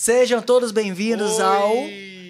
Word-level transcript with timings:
Sejam 0.00 0.40
todos 0.40 0.70
bem-vindos 0.70 1.40
ao 1.40 1.72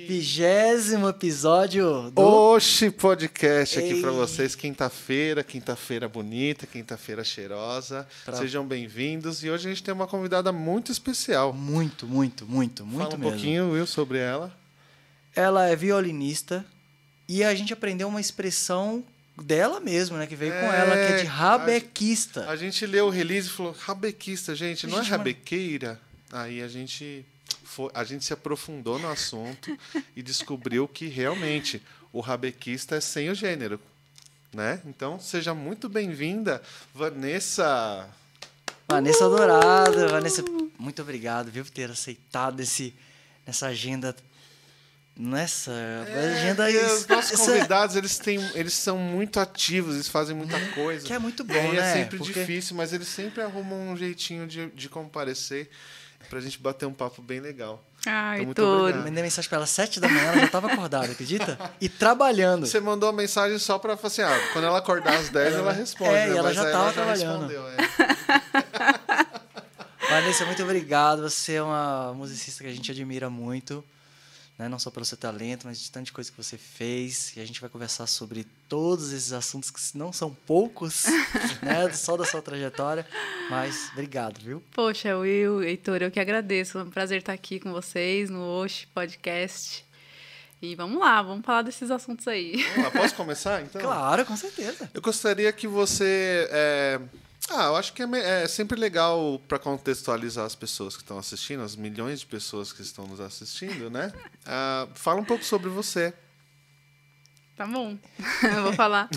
vigésimo 0.08 1.06
episódio 1.06 2.10
do 2.12 2.22
Oxi 2.22 2.90
Podcast 2.90 3.78
aqui 3.78 4.00
pra 4.00 4.10
vocês, 4.10 4.54
quinta-feira, 4.54 5.44
quinta-feira 5.44 6.08
bonita, 6.08 6.66
quinta-feira 6.66 7.22
cheirosa. 7.22 8.08
Pra- 8.24 8.36
Sejam 8.38 8.66
bem-vindos 8.66 9.44
e 9.44 9.50
hoje 9.50 9.66
a 9.66 9.70
gente 9.70 9.82
tem 9.82 9.92
uma 9.92 10.06
convidada 10.06 10.50
muito 10.50 10.90
especial. 10.90 11.52
Muito, 11.52 12.06
muito, 12.06 12.46
muito, 12.46 12.86
muito 12.86 13.02
Fala 13.02 13.14
um 13.14 13.18
mesmo. 13.18 13.32
pouquinho, 13.32 13.70
Will, 13.72 13.86
sobre 13.86 14.16
ela. 14.16 14.50
Ela 15.36 15.66
é 15.68 15.76
violinista 15.76 16.64
e 17.28 17.44
a 17.44 17.54
gente 17.54 17.74
aprendeu 17.74 18.08
uma 18.08 18.18
expressão 18.20 19.04
dela 19.42 19.78
mesmo, 19.78 20.16
né? 20.16 20.26
Que 20.26 20.34
veio 20.34 20.52
com 20.52 20.72
É, 20.72 20.80
ela, 20.80 20.94
que 20.96 21.12
é 21.12 21.16
de 21.20 21.26
a- 21.26 21.30
rabequista. 21.30 22.48
A 22.48 22.56
gente 22.56 22.86
leu 22.86 23.08
o 23.08 23.10
release 23.10 23.48
e 23.48 23.50
falou, 23.50 23.76
rabequista, 23.78 24.54
gente, 24.54 24.86
não 24.86 24.94
é 24.94 25.02
Gente, 25.02 25.10
mas- 25.10 25.18
rabequeira? 25.18 26.00
Aí 26.32 26.62
a 26.62 26.68
gente, 26.68 27.24
foi, 27.68 27.90
a 27.94 28.02
gente 28.02 28.24
se 28.24 28.32
aprofundou 28.32 28.98
no 28.98 29.08
assunto 29.10 29.76
e 30.16 30.22
descobriu 30.22 30.88
que 30.88 31.06
realmente 31.06 31.82
o 32.12 32.20
rabequista 32.20 32.96
é 32.96 33.00
sem 33.00 33.28
o 33.28 33.34
gênero. 33.34 33.78
Né? 34.52 34.80
Então, 34.86 35.20
seja 35.20 35.52
muito 35.54 35.88
bem-vinda, 35.88 36.62
Vanessa. 36.94 38.08
Vanessa 38.88 39.28
Dourado. 39.28 40.08
Vanessa, 40.08 40.42
muito 40.78 41.02
obrigado, 41.02 41.50
viu, 41.50 41.62
por 41.64 41.70
ter 41.70 41.90
aceitado 41.90 42.58
esse, 42.60 42.94
essa 43.46 43.66
agenda. 43.66 44.16
Nessa 45.14 45.72
agenda. 46.32 46.70
É, 46.70 46.74
E 46.74 46.78
os 46.92 47.06
nossos 47.08 47.40
convidados, 47.40 47.96
eles, 47.96 48.18
têm, 48.18 48.38
eles 48.54 48.72
são 48.72 48.96
muito 48.96 49.40
ativos, 49.40 49.96
eles 49.96 50.06
fazem 50.08 50.34
muita 50.34 50.58
coisa. 50.68 51.04
Que 51.04 51.12
é 51.12 51.18
muito 51.18 51.42
bom, 51.44 51.54
E 51.54 51.58
aí 51.58 51.72
né? 51.76 51.90
É 51.90 51.92
sempre 51.92 52.18
Porque- 52.18 52.32
difícil, 52.32 52.76
mas 52.76 52.92
eles 52.92 53.08
sempre 53.08 53.42
arrumam 53.42 53.90
um 53.90 53.96
jeitinho 53.96 54.46
de, 54.46 54.68
de 54.70 54.88
comparecer 54.88 55.68
pra 56.28 56.40
gente 56.40 56.58
bater 56.58 56.86
um 56.86 56.92
papo 56.92 57.22
bem 57.22 57.40
legal. 57.40 57.82
Ai, 58.06 58.42
Então, 58.42 58.80
obrigado. 58.82 59.04
Mandei 59.04 59.22
mensagem 59.22 59.48
pra 59.48 59.56
ela 59.56 59.64
às 59.64 59.70
sete 59.70 59.98
da 60.00 60.08
manhã, 60.08 60.22
ela 60.28 60.38
já 60.38 60.44
estava 60.46 60.72
acordada, 60.72 61.10
acredita? 61.12 61.58
E 61.80 61.88
trabalhando. 61.88 62.66
Você 62.66 62.80
mandou 62.80 63.08
a 63.08 63.12
mensagem 63.12 63.58
só 63.58 63.78
pra 63.78 63.96
falar 63.96 64.06
assim, 64.08 64.22
ah, 64.22 64.50
quando 64.52 64.64
ela 64.66 64.78
acordar 64.78 65.14
às 65.14 65.28
10, 65.30 65.54
ela 65.54 65.72
responde. 65.72 66.10
É, 66.14 66.26
e 66.26 66.30
né? 66.30 66.36
ela 66.36 66.48
Mas 66.48 66.56
já 66.56 66.66
aí 66.66 66.72
tava 66.72 66.92
trabalhando. 66.92 67.48
respondeu, 67.48 67.68
é. 67.68 67.76
Vanessa, 70.10 70.44
muito 70.46 70.62
obrigado. 70.62 71.22
Você 71.22 71.54
é 71.54 71.62
uma 71.62 72.14
musicista 72.14 72.64
que 72.64 72.70
a 72.70 72.72
gente 72.72 72.90
admira 72.90 73.28
muito. 73.28 73.84
Né? 74.58 74.68
Não 74.68 74.78
só 74.78 74.90
pelo 74.90 75.04
seu 75.04 75.16
talento, 75.16 75.66
mas 75.66 75.80
de 75.80 75.90
tanta 75.90 76.10
coisa 76.10 76.30
que 76.30 76.36
você 76.36 76.58
fez. 76.58 77.36
E 77.36 77.40
a 77.40 77.46
gente 77.46 77.60
vai 77.60 77.70
conversar 77.70 78.06
sobre 78.08 78.44
todos 78.68 79.12
esses 79.12 79.32
assuntos 79.32 79.70
que 79.70 79.80
não 79.96 80.12
são 80.12 80.34
poucos, 80.34 81.04
né? 81.62 81.92
Só 81.92 82.16
da 82.16 82.24
sua 82.24 82.42
trajetória. 82.42 83.06
Mas 83.48 83.90
obrigado, 83.92 84.40
viu? 84.40 84.62
Poxa, 84.72 85.16
Will, 85.16 85.62
Heitor, 85.62 86.02
eu 86.02 86.10
que 86.10 86.18
agradeço. 86.18 86.78
É 86.78 86.82
um 86.82 86.90
prazer 86.90 87.18
estar 87.18 87.32
aqui 87.32 87.60
com 87.60 87.70
vocês 87.72 88.28
no 88.28 88.42
Osh 88.42 88.86
Podcast. 88.92 89.86
E 90.60 90.74
vamos 90.74 90.98
lá, 90.98 91.22
vamos 91.22 91.46
falar 91.46 91.62
desses 91.62 91.88
assuntos 91.88 92.26
aí. 92.26 92.60
Vamos 92.74 92.84
lá, 92.84 92.90
posso 92.90 93.14
começar, 93.14 93.62
então? 93.62 93.80
Claro, 93.80 94.26
com 94.26 94.36
certeza. 94.36 94.90
Eu 94.92 95.00
gostaria 95.00 95.52
que 95.52 95.68
você. 95.68 96.48
é, 96.50 97.00
Ah, 97.50 97.66
eu 97.66 97.76
acho 97.76 97.92
que 97.92 98.02
é, 98.02 98.42
é 98.42 98.46
sempre 98.46 98.78
legal 98.78 99.40
para 99.48 99.58
contextualizar 99.58 100.44
as 100.44 100.54
pessoas 100.54 100.96
que 100.96 101.02
estão 101.02 101.18
assistindo, 101.18 101.62
as 101.62 101.76
milhões 101.76 102.20
de 102.20 102.26
pessoas 102.26 102.72
que 102.72 102.82
estão 102.82 103.06
nos 103.06 103.20
assistindo, 103.20 103.90
né? 103.90 104.12
Ah, 104.50 104.88
fala 104.94 105.20
um 105.20 105.24
pouco 105.24 105.44
sobre 105.44 105.68
você. 105.68 106.14
Tá 107.54 107.66
bom, 107.66 107.98
eu 108.56 108.62
vou 108.62 108.72
falar. 108.72 109.10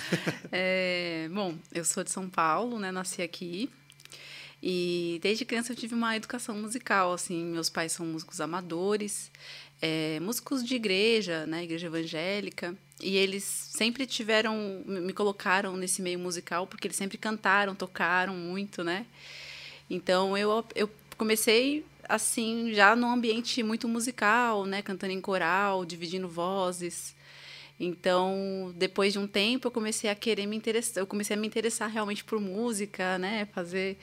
É, 0.52 1.30
bom, 1.32 1.56
eu 1.72 1.86
sou 1.86 2.04
de 2.04 2.12
São 2.12 2.30
Paulo, 2.30 2.80
né? 2.80 2.92
Nasci 2.92 3.22
aqui. 3.22 3.70
E 4.62 5.20
desde 5.22 5.45
criança 5.45 5.72
eu 5.72 5.76
tive 5.76 5.95
uma 5.95 6.16
educação 6.18 6.56
musical, 6.56 7.14
assim. 7.14 7.45
Meus 7.45 7.70
pais 7.70 7.94
são 7.94 8.06
músicos 8.06 8.42
amadores, 8.42 9.32
é, 9.82 10.20
músicos 10.20 10.66
de 10.66 10.76
igreja, 10.76 11.45
né? 11.45 11.64
Igreja 11.64 11.88
evangélica. 11.88 12.76
E 13.02 13.18
eles 13.18 13.44
sempre 13.44 14.06
tiveram, 14.06 14.84
me 14.86 15.14
colocaram 15.14 15.76
nesse 15.76 16.02
meio 16.02 16.20
musical, 16.20 16.67
porque 16.67 16.88
eles 16.88 16.98
sempre 16.98 17.17
cantaram, 17.17 17.73
tocaram 17.73 18.36
muito, 18.36 18.84
né? 18.84 19.06
Então 19.89 20.38
eu, 20.38 20.64
eu 20.76 20.89
comecei 21.17 21.84
assim, 22.08 22.73
já 22.73 22.95
num 22.95 23.11
ambiente 23.11 23.64
muito 23.64 23.88
musical, 23.88 24.66
né? 24.66 24.82
Cantando 24.82 25.14
em 25.14 25.22
coral, 25.22 25.86
dividindo 25.86 26.28
vozes. 26.28 27.16
Então, 27.80 28.72
depois 28.76 29.14
de 29.14 29.20
um 29.20 29.26
tempo, 29.26 29.67
eu 29.67 29.72
comecei 29.72 30.10
a 30.10 30.16
querer 30.16 30.45
me 30.45 30.56
interessar, 30.56 31.02
eu 31.02 31.08
comecei 31.08 31.36
a 31.36 31.40
me 31.40 31.48
interessar 31.48 31.90
realmente 31.90 32.23
por 32.23 32.40
música, 32.40 33.17
né? 33.17 33.48
Fazer, 33.54 33.98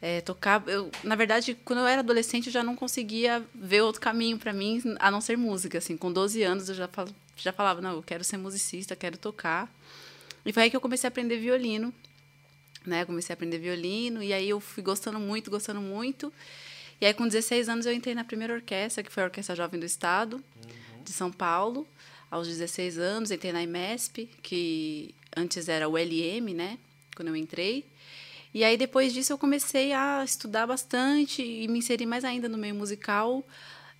eh, 0.00 0.20
tocar. 0.22 0.62
Eu, 0.66 0.90
na 1.04 1.14
verdade, 1.14 1.54
quando 1.64 1.80
eu 1.80 1.86
era 1.86 2.00
adolescente, 2.00 2.46
eu 2.46 2.52
já 2.52 2.62
não 2.62 2.74
conseguia 2.74 3.44
ver 3.54 3.82
outro 3.82 4.00
caminho 4.00 4.38
para 4.38 4.52
mim 4.52 4.82
a 4.98 5.10
não 5.10 5.20
ser 5.20 5.36
música. 5.36 5.78
Assim, 5.78 5.96
com 5.96 6.12
12 6.12 6.42
anos, 6.42 6.68
eu 6.70 6.74
já, 6.74 6.88
fal, 6.88 7.06
já 7.42 7.52
falava, 7.52 7.80
não, 7.80 7.92
eu 7.92 8.02
quero 8.02 8.24
ser 8.24 8.36
musicista, 8.36 8.96
quero 8.96 9.16
tocar. 9.16 9.72
E 10.44 10.52
foi 10.52 10.64
aí 10.64 10.70
que 10.70 10.76
eu 10.76 10.80
comecei 10.80 11.06
a 11.06 11.10
aprender 11.10 11.38
violino, 11.38 11.92
né? 12.86 13.04
Comecei 13.04 13.32
a 13.32 13.34
aprender 13.34 13.58
violino 13.58 14.22
e 14.22 14.32
aí 14.32 14.48
eu 14.48 14.60
fui 14.60 14.82
gostando 14.82 15.18
muito, 15.18 15.50
gostando 15.50 15.80
muito. 15.80 16.32
E 17.00 17.06
aí, 17.06 17.14
com 17.14 17.28
16 17.28 17.68
anos, 17.68 17.86
eu 17.86 17.92
entrei 17.92 18.14
na 18.14 18.24
primeira 18.24 18.52
orquestra, 18.52 19.04
que 19.04 19.12
foi 19.12 19.22
a 19.22 19.26
Orquestra 19.26 19.54
Jovem 19.54 19.78
do 19.78 19.86
Estado, 19.86 20.42
de 21.04 21.12
São 21.12 21.30
Paulo. 21.30 21.86
Aos 22.30 22.48
16 22.48 22.98
anos, 22.98 23.30
entrei 23.30 23.52
na 23.52 23.62
IMESP, 23.62 24.28
que 24.42 25.14
antes 25.36 25.68
era 25.68 25.88
o 25.88 25.96
LM, 25.96 26.52
né? 26.54 26.76
Quando 27.14 27.28
eu 27.28 27.36
entrei. 27.36 27.86
E 28.52 28.64
aí, 28.64 28.76
depois 28.76 29.12
disso, 29.12 29.32
eu 29.32 29.38
comecei 29.38 29.92
a 29.92 30.24
estudar 30.24 30.66
bastante 30.66 31.42
e 31.42 31.68
me 31.68 31.78
inseri 31.78 32.04
mais 32.04 32.24
ainda 32.24 32.48
no 32.48 32.58
meio 32.58 32.74
musical, 32.74 33.46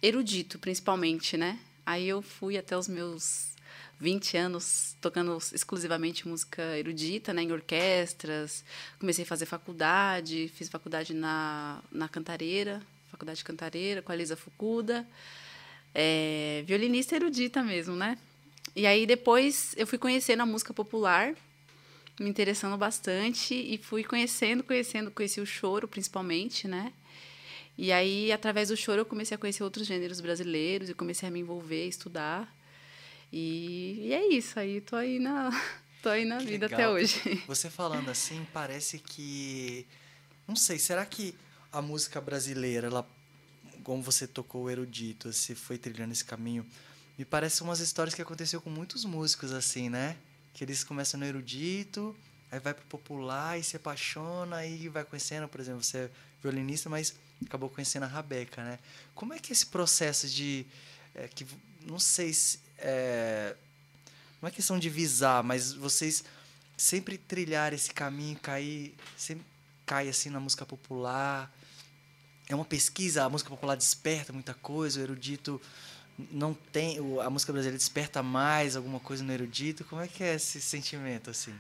erudito, 0.02 0.58
principalmente, 0.58 1.36
né? 1.36 1.58
Aí 1.88 2.06
eu 2.06 2.20
fui 2.20 2.58
até 2.58 2.76
os 2.76 2.86
meus 2.86 3.48
20 3.98 4.36
anos 4.36 4.94
tocando 5.00 5.38
exclusivamente 5.54 6.28
música 6.28 6.62
erudita, 6.76 7.32
né, 7.32 7.40
em 7.40 7.50
orquestras. 7.50 8.62
Comecei 9.00 9.24
a 9.24 9.26
fazer 9.26 9.46
faculdade, 9.46 10.52
fiz 10.54 10.68
faculdade 10.68 11.14
na, 11.14 11.80
na 11.90 12.06
Cantareira, 12.06 12.82
faculdade 13.10 13.38
de 13.38 13.44
Cantareira, 13.44 14.02
com 14.02 14.12
a 14.12 14.14
Lisa 14.14 14.36
Fukuda. 14.36 15.08
É, 15.94 16.62
violinista 16.66 17.16
erudita 17.16 17.62
mesmo, 17.62 17.96
né? 17.96 18.18
E 18.76 18.86
aí 18.86 19.06
depois 19.06 19.74
eu 19.74 19.86
fui 19.86 19.96
conhecendo 19.96 20.42
a 20.42 20.46
música 20.46 20.74
popular, 20.74 21.34
me 22.20 22.28
interessando 22.28 22.76
bastante 22.76 23.54
e 23.54 23.78
fui 23.78 24.04
conhecendo, 24.04 24.62
conhecendo, 24.62 25.10
conheci 25.10 25.40
o 25.40 25.46
choro 25.46 25.88
principalmente, 25.88 26.68
né? 26.68 26.92
E 27.78 27.92
aí, 27.92 28.32
através 28.32 28.70
do 28.70 28.76
choro, 28.76 29.02
eu 29.02 29.06
comecei 29.06 29.36
a 29.36 29.38
conhecer 29.38 29.62
outros 29.62 29.86
gêneros 29.86 30.20
brasileiros 30.20 30.90
e 30.90 30.94
comecei 30.94 31.28
a 31.28 31.30
me 31.30 31.38
envolver, 31.38 31.86
estudar. 31.86 32.52
E, 33.32 34.00
e 34.08 34.12
é 34.12 34.26
isso, 34.34 34.58
aí 34.58 34.80
tô 34.80 34.96
aí 34.96 35.20
na, 35.20 35.50
tô 36.02 36.08
aí 36.08 36.24
na 36.24 36.38
Que 36.38 36.46
vida 36.46 36.66
legal. 36.66 36.80
até 36.80 36.88
hoje. 36.88 37.40
Você 37.46 37.70
falando 37.70 38.10
assim, 38.10 38.44
parece 38.52 38.98
que. 38.98 39.86
Não 40.46 40.56
sei, 40.56 40.76
será 40.76 41.06
que 41.06 41.36
a 41.70 41.80
música 41.80 42.20
brasileira, 42.20 42.88
ela, 42.88 43.08
como 43.84 44.02
você 44.02 44.26
tocou 44.26 44.64
o 44.64 44.70
erudito, 44.70 45.32
você 45.32 45.54
foi 45.54 45.78
trilhando 45.78 46.10
esse 46.12 46.24
caminho, 46.24 46.66
me 47.18 47.24
parece 47.24 47.62
umas 47.62 47.78
histórias 47.80 48.14
que 48.14 48.22
aconteceu 48.22 48.60
com 48.60 48.70
muitos 48.70 49.04
músicos, 49.04 49.52
assim, 49.52 49.88
né? 49.88 50.16
Que 50.54 50.64
eles 50.64 50.82
começam 50.82 51.20
no 51.20 51.26
erudito, 51.26 52.16
aí 52.50 52.58
vai 52.58 52.72
pro 52.72 52.86
popular 52.86 53.58
e 53.58 53.62
se 53.62 53.76
apaixona, 53.76 54.56
aí 54.56 54.88
vai 54.88 55.04
conhecendo, 55.04 55.46
por 55.46 55.60
exemplo, 55.60 55.82
você 55.84 55.98
é 55.98 56.10
violinista, 56.42 56.88
mas 56.88 57.14
acabou 57.44 57.68
conhecendo 57.68 58.04
a 58.04 58.06
Rabeca, 58.06 58.62
né? 58.62 58.78
Como 59.14 59.32
é 59.32 59.38
que 59.38 59.52
é 59.52 59.54
esse 59.54 59.66
processo 59.66 60.28
de. 60.28 60.66
é, 61.14 61.28
que, 61.28 61.46
não 61.82 61.98
sei 61.98 62.32
se. 62.32 62.60
É, 62.78 63.54
não 64.40 64.48
é 64.48 64.52
questão 64.52 64.78
de 64.78 64.88
visar, 64.88 65.42
mas 65.42 65.72
vocês 65.72 66.24
sempre 66.76 67.18
trilhar 67.18 67.72
esse 67.72 67.92
caminho, 67.92 68.38
cair, 68.38 68.94
sempre 69.16 69.44
cai 69.84 70.08
assim 70.08 70.30
na 70.30 70.38
música 70.38 70.64
popular. 70.64 71.52
É 72.48 72.54
uma 72.54 72.64
pesquisa, 72.64 73.24
a 73.24 73.28
música 73.28 73.50
popular 73.50 73.76
desperta 73.76 74.32
muita 74.32 74.54
coisa, 74.54 75.00
o 75.00 75.02
erudito 75.02 75.60
não 76.30 76.54
tem, 76.54 76.98
a 77.22 77.30
música 77.30 77.52
brasileira 77.52 77.76
desperta 77.76 78.22
mais 78.22 78.74
alguma 78.76 79.00
coisa 79.00 79.22
no 79.22 79.32
erudito. 79.32 79.84
Como 79.84 80.00
é 80.00 80.08
que 80.08 80.22
é 80.22 80.34
esse 80.34 80.60
sentimento 80.60 81.30
assim? 81.30 81.54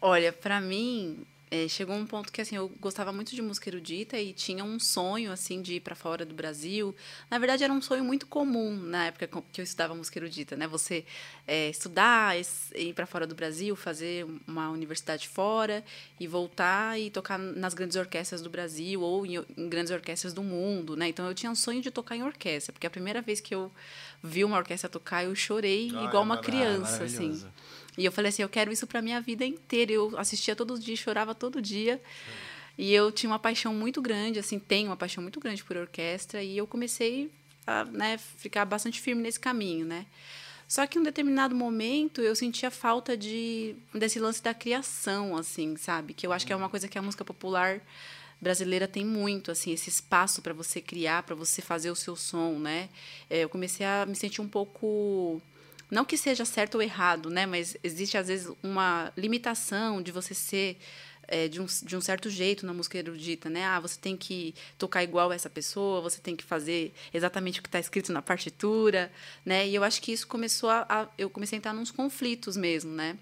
Olha, 0.00 0.32
pra 0.32 0.60
mim, 0.60 1.26
eh, 1.50 1.68
chegou 1.68 1.94
um 1.94 2.06
ponto 2.06 2.32
que 2.32 2.40
assim, 2.40 2.56
eu 2.56 2.68
gostava 2.80 3.12
muito 3.12 3.34
de 3.34 3.40
música 3.42 3.68
erudita 3.70 4.18
e 4.18 4.32
tinha 4.32 4.64
um 4.64 4.78
sonho 4.80 5.30
assim 5.30 5.62
de 5.62 5.74
ir 5.74 5.80
para 5.80 5.94
fora 5.94 6.24
do 6.24 6.34
Brasil. 6.34 6.94
Na 7.30 7.38
verdade, 7.38 7.62
era 7.64 7.72
um 7.72 7.80
sonho 7.80 8.04
muito 8.04 8.26
comum 8.26 8.74
na 8.76 9.06
época 9.06 9.28
que 9.52 9.60
eu 9.60 9.64
estudava 9.64 9.94
música 9.94 10.18
erudita, 10.18 10.56
né? 10.56 10.66
Você 10.66 11.04
eh, 11.46 11.70
estudar, 11.70 12.38
es- 12.38 12.70
ir 12.74 12.92
para 12.94 13.06
fora 13.06 13.26
do 13.26 13.34
Brasil, 13.34 13.76
fazer 13.76 14.26
uma 14.46 14.70
universidade 14.70 15.28
fora 15.28 15.84
e 16.18 16.26
voltar 16.26 16.98
e 16.98 17.10
tocar 17.10 17.38
nas 17.38 17.74
grandes 17.74 17.96
orquestras 17.96 18.42
do 18.42 18.50
Brasil 18.50 19.00
ou 19.00 19.24
em, 19.24 19.36
em 19.56 19.68
grandes 19.68 19.92
orquestras 19.92 20.32
do 20.32 20.42
mundo, 20.42 20.96
né? 20.96 21.08
Então 21.08 21.26
eu 21.26 21.34
tinha 21.34 21.50
um 21.50 21.54
sonho 21.56 21.80
de 21.80 21.90
tocar 21.90 22.16
em 22.16 22.22
orquestra, 22.22 22.72
porque 22.72 22.86
a 22.86 22.90
primeira 22.90 23.22
vez 23.22 23.40
que 23.40 23.54
eu 23.54 23.70
vi 24.22 24.42
uma 24.44 24.56
orquestra 24.56 24.88
tocar, 24.88 25.24
eu 25.24 25.34
chorei 25.34 25.90
Ah, 25.94 26.04
igual 26.04 26.22
é 26.22 26.26
uma 26.26 26.36
criança, 26.38 27.04
assim. 27.04 27.44
E 27.96 28.04
eu 28.04 28.12
falei 28.12 28.28
assim, 28.28 28.42
eu 28.42 28.48
quero 28.48 28.72
isso 28.72 28.86
para 28.86 29.00
minha 29.00 29.20
vida 29.20 29.44
inteira. 29.44 29.92
Eu 29.92 30.16
assistia 30.18 30.54
todos 30.54 30.78
os 30.78 30.84
dias, 30.84 30.98
chorava 30.98 31.34
todo 31.34 31.62
dia. 31.62 32.00
E 32.76 32.92
eu 32.92 33.10
tinha 33.10 33.30
uma 33.30 33.38
paixão 33.38 33.72
muito 33.74 34.02
grande, 34.02 34.38
assim, 34.38 34.58
tenho 34.58 34.90
uma 34.90 34.96
paixão 34.96 35.22
muito 35.22 35.40
grande 35.40 35.64
por 35.64 35.76
orquestra. 35.76 36.42
E 36.42 36.56
eu 36.58 36.66
comecei 36.66 37.30
a 37.66 37.84
né, 37.84 38.18
ficar 38.18 38.64
bastante 38.64 39.00
firme 39.00 39.22
nesse 39.22 39.40
caminho, 39.40 39.86
né? 39.86 40.06
Só 40.68 40.86
que 40.86 40.98
em 40.98 41.00
um 41.00 41.04
determinado 41.04 41.54
momento 41.54 42.20
eu 42.20 42.34
sentia 42.34 42.70
falta 42.70 43.16
de 43.16 43.76
desse 43.94 44.18
lance 44.18 44.42
da 44.42 44.52
criação, 44.52 45.36
assim, 45.36 45.76
sabe? 45.76 46.12
Que 46.12 46.26
eu 46.26 46.32
acho 46.32 46.44
que 46.44 46.52
é 46.52 46.56
uma 46.56 46.68
coisa 46.68 46.88
que 46.88 46.98
a 46.98 47.02
música 47.02 47.24
popular 47.24 47.80
brasileira 48.40 48.86
tem 48.86 49.04
muito, 49.04 49.50
assim, 49.50 49.72
esse 49.72 49.88
espaço 49.88 50.42
para 50.42 50.52
você 50.52 50.80
criar, 50.80 51.22
para 51.22 51.34
você 51.34 51.62
fazer 51.62 51.90
o 51.90 51.96
seu 51.96 52.16
som, 52.16 52.58
né? 52.58 52.88
É, 53.30 53.44
eu 53.44 53.48
comecei 53.48 53.86
a 53.86 54.04
me 54.06 54.14
sentir 54.16 54.40
um 54.40 54.48
pouco 54.48 55.40
não 55.90 56.04
que 56.04 56.16
seja 56.16 56.44
certo 56.44 56.76
ou 56.76 56.82
errado, 56.82 57.30
né? 57.30 57.46
Mas 57.46 57.76
existe 57.82 58.16
às 58.16 58.28
vezes 58.28 58.52
uma 58.62 59.12
limitação 59.16 60.02
de 60.02 60.10
você 60.10 60.34
ser 60.34 60.78
é, 61.28 61.48
de, 61.48 61.60
um, 61.60 61.66
de 61.66 61.96
um 61.96 62.00
certo 62.00 62.30
jeito 62.30 62.64
na 62.64 62.72
música 62.72 62.98
erudita, 62.98 63.50
né? 63.50 63.64
Ah, 63.64 63.80
você 63.80 63.98
tem 63.98 64.16
que 64.16 64.54
tocar 64.78 65.02
igual 65.02 65.32
essa 65.32 65.50
pessoa, 65.50 66.00
você 66.00 66.20
tem 66.20 66.36
que 66.36 66.44
fazer 66.44 66.94
exatamente 67.12 67.60
o 67.60 67.62
que 67.62 67.68
está 67.68 67.80
escrito 67.80 68.12
na 68.12 68.22
partitura, 68.22 69.10
né? 69.44 69.66
E 69.66 69.74
eu 69.74 69.82
acho 69.82 70.00
que 70.00 70.12
isso 70.12 70.26
começou 70.26 70.70
a, 70.70 70.86
a, 70.88 71.08
eu 71.18 71.28
comecei 71.28 71.56
a 71.56 71.58
entrar 71.58 71.72
nos 71.72 71.90
conflitos 71.90 72.56
mesmo, 72.56 72.92
né? 72.92 73.16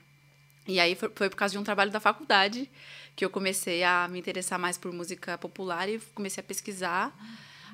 E 0.67 0.81
aí 0.81 0.95
foi, 0.95 1.11
foi 1.15 1.29
por 1.29 1.37
causa 1.37 1.53
de 1.53 1.59
um 1.59 1.65
trabalho 1.65 1.91
da 1.91 2.01
faculdade 2.01 2.71
que 3.15 3.25
eu 3.25 3.31
comecei 3.31 3.85
a 3.85 4.09
me 4.09 4.19
interessar 4.19 4.59
mais 4.59 4.77
por 4.77 4.93
música 4.93 5.39
popular 5.39 5.89
e 5.89 6.01
comecei 6.15 6.41
a 6.41 6.45
pesquisar. 6.45 7.15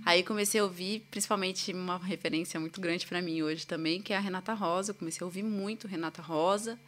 Aí 0.05 0.23
comecei 0.23 0.61
a 0.61 0.65
ouvir, 0.65 1.07
principalmente 1.11 1.73
uma 1.73 1.99
referência 1.99 2.59
muito 2.59 2.81
grande 2.81 3.07
para 3.07 3.21
mim 3.21 3.43
hoje 3.43 3.67
também, 3.67 4.01
que 4.01 4.13
é 4.13 4.17
a 4.17 4.21
Renata 4.21 4.55
Rosa. 4.55 4.91
Eu 4.91 4.95
comecei 4.95 5.23
a 5.23 5.27
ouvir 5.27 5.43
muito 5.43 5.87
Renata 5.87 6.23
Rosa. 6.23 6.79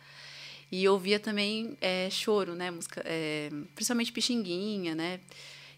E 0.71 0.89
ouvia 0.89 1.21
também 1.21 1.77
é, 1.81 2.09
choro, 2.11 2.55
né? 2.55 2.71
Música, 2.71 3.03
é, 3.05 3.51
principalmente 3.75 4.11
Pixinguinha, 4.11 4.95
né? 4.95 5.21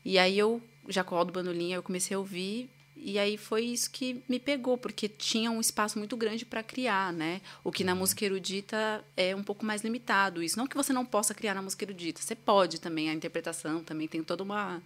E 0.04 0.18
aí 0.18 0.38
eu, 0.38 0.62
Jacó 0.88 1.24
do 1.24 1.32
Bandolinha, 1.32 1.76
eu 1.76 1.82
comecei 1.82 2.14
a 2.14 2.18
ouvir 2.18 2.70
e 2.96 3.18
aí 3.18 3.36
foi 3.36 3.64
isso 3.64 3.90
que 3.90 4.22
me 4.28 4.38
pegou, 4.38 4.78
porque 4.78 5.08
tinha 5.08 5.50
um 5.50 5.60
espaço 5.60 5.98
muito 5.98 6.16
grande 6.16 6.46
para 6.46 6.62
criar, 6.62 7.12
né? 7.12 7.40
O 7.62 7.72
que 7.72 7.82
na 7.82 7.92
uhum. 7.92 7.98
música 7.98 8.24
erudita 8.24 9.04
é 9.16 9.34
um 9.34 9.42
pouco 9.42 9.64
mais 9.66 9.82
limitado. 9.82 10.42
Isso 10.42 10.56
não 10.56 10.66
que 10.66 10.76
você 10.76 10.92
não 10.92 11.04
possa 11.04 11.34
criar 11.34 11.54
na 11.54 11.62
música 11.62 11.84
erudita, 11.84 12.22
você 12.22 12.34
pode 12.34 12.80
também, 12.80 13.10
a 13.10 13.12
interpretação 13.12 13.82
também 13.82 14.06
tem 14.08 14.22
toda 14.22 14.42
uma 14.42 14.82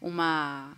uma 0.00 0.76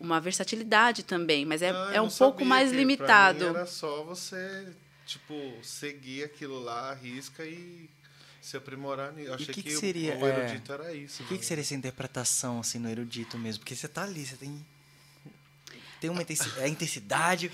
uma 0.00 0.20
versatilidade 0.20 1.02
também, 1.02 1.44
mas 1.44 1.62
é, 1.62 1.70
ah, 1.70 1.90
é 1.94 2.00
um 2.00 2.08
pouco 2.08 2.44
mais 2.44 2.72
limitado. 2.72 3.44
era 3.44 3.66
só 3.66 4.02
você 4.02 4.66
tipo, 5.06 5.34
seguir 5.62 6.24
aquilo 6.24 6.58
lá, 6.60 6.94
risca 6.94 7.44
e 7.44 7.88
se 8.40 8.56
aprimorar 8.56 9.12
nisso. 9.12 9.34
Achei 9.34 9.46
que, 9.46 9.62
que, 9.62 9.70
que 9.70 9.76
seria, 9.76 10.16
o, 10.16 10.26
erudito 10.26 10.72
é, 10.72 10.74
era 10.74 10.94
isso. 10.94 11.22
O 11.22 11.26
que, 11.26 11.38
que, 11.38 11.44
seria 11.44 11.62
essa 11.62 11.74
interpretação 11.74 12.60
assim 12.60 12.78
no 12.78 12.88
erudito 12.88 13.36
mesmo? 13.36 13.60
Porque 13.60 13.76
você 13.76 13.88
tá 13.88 14.04
ali, 14.04 14.24
você 14.24 14.36
tem 14.36 14.64
tem 16.00 16.08
uma 16.08 16.22
intensidade, 16.22 16.60
é 16.60 16.68
intensidade, 16.68 17.50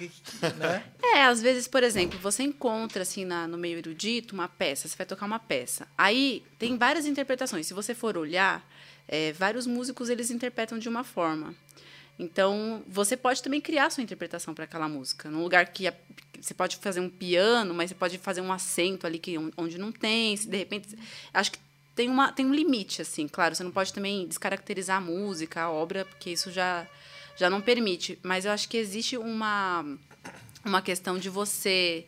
né? 0.56 0.84
É, 1.02 1.24
às 1.24 1.40
vezes, 1.40 1.66
por 1.66 1.82
exemplo, 1.82 2.18
você 2.20 2.42
encontra 2.42 3.02
assim 3.02 3.24
na, 3.24 3.48
no 3.48 3.58
meio 3.58 3.78
erudito 3.78 4.34
uma 4.34 4.48
peça, 4.48 4.86
você 4.86 4.96
vai 4.96 5.06
tocar 5.06 5.26
uma 5.26 5.38
peça. 5.38 5.88
Aí 5.96 6.44
tem 6.58 6.76
várias 6.76 7.06
interpretações. 7.06 7.66
Se 7.66 7.74
você 7.74 7.94
for 7.94 8.16
olhar, 8.16 8.64
é, 9.08 9.32
vários 9.32 9.66
músicos 9.66 10.10
eles 10.10 10.30
interpretam 10.30 10.78
de 10.78 10.88
uma 10.88 11.02
forma. 11.02 11.54
Então, 12.18 12.82
você 12.88 13.16
pode 13.16 13.42
também 13.42 13.60
criar 13.60 13.90
sua 13.90 14.02
interpretação 14.02 14.54
para 14.54 14.64
aquela 14.64 14.88
música. 14.88 15.30
Num 15.30 15.42
lugar 15.42 15.66
que 15.66 15.92
você 16.40 16.54
pode 16.54 16.76
fazer 16.76 17.00
um 17.00 17.10
piano, 17.10 17.74
mas 17.74 17.90
você 17.90 17.94
pode 17.94 18.18
fazer 18.18 18.40
um 18.40 18.52
acento 18.52 19.06
ali 19.06 19.18
que 19.18 19.36
onde 19.56 19.78
não 19.78 19.92
tem, 19.92 20.34
de 20.34 20.56
repente, 20.56 20.96
acho 21.32 21.52
que 21.52 21.58
tem 21.94 22.10
uma 22.10 22.30
tem 22.30 22.44
um 22.44 22.54
limite 22.54 23.00
assim, 23.00 23.26
claro, 23.26 23.54
você 23.54 23.64
não 23.64 23.70
pode 23.70 23.92
também 23.92 24.26
descaracterizar 24.26 24.98
a 24.98 25.00
música, 25.00 25.62
a 25.62 25.70
obra, 25.70 26.04
porque 26.04 26.30
isso 26.30 26.50
já 26.50 26.86
já 27.36 27.50
não 27.50 27.60
permite, 27.60 28.18
mas 28.22 28.44
eu 28.44 28.52
acho 28.52 28.68
que 28.68 28.76
existe 28.76 29.16
uma 29.16 29.84
uma 30.64 30.82
questão 30.82 31.18
de 31.18 31.30
você 31.30 32.06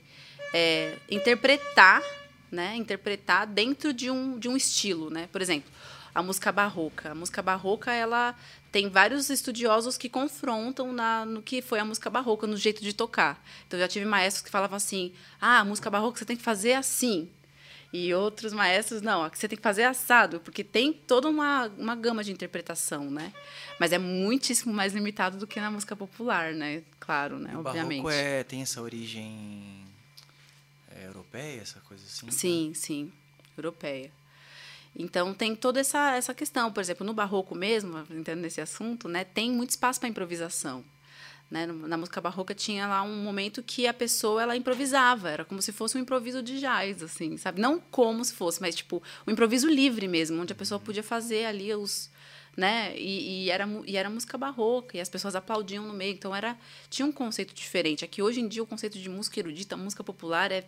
é, 0.52 0.96
interpretar, 1.11 2.02
né, 2.50 2.76
interpretar 2.76 3.46
dentro 3.46 3.93
de 3.93 4.11
um 4.11 4.38
de 4.38 4.49
um 4.49 4.56
estilo, 4.56 5.11
né? 5.11 5.28
Por 5.32 5.40
exemplo, 5.40 5.70
a 6.14 6.22
música 6.22 6.50
barroca. 6.50 7.12
A 7.12 7.14
música 7.14 7.40
barroca, 7.40 7.93
ela 7.93 8.34
tem 8.70 8.88
vários 8.88 9.30
estudiosos 9.30 9.96
que 9.96 10.08
confrontam 10.08 10.92
na, 10.92 11.24
no 11.24 11.42
que 11.42 11.62
foi 11.62 11.78
a 11.78 11.84
música 11.84 12.10
barroca, 12.10 12.46
no 12.46 12.56
jeito 12.56 12.82
de 12.82 12.92
tocar. 12.92 13.42
Então, 13.66 13.78
já 13.78 13.88
tive 13.88 14.04
maestros 14.04 14.44
que 14.44 14.50
falavam 14.50 14.76
assim: 14.76 15.12
ah, 15.40 15.60
a 15.60 15.64
música 15.64 15.90
barroca 15.90 16.18
você 16.18 16.24
tem 16.24 16.36
que 16.36 16.42
fazer 16.42 16.74
assim. 16.74 17.30
E 17.90 18.12
outros 18.12 18.52
maestros, 18.52 19.00
não, 19.00 19.26
você 19.30 19.48
tem 19.48 19.56
que 19.56 19.62
fazer 19.62 19.84
assado, 19.84 20.40
porque 20.40 20.62
tem 20.62 20.92
toda 20.92 21.26
uma, 21.26 21.68
uma 21.78 21.96
gama 21.96 22.22
de 22.22 22.30
interpretação, 22.30 23.10
né? 23.10 23.32
Mas 23.80 23.92
é 23.92 23.98
muitíssimo 23.98 24.74
mais 24.74 24.92
limitado 24.92 25.38
do 25.38 25.46
que 25.46 25.58
na 25.58 25.70
música 25.70 25.96
popular, 25.96 26.52
né? 26.52 26.82
Claro, 27.00 27.38
né? 27.38 27.56
O 27.56 27.60
Obviamente. 27.60 28.02
barroco 28.02 28.10
é, 28.10 28.44
tem 28.44 28.60
essa 28.60 28.82
origem 28.82 29.86
é, 30.94 31.06
europeia, 31.06 31.62
essa 31.62 31.80
coisa 31.80 32.04
assim? 32.04 32.30
Sim, 32.30 32.72
tá? 32.74 32.78
sim, 32.78 33.12
europeia. 33.56 34.12
Então 34.94 35.32
tem 35.35 35.55
toda 35.55 35.81
essa, 35.81 36.17
essa 36.17 36.35
questão, 36.35 36.73
por 36.73 36.81
exemplo, 36.81 37.06
no 37.06 37.14
barroco 37.14 37.55
mesmo, 37.55 38.05
entrando 38.11 38.40
nesse 38.40 38.61
assunto, 38.61 39.08
né, 39.08 39.25
tem 39.25 39.50
muito 39.50 39.70
espaço 39.70 40.00
para 40.00 40.08
improvisação. 40.08 40.85
Né? 41.50 41.66
Na 41.66 41.96
música 41.96 42.20
barroca 42.20 42.54
tinha 42.54 42.86
lá 42.86 43.02
um 43.02 43.22
momento 43.22 43.62
que 43.62 43.86
a 43.86 43.94
pessoa 43.94 44.42
ela 44.42 44.54
improvisava, 44.54 45.30
era 45.30 45.44
como 45.46 45.62
se 45.62 45.72
fosse 45.72 45.96
um 45.96 46.00
improviso 46.00 46.42
de 46.42 46.60
jazz, 46.60 47.02
assim, 47.02 47.38
sabe? 47.38 47.58
Não 47.58 47.80
como 47.80 48.22
se 48.22 48.34
fosse, 48.34 48.60
mas 48.60 48.74
tipo 48.74 49.02
um 49.26 49.30
improviso 49.32 49.66
livre 49.66 50.06
mesmo, 50.06 50.40
onde 50.42 50.52
a 50.52 50.56
pessoa 50.56 50.78
podia 50.78 51.02
fazer 51.02 51.46
ali 51.46 51.72
os, 51.74 52.10
né? 52.58 52.92
E, 52.98 53.44
e, 53.44 53.50
era, 53.50 53.68
e 53.86 53.96
era 53.96 54.10
música 54.10 54.36
barroca, 54.36 54.96
e 54.96 55.00
as 55.00 55.08
pessoas 55.08 55.36
aplaudiam 55.36 55.86
no 55.86 55.94
meio. 55.94 56.12
Então, 56.12 56.34
era 56.34 56.58
tinha 56.90 57.06
um 57.06 57.12
conceito 57.12 57.54
diferente. 57.54 58.04
Aqui, 58.04 58.20
hoje 58.20 58.40
em 58.40 58.48
dia, 58.48 58.60
o 58.60 58.66
conceito 58.66 58.98
de 58.98 59.08
música 59.08 59.38
erudita, 59.38 59.76
música 59.76 60.02
popular, 60.02 60.50
é, 60.50 60.64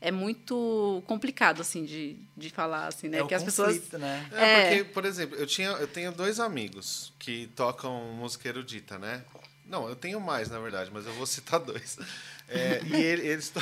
é 0.00 0.10
muito 0.10 1.00
complicado, 1.06 1.60
assim, 1.60 1.84
de, 1.84 2.16
de 2.36 2.50
falar, 2.50 2.88
assim, 2.88 3.08
né? 3.08 3.20
É 3.20 3.24
que 3.24 3.34
as 3.34 3.44
conflito, 3.44 3.82
pessoas... 3.82 4.00
né? 4.00 4.28
É, 4.32 4.44
é, 4.44 4.68
porque, 4.68 4.84
por 4.92 5.04
exemplo, 5.04 5.36
eu, 5.36 5.46
tinha, 5.46 5.68
eu 5.68 5.86
tenho 5.86 6.10
dois 6.10 6.40
amigos 6.40 7.12
que 7.20 7.46
tocam 7.54 8.12
música 8.14 8.48
erudita, 8.48 8.98
né? 8.98 9.24
Não, 9.68 9.88
eu 9.88 9.94
tenho 9.94 10.18
mais, 10.20 10.48
na 10.48 10.58
verdade, 10.58 10.90
mas 10.92 11.06
eu 11.06 11.12
vou 11.12 11.26
citar 11.26 11.60
dois. 11.60 11.98
É, 12.48 12.80
e 12.84 12.94
ele, 12.94 13.28
eles, 13.28 13.50
to... 13.50 13.60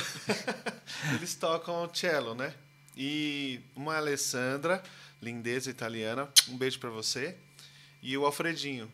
eles 1.14 1.34
tocam 1.34 1.90
cello, 1.92 2.34
né? 2.34 2.54
E 2.96 3.60
uma 3.74 3.96
Alessandra, 3.96 4.82
lindeza 5.20 5.68
italiana, 5.68 6.28
um 6.48 6.56
beijo 6.56 6.78
para 6.78 6.90
você 6.90 7.36
e 8.00 8.16
o 8.16 8.24
Alfredinho. 8.24 8.90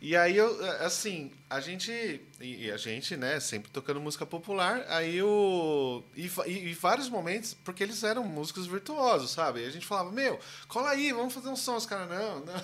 E 0.00 0.14
aí 0.14 0.36
eu, 0.36 0.64
assim, 0.84 1.32
a 1.48 1.58
gente, 1.58 2.20
e 2.38 2.70
a 2.70 2.76
gente, 2.76 3.16
né, 3.16 3.40
sempre 3.40 3.70
tocando 3.70 4.00
música 4.00 4.26
popular, 4.26 4.84
aí 4.88 5.22
o. 5.22 6.02
E, 6.14 6.30
e, 6.46 6.68
e, 6.68 6.74
vários 6.74 7.08
momentos, 7.08 7.54
porque 7.64 7.82
eles 7.82 8.02
eram 8.04 8.22
músicos 8.24 8.66
virtuosos, 8.66 9.30
sabe? 9.30 9.60
E 9.60 9.66
a 9.66 9.70
gente 9.70 9.86
falava, 9.86 10.12
meu, 10.12 10.38
cola 10.68 10.90
aí, 10.90 11.12
vamos 11.12 11.32
fazer 11.32 11.48
um 11.48 11.56
som, 11.56 11.76
os 11.76 11.86
caras, 11.86 12.10
não, 12.10 12.40
não. 12.40 12.62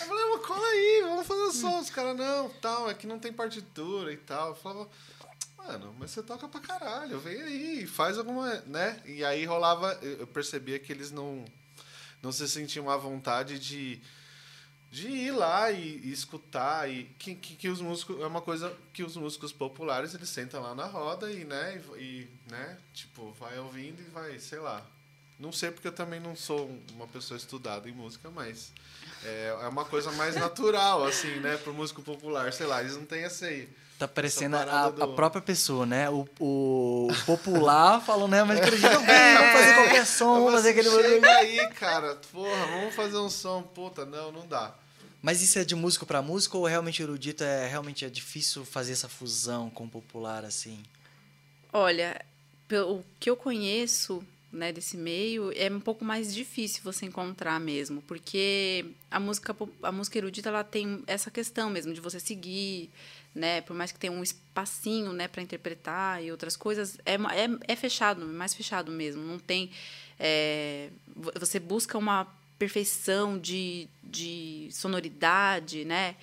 Eu 0.00 0.06
falei, 0.06 0.38
cola 0.38 0.66
aí, 0.66 1.02
vamos 1.04 1.26
fazer 1.26 1.42
um 1.42 1.52
som, 1.52 1.80
os 1.80 1.90
caras, 1.90 2.16
não, 2.16 2.48
tal, 2.60 2.90
é 2.90 2.94
que 2.94 3.06
não 3.06 3.18
tem 3.18 3.32
partitura 3.32 4.12
e 4.12 4.16
tal. 4.16 4.48
Eu 4.48 4.54
falava, 4.54 4.88
mano, 5.56 5.94
mas 5.98 6.10
você 6.10 6.22
toca 6.22 6.48
pra 6.48 6.60
caralho, 6.60 7.18
vem 7.18 7.40
aí, 7.40 7.86
faz 7.86 8.18
alguma, 8.18 8.54
né? 8.66 9.00
E 9.06 9.24
aí 9.24 9.44
rolava, 9.44 9.92
eu 10.02 10.26
percebia 10.26 10.78
que 10.78 10.92
eles 10.92 11.10
não, 11.10 11.44
não 12.22 12.32
se 12.32 12.48
sentiam 12.48 12.90
à 12.90 12.96
vontade 12.96 13.58
de 13.58 14.00
de 14.94 15.08
ir 15.08 15.32
lá 15.32 15.72
e, 15.72 16.00
e 16.04 16.12
escutar 16.12 16.88
e 16.88 17.02
que, 17.18 17.34
que, 17.34 17.56
que, 17.56 17.68
os 17.68 17.80
músicos 17.80 18.20
é 18.20 18.26
uma 18.28 18.40
coisa 18.40 18.72
que 18.92 19.02
os 19.02 19.16
músicos 19.16 19.52
populares 19.52 20.14
eles 20.14 20.28
sentam 20.28 20.62
lá 20.62 20.72
na 20.72 20.86
roda 20.86 21.32
e 21.32 21.44
né 21.44 21.82
e, 21.96 22.00
e, 22.00 22.28
né 22.48 22.78
tipo 22.94 23.32
vai 23.32 23.58
ouvindo 23.58 24.00
e 24.00 24.08
vai 24.12 24.38
sei 24.38 24.60
lá 24.60 24.86
não 25.36 25.50
sei 25.50 25.72
porque 25.72 25.88
eu 25.88 25.92
também 25.92 26.20
não 26.20 26.36
sou 26.36 26.70
uma 26.92 27.08
pessoa 27.08 27.36
estudada 27.36 27.88
em 27.88 27.92
música 27.92 28.30
mas 28.30 28.72
é, 29.24 29.56
é 29.62 29.68
uma 29.68 29.84
coisa 29.84 30.10
mais 30.12 30.36
natural 30.36 31.04
assim 31.04 31.40
né 31.40 31.56
pro 31.56 31.74
músico 31.74 32.02
popular 32.02 32.52
sei 32.52 32.66
lá 32.66 32.80
eles 32.80 32.96
não 32.96 33.04
têm 33.04 33.24
essa 33.24 33.46
aí 33.46 33.68
Tá 33.98 34.08
parecendo 34.08 34.56
a, 34.56 34.90
do... 34.90 35.04
a, 35.04 35.08
própria 35.14 35.40
pessoa, 35.40 35.86
né? 35.86 36.10
O, 36.10 36.28
o 36.40 37.08
popular 37.24 38.00
falou, 38.04 38.26
né? 38.26 38.42
Mas 38.42 38.58
acredita, 38.58 38.88
é, 38.88 39.34
vamos 39.38 39.52
fazer 39.52 39.74
qualquer 39.74 40.04
som, 40.04 40.34
vamos 40.34 40.52
fazer 40.52 40.70
aquele... 40.70 40.90
Chega 40.90 41.36
aí, 41.36 41.68
cara. 41.68 42.16
Porra, 42.32 42.66
vamos 42.66 42.94
fazer 42.94 43.16
um 43.18 43.30
som. 43.30 43.62
Puta, 43.62 44.04
não, 44.04 44.32
não 44.32 44.46
dá. 44.48 44.74
Mas 45.22 45.40
isso 45.40 45.58
é 45.58 45.64
de 45.64 45.74
músico 45.74 46.04
para 46.04 46.20
músico 46.20 46.58
ou 46.58 46.66
realmente 46.66 47.02
erudito 47.02 47.44
é 47.44 47.66
realmente 47.66 48.04
é 48.04 48.10
difícil 48.10 48.64
fazer 48.64 48.92
essa 48.92 49.08
fusão 49.08 49.70
com 49.70 49.84
o 49.84 49.88
popular 49.88 50.44
assim? 50.44 50.82
Olha, 51.72 52.20
o 52.70 53.02
que 53.18 53.30
eu 53.30 53.36
conheço 53.36 54.22
né, 54.54 54.72
desse 54.72 54.96
meio 54.96 55.52
é 55.54 55.70
um 55.70 55.80
pouco 55.80 56.04
mais 56.04 56.34
difícil 56.34 56.82
você 56.82 57.06
encontrar 57.06 57.58
mesmo, 57.60 58.00
porque 58.02 58.86
a 59.10 59.18
música 59.18 59.54
a 59.82 59.92
música 59.92 60.18
erudita 60.18 60.48
ela 60.48 60.64
tem 60.64 61.02
essa 61.06 61.30
questão 61.30 61.68
mesmo 61.68 61.92
de 61.92 62.00
você 62.00 62.20
seguir, 62.20 62.90
né, 63.34 63.60
por 63.62 63.74
mais 63.74 63.90
que 63.92 63.98
tenha 63.98 64.12
um 64.12 64.22
espacinho, 64.22 65.12
né, 65.12 65.26
para 65.26 65.42
interpretar 65.42 66.22
e 66.22 66.30
outras 66.30 66.56
coisas, 66.56 66.98
é, 67.04 67.14
é, 67.14 67.72
é 67.72 67.76
fechado, 67.76 68.22
é 68.22 68.26
mais 68.26 68.54
fechado 68.54 68.92
mesmo, 68.92 69.22
não 69.22 69.38
tem 69.38 69.70
é, 70.18 70.90
você 71.34 71.58
busca 71.58 71.98
uma 71.98 72.26
perfeição 72.58 73.38
de, 73.38 73.88
de 74.02 74.68
sonoridade, 74.70 75.84
né? 75.84 76.16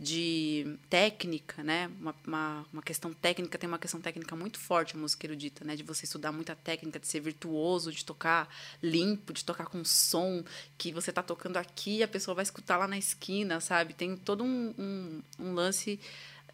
De 0.00 0.78
técnica, 0.88 1.62
né? 1.62 1.90
Uma, 2.00 2.14
uma, 2.26 2.66
uma, 2.72 2.82
questão 2.82 3.12
técnica, 3.12 3.58
tem 3.58 3.68
uma 3.68 3.78
questão 3.78 4.00
técnica 4.00 4.34
muito 4.34 4.58
forte 4.58 4.96
a 4.96 4.98
música 4.98 5.26
erudita, 5.26 5.62
né? 5.62 5.76
De 5.76 5.82
você 5.82 6.06
estudar 6.06 6.32
muita 6.32 6.56
técnica, 6.56 6.98
de 6.98 7.06
ser 7.06 7.20
virtuoso, 7.20 7.92
de 7.92 8.02
tocar 8.02 8.48
limpo, 8.82 9.34
de 9.34 9.44
tocar 9.44 9.66
com 9.66 9.84
som, 9.84 10.42
que 10.78 10.90
você 10.90 11.10
está 11.10 11.22
tocando 11.22 11.58
aqui 11.58 11.98
e 11.98 12.02
a 12.02 12.08
pessoa 12.08 12.34
vai 12.34 12.42
escutar 12.42 12.78
lá 12.78 12.88
na 12.88 12.96
esquina, 12.96 13.60
sabe? 13.60 13.92
Tem 13.92 14.16
todo 14.16 14.42
um, 14.42 14.74
um, 14.78 15.22
um 15.38 15.52
lance 15.52 16.00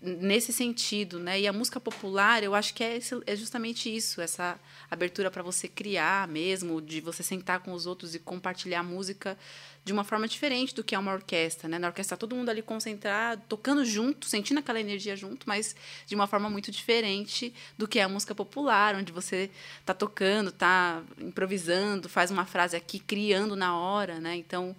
nesse 0.03 0.53
sentido, 0.53 1.21
né? 1.21 1.41
E 1.41 1.47
a 1.47 1.53
música 1.53 1.79
popular, 1.79 2.43
eu 2.43 2.53
acho 2.53 2.75
que 2.75 2.83
é, 2.83 2.99
é 3.27 3.37
justamente 3.37 3.95
isso, 3.95 4.21
essa 4.21 4.59
abertura 4.91 5.31
para 5.31 5.43
você 5.43 5.69
criar 5.69 6.27
mesmo, 6.27 6.83
de 6.83 7.01
você 7.01 7.23
sentar 7.23 7.61
com 7.61 7.73
os 7.73 7.87
outros 7.87 8.15
e 8.15 8.19
compartilhar 8.19 8.83
música 8.83 9.39
de 9.87 9.93
uma 9.93 10.03
forma 10.03 10.27
diferente 10.27 10.75
do 10.75 10.83
que 10.83 10.97
é 10.97 10.99
uma 10.99 11.13
orquestra, 11.13 11.69
né? 11.69 11.79
Na 11.79 11.87
orquestra 11.87 12.17
todo 12.17 12.35
mundo 12.35 12.49
ali 12.49 12.61
concentrado, 12.61 13.41
tocando 13.49 13.85
junto, 13.85 14.27
sentindo 14.27 14.59
aquela 14.59 14.81
energia 14.81 15.15
junto, 15.15 15.49
mas 15.49 15.77
de 16.05 16.13
uma 16.17 16.27
forma 16.27 16.51
muito 16.51 16.73
diferente 16.73 17.55
do 17.79 17.87
que 17.87 18.01
é 18.01 18.03
a 18.03 18.09
música 18.09 18.35
popular, 18.35 18.97
onde 18.97 19.13
você 19.13 19.49
tá 19.85 19.95
tocando, 19.95 20.51
tá 20.51 21.05
improvisando, 21.21 22.09
faz 22.09 22.33
uma 22.33 22.45
frase 22.45 22.75
aqui, 22.77 22.99
criando 22.99 23.55
na 23.55 23.79
hora, 23.79 24.19
né? 24.19 24.35
Então, 24.35 24.75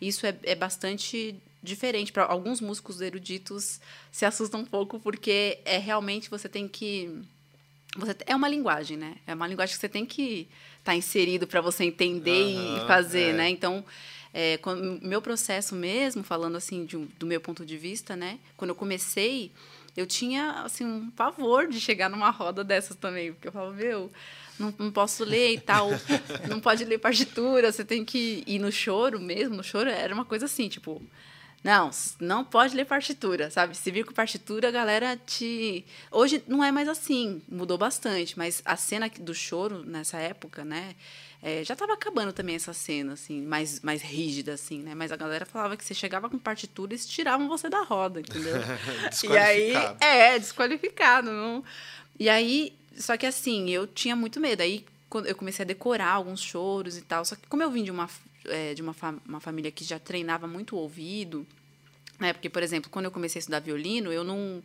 isso 0.00 0.26
é, 0.26 0.36
é 0.42 0.56
bastante 0.56 1.36
diferente. 1.62 2.12
Para 2.12 2.24
alguns 2.24 2.60
músicos 2.60 3.00
eruditos 3.00 3.80
se 4.10 4.24
assustam 4.24 4.62
um 4.62 4.64
pouco, 4.64 4.98
porque 4.98 5.60
é 5.64 5.78
realmente 5.78 6.28
você 6.28 6.48
tem 6.48 6.66
que. 6.66 7.22
Você, 7.96 8.16
é 8.26 8.34
uma 8.34 8.48
linguagem, 8.48 8.96
né? 8.96 9.18
É 9.24 9.34
uma 9.34 9.46
linguagem 9.46 9.76
que 9.76 9.80
você 9.80 9.88
tem 9.88 10.04
que 10.04 10.48
estar 10.78 10.90
tá 10.90 10.96
inserido 10.96 11.46
para 11.46 11.60
você 11.60 11.84
entender 11.84 12.56
uhum, 12.56 12.84
e 12.84 12.86
fazer, 12.88 13.30
é. 13.30 13.32
né? 13.34 13.48
Então, 13.48 13.84
é, 14.32 14.58
quando, 14.58 15.00
meu 15.02 15.22
processo 15.22 15.74
mesmo, 15.74 16.22
falando 16.22 16.56
assim 16.56 16.84
de, 16.84 16.96
do 16.96 17.26
meu 17.26 17.40
ponto 17.40 17.64
de 17.64 17.76
vista, 17.76 18.14
né? 18.14 18.38
Quando 18.56 18.70
eu 18.70 18.74
comecei, 18.74 19.52
eu 19.96 20.06
tinha 20.06 20.62
assim 20.62 20.84
um 20.84 21.10
pavor 21.10 21.68
de 21.68 21.80
chegar 21.80 22.08
numa 22.08 22.30
roda 22.30 22.62
dessas 22.62 22.96
também, 22.96 23.32
porque 23.32 23.48
eu 23.48 23.52
falava, 23.52 23.74
meu, 23.74 24.10
não, 24.58 24.74
não 24.78 24.92
posso 24.92 25.24
ler 25.24 25.54
e 25.54 25.60
tal, 25.60 25.88
não 26.48 26.60
pode 26.60 26.84
ler 26.84 26.98
partitura, 26.98 27.72
você 27.72 27.84
tem 27.84 28.04
que 28.04 28.42
ir 28.46 28.58
no 28.58 28.70
choro 28.70 29.20
mesmo, 29.20 29.56
no 29.56 29.64
choro 29.64 29.88
era 29.88 30.14
uma 30.14 30.24
coisa 30.24 30.44
assim, 30.44 30.68
tipo, 30.68 31.02
não, 31.62 31.90
não 32.20 32.44
pode 32.44 32.76
ler 32.76 32.84
partitura, 32.84 33.50
sabe? 33.50 33.76
Se 33.76 33.90
vir 33.90 34.04
com 34.04 34.12
partitura, 34.12 34.68
a 34.68 34.70
galera 34.70 35.16
te. 35.16 35.84
Hoje 36.10 36.42
não 36.46 36.62
é 36.62 36.70
mais 36.70 36.88
assim, 36.88 37.42
mudou 37.48 37.76
bastante, 37.76 38.38
mas 38.38 38.62
a 38.64 38.76
cena 38.76 39.10
do 39.20 39.34
choro 39.34 39.82
nessa 39.84 40.18
época, 40.18 40.64
né? 40.64 40.94
É, 41.40 41.62
já 41.62 41.74
estava 41.74 41.92
acabando 41.92 42.32
também 42.32 42.56
essa 42.56 42.72
cena, 42.72 43.12
assim, 43.12 43.42
mais, 43.42 43.80
mais 43.80 44.02
rígida, 44.02 44.54
assim, 44.54 44.80
né? 44.82 44.94
Mas 44.94 45.12
a 45.12 45.16
galera 45.16 45.46
falava 45.46 45.76
que 45.76 45.84
você 45.84 45.94
chegava 45.94 46.28
com 46.28 46.38
partitura 46.38 46.94
e 46.94 46.98
tiravam 46.98 47.48
você 47.48 47.68
da 47.68 47.82
roda, 47.82 48.20
entendeu? 48.20 48.56
e 49.30 49.36
aí, 49.36 49.72
é, 50.00 50.38
desqualificado. 50.38 51.30
Não... 51.30 51.62
E 52.18 52.28
aí, 52.28 52.76
só 52.96 53.16
que 53.16 53.24
assim, 53.24 53.70
eu 53.70 53.86
tinha 53.86 54.16
muito 54.16 54.40
medo. 54.40 54.62
Aí, 54.62 54.84
quando 55.08 55.26
eu 55.26 55.34
comecei 55.34 55.62
a 55.62 55.66
decorar 55.66 56.10
alguns 56.10 56.40
choros 56.40 56.96
e 56.96 57.02
tal. 57.02 57.24
Só 57.24 57.36
que 57.36 57.46
como 57.46 57.62
eu 57.62 57.70
vim 57.70 57.82
de 57.82 57.90
uma 57.90 58.08
é, 58.46 58.74
de 58.74 58.82
uma, 58.82 58.92
fa 58.92 59.14
uma 59.26 59.40
família 59.40 59.70
que 59.70 59.84
já 59.84 59.98
treinava 59.98 60.46
muito 60.46 60.76
o 60.76 60.78
ouvido, 60.78 61.46
né? 62.18 62.32
Porque, 62.32 62.48
por 62.48 62.62
exemplo, 62.62 62.90
quando 62.90 63.06
eu 63.06 63.10
comecei 63.10 63.38
a 63.38 63.40
estudar 63.40 63.60
violino, 63.60 64.12
eu 64.12 64.24
não 64.24 64.62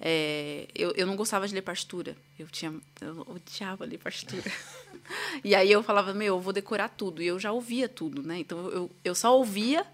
é, 0.00 0.66
eu, 0.74 0.92
eu 0.92 1.06
não 1.06 1.16
gostava 1.16 1.46
de 1.46 1.54
ler 1.54 1.62
partitura. 1.62 2.16
Eu 2.38 2.46
tinha 2.48 2.72
eu 3.00 3.26
odiava 3.28 3.84
ler 3.84 3.98
partitura. 3.98 4.50
e 5.44 5.54
aí 5.54 5.70
eu 5.70 5.82
falava, 5.82 6.12
meu, 6.12 6.36
eu 6.36 6.40
vou 6.40 6.52
decorar 6.52 6.88
tudo. 6.88 7.22
E 7.22 7.26
eu 7.26 7.38
já 7.38 7.52
ouvia 7.52 7.88
tudo, 7.88 8.22
né? 8.22 8.38
Então 8.38 8.58
eu, 8.70 8.90
eu 9.04 9.14
só 9.14 9.36
ouvia 9.36 9.84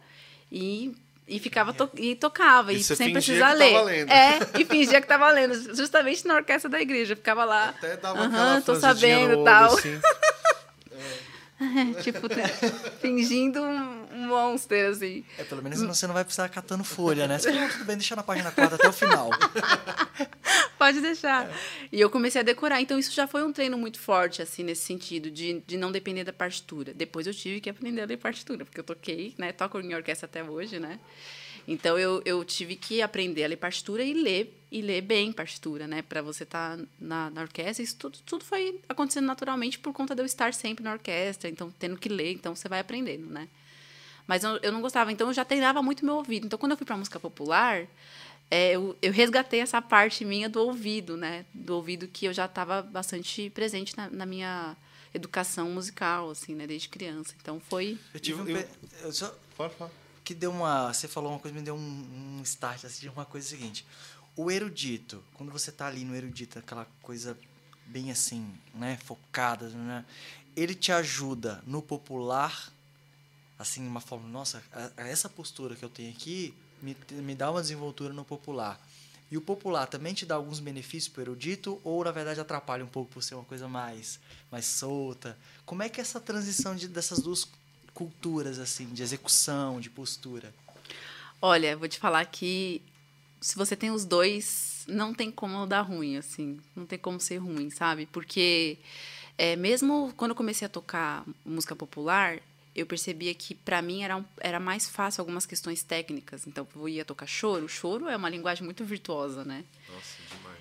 e 0.50 0.94
e 1.28 1.40
ficava 1.40 1.72
to 1.72 1.90
e 1.96 2.14
tocava 2.14 2.72
e, 2.72 2.76
e 2.76 2.84
sem 2.84 3.12
precisar 3.12 3.52
ler. 3.52 3.74
É, 4.08 4.60
e 4.60 4.64
fingia 4.64 5.00
que 5.00 5.06
estava 5.06 5.28
lendo, 5.32 5.74
justamente 5.74 6.24
na 6.26 6.36
orquestra 6.36 6.70
da 6.70 6.80
igreja, 6.80 7.16
ficava 7.16 7.44
lá. 7.44 7.70
Até 7.70 7.96
dava 7.96 8.22
uh 8.22 8.30
-huh, 8.30 8.62
tô 8.62 8.76
sabendo, 8.76 9.42
tal. 9.42 9.74
Assim. 9.74 10.00
tipo, 12.02 12.28
tá 12.28 12.46
fingindo 13.00 13.62
um 13.62 14.26
monster, 14.26 14.90
assim. 14.90 15.24
É, 15.38 15.44
pelo 15.44 15.62
menos 15.62 15.80
você 15.80 16.06
não 16.06 16.14
vai 16.14 16.24
precisar 16.24 16.48
catando 16.48 16.84
folha, 16.84 17.26
né? 17.26 17.38
Você 17.38 17.52
fala, 17.52 17.68
tudo 17.72 17.84
bem, 17.84 17.96
deixa 17.96 18.14
na 18.14 18.22
página 18.22 18.50
4 18.50 18.74
até 18.74 18.88
o 18.88 18.92
final. 18.92 19.30
Pode 20.78 21.00
deixar. 21.00 21.46
É. 21.46 21.54
E 21.90 22.00
eu 22.00 22.10
comecei 22.10 22.40
a 22.40 22.44
decorar. 22.44 22.80
Então, 22.80 22.98
isso 22.98 23.12
já 23.12 23.26
foi 23.26 23.42
um 23.42 23.52
treino 23.52 23.78
muito 23.78 23.98
forte, 23.98 24.42
assim, 24.42 24.62
nesse 24.62 24.82
sentido, 24.82 25.30
de, 25.30 25.62
de 25.66 25.76
não 25.78 25.90
depender 25.90 26.24
da 26.24 26.32
partitura. 26.32 26.92
Depois 26.92 27.26
eu 27.26 27.32
tive 27.32 27.60
que 27.60 27.70
aprender 27.70 28.02
a 28.02 28.06
ler 28.06 28.18
partitura, 28.18 28.64
porque 28.64 28.80
eu 28.80 28.84
toquei, 28.84 29.34
né? 29.38 29.52
Toco 29.52 29.80
em 29.80 29.94
orquestra 29.94 30.26
até 30.26 30.44
hoje, 30.44 30.78
né? 30.78 30.98
Então 31.66 31.98
eu, 31.98 32.22
eu 32.24 32.44
tive 32.44 32.76
que 32.76 33.02
aprender 33.02 33.44
a 33.44 33.48
ler 33.48 33.56
partitura 33.56 34.02
e 34.04 34.14
ler 34.14 34.56
e 34.70 34.80
ler 34.80 35.00
bem 35.00 35.32
partitura, 35.32 35.86
né? 35.86 36.02
Para 36.02 36.22
você 36.22 36.44
estar 36.44 36.76
tá 36.76 36.84
na, 36.98 37.30
na 37.30 37.42
orquestra. 37.42 37.82
Isso 37.82 37.96
tudo, 37.96 38.18
tudo 38.24 38.44
foi 38.44 38.80
acontecendo 38.88 39.26
naturalmente 39.26 39.78
por 39.78 39.92
conta 39.92 40.14
de 40.14 40.22
eu 40.22 40.26
estar 40.26 40.54
sempre 40.54 40.84
na 40.84 40.92
orquestra, 40.92 41.50
então 41.50 41.72
tendo 41.78 41.96
que 41.96 42.08
ler, 42.08 42.32
então 42.32 42.54
você 42.54 42.68
vai 42.68 42.80
aprendendo, 42.80 43.26
né? 43.26 43.48
Mas 44.26 44.44
eu, 44.44 44.56
eu 44.58 44.72
não 44.72 44.80
gostava, 44.80 45.10
então 45.10 45.28
eu 45.28 45.32
já 45.32 45.44
treinava 45.44 45.82
muito 45.82 46.04
meu 46.04 46.16
ouvido. 46.16 46.46
Então 46.46 46.58
quando 46.58 46.72
eu 46.72 46.78
fui 46.78 46.86
para 46.86 46.96
música 46.96 47.18
popular, 47.18 47.86
é, 48.50 48.72
eu, 48.72 48.96
eu 49.02 49.12
resgatei 49.12 49.60
essa 49.60 49.82
parte 49.82 50.24
minha 50.24 50.48
do 50.48 50.60
ouvido, 50.60 51.16
né? 51.16 51.44
Do 51.52 51.74
ouvido 51.74 52.06
que 52.06 52.26
eu 52.26 52.32
já 52.32 52.44
estava 52.44 52.82
bastante 52.82 53.50
presente 53.50 53.96
na, 53.96 54.08
na 54.08 54.26
minha 54.26 54.76
educação 55.12 55.70
musical, 55.70 56.30
assim, 56.30 56.54
né? 56.54 56.66
Desde 56.66 56.88
criança. 56.88 57.34
Então 57.40 57.58
foi. 57.58 57.98
Eu 58.14 58.20
tive 58.20 58.40
um. 58.40 58.48
Eu, 58.48 58.68
eu 59.02 59.12
só... 59.12 59.34
Fala, 59.56 59.70
fala 59.70 60.05
que 60.26 60.34
deu 60.34 60.50
uma. 60.50 60.92
Você 60.92 61.06
falou 61.06 61.30
uma 61.30 61.38
coisa, 61.38 61.56
me 61.56 61.62
deu 61.62 61.76
um, 61.76 62.38
um 62.38 62.42
start 62.42 62.84
assim, 62.84 63.02
de 63.02 63.08
uma 63.08 63.24
coisa 63.24 63.46
seguinte. 63.46 63.86
O 64.34 64.50
erudito, 64.50 65.22
quando 65.34 65.52
você 65.52 65.70
tá 65.70 65.86
ali 65.86 66.04
no 66.04 66.16
erudito, 66.16 66.58
aquela 66.58 66.84
coisa 67.00 67.38
bem 67.86 68.10
assim, 68.10 68.52
né, 68.74 68.98
focada, 69.04 69.68
né, 69.68 70.04
ele 70.56 70.74
te 70.74 70.90
ajuda 70.90 71.62
no 71.64 71.80
popular, 71.80 72.72
assim, 73.56 73.86
uma 73.86 74.00
forma, 74.00 74.28
nossa, 74.28 74.60
essa 74.96 75.28
postura 75.28 75.76
que 75.76 75.84
eu 75.84 75.88
tenho 75.88 76.10
aqui 76.10 76.52
me, 76.82 76.96
me 77.12 77.34
dá 77.36 77.48
uma 77.48 77.62
desenvoltura 77.62 78.12
no 78.12 78.24
popular. 78.24 78.84
E 79.30 79.36
o 79.36 79.40
popular 79.40 79.86
também 79.86 80.12
te 80.12 80.26
dá 80.26 80.34
alguns 80.34 80.58
benefícios 80.58 81.08
para 81.08 81.20
o 81.20 81.24
erudito 81.24 81.80
ou, 81.84 82.04
na 82.04 82.10
verdade, 82.10 82.40
atrapalha 82.40 82.84
um 82.84 82.88
pouco 82.88 83.12
por 83.12 83.22
ser 83.22 83.36
uma 83.36 83.44
coisa 83.44 83.68
mais, 83.68 84.18
mais 84.50 84.66
solta? 84.66 85.38
Como 85.64 85.84
é 85.84 85.88
que 85.88 86.00
é 86.00 86.02
essa 86.02 86.20
transição 86.20 86.74
de, 86.74 86.88
dessas 86.88 87.20
duas 87.20 87.48
culturas, 87.96 88.58
assim, 88.58 88.84
de 88.92 89.02
execução, 89.02 89.80
de 89.80 89.88
postura? 89.88 90.54
Olha, 91.40 91.74
vou 91.74 91.88
te 91.88 91.98
falar 91.98 92.26
que 92.26 92.82
se 93.40 93.56
você 93.56 93.74
tem 93.74 93.90
os 93.90 94.04
dois, 94.04 94.84
não 94.86 95.14
tem 95.14 95.30
como 95.30 95.66
dar 95.66 95.80
ruim, 95.80 96.18
assim. 96.18 96.60
Não 96.74 96.84
tem 96.84 96.98
como 96.98 97.18
ser 97.18 97.38
ruim, 97.38 97.70
sabe? 97.70 98.04
Porque 98.04 98.76
é, 99.38 99.56
mesmo 99.56 100.12
quando 100.14 100.32
eu 100.32 100.36
comecei 100.36 100.66
a 100.66 100.68
tocar 100.68 101.24
música 101.42 101.74
popular, 101.74 102.38
eu 102.74 102.84
percebia 102.84 103.32
que 103.32 103.54
para 103.54 103.80
mim 103.80 104.02
era, 104.02 104.18
um, 104.18 104.24
era 104.40 104.60
mais 104.60 104.86
fácil 104.86 105.22
algumas 105.22 105.46
questões 105.46 105.82
técnicas. 105.82 106.46
Então, 106.46 106.68
eu 106.76 106.88
ia 106.90 107.04
tocar 107.04 107.26
choro. 107.26 107.66
Choro 107.66 108.10
é 108.10 108.16
uma 108.16 108.28
linguagem 108.28 108.62
muito 108.62 108.84
virtuosa, 108.84 109.42
né? 109.42 109.64
Nossa. 109.88 110.15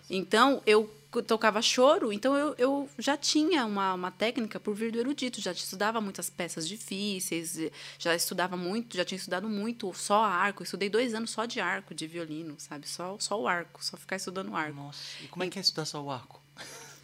Então, 0.09 0.61
eu 0.65 0.89
tocava 1.27 1.61
choro, 1.61 2.11
então 2.11 2.35
eu, 2.35 2.55
eu 2.57 2.89
já 2.97 3.15
tinha 3.15 3.65
uma, 3.65 3.93
uma 3.93 4.11
técnica 4.11 4.59
por 4.59 4.75
vir 4.75 4.91
do 4.91 4.99
erudito, 4.99 5.39
já 5.39 5.51
estudava 5.51 6.01
muitas 6.01 6.29
peças 6.29 6.67
difíceis, 6.67 7.57
já 7.97 8.15
estudava 8.15 8.57
muito, 8.57 8.97
já 8.97 9.05
tinha 9.05 9.17
estudado 9.17 9.47
muito 9.47 9.93
só 9.93 10.23
arco, 10.23 10.61
eu 10.61 10.65
estudei 10.65 10.89
dois 10.89 11.13
anos 11.13 11.31
só 11.31 11.45
de 11.45 11.59
arco, 11.59 11.93
de 11.93 12.07
violino, 12.07 12.55
sabe? 12.57 12.87
Só, 12.87 13.17
só 13.19 13.39
o 13.39 13.47
arco, 13.47 13.83
só 13.83 13.97
ficar 13.97 14.17
estudando 14.17 14.55
arco. 14.55 14.75
Nossa, 14.75 14.99
e 15.23 15.27
como 15.27 15.43
é 15.43 15.49
que 15.49 15.57
é 15.57 15.61
estudar 15.61 15.85
só 15.85 16.01
o 16.03 16.11
arco? 16.11 16.41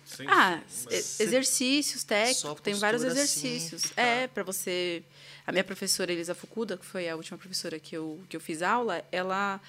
Sim, 0.05 0.25
ah, 0.27 0.61
exercícios 1.19 2.03
técnicos, 2.03 2.59
tem 2.61 2.73
vários 2.73 3.03
exercícios. 3.03 3.85
Assim, 3.85 3.93
é, 3.95 4.27
para 4.27 4.43
você. 4.43 5.03
A 5.47 5.53
minha 5.53 5.63
professora 5.63 6.11
Elisa 6.11 6.35
Fukuda, 6.35 6.77
que 6.77 6.85
foi 6.85 7.07
a 7.07 7.15
última 7.15 7.37
professora 7.37 7.79
que 7.79 7.95
eu, 7.95 8.21
que 8.27 8.35
eu 8.35 8.41
fiz 8.41 8.61
aula, 8.61 9.03
ela, 9.09 9.59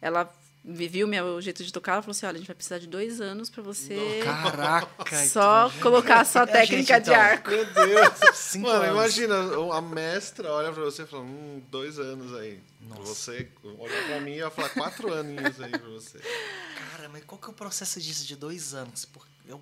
ela 0.00 0.24
viu 0.64 1.08
meu 1.08 1.40
jeito 1.40 1.64
de 1.64 1.72
tocar, 1.72 1.94
ela 1.94 2.02
falou 2.02 2.12
assim: 2.12 2.26
olha, 2.26 2.36
a 2.36 2.38
gente 2.38 2.46
vai 2.46 2.54
precisar 2.54 2.78
de 2.78 2.86
dois 2.86 3.20
anos 3.20 3.50
para 3.50 3.62
você. 3.62 4.20
Caraca! 4.22 5.26
Só 5.26 5.66
então, 5.68 5.80
colocar 5.80 6.20
a 6.20 6.24
sua 6.24 6.42
é 6.44 6.46
técnica 6.46 6.94
gente, 6.94 7.04
de 7.04 7.10
então. 7.10 7.20
arco. 7.20 7.50
Meu 7.50 7.64
Deus! 7.72 8.36
Cinco 8.36 8.66
Mano, 8.68 8.84
anos. 8.84 8.94
imagina, 8.94 9.34
a 9.74 9.80
mestra 9.80 10.50
olha 10.50 10.72
para 10.72 10.84
você 10.84 11.02
e 11.02 11.06
fala: 11.06 11.24
hum, 11.24 11.62
dois 11.70 11.98
anos 11.98 12.34
aí. 12.34 12.60
Nossa. 12.80 13.02
Você 13.04 13.48
olha 13.78 14.02
para 14.06 14.20
mim 14.20 14.32
e 14.32 14.42
vai 14.42 14.50
falar 14.50 14.68
quatro 14.70 15.12
aninhos 15.12 15.60
aí 15.60 15.70
para 15.70 15.88
você. 15.88 16.18
Cara, 16.18 17.08
mas 17.08 17.24
qual 17.24 17.40
que 17.40 17.46
é 17.46 17.50
o 17.50 17.54
processo 17.54 18.00
disso 18.00 18.26
de 18.26 18.36
dois 18.36 18.74
anos? 18.74 19.08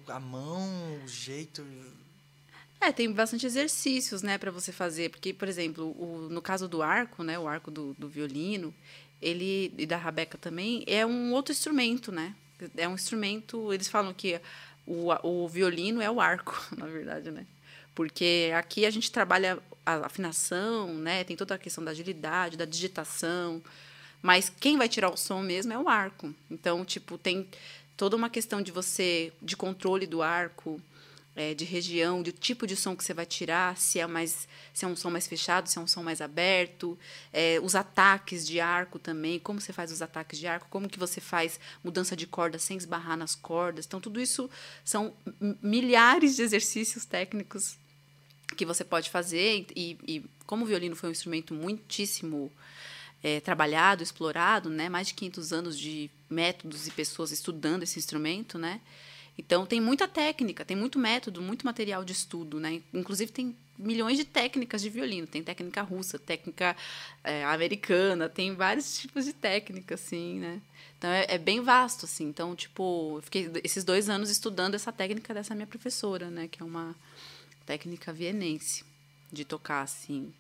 A 0.09 0.21
mão, 0.21 1.01
o 1.05 1.09
jeito. 1.09 1.65
É, 2.81 2.91
tem 2.93 3.13
bastante 3.13 3.45
exercícios, 3.45 4.23
né, 4.23 4.39
para 4.39 4.51
você 4.51 4.73
fazer, 4.73 5.11
porque, 5.11 5.35
por 5.35 5.47
exemplo, 5.47 5.95
o, 5.99 6.29
no 6.31 6.41
caso 6.41 6.67
do 6.67 6.83
arco, 6.83 7.23
né, 7.23 7.39
o 7.39 7.47
arco 7.47 7.71
do, 7.71 7.93
do 7.99 8.09
violino, 8.09 8.75
ele 9.21 9.73
e 9.77 9.87
da 9.87 9.97
rabeca 9.97 10.39
também 10.39 10.85
é 10.87 11.05
um 11.05 11.33
outro 11.33 11.53
instrumento, 11.53 12.11
né? 12.11 12.35
É 12.77 12.89
um 12.89 12.95
instrumento. 12.95 13.73
Eles 13.73 13.89
falam 13.89 14.13
que 14.15 14.41
o, 14.87 15.09
o 15.23 15.49
violino 15.49 16.01
é 16.01 16.11
o 16.11 16.21
arco, 16.21 16.59
na 16.77 16.87
verdade, 16.87 17.31
né? 17.31 17.47
Porque 17.95 18.51
aqui 18.57 18.87
a 18.87 18.91
gente 18.91 19.11
trabalha 19.11 19.59
a 19.85 20.07
afinação, 20.07 20.95
né? 20.95 21.25
Tem 21.25 21.37
toda 21.37 21.55
a 21.55 21.59
questão 21.59 21.85
da 21.85 21.91
agilidade, 21.91 22.57
da 22.57 22.65
digitação, 22.65 23.63
Mas 24.23 24.51
quem 24.61 24.77
vai 24.77 24.89
tirar 24.89 25.11
o 25.11 25.17
som 25.17 25.41
mesmo 25.41 25.73
é 25.73 25.79
o 25.79 25.89
arco. 25.89 26.35
Então, 26.51 26.85
tipo, 26.85 27.19
tem 27.19 27.49
toda 27.97 28.17
uma 28.17 28.31
questão 28.31 28.63
de 28.63 28.73
você, 28.73 29.33
de 29.43 29.57
controle 29.57 30.07
do 30.07 30.23
arco, 30.23 30.81
é, 31.35 31.55
de 31.55 31.65
região, 31.65 32.23
de 32.23 32.33
tipo 32.33 32.67
de 32.67 32.75
som 32.75 32.97
que 32.97 33.05
você 33.05 33.15
vai 33.15 33.25
tirar, 33.25 33.77
se 33.77 34.01
é 34.01 34.07
mais, 34.07 34.49
se 34.75 34.85
é 34.85 34.89
um 34.89 34.97
som 34.97 35.11
mais 35.11 35.27
fechado, 35.27 35.69
se 35.69 35.79
é 35.79 35.81
um 35.81 35.87
som 35.87 36.03
mais 36.03 36.21
aberto, 36.21 36.99
é, 37.33 37.59
os 37.63 37.75
ataques 37.75 38.47
de 38.47 38.61
arco 38.61 38.99
também, 38.99 39.39
como 39.39 39.61
você 39.61 39.73
faz 39.73 39.93
os 39.93 40.03
ataques 40.03 40.39
de 40.39 40.47
arco, 40.47 40.67
como 40.69 40.89
que 40.89 40.99
você 40.99 41.21
faz 41.21 41.61
mudança 41.83 42.17
de 42.17 42.27
corda 42.27 42.59
sem 42.59 42.77
esbarrar 42.77 43.17
nas 43.17 43.35
cordas. 43.35 43.87
Então 43.87 44.01
tudo 44.01 44.21
isso 44.21 44.51
são 44.85 45.15
milhares 45.63 46.37
de 46.37 46.43
exercícios 46.43 47.05
técnicos 47.05 47.79
que 48.57 48.67
você 48.67 48.85
pode 48.85 49.09
fazer 49.11 49.67
e, 49.77 49.97
e 50.07 50.25
como 50.45 50.65
o 50.65 50.67
violino 50.67 50.97
foi 50.97 51.09
um 51.09 51.13
instrumento 51.13 51.55
muitíssimo 51.55 52.51
é, 53.23 53.39
trabalhado, 53.41 54.03
explorado, 54.03 54.69
né, 54.69 54.89
mais 54.89 55.09
de 55.09 55.15
500 55.15 55.53
anos 55.53 55.79
de 55.79 56.11
métodos 56.29 56.87
e 56.87 56.91
pessoas 56.91 57.31
estudando 57.31 57.83
esse 57.83 57.99
instrumento, 57.99 58.59
né, 58.59 58.81
então, 59.39 59.65
tem 59.65 59.81
muita 59.81 60.07
técnica, 60.07 60.65
tem 60.65 60.77
muito 60.77 60.99
método, 60.99 61.41
muito 61.41 61.65
material 61.65 62.05
de 62.05 62.13
estudo, 62.13 62.61
né? 62.61 62.83
Inclusive, 62.93 63.33
tem 63.33 63.57
milhões 63.79 64.19
de 64.19 64.25
técnicas 64.25 64.83
de 64.83 64.91
violino. 64.91 65.27
Tem 65.27 65.43
técnica 65.43 65.83
russa, 65.83 66.19
técnica 66.19 66.77
é, 67.25 67.45
americana, 67.45 68.29
tem 68.29 68.55
vários 68.55 68.99
tipos 68.99 69.25
de 69.25 69.33
técnica, 69.33 69.95
assim, 69.95 70.39
né? 70.39 70.61
Então, 70.99 71.11
é, 71.11 71.25
é, 71.29 71.39
bem 71.39 71.63
vasto, 71.63 72.05
assim. 72.05 72.29
Então, 72.29 72.55
tipo, 72.55 73.17
eu 73.17 73.23
fiquei 73.23 73.51
esses 73.65 73.83
dois 73.83 74.11
anos 74.11 74.29
estudando 74.31 74.75
essa 74.75 74.93
técnica 74.93 75.33
dessa 75.33 75.55
minha 75.55 75.67
professora, 75.67 76.29
né? 76.29 76.47
Que 76.47 76.63
é 76.63 76.65
uma 76.65 76.95
técnica 77.65 78.13
vienense 78.13 78.85
de 79.33 79.45
tocar, 79.45 79.81
assim. 79.81 80.33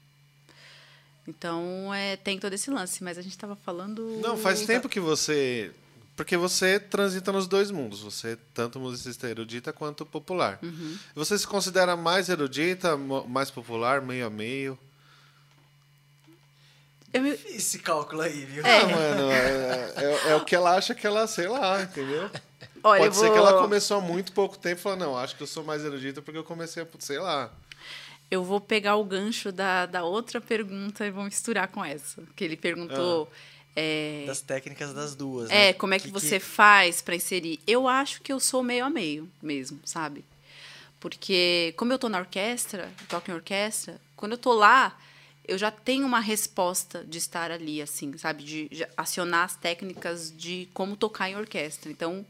Então, 1.26 1.94
é, 1.94 2.16
tem 2.16 2.38
todo 2.38 2.52
esse 2.52 2.70
lance. 2.70 3.02
Mas 3.02 3.16
a 3.16 3.22
gente 3.22 3.32
estava 3.32 3.56
falando... 3.56 4.18
Não, 4.20 4.36
faz 4.36 4.66
tempo 4.66 4.88
que 4.88 5.00
você 5.00 5.72
porque 6.16 6.36
você 6.36 6.78
transita 6.78 7.32
nos 7.32 7.46
dois 7.46 7.70
mundos. 7.70 8.02
Você 8.02 8.32
é 8.32 8.38
tanto 8.52 8.78
musicista 8.78 9.28
erudita 9.28 9.72
quanto 9.72 10.04
popular. 10.04 10.58
Uhum. 10.62 10.98
Você 11.14 11.38
se 11.38 11.46
considera 11.46 11.96
mais 11.96 12.28
erudita, 12.28 12.96
mais 12.96 13.50
popular, 13.50 14.00
meio 14.02 14.26
a 14.26 14.30
meio? 14.30 14.78
Eu 17.12 17.22
me... 17.22 17.30
Esse 17.30 17.78
cálculo 17.78 18.22
aí, 18.22 18.44
viu? 18.44 18.64
É, 18.64 18.80
ah, 18.80 18.86
mano, 18.86 19.30
é, 19.30 19.92
é, 19.96 20.30
é, 20.30 20.36
o 20.36 20.44
que 20.44 20.54
ela 20.54 20.76
acha 20.76 20.94
que 20.94 21.06
ela, 21.06 21.26
sei 21.26 21.48
lá, 21.48 21.82
entendeu? 21.82 22.30
Olha, 22.82 23.02
Pode 23.02 23.14
vou... 23.14 23.24
ser 23.24 23.32
que 23.32 23.38
ela 23.38 23.60
começou 23.60 23.98
há 23.98 24.00
muito 24.00 24.32
pouco 24.32 24.56
tempo 24.56 24.78
e 24.78 24.82
falou, 24.82 24.98
não, 24.98 25.18
acho 25.18 25.36
que 25.36 25.42
eu 25.42 25.46
sou 25.46 25.64
mais 25.64 25.84
erudita 25.84 26.22
porque 26.22 26.38
eu 26.38 26.44
comecei 26.44 26.82
a, 26.82 26.86
sei 26.98 27.18
lá. 27.18 27.50
Eu 28.30 28.44
vou 28.44 28.60
pegar 28.60 28.96
o 28.96 29.04
gancho 29.04 29.50
da, 29.50 29.86
da 29.86 30.04
outra 30.04 30.40
pergunta 30.40 31.04
e 31.04 31.10
vou 31.10 31.24
misturar 31.24 31.68
com 31.68 31.84
essa. 31.84 32.22
Que 32.36 32.44
ele 32.44 32.56
perguntou... 32.56 33.30
Ah 33.30 33.49
é, 33.74 34.24
das 34.26 34.40
técnicas 34.40 34.92
das 34.92 35.14
duas. 35.14 35.50
É, 35.50 35.68
né? 35.68 35.72
como 35.74 35.94
é 35.94 35.98
que, 35.98 36.06
que 36.06 36.12
você 36.12 36.38
que... 36.38 36.44
faz 36.44 37.00
para 37.00 37.14
inserir? 37.14 37.60
Eu 37.66 37.86
acho 37.88 38.20
que 38.22 38.32
eu 38.32 38.40
sou 38.40 38.62
meio 38.62 38.84
a 38.84 38.90
meio 38.90 39.28
mesmo, 39.42 39.80
sabe? 39.84 40.24
Porque 40.98 41.72
como 41.76 41.92
eu 41.92 41.98
tô 41.98 42.08
na 42.08 42.18
orquestra, 42.18 42.92
toco 43.08 43.30
em 43.30 43.34
orquestra, 43.34 44.00
quando 44.16 44.32
eu 44.32 44.38
tô 44.38 44.52
lá, 44.52 44.98
eu 45.48 45.56
já 45.56 45.70
tenho 45.70 46.06
uma 46.06 46.20
resposta 46.20 47.04
de 47.04 47.18
estar 47.18 47.50
ali, 47.50 47.80
assim, 47.80 48.16
sabe? 48.18 48.44
De, 48.44 48.68
de 48.68 48.86
acionar 48.96 49.44
as 49.44 49.56
técnicas 49.56 50.32
de 50.36 50.68
como 50.74 50.96
tocar 50.96 51.30
em 51.30 51.36
orquestra. 51.36 51.90
Então, 51.90 52.24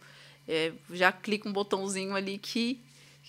é, 0.46 0.72
já 0.92 1.10
clico 1.10 1.48
um 1.48 1.52
botãozinho 1.52 2.14
ali 2.14 2.38
que 2.38 2.80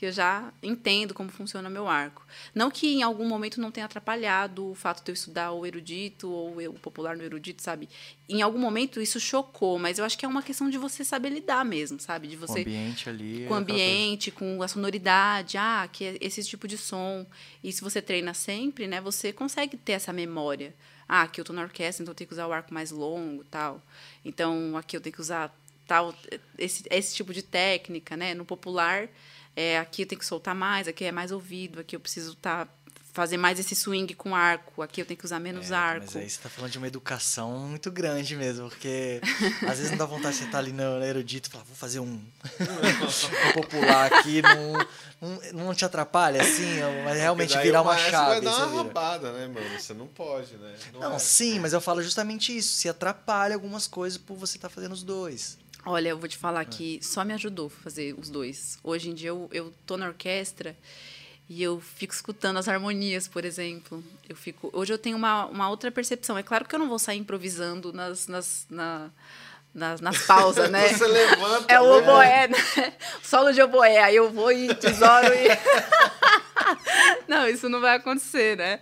que 0.01 0.08
eu 0.08 0.12
já 0.12 0.51
entendo 0.63 1.13
como 1.13 1.29
funciona 1.29 1.70
meu 1.70 1.88
arco. 1.88 2.25
Não 2.55 2.72
que 2.72 2.88
em 2.88 3.03
algum 3.03 3.24
momento 3.24 3.62
não 3.62 3.70
tenha 3.70 3.86
atrapalhado 3.86 4.72
o 4.72 4.74
fato 4.74 5.03
de 5.03 5.12
eu 5.12 5.13
estudar 5.13 5.51
o 5.51 5.63
erudito 5.63 6.27
ou 6.27 6.58
o 6.58 6.74
popular 6.74 7.15
no 7.15 7.24
erudito, 7.24 7.62
sabe? 7.62 7.88
Em 8.27 8.41
algum 8.41 8.58
momento 8.58 9.00
isso 9.00 9.20
chocou, 9.20 9.77
mas 9.77 10.00
eu 10.00 10.05
acho 10.05 10.17
que 10.17 10.25
é 10.25 10.27
uma 10.27 10.41
questão 10.41 10.72
de 10.72 10.77
você 10.79 11.05
saber 11.05 11.29
lidar 11.29 11.63
mesmo, 11.63 12.00
sabe? 12.00 12.27
De 12.27 12.36
você 12.36 12.63
com 12.65 12.72
o 12.72 12.74
ambiente 12.74 13.10
ali, 13.10 13.46
com 13.48 13.53
o 13.53 13.58
ambiente, 13.58 14.31
com 14.31 14.63
a 14.63 14.67
sonoridade, 14.67 15.55
ah, 15.60 15.88
que 15.91 16.04
é 16.04 16.17
esse 16.19 16.43
tipo 16.45 16.67
de 16.67 16.80
som. 16.80 17.23
E 17.63 17.71
se 17.71 17.84
você 17.84 18.02
treina 18.02 18.34
sempre, 18.34 18.88
né, 18.88 18.99
você 18.99 19.32
consegue 19.32 19.78
ter 19.78 19.91
essa 19.91 20.12
memória. 20.12 20.73
Ah, 21.08 21.21
aqui 21.21 21.39
eu 21.39 21.43
estou 21.43 21.56
na 21.56 21.62
orquestra, 21.62 22.02
então 22.02 22.12
eu 22.12 22.15
tenho 22.15 22.28
que 22.28 22.34
usar 22.34 22.47
o 22.47 22.52
arco 22.52 22.73
mais 22.73 22.89
longo, 22.89 23.43
tal. 23.43 23.80
Então 24.26 24.76
aqui 24.76 24.97
eu 24.97 25.02
tenho 25.02 25.13
que 25.13 25.21
usar 25.21 25.56
tal 25.86 26.15
esse, 26.58 26.86
esse 26.89 27.13
tipo 27.15 27.32
de 27.32 27.43
técnica, 27.43 28.17
né? 28.17 28.34
No 28.34 28.45
popular 28.45 29.08
é, 29.56 29.80
aqui 29.80 30.04
eu 30.04 30.08
tenho 30.08 30.20
que 30.20 30.26
soltar 30.26 30.56
mais, 30.56 30.88
aqui 30.88 31.06
é 31.06 31.12
mais 31.12 31.32
ouvido, 31.32 31.80
aqui 31.80 31.96
eu 31.96 32.00
preciso 32.00 32.34
estar 32.34 32.66
tá, 32.66 32.72
fazer 33.14 33.36
mais 33.36 33.60
esse 33.60 33.76
swing 33.76 34.14
com 34.14 34.34
arco, 34.34 34.82
aqui 34.82 35.02
eu 35.02 35.06
tenho 35.06 35.18
que 35.18 35.26
usar 35.26 35.40
menos 35.40 35.72
é, 35.72 35.76
arco. 35.76 36.06
Mas 36.06 36.16
aí 36.16 36.22
você 36.24 36.28
está 36.28 36.50
falando 36.50 36.72
de 36.72 36.78
uma 36.78 36.88
educação 36.88 37.52
muito 37.68 37.92
grande 37.92 38.36
mesmo, 38.36 38.70
porque 38.70 39.20
às 39.68 39.78
vezes 39.78 39.92
não 39.92 39.98
dá 39.98 40.06
vontade 40.06 40.36
de 40.36 40.40
você 40.40 40.46
estar 40.46 40.60
ali 40.60 40.72
no 40.72 41.04
erudito 41.04 41.50
e 41.50 41.52
falar, 41.52 41.66
vou 41.66 41.76
fazer 41.76 42.00
um, 42.00 42.22
um 42.24 43.52
popular 43.54 44.14
aqui, 44.14 44.42
não, 44.42 44.88
não, 45.22 45.66
não, 45.66 45.74
te 45.74 45.84
atrapalha 45.84 46.42
assim, 46.42 46.80
mas 47.04 47.18
realmente 47.18 47.58
virar 47.60 47.82
uma 47.82 47.98
chave. 47.98 48.40
Vai 48.40 48.42
dar 48.42 48.56
uma 48.56 48.84
roubada, 48.84 49.34
né, 49.34 49.48
mano? 49.48 49.80
Você 49.80 49.94
não 49.94 50.08
pode, 50.08 50.56
né? 50.56 50.74
Não, 50.94 51.02
não 51.02 51.16
é. 51.16 51.20
sim, 51.20 51.60
mas 51.60 51.74
eu 51.74 51.82
falo 51.82 52.02
justamente 52.02 52.56
isso, 52.56 52.76
se 52.76 52.88
atrapalha 52.88 53.56
algumas 53.56 53.88
coisas 53.88 54.18
por 54.18 54.38
você 54.38 54.58
estar 54.58 54.70
tá 54.70 54.74
fazendo 54.74 54.94
os 54.94 55.04
dois. 55.04 55.60
Olha, 55.86 56.10
eu 56.10 56.17
vou 56.17 56.28
te 56.28 56.38
falar 56.38 56.63
que 56.65 57.00
só 57.02 57.26
me 57.26 57.34
ajudou 57.34 57.67
a 57.67 57.70
fazer 57.70 58.13
os 58.17 58.30
dois. 58.30 58.78
Hoje 58.84 59.10
em 59.10 59.13
dia 59.13 59.30
eu, 59.30 59.50
eu 59.52 59.74
tô 59.86 59.98
na 59.98 60.08
orquestra 60.08 60.76
e 61.50 61.62
eu 61.62 61.82
fico 61.82 62.13
escutando 62.13 62.58
as 62.58 62.67
harmonias, 62.67 63.28
por 63.28 63.44
exemplo. 63.44 64.04
Eu 64.30 64.36
fico, 64.36 64.70
hoje 64.72 64.94
eu 64.94 64.98
tenho 64.98 65.17
uma, 65.17 65.48
uma 65.48 65.70
outra 65.70 65.91
percepção. 65.91 66.38
É 66.38 66.44
claro 66.44 66.65
que 66.65 66.74
eu 66.74 66.80
não 66.80 66.88
vou 66.88 67.00
sair 67.00 67.17
improvisando 67.17 67.91
nas, 67.91 68.28
nas, 68.28 68.65
na, 68.70 69.10
nas, 69.74 70.02
nas 70.02 70.20
pausas, 70.26 70.70
né? 70.70 70.89
Você 70.89 71.08
levanta. 71.08 71.74
É 71.74 71.82
o 71.82 71.86
né? 71.86 71.91
oboé, 71.98 72.48
né? 72.48 72.94
Solo 73.24 73.52
de 73.52 73.62
oboé. 73.62 74.04
Aí 74.04 74.15
eu 74.15 74.32
vou 74.32 74.52
e 74.52 74.74
tesouro 74.76 75.34
e. 75.34 75.48
não, 77.27 77.47
isso 77.47 77.69
não 77.69 77.81
vai 77.81 77.97
acontecer, 77.97 78.57
né? 78.57 78.79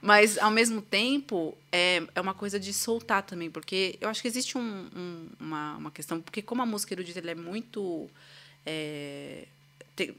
Mas, 0.00 0.38
ao 0.38 0.50
mesmo 0.50 0.80
tempo, 0.80 1.56
é, 1.70 2.02
é 2.14 2.20
uma 2.20 2.34
coisa 2.34 2.58
de 2.58 2.72
soltar 2.72 3.22
também, 3.22 3.50
porque 3.50 3.96
eu 4.00 4.08
acho 4.08 4.22
que 4.22 4.28
existe 4.28 4.56
um, 4.56 4.88
um, 4.94 5.28
uma, 5.38 5.76
uma 5.76 5.90
questão, 5.90 6.20
porque 6.20 6.42
como 6.42 6.62
a 6.62 6.66
música 6.66 6.94
erudita 6.94 7.18
é 7.18 7.34
muito. 7.34 8.08
É, 8.64 9.46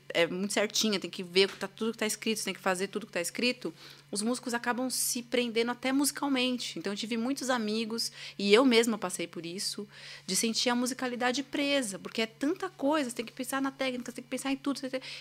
é 0.10 0.26
muito 0.28 0.54
certinha, 0.54 1.00
tem 1.00 1.10
que 1.10 1.22
ver 1.24 1.50
tá, 1.52 1.68
tudo 1.68 1.92
que 1.92 1.96
está 1.96 2.06
escrito, 2.06 2.44
tem 2.44 2.54
que 2.54 2.60
fazer 2.60 2.88
tudo 2.88 3.06
que 3.06 3.12
está 3.12 3.22
escrito, 3.22 3.74
os 4.10 4.22
músicos 4.22 4.54
acabam 4.54 4.90
se 4.90 5.22
prendendo 5.22 5.72
até 5.72 5.92
musicalmente. 5.92 6.80
Então, 6.80 6.94
eu 6.94 6.98
tive 6.98 7.18
muitos 7.18 7.50
amigos, 7.50 8.12
e 8.40 8.54
eu 8.54 8.64
mesma 8.64 8.98
passei 8.98 9.28
por 9.28 9.46
isso, 9.46 9.88
de 10.26 10.36
sentir 10.36 10.70
a 10.70 10.76
musicalidade 10.76 11.44
presa, 11.44 12.00
porque 12.00 12.22
é 12.22 12.26
tanta 12.26 12.70
coisa, 12.70 13.10
você 13.10 13.16
tem 13.16 13.26
que 13.26 13.34
pensar 13.34 13.62
na 13.62 13.70
técnica, 13.70 14.10
você 14.10 14.16
tem 14.16 14.24
que 14.24 14.30
pensar 14.30 14.52
em 14.52 14.56
tudo, 14.56 14.80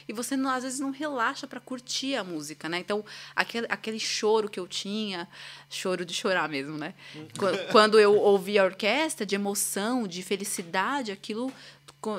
e 0.08 0.12
você, 0.12 0.36
não, 0.36 0.50
às 0.50 0.62
vezes, 0.62 0.78
não 0.78 0.90
relaxa 0.90 1.46
para 1.46 1.60
curtir 1.60 2.14
a 2.14 2.22
música. 2.22 2.68
Né? 2.68 2.78
Então, 2.78 3.04
aquele, 3.34 3.66
aquele 3.68 3.98
choro 3.98 4.48
que 4.48 4.60
eu 4.60 4.68
tinha, 4.68 5.28
choro 5.68 6.04
de 6.04 6.14
chorar 6.14 6.48
mesmo, 6.48 6.78
né? 6.78 6.94
Uhum. 7.14 7.28
Quando 7.72 7.98
eu 7.98 8.14
ouvi 8.14 8.58
a 8.58 8.64
orquestra, 8.64 9.26
de 9.26 9.34
emoção, 9.34 10.06
de 10.06 10.22
felicidade, 10.22 11.10
aquilo 11.10 11.52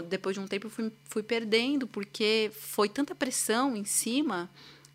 depois 0.02 0.36
de 0.36 0.40
um 0.40 0.48
tempo 0.48 0.68
eu 0.68 0.72
fui, 0.72 0.92
fui 1.06 1.24
perdendo, 1.24 1.88
porque 1.88 2.52
foi 2.54 2.90
tanta 2.90 3.16
pressão 3.16 3.76
em 3.76 3.86
cima 3.86 4.50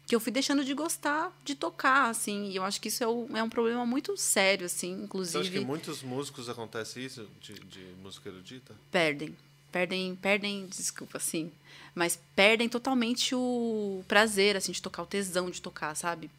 que 0.07 0.15
eu 0.15 0.21
fui 0.21 0.33
deixando 0.33 0.65
de 0.65 0.75
gostar 0.75 1.33
de 1.45 1.55
tocar, 1.55 2.11
assim, 2.11 2.51
e 2.51 2.57
eu 2.57 2.65
acho 2.65 2.81
que 2.81 2.89
isso 2.89 3.03
é, 3.03 3.09
um, 3.09 3.37
é 3.37 3.43
um 3.43 3.49
problema 3.49 3.87
muito 3.87 4.17
sério, 4.17 4.67
assim, 4.67 4.93
inclusive... 5.05 5.45
Você 5.45 5.49
acha 5.49 5.59
que 5.59 5.65
muitos 5.65 6.03
músicos 6.03 6.49
acontece 6.49 7.05
isso, 7.05 7.29
de, 7.41 7.55
de 7.55 7.85
música 8.03 8.29
erudita? 8.29 8.75
Perdem, 8.91 9.37
perdem, 9.71 10.15
perdem, 10.17 10.67
desculpa, 10.67 11.19
assim, 11.19 11.51
mas 11.95 12.19
perdem 12.35 12.69
totalmente 12.69 13.35
o 13.35 14.05
prazer, 14.09 14.57
assim, 14.57 14.73
de 14.73 14.83
tocar, 14.83 15.05
o 15.05 15.07
tesão 15.07 15.49
de 15.51 15.63
tocar, 15.63 15.95
sabe? 15.95 16.31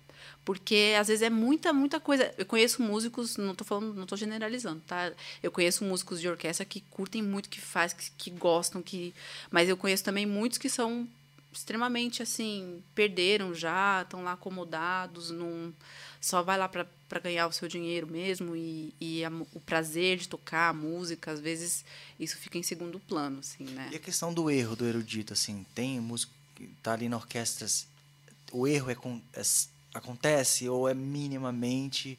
Porque 0.46 0.96
às 1.00 1.08
vezes 1.08 1.22
é 1.22 1.30
muita, 1.30 1.72
muita 1.72 2.00
coisa. 2.00 2.34
Eu 2.38 2.46
conheço 2.46 2.82
músicos, 2.82 3.38
não 3.38 3.52
estou 3.52 3.66
falando, 3.66 3.94
não 3.94 4.06
tô 4.06 4.16
generalizando, 4.16 4.82
tá? 4.86 5.12
Eu 5.42 5.52
conheço 5.52 5.84
músicos 5.84 6.20
de 6.20 6.28
orquestra 6.28 6.66
que 6.66 6.82
curtem 6.82 7.22
muito, 7.22 7.50
que 7.50 7.62
faz, 7.62 7.94
que, 7.94 8.12
que 8.18 8.30
gostam, 8.30 8.82
que 8.82 9.14
mas 9.50 9.70
eu 9.70 9.78
conheço 9.78 10.04
também 10.04 10.26
muitos 10.26 10.58
que 10.58 10.70
são 10.70 11.08
extremamente 11.52 12.22
assim, 12.24 12.82
perderam 12.96 13.54
já, 13.54 14.02
estão 14.02 14.24
lá 14.24 14.34
acomodados, 14.34 15.30
não 15.30 15.74
só 16.20 16.42
vai 16.42 16.58
lá 16.58 16.68
para 16.68 17.20
ganhar 17.22 17.48
o 17.48 17.52
seu 17.52 17.68
dinheiro 17.68 18.08
mesmo 18.08 18.56
e, 18.56 18.94
e 19.00 19.24
a, 19.24 19.30
o 19.54 19.60
prazer 19.60 20.18
de 20.18 20.28
tocar 20.28 20.70
a 20.70 20.74
música, 20.74 21.32
às 21.32 21.40
vezes 21.40 21.86
isso 22.20 22.38
fica 22.38 22.58
em 22.58 22.64
segundo 22.64 23.00
plano, 23.00 23.40
assim, 23.40 23.66
né? 23.66 23.90
E 23.92 23.96
a 23.96 24.00
questão 24.00 24.34
do 24.34 24.50
erro 24.50 24.76
do 24.76 24.86
erudito, 24.86 25.34
assim, 25.34 25.66
tem 25.76 26.00
músico 26.00 26.34
que 26.56 26.68
tá 26.82 26.94
ali 26.94 27.10
na 27.10 27.18
orquestra, 27.18 27.68
o 28.52 28.68
erro 28.68 28.90
é, 28.90 28.96
é 29.34 29.44
acontece 29.93 30.67
ou 30.67 30.89
é 30.89 30.93
minimamente 30.93 32.17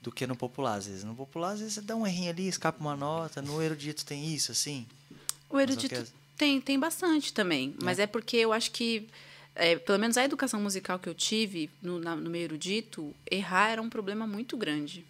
do 0.00 0.12
que 0.12 0.26
no 0.26 0.36
popular, 0.36 0.74
às 0.74 0.86
vezes. 0.86 1.04
No 1.04 1.14
popular, 1.14 1.52
às 1.52 1.60
vezes 1.60 1.74
você 1.74 1.80
dá 1.80 1.94
um 1.94 2.06
errinho 2.06 2.30
ali, 2.30 2.48
escapa 2.48 2.80
uma 2.80 2.96
nota. 2.96 3.42
No 3.42 3.62
erudito 3.62 4.04
tem 4.04 4.32
isso, 4.32 4.52
assim? 4.52 4.86
O 5.50 5.58
erudito 5.58 6.06
tem, 6.36 6.60
tem 6.60 6.78
bastante 6.78 7.32
também. 7.32 7.74
É. 7.80 7.84
Mas 7.84 7.98
é 7.98 8.06
porque 8.06 8.36
eu 8.36 8.52
acho 8.52 8.70
que, 8.70 9.08
é, 9.54 9.76
pelo 9.76 9.98
menos 9.98 10.16
a 10.16 10.24
educação 10.24 10.60
musical 10.60 10.98
que 10.98 11.08
eu 11.08 11.14
tive 11.14 11.68
no, 11.82 11.98
na, 11.98 12.14
no 12.14 12.30
meio 12.30 12.44
erudito, 12.44 13.14
errar 13.30 13.70
era 13.70 13.82
um 13.82 13.90
problema 13.90 14.26
muito 14.26 14.56
grande. 14.56 15.04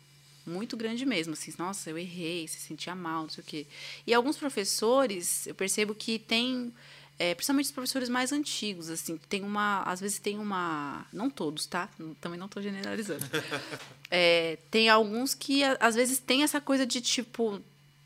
muito 0.46 0.76
grande 0.76 1.04
mesmo. 1.04 1.34
Assim, 1.34 1.52
nossa, 1.58 1.90
eu 1.90 1.98
errei, 1.98 2.48
se 2.48 2.58
sentia 2.58 2.94
mal, 2.94 3.22
não 3.22 3.30
sei 3.30 3.42
o 3.42 3.46
quê. 3.46 3.66
E 4.06 4.14
alguns 4.14 4.36
professores, 4.36 5.46
eu 5.46 5.54
percebo 5.54 5.94
que 5.94 6.18
tem 6.18 6.72
é, 7.18 7.34
principalmente 7.34 7.66
os 7.66 7.72
professores 7.72 8.08
mais 8.08 8.32
antigos, 8.32 8.88
assim, 8.88 9.16
tem 9.28 9.42
uma, 9.42 9.82
às 9.82 10.00
vezes 10.00 10.20
tem 10.20 10.38
uma, 10.38 11.04
não 11.12 11.28
todos, 11.28 11.66
tá? 11.66 11.88
Também 12.20 12.38
não 12.38 12.46
estou 12.46 12.62
generalizando. 12.62 13.24
É, 14.10 14.56
tem 14.70 14.88
alguns 14.88 15.34
que 15.34 15.62
às 15.62 15.94
vezes 15.94 16.18
tem 16.18 16.42
essa 16.42 16.62
coisa 16.62 16.86
de 16.86 16.98
tipo, 16.98 17.60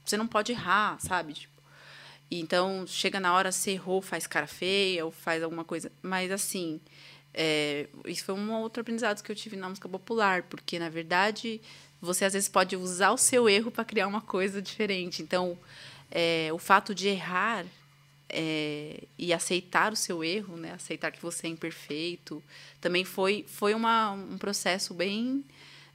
você 0.05 0.17
não 0.17 0.27
pode 0.27 0.51
errar, 0.51 0.99
sabe? 0.99 1.33
Tipo, 1.33 1.63
então 2.29 2.85
chega 2.89 3.21
na 3.21 3.33
hora, 3.33 3.53
você 3.53 3.71
errou, 3.71 4.03
faz 4.03 4.27
cara 4.27 4.49
feia 4.49 5.05
ou 5.05 5.13
faz 5.13 5.45
alguma 5.45 5.63
coisa, 5.63 5.93
mas 6.03 6.33
assim, 6.33 6.81
é, 7.33 7.87
isso 8.05 8.25
foi 8.25 8.35
um 8.35 8.53
outro 8.53 8.81
aprendizado 8.81 9.23
que 9.23 9.31
eu 9.31 9.37
tive 9.37 9.55
na 9.55 9.69
música 9.69 9.89
popular, 9.89 10.43
porque 10.43 10.77
na 10.77 10.89
verdade 10.89 11.61
você 12.01 12.25
às 12.25 12.33
vezes 12.33 12.49
pode 12.49 12.75
usar 12.75 13.13
o 13.13 13.17
seu 13.17 13.49
erro 13.49 13.71
para 13.71 13.85
criar 13.85 14.09
uma 14.09 14.21
coisa 14.21 14.61
diferente. 14.61 15.23
Então, 15.23 15.57
é, 16.11 16.51
o 16.53 16.59
fato 16.59 16.93
de 16.93 17.07
errar 17.07 17.65
é, 18.33 19.05
e 19.19 19.33
aceitar 19.33 19.93
o 19.93 19.97
seu 19.97 20.25
erro, 20.25 20.57
né? 20.57 20.73
aceitar 20.73 21.13
que 21.13 21.21
você 21.21 21.47
é 21.47 21.51
imperfeito, 21.51 22.43
também 22.81 23.05
foi, 23.05 23.45
foi 23.47 23.75
uma, 23.75 24.13
um 24.13 24.39
processo 24.39 24.95
bem, 24.95 25.45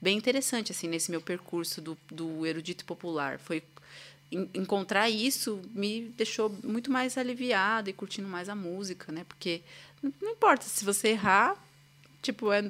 bem 0.01 0.17
interessante 0.17 0.71
assim 0.71 0.87
nesse 0.87 1.09
meu 1.09 1.21
percurso 1.21 1.81
do, 1.81 1.97
do 2.11 2.45
erudito 2.45 2.85
popular. 2.85 3.39
Foi 3.39 3.63
encontrar 4.31 5.09
isso 5.09 5.61
me 5.71 6.13
deixou 6.15 6.49
muito 6.63 6.91
mais 6.91 7.17
aliviada 7.17 7.89
e 7.89 7.93
curtindo 7.93 8.27
mais 8.27 8.49
a 8.49 8.55
música, 8.55 9.11
né? 9.11 9.25
Porque 9.27 9.61
não 10.03 10.31
importa 10.31 10.65
se 10.65 10.83
você 10.83 11.09
errar, 11.09 11.55
tipo 12.21 12.51
é 12.51 12.69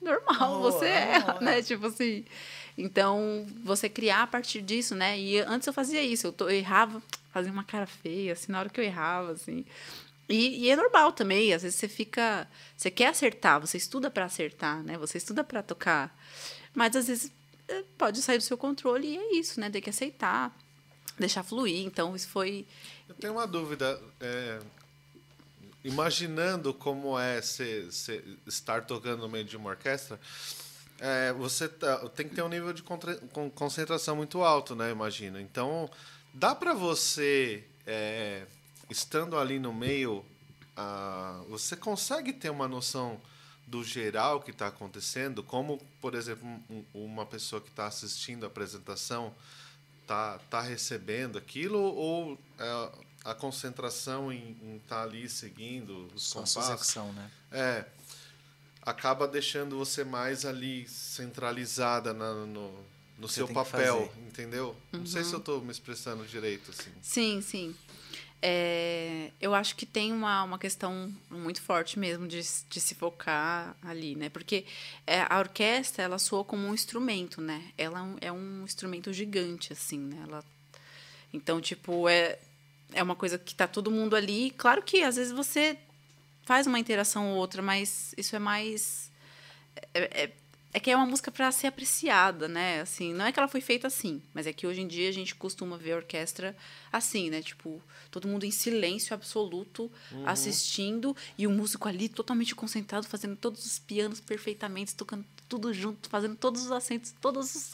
normal, 0.00 0.56
oh, 0.56 0.60
você 0.60 0.86
é, 0.86 1.12
erra, 1.14 1.40
né? 1.40 1.62
Tipo 1.62 1.86
assim. 1.86 2.24
Então, 2.78 3.44
você 3.64 3.88
criar 3.88 4.22
a 4.22 4.26
partir 4.28 4.62
disso, 4.62 4.94
né? 4.94 5.18
E 5.18 5.40
antes 5.40 5.66
eu 5.66 5.72
fazia 5.72 6.00
isso, 6.00 6.28
eu, 6.28 6.34
eu 6.46 6.50
errava, 6.50 7.02
fazia 7.32 7.50
uma 7.50 7.64
cara 7.64 7.86
feia, 7.86 8.34
assim, 8.34 8.52
na 8.52 8.60
hora 8.60 8.68
que 8.68 8.80
eu 8.80 8.84
errava, 8.84 9.32
assim. 9.32 9.66
E, 10.28 10.66
e, 10.66 10.70
é 10.70 10.76
normal 10.76 11.10
também, 11.10 11.52
às 11.52 11.62
vezes 11.62 11.76
você 11.76 11.88
fica. 11.88 12.46
Você 12.76 12.88
quer 12.88 13.08
acertar, 13.08 13.60
você 13.60 13.76
estuda 13.76 14.08
para 14.10 14.26
acertar, 14.26 14.80
né? 14.84 14.96
Você 14.96 15.18
estuda 15.18 15.42
para 15.42 15.60
tocar. 15.60 16.16
Mas 16.72 16.94
às 16.94 17.08
vezes 17.08 17.32
é, 17.66 17.82
pode 17.96 18.22
sair 18.22 18.38
do 18.38 18.44
seu 18.44 18.56
controle 18.56 19.08
e 19.08 19.16
é 19.16 19.34
isso, 19.36 19.58
né? 19.58 19.68
Tem 19.70 19.82
que 19.82 19.90
aceitar, 19.90 20.56
deixar 21.18 21.42
fluir. 21.42 21.84
Então, 21.84 22.14
isso 22.14 22.28
foi. 22.28 22.64
Eu 23.08 23.14
tenho 23.16 23.32
uma 23.32 23.46
dúvida. 23.46 24.00
É, 24.20 24.60
imaginando 25.82 26.72
como 26.72 27.18
é 27.18 27.42
ser, 27.42 27.90
ser, 27.90 28.24
estar 28.46 28.84
tocando 28.84 29.22
no 29.22 29.28
meio 29.28 29.44
de 29.44 29.56
uma 29.56 29.70
orquestra, 29.70 30.20
é, 30.98 31.32
você 31.32 31.68
tá, 31.68 32.08
tem 32.10 32.28
que 32.28 32.34
ter 32.34 32.42
um 32.42 32.48
nível 32.48 32.72
de 32.72 32.82
concentração 33.54 34.16
muito 34.16 34.42
alto, 34.42 34.74
né? 34.74 34.90
Imagina. 34.90 35.40
Então 35.40 35.88
Dá 36.38 36.54
para 36.54 36.72
você, 36.72 37.64
é, 37.84 38.46
estando 38.88 39.36
ali 39.36 39.58
no 39.58 39.72
meio, 39.72 40.24
você 41.48 41.74
consegue 41.74 42.32
ter 42.32 42.48
uma 42.50 42.68
noção 42.68 43.20
do 43.66 43.82
geral 43.82 44.40
que 44.40 44.52
está 44.52 44.68
acontecendo? 44.68 45.42
Como, 45.42 45.78
por 46.00 46.14
exemplo, 46.14 46.46
um, 46.70 46.84
uma 46.94 47.26
pessoa 47.26 47.60
que 47.60 47.70
está 47.70 47.86
assistindo 47.86 48.44
a 48.44 48.46
apresentação 48.46 49.34
está 50.02 50.38
tá 50.48 50.60
recebendo 50.60 51.36
aquilo 51.36 51.80
ou 51.80 52.34
uh, 52.34 53.04
a 53.24 53.34
concentração 53.34 54.32
em 54.32 54.76
estar 54.76 54.96
tá 54.96 55.02
ali 55.02 55.28
seguindo 55.28 56.08
os 56.14 56.22
Só 56.22 56.38
compassos? 56.38 56.94
né? 57.14 57.30
É 57.50 57.84
acaba 58.88 59.28
deixando 59.28 59.76
você 59.76 60.02
mais 60.04 60.44
ali 60.44 60.88
centralizada 60.88 62.14
na, 62.14 62.32
no, 62.32 62.72
no 63.18 63.28
seu 63.28 63.46
papel, 63.46 64.10
entendeu? 64.26 64.76
Uhum. 64.92 65.00
Não 65.00 65.06
sei 65.06 65.24
se 65.24 65.32
eu 65.32 65.38
estou 65.38 65.60
me 65.60 65.70
expressando 65.70 66.24
direito 66.24 66.70
assim. 66.70 66.90
Sim, 67.02 67.40
sim. 67.40 67.76
É, 68.40 69.32
eu 69.40 69.52
acho 69.52 69.74
que 69.74 69.84
tem 69.84 70.12
uma, 70.12 70.44
uma 70.44 70.58
questão 70.58 71.12
muito 71.28 71.60
forte 71.60 71.98
mesmo 71.98 72.26
de, 72.28 72.40
de 72.40 72.80
se 72.80 72.94
focar 72.94 73.76
ali, 73.82 74.14
né? 74.14 74.28
Porque 74.28 74.64
é, 75.06 75.26
a 75.28 75.38
orquestra, 75.38 76.04
ela 76.04 76.18
soa 76.18 76.44
como 76.44 76.66
um 76.66 76.72
instrumento, 76.72 77.40
né? 77.40 77.72
Ela 77.76 78.08
é 78.20 78.30
um 78.30 78.62
instrumento 78.64 79.12
gigante, 79.12 79.72
assim, 79.72 79.98
né? 79.98 80.24
Ela, 80.26 80.44
então, 81.34 81.60
tipo, 81.60 82.08
é, 82.08 82.38
é 82.92 83.02
uma 83.02 83.16
coisa 83.16 83.38
que 83.38 83.54
tá 83.54 83.66
todo 83.66 83.90
mundo 83.90 84.14
ali. 84.14 84.50
Claro 84.52 84.82
que, 84.82 85.02
às 85.02 85.16
vezes, 85.16 85.32
você 85.32 85.76
faz 86.48 86.66
uma 86.66 86.78
interação 86.78 87.32
ou 87.32 87.36
outra, 87.36 87.60
mas 87.60 88.14
isso 88.16 88.34
é 88.34 88.38
mais... 88.38 89.12
É, 89.92 90.22
é, 90.22 90.32
é 90.72 90.80
que 90.80 90.90
é 90.90 90.96
uma 90.96 91.04
música 91.04 91.30
para 91.30 91.52
ser 91.52 91.66
apreciada, 91.66 92.48
né? 92.48 92.80
Assim, 92.80 93.12
não 93.12 93.26
é 93.26 93.30
que 93.30 93.38
ela 93.38 93.48
foi 93.48 93.60
feita 93.60 93.86
assim, 93.86 94.22
mas 94.32 94.46
é 94.46 94.52
que 94.54 94.66
hoje 94.66 94.80
em 94.80 94.88
dia 94.88 95.10
a 95.10 95.12
gente 95.12 95.34
costuma 95.34 95.76
ver 95.76 95.92
a 95.92 95.96
orquestra 95.96 96.56
assim, 96.90 97.28
né? 97.28 97.42
Tipo, 97.42 97.82
todo 98.10 98.26
mundo 98.26 98.46
em 98.46 98.50
silêncio 98.50 99.12
absoluto, 99.12 99.92
uhum. 100.10 100.26
assistindo, 100.26 101.14
e 101.36 101.46
o 101.46 101.50
músico 101.50 101.86
ali 101.86 102.08
totalmente 102.08 102.54
concentrado, 102.54 103.06
fazendo 103.06 103.36
todos 103.36 103.66
os 103.66 103.78
pianos 103.78 104.18
perfeitamente, 104.18 104.94
tocando 104.94 105.26
tudo 105.50 105.74
junto, 105.74 106.08
fazendo 106.08 106.34
todos 106.34 106.64
os 106.64 106.72
acentos, 106.72 107.14
todos 107.20 107.54
os. 107.54 107.70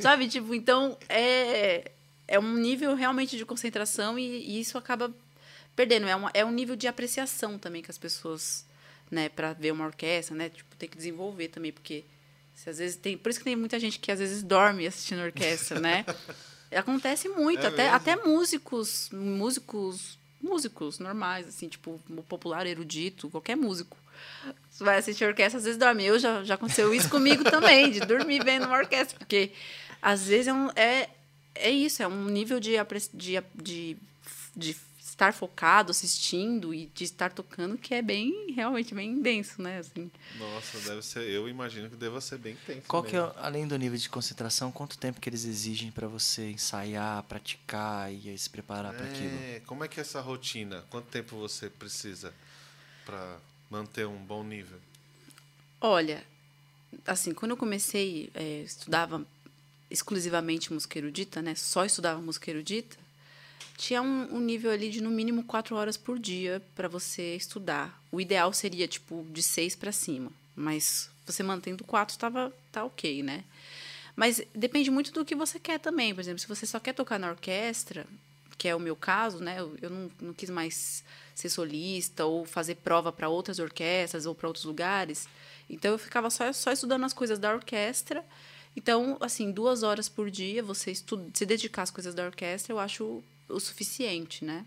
Sabe? 0.00 0.26
tipo, 0.26 0.54
então 0.54 0.96
é, 1.06 1.90
é 2.26 2.38
um 2.38 2.54
nível 2.54 2.94
realmente 2.94 3.36
de 3.36 3.44
concentração 3.44 4.18
e, 4.18 4.22
e 4.22 4.60
isso 4.60 4.78
acaba 4.78 5.12
perdendo. 5.74 6.06
É, 6.06 6.16
uma, 6.16 6.30
é 6.34 6.44
um 6.44 6.50
nível 6.50 6.76
de 6.76 6.86
apreciação 6.86 7.58
também 7.58 7.82
que 7.82 7.90
as 7.90 7.98
pessoas 7.98 8.64
né, 9.10 9.28
para 9.28 9.52
ver 9.52 9.72
uma 9.72 9.86
orquestra, 9.86 10.36
né? 10.36 10.48
Tipo, 10.48 10.76
tem 10.76 10.88
que 10.88 10.96
desenvolver 10.96 11.48
também, 11.48 11.72
porque 11.72 12.04
se 12.54 12.70
às 12.70 12.78
vezes 12.78 12.96
tem, 12.96 13.18
por 13.18 13.30
isso 13.30 13.40
que 13.40 13.44
tem 13.44 13.56
muita 13.56 13.78
gente 13.78 13.98
que 13.98 14.12
às 14.12 14.18
vezes 14.18 14.42
dorme 14.42 14.86
assistindo 14.86 15.22
orquestra, 15.22 15.80
né? 15.80 16.04
Acontece 16.70 17.28
muito, 17.28 17.64
é 17.64 17.66
até, 17.66 17.88
até 17.88 18.16
músicos, 18.16 19.10
músicos, 19.12 20.16
músicos 20.40 21.00
normais, 21.00 21.48
assim, 21.48 21.66
tipo, 21.66 22.00
popular, 22.28 22.64
erudito, 22.64 23.28
qualquer 23.28 23.56
músico. 23.56 23.96
Você 24.70 24.84
vai 24.84 24.98
assistir 24.98 25.24
orquestra, 25.24 25.58
às 25.58 25.64
vezes 25.64 25.78
dorme. 25.78 26.04
Eu 26.04 26.18
já, 26.18 26.44
já 26.44 26.54
aconteceu 26.54 26.94
isso 26.94 27.08
comigo 27.08 27.42
também, 27.42 27.90
de 27.90 28.00
dormir 28.00 28.44
vendo 28.44 28.66
uma 28.66 28.76
orquestra, 28.76 29.18
porque 29.18 29.50
às 30.00 30.28
vezes 30.28 30.46
é, 30.46 30.52
um, 30.52 30.70
é, 30.76 31.08
é 31.56 31.70
isso, 31.70 32.04
é 32.04 32.06
um 32.06 32.26
nível 32.26 32.60
de, 32.60 32.74
de, 33.12 33.42
de, 33.54 33.96
de 34.54 34.76
estar 35.20 35.34
focado, 35.34 35.90
assistindo 35.90 36.72
e 36.72 36.86
de 36.86 37.04
estar 37.04 37.30
tocando, 37.30 37.76
que 37.76 37.92
é 37.92 38.00
bem, 38.00 38.52
realmente 38.54 38.94
bem 38.94 39.20
denso, 39.20 39.60
né? 39.60 39.78
Assim. 39.78 40.10
Nossa, 40.38 40.80
deve 40.80 41.02
ser, 41.02 41.28
eu 41.28 41.46
imagino 41.46 41.90
que 41.90 41.96
deva 41.96 42.22
ser 42.22 42.38
bem 42.38 42.56
tenso. 42.66 42.88
Qual 42.88 43.02
mesmo. 43.02 43.30
que 43.30 43.38
é, 43.38 43.42
além 43.44 43.68
do 43.68 43.76
nível 43.76 43.98
de 43.98 44.08
concentração, 44.08 44.72
quanto 44.72 44.96
tempo 44.96 45.20
que 45.20 45.28
eles 45.28 45.44
exigem 45.44 45.90
para 45.90 46.08
você 46.08 46.50
ensaiar, 46.50 47.22
praticar 47.24 48.10
e 48.10 48.36
se 48.38 48.48
preparar 48.48 48.94
é, 48.94 48.96
para 48.96 49.06
aquilo? 49.06 49.66
Como 49.66 49.84
é 49.84 49.88
que 49.88 50.00
é 50.00 50.02
essa 50.02 50.22
rotina? 50.22 50.82
Quanto 50.88 51.06
tempo 51.08 51.36
você 51.36 51.68
precisa 51.68 52.32
para 53.04 53.36
manter 53.68 54.06
um 54.06 54.16
bom 54.16 54.42
nível? 54.42 54.78
Olha, 55.82 56.24
assim, 57.06 57.34
quando 57.34 57.50
eu 57.50 57.56
comecei, 57.58 58.30
é, 58.34 58.62
estudava 58.62 59.26
exclusivamente 59.90 60.72
música 60.72 60.98
erudita, 60.98 61.42
né? 61.42 61.54
Só 61.54 61.84
estudava 61.84 62.22
música 62.22 62.50
erudita 62.50 62.99
tinha 63.76 64.02
um, 64.02 64.36
um, 64.36 64.40
nível 64.40 64.70
ali 64.70 64.90
de 64.90 65.00
no 65.00 65.10
mínimo 65.10 65.44
quatro 65.44 65.76
horas 65.76 65.96
por 65.96 66.18
dia 66.18 66.62
para 66.74 66.88
você 66.88 67.34
estudar. 67.36 68.02
O 68.10 68.20
ideal 68.20 68.52
seria 68.52 68.86
tipo 68.86 69.26
de 69.30 69.42
seis 69.42 69.74
para 69.74 69.92
cima, 69.92 70.30
mas 70.54 71.10
você 71.26 71.42
mantendo 71.42 71.84
quatro 71.84 72.18
tava 72.18 72.52
tá 72.70 72.84
ok, 72.84 73.22
né? 73.22 73.44
Mas 74.16 74.42
depende 74.54 74.90
muito 74.90 75.12
do 75.12 75.24
que 75.24 75.34
você 75.34 75.58
quer 75.58 75.78
também. 75.78 76.14
Por 76.14 76.20
exemplo, 76.20 76.38
se 76.38 76.48
você 76.48 76.66
só 76.66 76.78
quer 76.78 76.92
tocar 76.92 77.18
na 77.18 77.30
orquestra, 77.30 78.06
que 78.58 78.68
é 78.68 78.76
o 78.76 78.80
meu 78.80 78.94
caso, 78.94 79.38
né? 79.38 79.58
Eu, 79.58 79.76
eu 79.80 79.88
não, 79.88 80.10
não 80.20 80.34
quis 80.34 80.50
mais 80.50 81.02
ser 81.34 81.48
solista 81.48 82.26
ou 82.26 82.44
fazer 82.44 82.74
prova 82.76 83.10
para 83.10 83.28
outras 83.28 83.58
orquestras 83.58 84.26
ou 84.26 84.34
para 84.34 84.46
outros 84.46 84.66
lugares. 84.66 85.26
Então 85.68 85.92
eu 85.92 85.98
ficava 85.98 86.28
só, 86.28 86.52
só 86.52 86.70
estudando 86.70 87.04
as 87.04 87.14
coisas 87.14 87.38
da 87.38 87.54
orquestra. 87.54 88.24
Então, 88.76 89.16
assim, 89.20 89.50
duas 89.50 89.82
horas 89.82 90.08
por 90.08 90.30
dia, 90.30 90.62
você 90.62 90.90
estuda, 90.90 91.28
se 91.34 91.46
dedicar 91.46 91.82
às 91.82 91.90
coisas 91.90 92.14
da 92.14 92.24
orquestra, 92.24 92.72
eu 92.72 92.78
acho 92.78 93.22
o 93.50 93.60
suficiente, 93.60 94.44
né? 94.44 94.64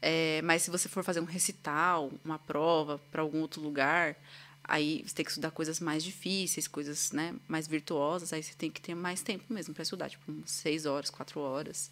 É, 0.00 0.42
mas 0.42 0.62
se 0.62 0.70
você 0.70 0.88
for 0.88 1.02
fazer 1.02 1.20
um 1.20 1.24
recital, 1.24 2.12
uma 2.24 2.38
prova 2.38 3.00
para 3.10 3.22
algum 3.22 3.40
outro 3.40 3.60
lugar, 3.60 4.16
aí 4.62 5.02
você 5.06 5.14
tem 5.14 5.24
que 5.24 5.30
estudar 5.30 5.50
coisas 5.50 5.80
mais 5.80 6.04
difíceis, 6.04 6.68
coisas 6.68 7.12
né, 7.12 7.34
mais 7.48 7.66
virtuosas, 7.66 8.32
aí 8.32 8.42
você 8.42 8.54
tem 8.54 8.70
que 8.70 8.80
ter 8.80 8.94
mais 8.94 9.22
tempo 9.22 9.44
mesmo 9.52 9.72
para 9.72 9.82
estudar, 9.82 10.10
tipo 10.10 10.32
seis 10.44 10.86
horas, 10.86 11.10
quatro 11.10 11.40
horas. 11.40 11.90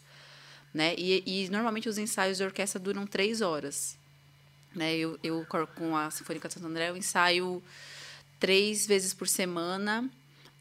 Né? 0.72 0.94
E, 0.98 1.22
e, 1.24 1.48
normalmente 1.50 1.88
os 1.88 1.98
ensaios 1.98 2.36
de 2.36 2.44
orquestra 2.44 2.80
duram 2.80 3.06
três 3.06 3.40
horas. 3.40 3.96
Né? 4.74 4.96
Eu, 4.96 5.18
eu 5.22 5.46
com 5.76 5.96
a 5.96 6.10
Sinfônica 6.10 6.48
de 6.48 6.54
Santo 6.54 6.66
André, 6.66 6.90
eu 6.90 6.96
ensaio 6.96 7.62
três 8.40 8.86
vezes 8.86 9.14
por 9.14 9.28
semana 9.28 10.10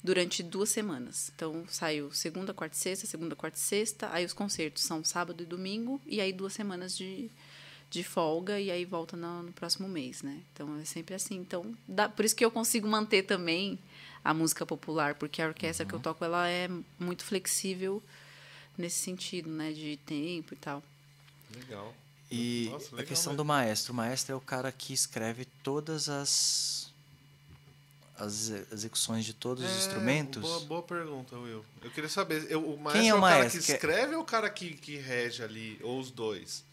durante 0.04 0.44
duas 0.44 0.70
semanas. 0.70 1.32
Então, 1.36 1.64
saiu 1.70 2.12
segunda, 2.12 2.54
quarta 2.54 2.76
e 2.76 2.80
sexta, 2.80 3.08
segunda, 3.08 3.36
quarta 3.36 3.58
e 3.58 3.62
sexta. 3.62 4.10
Aí 4.12 4.26
os 4.26 4.34
concertos 4.34 4.84
são 4.84 5.04
sábado 5.04 5.42
e 5.42 5.46
domingo. 5.46 6.02
E 6.06 6.20
aí 6.20 6.34
duas 6.34 6.54
semanas 6.54 6.96
de, 6.98 7.32
de 7.90 8.04
folga. 8.04 8.60
E 8.60 8.70
aí 8.70 8.84
volta 8.84 9.16
no, 9.16 9.44
no 9.44 9.54
próximo 9.54 9.88
mês, 9.88 10.22
né? 10.22 10.42
Então, 10.52 10.78
é 10.80 10.86
sempre 10.86 11.16
assim. 11.16 11.36
Então, 11.36 11.74
dá, 11.88 12.10
por 12.10 12.26
isso 12.26 12.36
que 12.36 12.44
eu 12.44 12.52
consigo 12.52 12.88
manter 12.88 13.24
também 13.24 13.80
a 14.24 14.34
música 14.34 14.66
popular, 14.66 15.16
porque 15.16 15.42
a 15.42 15.48
orquestra 15.48 15.86
que 15.86 15.94
eu 15.94 16.00
toco 16.00 16.24
ela 16.24 16.48
é 16.48 16.70
muito 16.98 17.24
flexível 17.26 18.02
nesse 18.78 19.00
sentido, 19.00 19.50
né, 19.50 19.72
de 19.74 19.98
tempo 20.06 20.54
e 20.54 20.58
tal. 20.58 20.82
Legal. 21.54 21.94
E 22.32 22.70
Nossa, 22.72 22.88
a 22.88 22.92
legal 22.92 23.08
questão 23.08 23.34
mesmo. 23.34 23.44
do 23.44 23.46
maestro. 23.46 23.94
O 23.94 23.96
maestro 23.96 24.34
é 24.34 24.36
o 24.36 24.42
cara 24.42 24.72
que 24.72 24.94
escreve 24.94 25.46
todas 25.62 26.10
as, 26.10 26.92
as 28.18 28.50
execuções 28.72 29.26
de 29.26 29.34
todos 29.34 29.64
os 29.64 29.70
É, 29.72 29.78
instrumentos. 29.78 30.42
Boa, 30.42 30.60
boa 30.62 30.84
pergunta, 30.84 31.36
Will. 31.38 31.66
Eu 31.82 31.92
queria 31.92 32.10
saber, 32.10 32.46
eu, 32.50 32.64
o 32.64 32.78
maestro 32.78 33.02
Quem 33.02 33.10
é 33.10 33.12
é 33.12 33.16
o 33.16 33.18
o 33.18 33.22
cara 33.22 33.40
maestro? 33.40 33.60
que 33.60 33.66
Que 33.66 33.72
é- 33.72 33.76
escreve 33.76 34.16
ou 34.16 34.22
o 34.22 34.26
cara 34.26 34.50
que, 34.50 34.74
que 34.76 34.98
rege 34.98 35.44
ali, 35.44 35.80
ou 35.82 36.00
os 36.00 36.12
dois? 36.12 36.64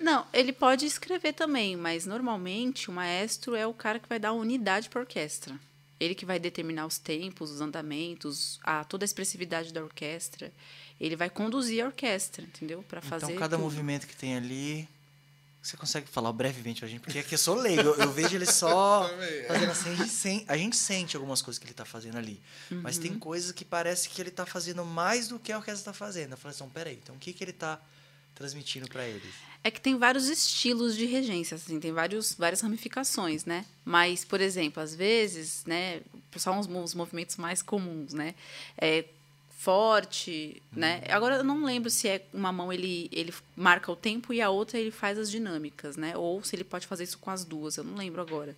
Não, 0.00 0.24
ele 0.32 0.52
pode 0.52 0.86
escrever 0.86 1.32
também, 1.32 1.76
mas 1.76 2.06
normalmente 2.06 2.88
o 2.88 2.92
maestro 2.92 3.54
é 3.56 3.66
o 3.66 3.74
cara 3.74 3.98
que 3.98 4.08
vai 4.08 4.18
dar 4.18 4.32
unidade 4.32 4.88
para 4.88 5.00
a 5.00 5.02
orquestra. 5.02 5.58
Ele 6.00 6.14
que 6.14 6.24
vai 6.24 6.38
determinar 6.38 6.86
os 6.86 6.98
tempos, 6.98 7.50
os 7.50 7.60
andamentos, 7.60 8.60
a, 8.62 8.84
toda 8.84 9.02
a 9.04 9.06
expressividade 9.06 9.72
da 9.72 9.82
orquestra. 9.82 10.52
Ele 11.00 11.16
vai 11.16 11.28
conduzir 11.28 11.82
a 11.82 11.86
orquestra, 11.88 12.44
entendeu? 12.44 12.84
Para 12.88 13.00
fazer. 13.00 13.26
Então, 13.26 13.36
cada 13.38 13.56
tudo. 13.56 13.64
movimento 13.64 14.06
que 14.06 14.14
tem 14.14 14.36
ali. 14.36 14.88
Você 15.68 15.76
consegue 15.76 16.08
falar 16.08 16.32
brevemente 16.32 16.80
pra 16.80 16.88
gente? 16.88 17.00
Porque 17.00 17.18
aqui 17.18 17.34
eu 17.34 17.38
sou 17.38 17.54
leigo. 17.54 17.82
Eu, 17.82 17.94
eu 17.96 18.10
vejo 18.10 18.34
ele 18.34 18.46
só 18.46 19.06
fazendo 19.46 19.70
assim. 19.70 19.90
A 19.90 19.94
gente, 19.96 20.08
sen- 20.10 20.44
a 20.48 20.56
gente 20.56 20.76
sente 20.76 21.14
algumas 21.14 21.42
coisas 21.42 21.58
que 21.58 21.66
ele 21.66 21.74
tá 21.74 21.84
fazendo 21.84 22.16
ali. 22.16 22.40
Mas 22.70 22.96
Uhum. 22.96 23.02
tem 23.02 23.18
coisas 23.18 23.52
que 23.52 23.66
parece 23.66 24.08
que 24.08 24.18
ele 24.22 24.30
tá 24.30 24.46
fazendo 24.46 24.82
mais 24.82 25.28
do 25.28 25.38
que 25.38 25.52
a 25.52 25.58
orquestra 25.58 25.92
tá 25.92 25.92
fazendo. 25.92 26.30
Eu 26.32 26.36
falei 26.38 26.56
assim, 26.56 26.68
peraí, 26.70 26.98
então 27.02 27.14
o 27.14 27.18
que, 27.18 27.34
que 27.34 27.44
ele 27.44 27.52
tá 27.52 27.78
transmitindo 28.34 28.88
para 28.88 29.06
eles? 29.06 29.34
É 29.62 29.70
que 29.70 29.80
tem 29.80 29.98
vários 29.98 30.28
estilos 30.28 30.96
de 30.96 31.04
regência, 31.04 31.56
assim, 31.56 31.78
tem 31.80 31.92
vários, 31.92 32.32
várias 32.32 32.60
ramificações, 32.62 33.44
né? 33.44 33.66
Mas, 33.84 34.24
por 34.24 34.40
exemplo, 34.40 34.82
às 34.82 34.94
vezes, 34.94 35.64
né, 35.66 36.00
só 36.36 36.52
uns, 36.52 36.66
os 36.66 36.94
movimentos 36.94 37.36
mais 37.36 37.60
comuns, 37.60 38.14
né? 38.14 38.34
É 38.80 39.04
forte, 39.58 40.62
né? 40.70 41.02
Agora 41.10 41.38
eu 41.38 41.44
não 41.44 41.64
lembro 41.64 41.90
se 41.90 42.06
é 42.06 42.24
uma 42.32 42.52
mão 42.52 42.72
ele, 42.72 43.10
ele 43.12 43.34
marca 43.56 43.90
o 43.90 43.96
tempo 43.96 44.32
e 44.32 44.40
a 44.40 44.48
outra 44.48 44.78
ele 44.78 44.92
faz 44.92 45.18
as 45.18 45.28
dinâmicas, 45.28 45.96
né? 45.96 46.16
Ou 46.16 46.44
se 46.44 46.54
ele 46.54 46.62
pode 46.62 46.86
fazer 46.86 47.02
isso 47.02 47.18
com 47.18 47.28
as 47.28 47.44
duas, 47.44 47.76
eu 47.76 47.82
não 47.82 47.96
lembro 47.96 48.22
agora. 48.22 48.56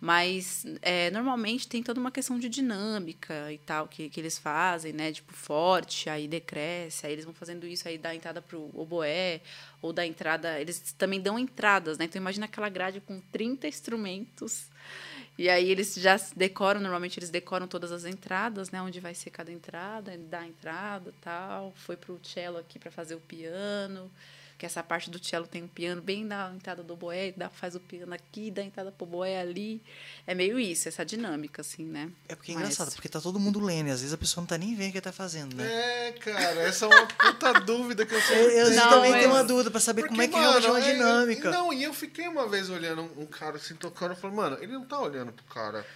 Mas 0.00 0.64
é, 0.80 1.10
normalmente 1.10 1.66
tem 1.66 1.82
toda 1.82 1.98
uma 1.98 2.12
questão 2.12 2.38
de 2.38 2.48
dinâmica 2.48 3.52
e 3.52 3.58
tal 3.58 3.88
que, 3.88 4.08
que 4.08 4.20
eles 4.20 4.38
fazem, 4.38 4.92
né? 4.92 5.10
Tipo, 5.10 5.32
forte, 5.32 6.08
aí 6.08 6.28
decresce, 6.28 7.04
aí 7.04 7.12
eles 7.14 7.24
vão 7.24 7.34
fazendo 7.34 7.66
isso, 7.66 7.88
aí 7.88 7.98
dá 7.98 8.14
entrada 8.14 8.40
pro 8.40 8.70
oboé, 8.74 9.40
ou 9.82 9.92
dá 9.92 10.06
entrada. 10.06 10.60
Eles 10.60 10.94
também 10.96 11.20
dão 11.20 11.36
entradas, 11.36 11.98
né? 11.98 12.04
Então 12.04 12.22
imagina 12.22 12.46
aquela 12.46 12.68
grade 12.68 13.00
com 13.00 13.20
30 13.32 13.66
instrumentos. 13.66 14.68
E 15.38 15.48
aí 15.48 15.70
eles 15.70 15.94
já 15.94 16.16
decoram, 16.34 16.80
normalmente 16.80 17.16
eles 17.18 17.30
decoram 17.30 17.68
todas 17.68 17.92
as 17.92 18.04
entradas, 18.04 18.72
né? 18.72 18.82
Onde 18.82 18.98
vai 18.98 19.14
ser 19.14 19.30
cada 19.30 19.52
entrada, 19.52 20.18
dá 20.28 20.40
a 20.40 20.48
entrada 20.48 21.14
tal. 21.20 21.72
Foi 21.76 21.96
pro 21.96 22.18
cello 22.24 22.58
aqui 22.58 22.76
para 22.76 22.90
fazer 22.90 23.14
o 23.14 23.20
piano. 23.20 24.10
Que 24.58 24.66
essa 24.66 24.82
parte 24.82 25.08
do 25.08 25.24
cello 25.24 25.46
tem 25.46 25.62
um 25.62 25.68
piano 25.68 26.02
bem 26.02 26.24
na 26.24 26.52
entrada 26.52 26.82
do 26.82 26.96
boé, 26.96 27.32
dá, 27.36 27.48
faz 27.48 27.76
o 27.76 27.80
piano 27.80 28.12
aqui, 28.12 28.50
dá 28.50 28.60
a 28.60 28.64
entrada 28.64 28.90
pro 28.90 29.06
boé 29.06 29.40
ali. 29.40 29.80
É 30.26 30.34
meio 30.34 30.58
isso, 30.58 30.88
essa 30.88 31.04
dinâmica, 31.06 31.62
assim, 31.62 31.84
né? 31.84 32.10
É 32.28 32.34
porque 32.34 32.50
é 32.50 32.54
Maestro. 32.56 32.74
engraçado, 32.74 32.94
porque 32.96 33.08
tá 33.08 33.20
todo 33.20 33.38
mundo 33.38 33.60
lendo 33.60 33.86
e 33.86 33.90
às 33.92 34.00
vezes 34.00 34.12
a 34.12 34.18
pessoa 34.18 34.42
não 34.42 34.48
tá 34.48 34.58
nem 34.58 34.74
vendo 34.74 34.90
o 34.90 34.92
que 34.94 35.00
tá 35.00 35.12
fazendo, 35.12 35.54
né? 35.54 35.64
É, 36.08 36.12
cara, 36.12 36.60
essa 36.62 36.86
é 36.86 36.88
uma 36.88 37.06
puta 37.06 37.52
dúvida 37.64 38.04
que 38.04 38.12
eu 38.12 38.20
sempre 38.20 38.36
Eu, 38.42 38.50
eu. 38.50 38.70
Não, 38.74 38.90
também 38.90 39.10
mas- 39.12 39.20
tenho 39.20 39.32
uma 39.32 39.44
dúvida 39.44 39.70
pra 39.70 39.78
saber 39.80 40.08
como 40.08 40.20
é 40.20 40.26
que 40.26 40.34
é 40.34 40.48
uma 40.48 40.80
é, 40.80 40.92
dinâmica. 40.92 41.50
Não, 41.52 41.72
e 41.72 41.84
eu 41.84 41.94
fiquei 41.94 42.26
uma 42.26 42.48
vez 42.48 42.68
olhando 42.68 43.02
um, 43.02 43.22
um 43.22 43.26
cara 43.26 43.58
assim 43.58 43.76
tocando, 43.76 44.10
eu 44.10 44.16
falei, 44.16 44.36
mano, 44.36 44.58
ele 44.60 44.72
não 44.72 44.84
tá 44.84 44.98
olhando 44.98 45.32
pro 45.32 45.44
cara. 45.44 45.86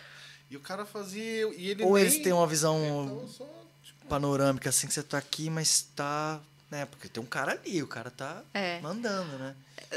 E 0.48 0.56
o 0.56 0.60
cara 0.60 0.86
fazia. 0.86 1.52
E 1.56 1.68
ele 1.70 1.82
Ou 1.82 1.94
nem, 1.94 2.02
eles 2.04 2.18
têm 2.22 2.32
uma 2.32 2.46
visão 2.46 2.78
tava 3.08 3.26
só, 3.26 3.64
tipo, 3.82 4.06
panorâmica, 4.06 4.68
assim, 4.68 4.86
que 4.86 4.92
você 4.94 5.02
tá 5.02 5.18
aqui, 5.18 5.50
mas 5.50 5.82
tá. 5.96 6.40
Né? 6.72 6.86
Porque 6.86 7.06
tem 7.06 7.22
um 7.22 7.26
cara 7.26 7.52
ali, 7.52 7.82
o 7.82 7.86
cara 7.86 8.10
tá 8.10 8.42
É. 8.54 8.80
mandando, 8.80 9.36
né? 9.36 9.54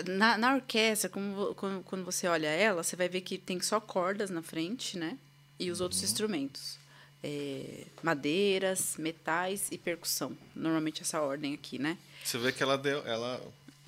Na, 0.08 0.38
na 0.38 0.56
orquestra, 0.56 1.10
como, 1.10 1.34
vo- 1.34 1.56
quando, 1.86 2.04
você 2.04 2.28
olha 2.28 2.50
ela, 2.50 2.84
você 2.84 2.98
vai 2.98 3.08
ver 3.08 3.22
que 3.22 3.38
tem 3.38 3.62
só 3.62 3.80
cordas 3.80 4.30
na 4.30 4.42
frente, 4.42 4.98
né? 5.00 5.18
E 5.58 5.72
os 5.72 5.80
outros 5.80 6.04
instrumentos. 6.04 6.78
É, 7.24 7.86
madeiras, 8.04 8.96
metais 8.98 9.70
e 9.72 9.78
percussão. 9.78 10.38
Normalmente 10.54 11.02
essa 11.02 11.22
ordem 11.22 11.54
aqui, 11.54 11.80
né? 11.80 11.98
Você 12.26 12.38
vê 12.38 12.52
que 12.52 12.62
ela 12.62 12.78
deu. 12.78 13.08
Ela, 13.08 13.42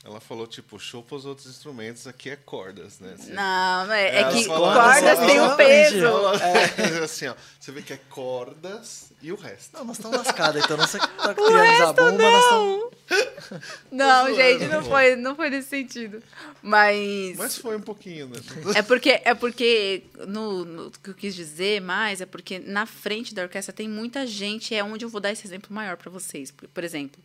ela 0.07 0.21
falou, 0.21 0.47
tipo, 0.47 0.79
chupa 0.79 1.15
os 1.17 1.25
outros 1.25 1.47
instrumentos, 1.47 2.07
aqui 2.07 2.29
é 2.29 2.37
cordas, 2.37 2.97
né? 2.99 3.13
Você- 3.17 3.33
Não, 3.33 3.91
é, 3.91 4.21
é 4.21 4.31
que 4.31 4.45
falou- 4.45 4.73
cordas 4.73 5.19
falou- 5.19 5.53
o 5.53 5.55
peso. 5.57 5.97
Ela- 6.05 7.03
assim, 7.03 7.27
ó, 7.27 7.35
você 7.59 7.71
vê 7.73 7.81
que 7.81 7.91
é 7.91 7.99
cordas 8.09 9.11
e 9.21 9.33
o 9.33 9.35
resto. 9.35 9.75
Não, 9.77 9.83
nós 9.83 9.97
estamos 9.97 10.17
lascados, 10.17 10.63
então 10.63 10.77
nós 10.77 10.91
tá 10.93 11.33
criando 11.35 11.83
a 11.83 11.93
bomba, 11.93 12.23
nós 12.23 12.43
estamos. 12.43 12.87
Não, 13.91 14.25
zoando, 14.25 14.35
gente, 14.35 14.65
não 14.65 14.83
foi, 14.83 15.15
não 15.15 15.35
foi 15.35 15.49
nesse 15.49 15.69
sentido. 15.69 16.21
Mas. 16.61 17.37
Mas 17.37 17.57
foi 17.57 17.77
um 17.77 17.81
pouquinho, 17.81 18.27
né? 18.27 18.35
É 18.75 18.81
porque, 18.81 19.21
é 19.23 19.33
porque 19.33 20.03
no, 20.27 20.65
no- 20.65 20.87
o 20.87 20.91
que 20.91 21.09
eu 21.11 21.13
quis 21.13 21.33
dizer 21.33 21.79
mais 21.81 22.19
é 22.19 22.25
porque 22.25 22.59
na 22.59 22.85
frente 22.85 23.33
da 23.33 23.43
orquestra 23.43 23.71
tem 23.73 23.87
muita 23.87 24.27
gente, 24.27 24.75
é 24.75 24.83
onde 24.83 25.05
eu 25.05 25.09
vou 25.09 25.21
dar 25.21 25.31
esse 25.31 25.47
exemplo 25.47 25.73
maior 25.73 25.95
para 25.95 26.11
vocês. 26.11 26.51
Por, 26.51 26.67
por 26.67 26.83
exemplo, 26.83 27.21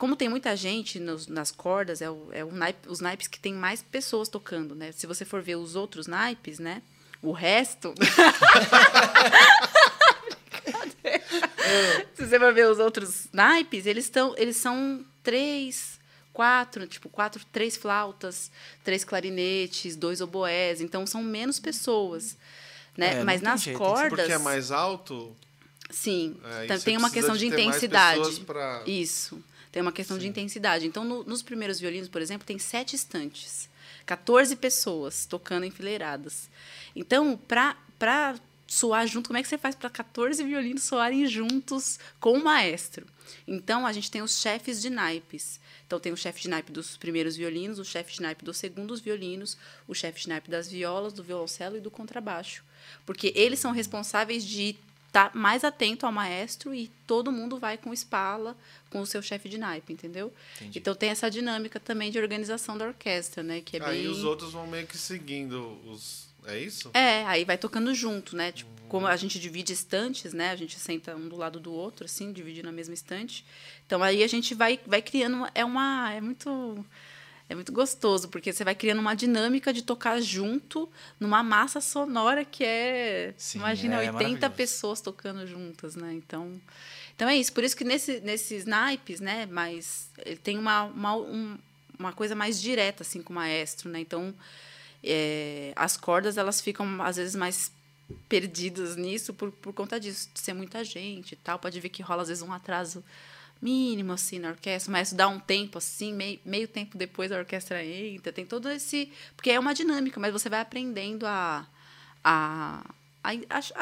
como 0.00 0.16
tem 0.16 0.28
muita 0.28 0.56
gente 0.56 0.98
nos- 0.98 1.26
nas 1.28 1.50
cordas, 1.52 2.00
é, 2.02 2.10
o, 2.10 2.28
é 2.32 2.42
o 2.44 2.50
naipe- 2.50 2.88
os 2.88 2.98
naipes 3.00 3.28
que 3.28 3.38
tem 3.38 3.52
mais 3.54 3.82
pessoas 3.82 4.28
tocando, 4.28 4.74
né? 4.74 4.90
Se 4.92 5.06
você 5.06 5.24
for 5.24 5.42
ver 5.42 5.56
os 5.56 5.76
outros 5.76 6.06
naipes, 6.06 6.58
né? 6.58 6.82
O 7.22 7.32
resto. 7.32 7.92
Se 12.14 12.26
você 12.26 12.38
for 12.38 12.52
ver 12.52 12.66
os 12.68 12.78
outros 12.78 13.28
naipes, 13.32 13.86
eles, 13.86 14.08
tão, 14.08 14.34
eles 14.36 14.56
são 14.56 15.04
três, 15.22 15.98
quatro, 16.32 16.86
tipo, 16.86 17.08
quatro, 17.08 17.44
três 17.52 17.76
flautas, 17.76 18.50
três 18.84 19.04
clarinetes, 19.04 19.96
dois 19.96 20.20
oboés. 20.20 20.80
Então, 20.80 21.06
são 21.06 21.22
menos 21.22 21.58
pessoas. 21.60 22.36
Né? 22.96 23.20
É, 23.20 23.24
Mas 23.24 23.40
nas 23.40 23.62
jeito, 23.62 23.78
ser 23.78 23.84
cordas. 23.84 24.08
Porque 24.20 24.32
é 24.32 24.38
mais 24.38 24.70
alto. 24.70 25.34
Sim, 25.90 26.36
É, 26.44 26.64
e 26.66 26.68
você 26.78 26.84
tem 26.84 26.96
uma 26.96 27.10
questão 27.10 27.34
de, 27.34 27.40
de 27.40 27.46
intensidade. 27.46 28.40
pra- 28.40 28.82
Isso. 28.86 29.42
Tem 29.72 29.80
uma 29.82 29.92
questão 29.92 30.18
de 30.18 30.26
intensidade. 30.26 30.86
Então, 30.86 31.04
no- 31.04 31.24
nos 31.24 31.42
primeiros 31.42 31.78
violinos, 31.78 32.08
por 32.08 32.20
exemplo, 32.20 32.46
tem 32.46 32.58
sete 32.58 32.96
estantes. 32.96 33.68
14 34.06 34.56
pessoas 34.56 35.26
tocando 35.26 35.64
enfileiradas. 35.64 36.48
Então, 36.96 37.38
para 37.48 37.76
soar 38.66 39.06
junto, 39.06 39.28
como 39.28 39.38
é 39.38 39.42
que 39.42 39.48
você 39.48 39.58
faz 39.58 39.74
para 39.74 39.88
14 39.90 40.42
violinos 40.42 40.82
soarem 40.82 41.26
juntos 41.26 41.98
com 42.18 42.32
o 42.38 42.42
maestro? 42.42 43.06
Então, 43.46 43.86
a 43.86 43.92
gente 43.92 44.10
tem 44.10 44.22
os 44.22 44.40
chefes 44.40 44.80
de 44.82 44.90
naipes. 44.90 45.60
Então, 45.86 46.00
tem 46.00 46.12
o 46.12 46.16
chefe 46.16 46.42
de 46.42 46.48
naipe 46.48 46.72
dos 46.72 46.96
primeiros 46.96 47.36
violinos, 47.36 47.78
o 47.78 47.84
chefe 47.84 48.14
de 48.14 48.22
naipe 48.22 48.44
dos 48.44 48.56
segundos 48.56 49.00
violinos, 49.00 49.56
o 49.86 49.94
chefe 49.94 50.22
de 50.22 50.28
naipe 50.28 50.50
das 50.50 50.68
violas, 50.68 51.12
do 51.12 51.22
violoncelo 51.22 51.76
e 51.76 51.80
do 51.80 51.90
contrabaixo. 51.90 52.64
Porque 53.06 53.32
eles 53.36 53.58
são 53.60 53.70
responsáveis 53.72 54.44
de 54.44 54.76
estar 55.10 55.34
mais 55.34 55.64
atento 55.64 56.06
ao 56.06 56.12
maestro 56.12 56.72
e 56.72 56.88
todo 57.06 57.32
mundo 57.32 57.58
vai 57.58 57.76
com 57.76 57.92
espala 57.92 58.56
com 58.90 59.00
o 59.00 59.06
seu 59.06 59.20
chefe 59.20 59.48
de 59.48 59.58
naipe, 59.58 59.92
entendeu? 59.92 60.32
Entendi. 60.56 60.78
Então 60.78 60.94
tem 60.94 61.10
essa 61.10 61.28
dinâmica 61.30 61.78
também 61.80 62.10
de 62.10 62.18
organização 62.18 62.78
da 62.78 62.86
orquestra, 62.86 63.42
né? 63.42 63.60
Que 63.60 63.76
é 63.76 63.84
Aí 63.84 63.98
bem... 64.02 64.08
os 64.08 64.24
outros 64.24 64.52
vão 64.52 64.66
meio 64.66 64.86
que 64.86 64.96
seguindo 64.96 65.78
os. 65.86 66.28
É 66.46 66.58
isso? 66.58 66.90
É, 66.94 67.24
aí 67.26 67.44
vai 67.44 67.58
tocando 67.58 67.92
junto, 67.94 68.34
né? 68.34 68.50
Tipo, 68.50 68.70
como 68.88 69.06
a 69.06 69.14
gente 69.16 69.38
divide 69.38 69.72
estantes, 69.72 70.32
né? 70.32 70.50
A 70.50 70.56
gente 70.56 70.78
senta 70.78 71.14
um 71.14 71.28
do 71.28 71.36
lado 71.36 71.60
do 71.60 71.72
outro, 71.72 72.06
assim, 72.06 72.32
dividindo 72.32 72.68
a 72.68 72.72
mesma 72.72 72.94
estante. 72.94 73.44
Então 73.86 74.02
aí 74.02 74.22
a 74.22 74.26
gente 74.26 74.54
vai, 74.54 74.80
vai 74.86 75.02
criando. 75.02 75.34
uma- 75.36 75.50
É 75.54 75.64
uma. 75.64 76.12
É 76.12 76.20
muito. 76.20 76.84
É 77.50 77.54
muito 77.56 77.72
gostoso, 77.72 78.28
porque 78.28 78.52
você 78.52 78.62
vai 78.62 78.76
criando 78.76 79.00
uma 79.00 79.14
dinâmica 79.14 79.72
de 79.72 79.82
tocar 79.82 80.20
junto 80.20 80.88
numa 81.18 81.42
massa 81.42 81.80
sonora 81.80 82.44
que 82.44 82.62
é. 82.62 83.34
Sim, 83.36 83.58
imagina, 83.58 83.96
é 83.96 83.98
80 83.98 84.12
maravilhoso. 84.14 84.54
pessoas 84.54 85.00
tocando 85.00 85.44
juntas, 85.48 85.96
né? 85.96 86.12
Então. 86.14 86.60
Então 87.16 87.28
é 87.28 87.36
isso. 87.36 87.52
Por 87.52 87.64
isso 87.64 87.76
que 87.76 87.82
nesse, 87.82 88.20
nesses 88.20 88.64
naipes, 88.64 89.18
né? 89.18 89.46
Mas 89.50 90.08
ele 90.24 90.36
tem 90.36 90.56
uma, 90.56 90.84
uma, 90.84 91.16
um- 91.16 91.58
uma 91.98 92.12
coisa 92.12 92.36
mais 92.36 92.60
direta, 92.62 93.02
assim, 93.02 93.20
com 93.20 93.32
o 93.32 93.36
maestro, 93.36 93.90
né? 93.90 93.98
Então 93.98 94.32
é, 95.02 95.72
as 95.74 95.96
cordas 95.96 96.38
elas 96.38 96.60
ficam 96.60 97.02
às 97.02 97.16
vezes 97.16 97.34
mais 97.34 97.72
perdidas 98.28 98.96
nisso 98.96 99.32
por, 99.34 99.50
por 99.52 99.72
conta 99.72 99.98
disso, 99.98 100.28
de 100.32 100.40
ser 100.40 100.52
muita 100.52 100.84
gente 100.84 101.32
e 101.32 101.36
tal. 101.36 101.58
Pode 101.58 101.78
ver 101.80 101.88
que 101.88 102.00
rola 102.02 102.22
às 102.22 102.28
vezes 102.28 102.42
um 102.44 102.52
atraso 102.52 103.02
mínimo 103.60 104.12
assim 104.12 104.38
na 104.38 104.48
orquestra, 104.50 104.90
mas 104.90 105.12
dá 105.12 105.28
um 105.28 105.38
tempo 105.38 105.78
assim, 105.78 106.12
meio, 106.14 106.40
meio 106.44 106.66
tempo 106.66 106.96
depois 106.96 107.30
a 107.30 107.38
orquestra 107.38 107.84
entra, 107.84 108.32
tem 108.32 108.46
todo 108.46 108.68
esse. 108.70 109.12
Porque 109.36 109.50
é 109.50 109.58
uma 109.58 109.74
dinâmica, 109.74 110.18
mas 110.18 110.32
você 110.32 110.48
vai 110.48 110.60
aprendendo 110.60 111.26
a. 111.26 111.66
a 112.24 112.84
a, 113.22 113.32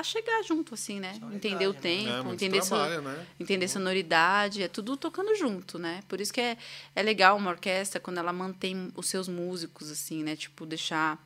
a- 0.01 0.03
chegar 0.03 0.43
junto, 0.43 0.75
assim, 0.75 0.99
né? 0.99 1.15
Entender 1.33 1.69
o 1.69 1.73
né? 1.73 1.79
tempo, 1.81 2.29
É, 2.29 2.33
entender 2.33 2.61
so- 2.61 2.71
trabalho, 2.71 3.03
né? 3.03 3.25
entender 3.39 3.69
sonoridade, 3.69 4.65
é 4.65 4.67
tudo 4.67 4.97
tocando 4.97 5.33
junto, 5.37 5.79
né? 5.79 6.03
Por 6.09 6.21
isso 6.21 6.33
que 6.33 6.41
é, 6.41 6.57
é 6.93 7.03
legal 7.05 7.37
uma 7.37 7.51
orquestra 7.53 8.01
quando 8.01 8.19
ela 8.19 8.33
mantém 8.33 8.91
os 8.97 9.07
seus 9.09 9.29
músicos, 9.29 9.93
assim, 9.93 10.25
né? 10.25 10.35
Tipo, 10.35 10.67
deixar, 10.67 11.25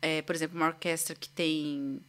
é, 0.00 0.22
por 0.22 0.34
exemplo, 0.34 0.56
uma 0.56 0.68
orquestra 0.68 1.14
que 1.14 1.28
tem 1.28 2.00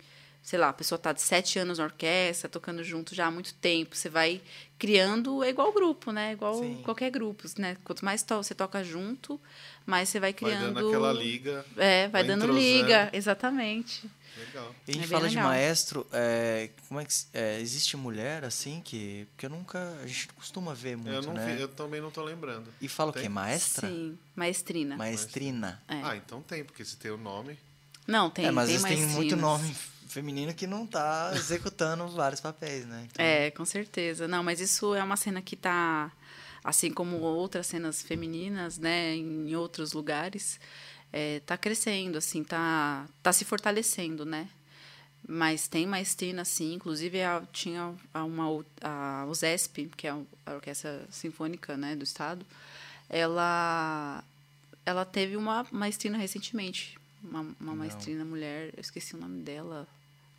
sei 0.42 0.58
lá, 0.60 0.70
a 0.70 0.74
pessoa 0.74 0.98
tá 1.00 1.14
de 1.14 1.22
sete 1.22 1.60
anos 1.60 1.78
na 1.78 1.84
orquestra, 1.86 2.50
tocando 2.50 2.84
junto 2.84 3.14
já 3.16 3.28
há 3.28 3.32
muito 3.32 3.54
tempo. 3.56 3.96
Você 3.96 4.10
vai 4.10 4.42
criando, 4.80 5.44
é 5.44 5.50
igual 5.50 5.72
grupo, 5.72 6.12
né? 6.12 6.34
Igual 6.34 6.56
Sim. 6.56 6.82
qualquer 6.84 7.12
grupo, 7.12 7.48
né? 7.58 7.78
Quanto 7.84 8.04
mais 8.04 8.24
to- 8.24 8.38
você 8.44 8.56
toca 8.56 8.84
junto, 8.84 9.40
mais 9.86 10.10
você 10.10 10.20
vai 10.20 10.32
Vai 10.34 10.52
criando. 10.52 10.74
dando 10.74 10.88
aquela 10.88 11.14
liga. 11.14 11.66
É, 11.78 12.04
vai, 12.04 12.10
vai 12.10 12.24
dando 12.24 12.46
entrosando. 12.46 12.60
liga, 12.60 13.10
exatamente. 13.14 14.10
Legal. 14.38 14.74
E 14.88 14.92
a 14.92 14.94
gente 14.96 15.04
É 15.04 15.08
fala 15.08 15.28
de 15.30 15.36
legal. 15.36 15.50
maestro, 15.52 16.08
é, 16.12 16.70
como 16.88 17.00
é 17.00 17.06
que 17.06 17.14
é, 17.34 17.60
existe 17.60 17.96
mulher 17.98 18.44
assim 18.46 18.82
que 18.84 19.28
porque 19.34 19.46
eu 19.46 19.50
nunca 19.50 19.78
a 20.02 20.08
gente 20.08 20.30
não 20.30 20.36
costuma 20.36 20.74
ver 20.74 20.96
muito, 20.96 21.12
eu, 21.12 21.22
não 21.22 21.34
né? 21.34 21.54
vi- 21.56 21.62
eu 21.62 21.68
também 21.68 22.02
não 22.02 22.10
tô 22.10 22.24
lembrando. 22.24 22.74
E 22.82 22.88
fala 22.88 23.12
o 23.12 23.14
Tem? 23.14 23.24
quê? 23.24 23.30
Maestra? 23.30 23.88
Sim, 23.90 24.18
maestrina. 24.36 24.96
Maestrina. 24.98 25.84
É. 25.88 26.02
Ah, 26.02 26.16
então 26.16 26.42
tem, 26.42 26.64
porque 26.64 26.84
se 26.84 26.96
tem 26.96 27.12
o 27.12 27.18
nome. 27.18 27.60
Não, 28.08 28.30
tem, 28.30 28.46
é, 28.46 28.52
mas 28.52 28.70
tem 28.82 28.96
tem 28.96 29.06
muito 29.08 29.36
nome 29.36 29.76
feminino 30.12 30.54
que 30.54 30.68
não 30.68 30.86
tá 30.86 31.32
executando 31.36 32.08
vários 32.10 32.40
papéis, 32.42 32.86
né? 32.86 33.08
Então, 33.12 33.24
É, 33.26 33.52
com 33.52 33.66
certeza. 33.66 34.28
Não, 34.28 34.44
mas 34.44 34.60
isso 34.60 34.94
é 34.96 35.04
uma 35.04 35.18
cena 35.18 35.42
que 35.42 35.56
tá, 35.56 36.12
assim 36.64 36.92
como 36.92 37.18
outras 37.18 37.68
cenas 37.68 38.02
femininas, 38.02 38.78
né, 38.78 39.16
em 39.16 39.56
outros 39.56 39.94
lugares, 39.94 40.60
é, 41.14 41.40
tá 41.46 41.58
crescendo, 41.58 42.18
assim, 42.18 42.44
tá, 42.44 43.08
tá 43.24 43.34
se 43.34 43.44
fortalecendo, 43.46 44.26
né? 44.26 44.48
Mas 45.28 45.68
tem 45.68 45.86
maestrina, 45.86 46.44
sim. 46.44 46.74
Inclusive, 46.74 47.22
a- 47.22 47.44
tinha 47.54 47.94
a- 48.14 48.24
uma, 48.24 48.64
a 48.82 49.26
USESP, 49.30 49.92
que 49.96 50.08
é 50.08 50.10
a 50.46 50.54
Orquestra 50.54 51.06
Sinfônica 51.12 51.78
né, 51.78 51.96
do 51.96 52.04
Estado, 52.04 52.46
ela, 53.10 54.24
ela 54.86 55.06
teve 55.06 55.38
uma 55.38 55.66
maestrina 55.72 56.18
recentemente. 56.18 56.98
Uma, 57.24 57.42
uma 57.60 57.76
maestrina 57.76 58.26
mulher, 58.26 58.74
eu 58.76 58.82
esqueci 58.82 59.16
o 59.16 59.20
nome 59.20 59.44
dela 59.44 59.88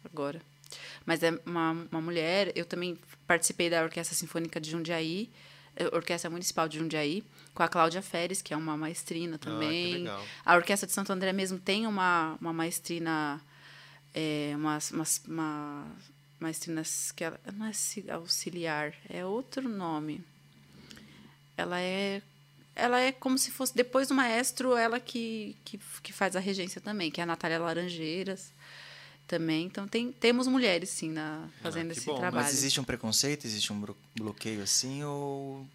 agora. 0.04 0.40
Mas 1.04 1.22
é 1.22 1.38
uma, 1.44 1.72
uma 1.90 2.00
mulher. 2.00 2.52
Eu 2.54 2.64
também 2.64 2.98
participei 3.26 3.68
da 3.68 3.82
Orquestra 3.82 4.16
Sinfônica 4.16 4.60
de 4.60 4.70
Jundiaí, 4.70 5.30
eh, 5.76 5.88
Orquestra 5.92 6.30
Municipal 6.30 6.68
de 6.68 6.78
Jundiaí, 6.78 7.24
com 7.54 7.62
a 7.62 7.68
Cláudia 7.68 8.02
Feres, 8.02 8.40
que 8.40 8.54
é 8.54 8.56
uma 8.56 8.76
maestrina 8.76 9.38
também. 9.38 10.06
Ah. 10.08 10.20
A 10.44 10.56
Orquestra 10.56 10.86
de 10.86 10.92
Santo 10.92 11.12
André 11.12 11.32
mesmo 11.32 11.58
tem 11.58 11.86
uma, 11.86 12.36
uma 12.40 12.52
maestrina, 12.52 13.40
é, 14.14 14.52
umas, 14.54 14.90
umas, 14.90 15.22
uma, 15.26 15.86
maestrinas 16.40 17.12
que 17.12 17.24
ela, 17.24 17.40
não 17.54 17.66
é 17.66 17.72
auxiliar, 18.12 18.94
é 19.08 19.24
outro 19.24 19.68
nome. 19.68 20.24
Ela 21.56 21.80
é 21.80 22.22
ela 22.74 22.98
é 22.98 23.12
como 23.12 23.36
se 23.36 23.50
fosse 23.50 23.76
depois 23.76 24.08
do 24.08 24.14
maestro, 24.14 24.74
ela 24.74 24.98
que, 24.98 25.54
que, 25.62 25.78
que 26.02 26.10
faz 26.10 26.34
a 26.34 26.40
regência 26.40 26.80
também, 26.80 27.10
que 27.10 27.20
é 27.20 27.24
a 27.24 27.26
Natália 27.26 27.58
Laranjeiras 27.58 28.50
também. 29.32 29.64
Então 29.66 29.88
tem, 29.88 30.12
temos 30.12 30.46
mulheres 30.46 30.90
sim 30.90 31.10
na 31.10 31.48
fazendo 31.62 31.88
Ah, 31.90 31.92
esse 31.92 32.04
bom. 32.06 32.16
Trabalho. 32.16 32.44
Mas 32.44 32.52
existe 32.54 32.78
um 32.80 32.84
preconceito, 32.84 33.46
existe 33.46 33.72
um 33.72 33.80
blo- 33.80 33.96
bloqueio 34.14 34.62
assim 34.62 35.02
ou 35.04 35.66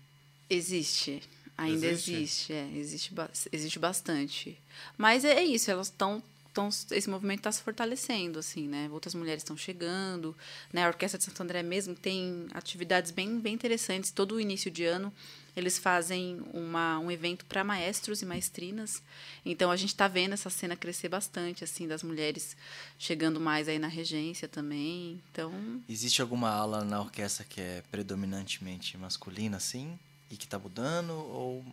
Existe. 0.49 1.21
Ainda 1.57 1.87
Existe? 1.87 2.13
existe, 2.13 2.53
é, 2.53 2.69
existe, 2.75 3.11
existe 3.51 3.79
bastante. 3.79 4.57
Mas 4.95 5.25
é, 5.25 5.39
é 5.39 5.43
isso, 5.43 5.71
elas 5.71 5.87
estão 5.87 6.21
tão, 6.53 6.69
esse 6.91 7.09
movimento 7.09 7.39
está 7.39 7.51
se 7.51 7.61
fortalecendo, 7.63 8.37
assim, 8.37 8.67
né? 8.67 8.87
Outras 8.91 9.15
mulheres 9.15 9.41
estão 9.41 9.57
chegando, 9.57 10.35
né? 10.71 10.83
A 10.85 10.87
Orquestra 10.87 11.17
de 11.17 11.23
Santo 11.25 11.41
André 11.41 11.63
mesmo 11.63 11.95
tem 11.95 12.45
atividades 12.53 13.09
bem, 13.11 13.39
bem 13.39 13.55
interessantes. 13.55 14.11
Todo 14.11 14.35
o 14.35 14.39
início 14.39 14.69
de 14.69 14.83
ano 14.85 15.11
eles 15.57 15.79
fazem 15.79 16.39
uma, 16.53 16.99
um 16.99 17.09
evento 17.09 17.43
para 17.45 17.63
maestros 17.63 18.21
e 18.21 18.25
maestrinas. 18.25 19.01
Então 19.43 19.71
a 19.71 19.75
gente 19.75 19.89
está 19.89 20.07
vendo 20.07 20.33
essa 20.33 20.51
cena 20.51 20.75
crescer 20.75 21.09
bastante, 21.09 21.63
assim, 21.63 21.87
das 21.87 22.03
mulheres 22.03 22.55
chegando 22.99 23.39
mais 23.39 23.67
aí 23.67 23.79
na 23.79 23.87
regência 23.87 24.47
também. 24.47 25.19
Então 25.31 25.51
existe 25.89 26.21
alguma 26.21 26.51
ala 26.51 26.83
na 26.83 27.01
orquestra 27.01 27.43
que 27.43 27.59
é 27.59 27.83
predominantemente 27.89 28.97
masculina 28.99 29.57
assim 29.57 29.97
e 30.29 30.37
que 30.37 30.47
tá 30.47 30.59
mudando 30.59 31.13
ou 31.13 31.65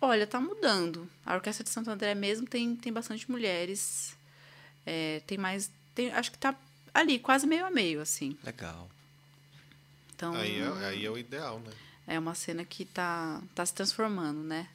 Olha, 0.00 0.24
tá 0.28 0.40
mudando. 0.40 1.10
A 1.26 1.34
Orquestra 1.34 1.64
de 1.64 1.70
Santo 1.70 1.90
André 1.90 2.14
mesmo 2.14 2.46
tem, 2.46 2.76
tem 2.76 2.92
bastante 2.92 3.28
mulheres. 3.28 4.16
É, 4.86 5.20
tem 5.26 5.36
mais. 5.36 5.72
Tem, 5.92 6.12
acho 6.12 6.30
que 6.30 6.38
tá 6.38 6.54
ali, 6.94 7.18
quase 7.18 7.48
meio 7.48 7.66
a 7.66 7.70
meio, 7.72 8.00
assim. 8.00 8.38
legal? 8.44 8.88
Então, 10.14 10.32
Aí 10.34 10.60
é, 10.60 10.86
aí 10.86 11.04
é 11.04 11.10
o 11.10 11.18
ideal, 11.18 11.58
né? 11.58 11.72
É 12.08 12.18
uma 12.18 12.34
cena 12.34 12.64
que 12.64 12.84
tá, 12.84 13.40
tá 13.54 13.64
se 13.64 13.72
transformando, 13.74 14.40
né? 14.42 14.66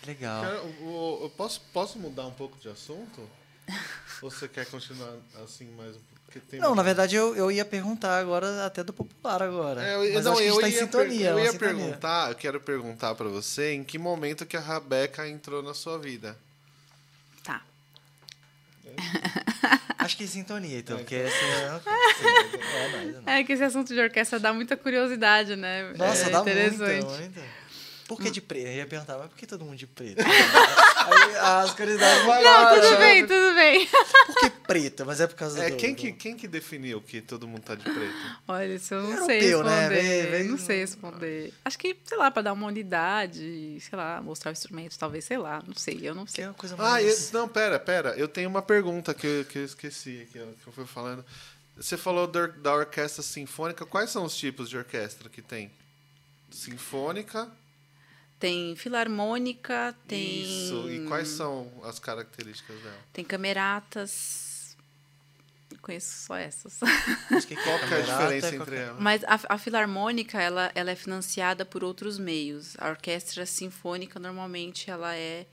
Que 0.00 0.06
legal. 0.08 0.42
Cara, 0.42 0.62
o- 0.62 1.18
eu 1.22 1.30
posso, 1.30 1.60
posso 1.72 1.98
mudar 1.98 2.26
um 2.26 2.32
pouco 2.32 2.56
de 2.60 2.68
assunto? 2.68 3.28
Ou 4.22 4.30
você 4.30 4.46
quer 4.46 4.66
continuar 4.66 5.14
assim 5.42 5.66
mais 5.74 5.90
um 5.96 6.00
pouco? 6.00 6.04
Porque 6.26 6.40
tem 6.40 6.58
Não, 6.60 6.74
na 6.74 6.82
verdade 6.82 7.14
eu, 7.16 7.34
eu 7.36 7.50
ia 7.50 7.64
perguntar 7.64 8.18
agora 8.18 8.66
até 8.66 8.82
do 8.82 8.92
popular 8.92 9.42
agora. 9.42 9.82
É, 9.86 9.94
eu, 9.94 10.14
mas 10.14 10.24
não, 10.24 10.32
acho 10.32 10.40
que 10.42 10.46
a 10.46 10.48
eu 10.48 10.54
gente 10.54 10.60
tá 10.62 10.68
em 10.68 10.72
ia, 10.72 10.78
sintonia. 10.80 11.30
eu 11.30 11.38
ia 11.38 11.52
sintonia. 11.52 11.74
perguntar, 11.84 12.28
eu 12.30 12.34
quero 12.34 12.60
perguntar 12.60 13.14
pra 13.14 13.28
você 13.28 13.72
em 13.74 13.84
que 13.84 13.98
momento 13.98 14.44
que 14.44 14.56
a 14.56 14.60
Rabeca 14.60 15.28
entrou 15.28 15.62
na 15.62 15.72
sua 15.74 15.98
vida. 15.98 16.36
Tá. 17.42 17.62
Acho 19.98 20.16
que 20.16 20.26
sintonia, 20.26 20.78
então, 20.78 20.96
É, 20.96 21.00
porque 21.00 21.14
essa 21.14 21.34
é... 21.34 21.66
é, 21.66 22.88
nóis, 22.88 23.08
é 23.08 23.12
nóis. 23.12 23.26
É 23.26 23.44
que 23.44 23.52
esse 23.52 23.64
assunto 23.64 23.94
de 23.94 24.00
orquestra 24.00 24.38
dá 24.38 24.52
muita 24.52 24.76
curiosidade, 24.76 25.56
né? 25.56 25.92
Nossa, 25.96 26.26
é 26.26 26.30
dá 26.30 26.40
interessante. 26.40 27.04
muita, 27.04 27.20
muita. 27.20 27.40
Por 28.06 28.20
que 28.20 28.30
de 28.30 28.40
preto? 28.40 28.66
Eu 28.66 28.72
ia 28.74 28.86
perguntar, 28.86 29.16
mas 29.18 29.28
por 29.28 29.36
que 29.36 29.46
todo 29.46 29.64
mundo 29.64 29.76
de 29.76 29.86
preto? 29.86 30.20
Aí 30.24 31.36
as 31.36 31.72
curiosidades 31.74 32.24
vai 32.26 32.42
Não, 32.42 32.74
tudo 32.74 32.90
né? 32.90 32.96
bem, 32.98 33.26
tudo 33.26 33.54
bem. 33.54 33.86
Por 34.26 34.34
que 34.40 34.50
preta? 34.66 35.04
Mas 35.04 35.20
é 35.20 35.26
por 35.26 35.36
causa 35.36 35.62
É, 35.62 35.70
do... 35.70 35.76
quem 35.76 35.94
que, 35.94 36.12
quem 36.12 36.34
que 36.36 36.48
definiu 36.48 37.00
que 37.02 37.20
todo 37.20 37.46
mundo 37.46 37.62
tá 37.62 37.74
de 37.74 37.82
preto? 37.82 38.14
Olha, 38.48 38.74
isso 38.74 38.94
eu 38.94 39.02
não 39.02 39.10
Europeu, 39.12 39.26
sei 39.26 39.62
né? 39.64 39.80
responder. 39.88 40.02
Vem- 40.02 40.30
vem 40.30 40.44
não 40.48 40.58
sei 40.58 40.80
responder. 40.80 41.54
Acho 41.64 41.78
que, 41.78 41.96
sei 42.06 42.16
lá, 42.18 42.30
pra 42.30 42.42
dar 42.42 42.52
uma 42.54 42.66
unidade, 42.66 43.78
sei 43.80 43.96
lá, 43.98 44.20
mostrar 44.22 44.50
o 44.50 44.52
instrumento, 44.52 44.98
talvez, 44.98 45.24
sei 45.26 45.36
lá, 45.36 45.62
não 45.66 45.74
sei, 45.74 46.00
eu 46.02 46.14
não 46.14 46.24
Que 46.24 46.32
sei. 46.32 46.44
é 46.44 46.48
uma 46.48 46.54
coisa 46.54 46.74
Ah, 46.78 46.82
mais... 46.92 47.32
eu- 47.32 47.38
não, 47.40 47.48
pera, 47.48 47.78
pera. 47.78 48.14
Eu 48.16 48.26
tenho 48.28 48.48
uma 48.48 48.62
pergunta 48.62 49.12
que 49.12 49.26
eu, 49.26 49.44
que 49.44 49.58
eu 49.58 49.64
esqueci, 49.64 50.26
que 50.32 50.38
eu, 50.38 50.46
que 50.62 50.66
eu 50.66 50.72
fui 50.72 50.86
falando. 50.86 51.24
Você 51.76 51.96
falou 51.98 52.26
da, 52.26 52.40
or- 52.40 52.52
da 52.52 52.74
orquestra 52.74 53.22
sinfônica. 53.22 53.84
Quais 53.84 54.08
são 54.10 54.24
os 54.24 54.34
tipos 54.36 54.70
de 54.70 54.76
orquestra 54.78 55.28
que 55.28 55.42
tem? 55.42 55.70
Sinfônica. 56.50 57.48
Tem 58.38 58.74
filarmônica, 58.76 59.94
tem. 60.06 60.42
Isso. 60.42 60.90
E 60.90 61.06
quais 61.06 61.28
são 61.28 61.70
as 61.84 61.98
características 61.98 62.76
dela? 62.82 62.98
Tem 63.12 63.24
cameratas. 63.24 64.76
Eu 65.70 65.78
conheço 65.80 66.26
só 66.26 66.36
essas. 66.36 66.78
Mas 67.30 67.44
que 67.44 67.54
Qual 67.56 67.78
que 67.78 67.94
é 67.94 67.98
a 67.98 68.00
diferença 68.00 68.54
entre 68.54 68.76
é- 68.76 68.82
elas? 68.84 69.00
Mas 69.00 69.24
a, 69.24 69.40
a 69.50 69.58
filarmônica, 69.58 70.40
ela, 70.40 70.70
ela 70.74 70.90
é 70.90 70.94
financiada 70.94 71.64
por 71.64 71.82
outros 71.84 72.18
meios. 72.18 72.74
A 72.78 72.90
orquestra 72.90 73.46
sinfônica, 73.46 74.18
normalmente, 74.18 74.90
ela 74.90 75.14
é 75.14 75.46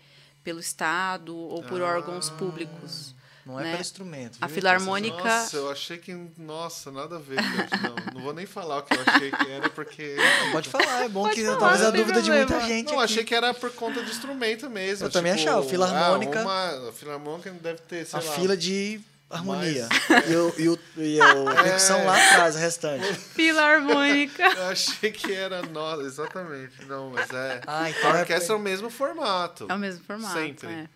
pelo 0.44 0.60
Estado 0.60 1.36
ou 1.36 1.62
por 1.64 1.82
Ah. 1.82 1.86
órgãos 1.86 2.30
públicos. 2.32 3.14
Não 3.52 3.60
é 3.60 3.64
né? 3.64 3.70
pelo 3.72 3.82
instrumento. 3.82 4.38
A 4.42 4.48
viu? 4.48 4.56
filarmônica- 4.56 5.24
Nossa, 5.24 5.58
eu 5.58 5.72
achei 5.72 5.98
que. 5.98 6.14
Nossa, 6.38 6.92
nada 6.92 7.18
a 7.18 7.20
ver. 7.20 7.42
gente. 7.42 7.84
Não, 7.84 8.14
não 8.16 8.22
vou 8.22 8.34
nem 8.34 8.46
falar 8.46 8.78
o 8.80 8.82
que 8.84 8.94
eu 8.96 9.02
achei 9.06 9.32
que 9.32 9.52
era, 9.52 9.70
porque. 9.70 10.16
Não, 10.46 10.52
Pode 10.52 10.70
falar, 10.70 11.04
é 11.04 11.10
bom 11.10 11.24
Pode 11.24 11.36
que 11.36 11.46
falar, 11.46 11.58
talvez 11.60 11.82
a 11.86 11.90
dúvida 11.92 12.22
de 12.22 12.30
muita 12.32 12.46
problema. 12.48 12.68
gente 12.68 12.88
Não, 12.92 13.00
aqui. 13.00 13.04
achei 13.14 13.24
que 13.24 13.36
era 13.36 13.54
por 13.54 13.72
conta 13.74 14.02
de 14.04 14.10
instrumento 14.12 14.70
mesmo. 14.70 15.08
Eu 15.08 15.12
também 15.12 15.36
tipo, 15.36 15.50
achava, 15.50 15.64
filarmônica- 15.68 16.40
Ah, 16.40 16.44
uma, 16.44 16.90
a 16.90 16.94
filarmônica 16.94 17.52
deve 17.52 17.80
ter, 17.82 18.06
sei 18.06 18.20
a 18.20 18.24
lá. 18.24 18.32
fila 18.34 18.56
de 18.58 19.00
harmonia. 19.30 19.88
Mas- 20.10 20.28
E, 20.30 20.36
o, 20.36 20.54
e, 20.58 20.70
o, 20.70 20.80
e 20.98 21.22
a 21.22 21.34
percussão 21.64 22.06
lá 22.06 22.16
atrás, 22.16 22.56
o 22.56 22.58
restante. 22.60 23.14
Filarmônica. 23.14 24.44
Eu 24.44 24.66
achei 24.70 25.12
que 25.12 25.34
era 25.34 25.62
nossa, 25.64 26.04
exatamente. 26.04 26.86
Não, 26.86 27.10
mas 27.12 27.30
é. 27.32 27.62
Ah, 27.68 27.84
a 27.84 27.90
então 27.90 28.16
é- 28.16 28.20
orquestra 28.22 28.54
é 28.54 28.58
o 28.58 28.60
mesmo 28.60 28.90
formato. 28.90 29.68
É 29.70 29.74
o 29.74 29.80
mesmo 29.80 30.04
formato. 30.06 30.34
Sempre. 30.40 30.68
É. 30.68 30.90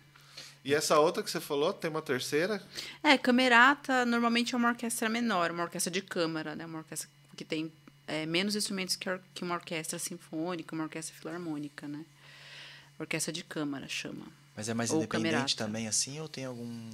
E 0.66 0.74
essa 0.74 0.98
outra 0.98 1.22
que 1.22 1.30
você 1.30 1.40
falou, 1.40 1.72
tem 1.72 1.88
uma 1.88 2.02
terceira? 2.02 2.60
É, 3.00 3.16
camerata 3.16 4.04
normalmente 4.04 4.52
é 4.52 4.58
uma 4.58 4.68
orquestra 4.70 5.08
menor, 5.08 5.52
uma 5.52 5.62
orquestra 5.62 5.92
de 5.92 6.02
câmara, 6.02 6.56
né? 6.56 6.66
Uma 6.66 6.78
orquestra 6.78 7.08
que 7.36 7.44
tem 7.44 7.72
é, 8.08 8.26
menos 8.26 8.56
instrumentos 8.56 8.96
que, 8.96 9.08
or- 9.08 9.20
que 9.32 9.44
uma 9.44 9.54
orquestra 9.54 9.96
sinfônica, 9.96 10.74
uma 10.74 10.82
orquestra 10.82 11.14
filarmônica, 11.14 11.86
né? 11.86 12.04
Orquestra 12.98 13.32
de 13.32 13.44
câmara 13.44 13.86
chama. 13.88 14.26
Mas 14.56 14.68
é 14.68 14.74
mais 14.74 14.90
Ou 14.90 14.96
independente 14.96 15.30
camerata. 15.30 15.56
também, 15.56 15.86
assim, 15.86 16.18
ou 16.18 16.28
tem 16.28 16.44
algum. 16.46 16.90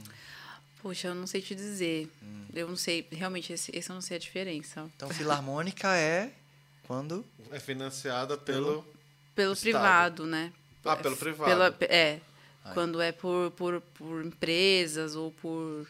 Poxa, 0.83 1.09
eu 1.09 1.15
não 1.15 1.27
sei 1.27 1.41
te 1.41 1.55
dizer. 1.55 2.13
Hum. 2.23 2.45
Eu 2.53 2.69
não 2.69 2.77
sei, 2.77 3.07
realmente, 3.11 3.55
esse, 3.55 3.75
esse 3.75 3.89
eu 3.89 3.95
não 3.95 4.03
sei 4.03 4.19
a 4.19 4.21
diferença. 4.21 4.85
Então, 4.97 5.09
filarmônica 5.09 5.89
é 5.97 6.31
quando. 6.87 7.25
É 7.51 7.59
financiada 7.59 8.37
pelo. 8.37 8.85
Pelo 9.35 9.53
Estado. 9.55 9.63
privado, 9.63 10.27
né? 10.27 10.53
Ah, 10.85 10.95
pelo 10.97 11.17
privado. 11.17 11.51
Pela, 11.51 11.75
é. 11.91 12.21
Ai. 12.65 12.75
Quando 12.75 13.01
é 13.01 13.13
por, 13.13 13.51
por, 13.53 13.81
por 13.95 14.25
empresas 14.25 15.15
ou 15.17 15.31
por, 15.33 15.87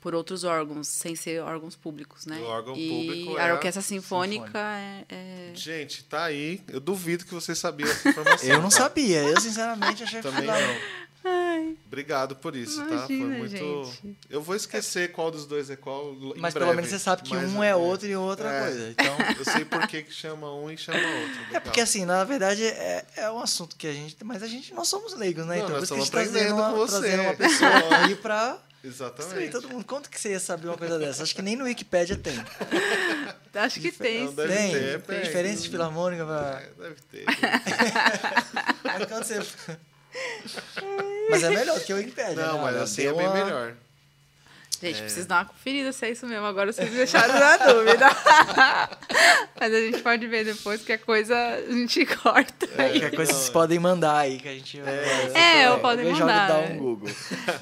por 0.00 0.14
outros 0.14 0.44
órgãos, 0.44 0.86
sem 0.88 1.16
ser 1.16 1.40
órgãos 1.42 1.74
públicos, 1.74 2.24
né? 2.26 2.38
O 2.38 2.44
órgão 2.44 2.76
e 2.76 2.88
público 2.88 3.36
a 3.38 3.46
é 3.48 3.52
orquestra 3.52 3.82
sinfônica, 3.82 4.46
sinfônica. 4.46 4.58
é- 5.08 5.50
é 5.50 5.52
Gente, 5.54 6.04
tá 6.04 6.24
aí. 6.24 6.62
Eu 6.68 6.78
duvido 6.80 7.24
que 7.24 7.34
vocês 7.34 7.58
sabiam 7.58 7.90
essa 7.90 8.08
informação. 8.10 8.48
Eu 8.48 8.62
não 8.62 8.70
sabia, 8.70 9.22
eu 9.24 9.40
sinceramente 9.40 10.04
achei 10.04 10.20
Também 10.22 10.42
filar- 10.42 10.60
não. 10.60 10.76
Obrigado 11.88 12.36
por 12.36 12.54
isso, 12.54 12.76
tá? 12.86 13.06
Foi 13.06 13.16
Imagina, 13.16 13.38
muito. 13.38 13.56
gente. 13.56 14.18
Eu 14.28 14.42
vou 14.42 14.54
esquecer 14.54 15.10
qual 15.10 15.30
dos 15.30 15.46
dois 15.46 15.70
é 15.70 15.76
qual. 15.76 16.12
em 16.12 16.38
Mas 16.38 16.52
breve, 16.52 16.66
pelo 16.66 16.74
menos 16.74 16.90
você 16.90 16.98
sabe 16.98 17.22
que 17.22 17.34
mas 17.34 17.50
um 17.50 17.62
é 17.62 17.74
outro 17.74 18.06
e 18.06 18.14
outra 18.14 18.52
é. 18.52 18.60
coisa. 18.60 18.90
Então. 18.90 19.16
Eu 19.38 19.44
sei 19.44 19.64
por 19.64 19.86
que, 19.88 20.02
que 20.02 20.12
chama 20.12 20.52
um 20.54 20.70
e 20.70 20.76
chama 20.76 20.98
outro. 20.98 21.40
É 21.40 21.46
legal. 21.46 21.62
porque 21.62 21.80
assim, 21.80 22.04
na 22.04 22.22
verdade, 22.24 22.62
é, 22.62 23.04
é 23.16 23.30
um 23.30 23.40
assunto 23.40 23.74
que 23.74 23.86
a 23.86 23.92
gente. 23.92 24.16
Mas 24.22 24.42
a 24.42 24.46
gente 24.46 24.74
nós 24.74 24.86
somos 24.86 25.14
leigos, 25.14 25.46
né? 25.46 25.56
Não, 25.56 25.64
então, 25.64 25.80
nós 25.80 25.88
por 25.88 25.98
isso 25.98 26.12
que 26.12 26.18
a 26.18 26.24
gente 26.24 26.28
estamos 26.28 26.32
trazendo 26.32 26.54
uma, 26.54 26.68
aprendendo 26.68 26.86
com 26.86 26.92
você. 26.92 27.00
trazendo 27.00 27.22
uma 27.22 27.34
pessoa 27.34 27.96
aí 28.04 28.14
pra 28.16 28.58
instruir 28.84 28.92
Exatamente. 28.92 29.50
todo 29.50 29.68
mundo. 29.68 29.84
Quanto 29.84 30.10
que 30.10 30.20
você 30.20 30.30
ia 30.32 30.40
saber 30.40 30.68
uma 30.68 30.76
coisa 30.76 30.98
dessa? 30.98 31.22
Acho 31.22 31.34
que 31.34 31.42
nem 31.42 31.56
no 31.56 31.64
Wikipedia 31.64 32.16
tem. 32.16 32.34
acho 33.54 33.80
que 33.80 33.90
tem. 33.90 34.26
Não, 34.26 34.34
deve 34.34 34.54
tem. 34.54 34.72
ter, 34.72 35.00
tem 35.00 35.16
tem. 35.16 35.24
diferença 35.24 35.62
de 35.62 35.68
filarmônica 35.70 36.24
pra. 36.24 36.62
É, 36.62 36.82
deve 36.82 37.00
ter. 37.10 37.24
Mas 38.84 39.04
quando 39.06 39.24
você. 39.24 39.78
Mas 41.30 41.42
é 41.42 41.50
melhor 41.50 41.78
do 41.78 41.84
que 41.84 41.92
o 41.92 41.96
Wikipedia. 41.96 42.34
Não, 42.34 42.54
né? 42.56 42.62
mas 42.62 42.74
Olha, 42.74 42.82
assim 42.82 43.02
é 43.06 43.12
bem 43.12 43.26
uma- 43.26 43.34
melhor. 43.44 43.74
Gente, 44.80 45.00
preciso 45.02 45.26
dar 45.26 45.38
uma 45.38 45.44
conferida 45.46 45.92
se 45.92 46.06
é 46.06 46.10
isso 46.12 46.24
mesmo. 46.24 46.46
Agora 46.46 46.72
vocês 46.72 46.88
me 46.88 46.96
deixaram 46.96 47.34
na 47.34 47.56
dúvida. 47.56 48.06
Mas 49.60 49.74
a 49.74 49.80
gente 49.80 50.00
pode 50.02 50.24
ver 50.28 50.44
depois 50.44 50.82
que 50.82 50.92
a 50.92 50.98
coisa 50.98 51.34
a 51.36 51.72
gente 51.72 52.06
corta. 52.06 52.68
Qualquer 52.68 53.10
coisa 53.16 53.32
vocês 53.32 53.50
podem 53.50 53.80
mandar 53.80 54.18
aí 54.18 54.38
que 54.38 54.46
a 54.48 54.52
gente. 54.52 54.80
É, 55.34 55.66
eu 55.66 55.80
podem 55.80 56.06
eu 56.06 56.12
mandar, 56.12 56.46
jogo 56.46 56.62
dar 56.62 56.70
é. 56.70 56.74
um 56.74 56.78
Google. 56.78 57.10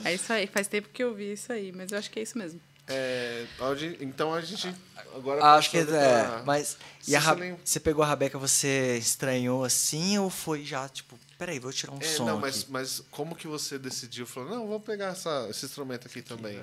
É 0.05 0.12
isso 0.12 0.30
aí. 0.30 0.47
Faz 0.47 0.68
tempo 0.68 0.90
que 0.92 1.03
eu 1.03 1.14
vi 1.14 1.32
isso 1.32 1.51
aí, 1.51 1.72
mas 1.74 1.90
eu 1.90 1.99
acho 1.99 2.11
que 2.11 2.18
é 2.18 2.22
isso 2.22 2.36
mesmo. 2.36 2.61
É, 2.86 3.44
a 3.61 4.03
então 4.05 4.34
a 4.34 4.40
gente 4.42 4.72
agora 5.14 5.40
Ah, 5.42 5.55
Acho 5.55 5.70
que 5.70 5.78
é. 5.78 5.84
pra- 5.86 6.42
Mas. 6.44 6.76
E 7.09 7.16
a 7.16 7.20
você 7.20 7.26
Ra- 7.26 7.34
nem- 7.34 7.57
você 7.64 7.80
pegou 7.80 8.05
a 8.05 8.07
Rabeca, 8.07 8.38
você 8.38 8.99
estranhou 8.99 9.64
assim 9.64 10.18
ou 10.18 10.28
foi 10.28 10.62
já, 10.64 10.86
tipo, 10.86 11.18
peraí, 11.39 11.59
vou 11.59 11.72
tirar 11.72 11.93
um 11.93 11.99
É, 12.01 12.05
som. 12.05 12.24
não, 12.24 12.39
mas, 12.41 12.62
aqui. 12.62 12.72
mas 12.72 13.03
como 13.11 13.34
que 13.34 13.47
você 13.47 13.78
decidiu? 13.78 14.26
Falou, 14.26 14.51
não, 14.51 14.66
vou 14.66 14.80
pegar 14.80 15.07
essa, 15.09 15.47
esse 15.51 15.64
instrumento 15.66 16.07
aqui 16.07 16.22
também. 16.22 16.61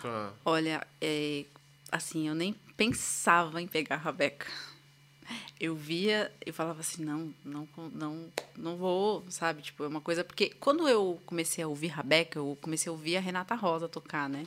Pra- 0.00 0.32
Olha, 0.44 0.86
é, 1.00 1.44
assim, 1.90 2.28
eu 2.28 2.34
nem 2.34 2.54
pensava 2.76 3.60
em 3.62 3.66
pegar 3.66 3.96
a 3.96 3.98
Rabeca. 3.98 4.46
Eu 5.60 5.76
via, 5.76 6.32
eu 6.44 6.52
falava 6.52 6.80
assim, 6.80 7.04
não, 7.04 7.32
não, 7.44 7.68
não, 7.94 8.32
não 8.56 8.76
vou, 8.76 9.24
sabe? 9.30 9.62
Tipo, 9.62 9.84
é 9.84 9.86
uma 9.88 10.00
coisa. 10.00 10.24
Porque 10.24 10.50
quando 10.58 10.88
eu 10.88 11.20
comecei 11.24 11.62
a 11.62 11.68
ouvir 11.68 11.86
Rabeca, 11.88 12.38
eu 12.40 12.58
comecei 12.60 12.90
a 12.90 12.92
ouvir 12.92 13.16
a 13.16 13.20
Renata 13.20 13.54
Rosa 13.54 13.88
tocar, 13.88 14.28
né? 14.28 14.44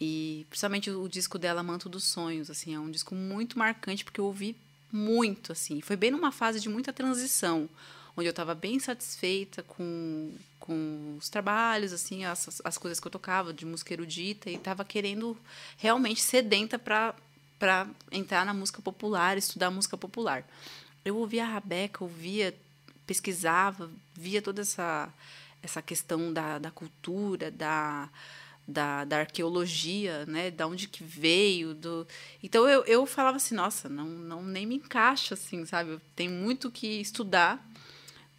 E 0.00 0.46
principalmente 0.50 0.90
o, 0.90 1.02
o 1.04 1.08
disco 1.08 1.38
dela, 1.38 1.62
Manto 1.62 1.88
dos 1.88 2.04
Sonhos, 2.04 2.50
assim, 2.50 2.74
é 2.74 2.78
um 2.78 2.90
disco 2.90 3.14
muito 3.14 3.58
marcante, 3.58 4.04
porque 4.04 4.20
eu 4.20 4.26
ouvi 4.26 4.54
muito, 4.92 5.52
assim. 5.52 5.80
Foi 5.80 5.96
bem 5.96 6.10
numa 6.10 6.30
fase 6.32 6.60
de 6.60 6.68
muita 6.68 6.92
transição, 6.92 7.68
onde 8.16 8.26
eu 8.28 8.30
estava 8.30 8.54
bem 8.54 8.78
satisfeita 8.78 9.62
com, 9.62 10.32
com 10.60 11.16
os 11.18 11.28
trabalhos, 11.28 11.92
assim, 11.92 12.24
as, 12.24 12.60
as 12.64 12.78
coisas 12.78 13.00
que 13.00 13.06
eu 13.06 13.10
tocava 13.10 13.52
de 13.52 13.64
música 13.64 13.92
erudita, 13.92 14.50
e 14.50 14.54
estava 14.54 14.84
querendo 14.84 15.36
realmente 15.76 16.20
sedenta 16.20 16.78
para 16.78 17.14
para 17.62 17.86
entrar 18.10 18.44
na 18.44 18.52
música 18.52 18.82
popular, 18.82 19.38
estudar 19.38 19.70
música 19.70 19.96
popular. 19.96 20.44
Eu 21.04 21.16
ouvia 21.16 21.44
a 21.44 21.48
Rabeca, 21.48 22.02
ouvia, 22.02 22.52
pesquisava, 23.06 23.88
via 24.14 24.42
toda 24.42 24.62
essa, 24.62 25.08
essa 25.62 25.80
questão 25.80 26.32
da, 26.32 26.58
da 26.58 26.72
cultura, 26.72 27.52
da, 27.52 28.10
da, 28.66 29.04
da 29.04 29.18
arqueologia, 29.20 30.26
né? 30.26 30.50
Da 30.50 30.66
onde 30.66 30.88
que 30.88 31.04
veio, 31.04 31.72
do... 31.72 32.04
Então 32.42 32.68
eu, 32.68 32.84
eu 32.84 33.06
falava 33.06 33.36
assim, 33.36 33.54
nossa, 33.54 33.88
não, 33.88 34.06
não 34.06 34.42
nem 34.42 34.66
me 34.66 34.74
encaixa 34.74 35.34
assim, 35.34 35.64
sabe? 35.64 36.00
Tenho 36.16 36.32
muito 36.32 36.68
que 36.68 37.00
estudar 37.00 37.64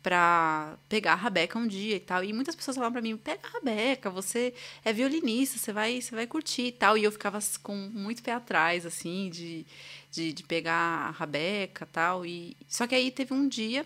para 0.04 0.78
pegar 0.90 1.14
a 1.14 1.16
Rabeca 1.16 1.58
um 1.58 1.68
dia 1.68 1.96
e 1.96 2.00
tal. 2.00 2.24
E 2.24 2.34
muitas 2.34 2.56
pessoas 2.56 2.76
falavam 2.78 2.94
para 2.94 3.02
mim: 3.02 3.18
"Pega 3.18 3.42
a 3.48 3.50
Rabeca, 3.52 4.10
você 4.12 4.54
é 4.86 4.94
violinista, 4.94 5.58
você 5.58 5.74
vai, 5.74 6.02
você 6.02 6.14
vai 6.16 6.28
curtir" 6.28 6.68
e 6.68 6.72
tal. 6.74 6.98
E 6.98 7.04
eu 7.06 7.12
ficava 7.12 7.40
com 7.64 7.76
muito 7.76 8.22
pé 8.24 8.34
atrás 8.34 8.86
assim 8.86 9.30
de, 9.30 9.66
de, 10.12 10.34
de 10.34 10.44
pegar 10.44 10.74
a 10.76 11.12
Rabeca, 11.12 11.88
tal. 11.92 12.26
E 12.26 12.56
só 12.68 12.86
que 12.88 12.96
aí 12.96 13.12
teve 13.12 13.34
um 13.34 13.48
dia 13.48 13.86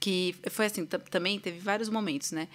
que 0.00 0.34
foi 0.50 0.66
assim, 0.66 0.84
tam- 0.86 1.00
também 1.00 1.38
teve 1.38 1.58
vários 1.60 1.88
momentos, 1.88 2.32
né? 2.32 2.48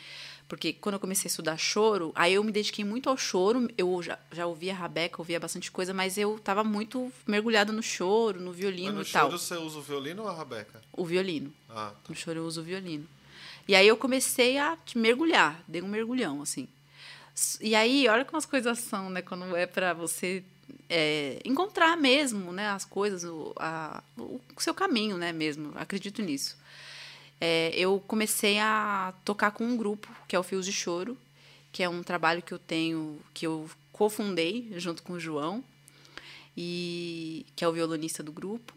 Porque 0.50 0.74
quando 0.74 0.96
eu 0.96 1.00
comecei 1.00 1.28
a 1.28 1.30
estudar 1.30 1.58
choro, 1.58 2.12
aí 2.16 2.34
eu 2.34 2.44
me 2.44 2.52
dediquei 2.52 2.84
muito 2.84 3.08
ao 3.08 3.16
choro. 3.16 3.70
Eu 3.78 4.02
já, 4.02 4.18
já 4.32 4.48
ouvia 4.48 4.74
Rabeca, 4.74 5.22
ouvia 5.22 5.40
bastante 5.40 5.70
coisa, 5.72 5.94
mas 5.94 6.18
eu 6.18 6.38
estava 6.38 6.64
muito 6.64 7.14
mergulhada 7.28 7.72
no 7.72 7.84
choro, 7.84 8.40
no 8.42 8.48
Mas 8.48 8.56
violino 8.58 8.94
no 8.96 9.02
e 9.04 9.06
tal. 9.06 9.28
choro 9.28 9.38
você 9.38 9.56
usa 9.56 9.78
o 9.78 9.82
violino 9.82 10.24
ou 10.24 10.28
a 10.28 10.34
rabeca? 10.34 10.82
O 10.92 11.06
violino. 11.06 11.54
Ah, 11.70 11.92
tá. 11.94 12.10
No 12.10 12.16
choro 12.16 12.40
eu 12.40 12.46
uso 12.46 12.62
o 12.62 12.64
violino. 12.64 13.08
E 13.68 13.76
aí 13.76 13.88
eu 13.88 13.96
comecei 13.96 14.58
a 14.58 14.76
mergulhar, 14.96 15.64
dei 15.68 15.84
um 15.84 15.88
mergulhão, 15.88 16.42
assim. 16.42 16.68
E 17.62 17.76
aí, 17.76 18.08
olha 18.08 18.26
como 18.26 18.38
as 18.40 18.46
coisas 18.48 18.80
são, 18.80 19.10
né? 19.12 19.22
Quando 19.22 19.56
é 19.56 19.68
para 19.68 19.94
você 19.94 20.44
é, 20.90 21.40
encontrar 21.46 21.96
mesmo, 21.96 22.52
né? 22.52 22.70
As 22.70 22.84
coisas, 22.86 23.24
o, 23.24 23.54
a- 23.58 24.04
o 24.18 24.42
seu 24.58 24.74
caminho, 24.74 25.16
né? 25.16 25.32
Mesmo, 25.32 25.72
acredito 25.76 26.24
nisso. 26.24 26.58
É, 27.42 27.72
eu 27.76 28.04
comecei 28.06 28.60
a 28.60 29.14
tocar 29.24 29.52
com 29.52 29.64
um 29.64 29.78
grupo, 29.78 30.08
que 30.28 30.36
é 30.36 30.40
o 30.40 30.44
Fios 30.44 30.66
de 30.66 30.74
Choro, 30.74 31.18
que 31.72 31.84
é 31.84 31.90
um 31.90 32.04
trabalho 32.04 32.42
que 32.42 32.54
eu 32.54 32.60
tenho, 32.60 33.20
que 33.34 33.48
eu 33.48 33.70
cofundei 33.92 34.72
junto 34.76 35.04
com 35.04 35.14
o 35.14 35.20
João, 35.20 35.64
e 36.56 37.46
que 37.56 37.64
é 37.64 37.68
o 37.68 37.74
violonista 37.74 38.22
do 38.22 38.32
grupo. 38.32 38.74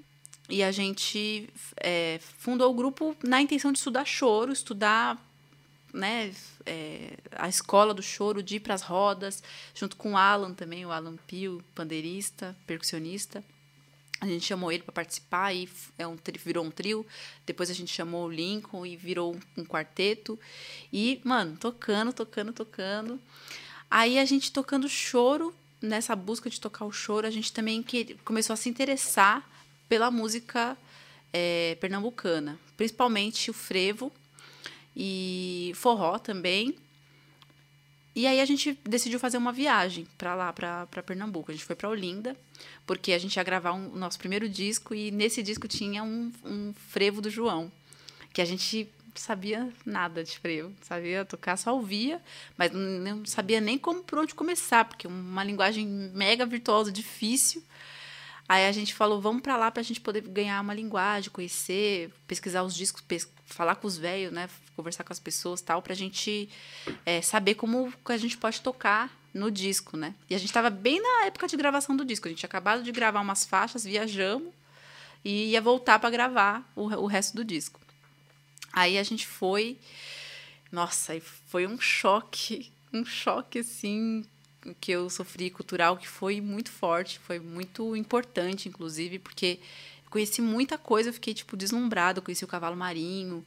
E 0.49 0.63
a 0.63 0.71
gente 0.71 1.49
é, 1.77 2.21
fundou 2.39 2.71
o 2.71 2.75
grupo 2.75 3.17
na 3.25 3.41
intenção 3.41 3.73
de 3.73 3.79
estudar 3.79 4.05
choro, 4.05 4.53
estudar 4.53 5.19
né, 5.93 6.33
é, 6.65 7.17
a 7.33 7.49
escola 7.49 7.93
do 7.93 8.03
choro, 8.03 8.43
de 8.43 8.57
ir 8.57 8.61
para 8.61 8.75
as 8.75 8.83
rodas, 8.83 9.43
junto 9.75 9.97
com 9.97 10.13
o 10.13 10.17
Alan 10.17 10.55
também, 10.55 10.85
o 10.87 10.93
Alan 10.93 11.17
Pio, 11.27 11.63
pandeirista, 11.75 12.57
percussionista. 12.67 13.43
A 14.23 14.27
gente 14.27 14.47
chamou 14.47 14.71
ele 14.71 14.85
para 14.85 14.93
participar 14.93 15.53
e 15.53 15.69
é 15.99 16.07
um, 16.07 16.17
virou 16.45 16.65
um 16.65 16.71
trio. 16.71 17.05
Depois 17.45 17.69
a 17.69 17.75
gente 17.75 17.93
chamou 17.93 18.27
o 18.29 18.31
Lincoln 18.31 18.87
e 18.87 18.97
virou 18.97 19.35
um, 19.35 19.63
um 19.63 19.65
quarteto. 19.65 20.39
E, 20.93 21.21
mano, 21.25 21.57
tocando, 21.57 22.13
tocando, 22.13 22.53
tocando. 22.53 23.21
Aí 23.91 24.21
a 24.21 24.25
gente 24.25 24.53
tocando 24.53 24.89
choro, 24.89 25.53
nessa 25.81 26.15
busca 26.15 26.49
de 26.49 26.61
tocar 26.61 26.85
o 26.85 26.93
choro, 26.93 27.27
a 27.27 27.33
gente 27.33 27.53
também 27.53 27.83
que, 27.83 28.15
começou 28.25 28.55
a 28.55 28.57
se 28.57 28.69
interessar 28.69 29.45
pela 29.89 30.09
música 30.09 30.79
eh, 31.33 31.77
pernambucana, 31.81 32.57
principalmente 32.77 33.51
o 33.51 33.53
frevo 33.53 34.13
e 34.97 35.73
forró 35.75 36.17
também. 36.17 36.77
E 38.15 38.27
aí 38.27 38.41
a 38.41 38.45
gente 38.45 38.79
decidiu 38.85 39.19
fazer 39.19 39.39
uma 39.39 39.53
viagem 39.53 40.07
para 40.19 40.35
lá, 40.35 40.53
para 40.53 40.87
Pernambuco. 41.05 41.51
A 41.51 41.55
gente 41.55 41.65
foi 41.65 41.75
para 41.75 41.89
Olinda, 41.89 42.37
porque 42.87 43.13
a 43.13 43.19
gente 43.19 43.37
ia 43.37 43.43
gravar 43.43 43.73
um- 43.73 43.93
o 43.93 43.97
nosso 43.97 44.19
primeiro 44.19 44.49
disco 44.49 44.95
e 44.95 45.11
nesse 45.11 45.43
disco 45.43 45.67
tinha 45.67 46.03
um, 46.05 46.31
um 46.45 46.75
frevo 46.91 47.23
do 47.23 47.31
João, 47.31 47.73
que 48.33 48.43
a 48.43 48.45
gente 48.45 48.87
sabia 49.15 49.71
nada 49.85 50.23
de 50.25 50.39
frevo, 50.39 50.73
sabia 50.83 51.25
tocar, 51.25 51.57
só 51.57 51.75
ouvia, 51.75 52.21
mas 52.57 52.71
não 52.73 53.25
sabia 53.27 53.61
nem 53.61 53.79
como 53.79 54.03
por 54.03 54.19
onde 54.19 54.35
começar, 54.35 54.85
porque 54.87 55.07
uma 55.07 55.43
linguagem 55.45 55.87
mega 55.87 56.45
virtuosa, 56.47 56.91
difícil. 56.93 57.63
Aí 58.49 58.67
a 58.67 58.73
gente 58.73 58.93
falou, 58.95 59.21
vamos 59.21 59.41
para 59.43 59.57
lá 59.57 59.71
para 59.71 59.81
a 59.81 59.85
gente 59.85 60.01
poder 60.01 60.21
ganhar 60.23 60.61
uma 60.61 60.75
linguagem, 60.75 61.31
conhecer, 61.31 62.11
pesquisar 62.27 62.63
os 62.63 62.75
discos, 62.75 63.01
pes- 63.03 63.31
falar 63.47 63.77
com 63.77 63.87
os 63.87 63.97
velhos, 63.97 64.33
né, 64.33 64.49
conversar 64.77 65.05
com 65.05 65.13
as 65.13 65.21
pessoas, 65.21 65.61
tal, 65.61 65.83
para 65.83 65.93
a 65.93 65.97
gente 65.97 66.49
é, 67.05 67.21
saber 67.23 67.55
como 67.55 67.93
a 68.05 68.17
gente 68.17 68.37
pode 68.37 68.61
tocar 68.61 69.11
no 69.33 69.51
disco, 69.51 69.97
né? 69.97 70.15
E 70.29 70.35
a 70.35 70.39
gente 70.39 70.49
estava 70.49 70.71
bem 70.71 71.01
na 71.01 71.27
época 71.27 71.49
de 71.49 71.57
gravação 71.57 71.97
do 71.97 72.05
disco. 72.05 72.29
A 72.29 72.31
gente 72.31 72.41
tinha 72.41 72.49
acabado 72.49 72.83
de 72.83 72.93
gravar 72.93 73.21
umas 73.21 73.45
faixas, 73.45 73.85
viajamos 73.85 74.53
e 75.25 75.51
ia 75.51 75.61
voltar 75.61 75.99
para 75.99 76.11
gravar 76.11 76.71
o, 76.77 76.83
o 76.83 77.07
resto 77.07 77.37
do 77.37 77.45
disco. 77.45 77.81
Aí 78.73 78.99
a 78.99 79.03
gente 79.03 79.27
foi, 79.27 79.79
nossa, 80.71 81.19
foi 81.47 81.67
um 81.67 81.81
choque, 81.81 82.73
um 82.93 83.05
choque 83.05 83.61
assim 83.61 84.25
que 84.81 84.93
eu 84.93 85.11
sofri 85.11 85.51
cultural 85.51 85.97
que 85.97 86.07
foi 86.07 86.41
muito 86.41 86.71
forte, 86.71 87.19
foi 87.19 87.41
muito 87.41 87.97
importante, 87.97 88.69
inclusive, 88.69 89.19
porque 89.19 89.59
conheci 90.09 90.41
muita 90.41 90.79
coisa, 90.79 91.09
eu 91.09 91.13
fiquei 91.13 91.35
tipo 91.35 91.57
deslumbrada, 91.57 92.19
eu 92.19 92.23
conheci 92.23 92.45
o 92.45 92.49
cavalo 92.49 92.77
marinho, 92.77 93.45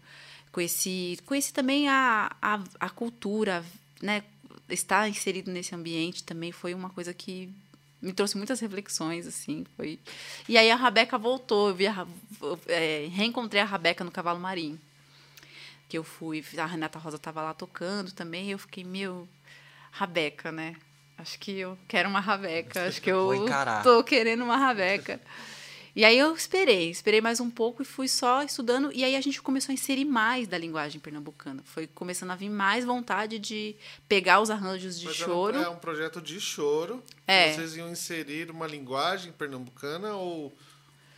conheci, 0.56 1.20
conheci 1.26 1.52
também 1.52 1.90
a, 1.90 2.32
a, 2.42 2.64
a 2.80 2.90
cultura, 2.90 3.62
né? 4.02 4.24
Estar 4.70 5.08
inserido 5.10 5.52
nesse 5.52 5.76
ambiente 5.76 6.24
também 6.24 6.52
foi 6.54 6.74
uma 6.74 6.90
coisa 6.90 7.14
que 7.14 7.54
me 8.02 8.14
trouxe 8.14 8.38
muitas 8.38 8.60
reflexões, 8.62 9.28
assim, 9.28 9.66
foi... 9.76 10.00
E 10.48 10.58
aí 10.58 10.72
a 10.72 10.76
Rabeca 10.76 11.18
voltou, 11.18 11.70
eu 11.70 11.76
vi 11.76 11.88
a, 11.88 11.92
Ra- 11.92 12.08
é, 12.68 13.08
reencontrei 13.12 13.62
a 13.62 13.66
Rabeca 13.66 14.04
no 14.06 14.12
cavalo 14.12 14.40
marinho, 14.40 14.80
que 15.90 15.98
eu 15.98 16.04
fui, 16.06 16.44
a 16.58 16.66
Renata 16.66 16.98
Rosa 17.00 17.18
estava 17.18 17.42
lá 17.42 17.54
tocando 17.54 18.12
também, 18.14 18.50
eu 18.50 18.58
fiquei, 18.58 18.84
meu, 18.84 19.28
Rabeca, 19.92 20.52
né? 20.54 20.76
Acho 21.18 21.38
que 21.38 21.52
eu 21.60 21.78
quero 21.88 22.08
uma 22.10 22.20
Rabeca, 22.22 22.88
acho 22.88 23.02
que 23.02 23.10
eu 23.12 23.28
tô 23.84 24.04
querendo 24.04 24.44
uma 24.44 24.58
Rabeca. 24.58 25.20
E 25.96 26.04
aí 26.04 26.18
eu 26.18 26.36
esperei, 26.36 26.90
esperei 26.90 27.22
mais 27.22 27.40
um 27.40 27.50
pouco 27.50 27.82
e 27.82 27.86
fui 27.86 28.10
só 28.10 28.44
estudando. 28.44 28.92
E 28.92 29.02
aí 29.02 29.16
a 29.16 29.22
gente 29.22 29.42
começou 29.42 29.72
a 29.72 29.74
inserir 29.74 30.04
mais 30.04 30.46
da 30.46 30.58
linguagem 30.58 31.00
pernambucana. 31.00 31.64
Foi 31.64 31.88
começando 31.88 32.32
a 32.32 32.36
vir 32.36 32.50
mais 32.50 32.84
vontade 32.84 33.40
de 33.40 33.78
pegar 34.10 34.42
os 34.42 34.50
arranjos 34.50 35.00
de 35.00 35.06
Mas 35.06 35.16
choro. 35.16 35.58
É 35.58 35.70
um 35.70 35.78
projeto 35.78 36.22
de 36.22 36.42
choro. 36.42 37.02
É. 37.26 37.54
Vocês 37.54 37.78
iam 37.78 37.90
inserir 37.90 38.52
uma 38.52 38.68
linguagem 38.68 39.32
pernambucana 39.32 40.16
ou, 40.16 40.54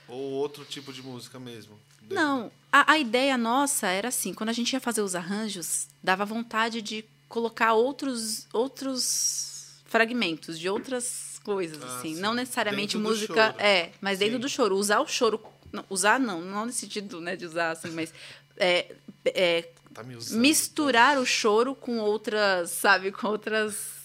ou 0.08 0.22
outro 0.34 0.64
tipo 0.64 0.94
de 0.94 1.02
música 1.02 1.40
mesmo? 1.40 1.80
Não, 2.08 2.52
a, 2.72 2.94
a 2.94 3.00
ideia 3.00 3.36
nossa 3.36 3.88
era 3.88 4.10
assim, 4.10 4.32
quando 4.32 4.50
a 4.50 4.54
gente 4.54 4.74
ia 4.74 4.80
fazer 4.80 5.02
os 5.02 5.16
arranjos, 5.16 5.88
dava 6.04 6.24
vontade 6.24 6.84
de 6.84 7.04
colocar 7.28 7.74
outros 7.74 8.48
outros 8.54 9.82
fragmentos 9.86 10.60
de 10.60 10.70
outras 10.70 11.27
coisas, 11.48 11.82
Ah, 11.82 11.98
assim, 12.00 12.16
sim. 12.16 12.22
não 12.22 12.34
necessariamente 12.34 12.98
Dentro 12.98 13.10
música, 13.10 13.56
é, 13.58 13.92
mas 14.02 14.20
dentro 14.20 14.36
Sim. 14.36 14.42
do 14.42 14.50
choro, 14.50 14.76
usar 14.76 15.00
o 15.00 15.08
choro, 15.08 15.42
não, 15.72 15.86
usar 15.90 16.20
não, 16.20 16.42
não 16.42 16.66
nesse 16.66 16.80
sentido, 16.80 17.22
né, 17.22 17.36
de 17.36 17.46
usar 17.46 17.72
assim, 17.72 17.92
mas 17.92 18.14
é, 18.58 18.94
é, 19.26 19.70
Tá 19.94 20.04
usando. 20.18 20.40
misturar 20.40 21.18
o 21.18 21.26
choro 21.26 21.74
com 21.74 22.00
outras, 22.00 22.70
sabe, 22.72 23.12
com 23.12 23.28
outras 23.28 23.96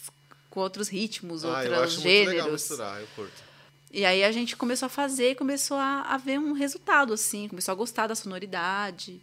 com 0.49 0.61
outros 0.61 0.89
ritmos, 0.89 1.45
Ah, 1.45 1.49
outros 1.49 1.79
acho 1.79 2.01
muito 2.03 2.07
legal 2.07 2.31
gêneros. 2.35 2.53
misturar, 2.53 3.01
eu 3.01 3.07
curto. 3.17 3.43
E 3.91 4.05
aí 4.05 4.23
a 4.23 4.31
gente 4.33 4.55
começou 4.57 4.87
a 4.87 4.89
fazer 4.91 5.31
e 5.31 5.35
começou 5.35 5.77
a, 5.79 6.03
a 6.03 6.17
ver 6.19 6.39
um 6.39 6.53
resultado, 6.53 7.13
assim, 7.13 7.49
começou 7.49 7.73
a 7.73 7.75
gostar 7.75 8.07
da 8.07 8.15
sonoridade. 8.15 9.21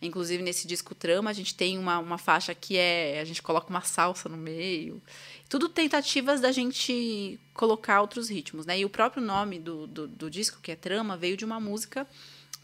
Inclusive, 0.00 0.42
nesse 0.42 0.66
disco 0.66 0.94
Trama, 0.94 1.30
a 1.30 1.32
gente 1.32 1.54
tem 1.54 1.76
uma, 1.76 1.98
uma 1.98 2.18
faixa 2.18 2.54
que 2.54 2.76
é. 2.76 3.20
A 3.20 3.24
gente 3.24 3.42
coloca 3.42 3.68
uma 3.68 3.80
salsa 3.80 4.28
no 4.28 4.36
meio. 4.36 5.02
Tudo 5.48 5.68
tentativas 5.68 6.40
da 6.40 6.52
gente 6.52 7.38
colocar 7.52 8.00
outros 8.00 8.28
ritmos, 8.28 8.64
né? 8.64 8.78
E 8.78 8.84
o 8.84 8.90
próprio 8.90 9.22
nome 9.22 9.58
do, 9.58 9.86
do, 9.86 10.06
do 10.06 10.30
disco, 10.30 10.60
que 10.62 10.70
é 10.70 10.76
Trama, 10.76 11.16
veio 11.16 11.36
de 11.36 11.44
uma 11.44 11.58
música 11.58 12.06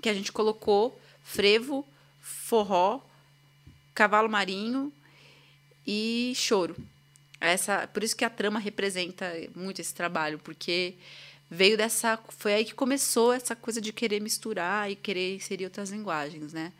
que 0.01 0.09
a 0.09 0.15
gente 0.15 0.31
colocou 0.31 0.99
frevo, 1.23 1.85
forró, 2.21 3.01
cavalo 3.95 4.29
marinho 4.29 4.93
e 5.87 6.33
choro. 6.37 6.77
Essa, 7.41 7.87
por 7.87 8.03
isso 8.03 8.17
que 8.17 8.25
a 8.25 8.31
trama 8.31 8.59
representa 8.59 9.33
muito 9.55 9.81
esse 9.81 9.95
trabalho, 9.95 10.39
porque 10.39 10.95
veio 11.51 11.77
dessa, 11.77 12.19
foi 12.29 12.55
aí 12.55 12.65
que 12.65 12.75
começou 12.75 13.33
essa 13.33 13.55
coisa 13.55 13.81
de 13.81 13.93
querer 13.93 14.21
misturar 14.21 14.91
e 14.91 14.97
querer 14.97 15.37
inserir 15.37 15.65
outras 15.65 15.91
linguagens, 15.91 16.53
né? 16.53 16.73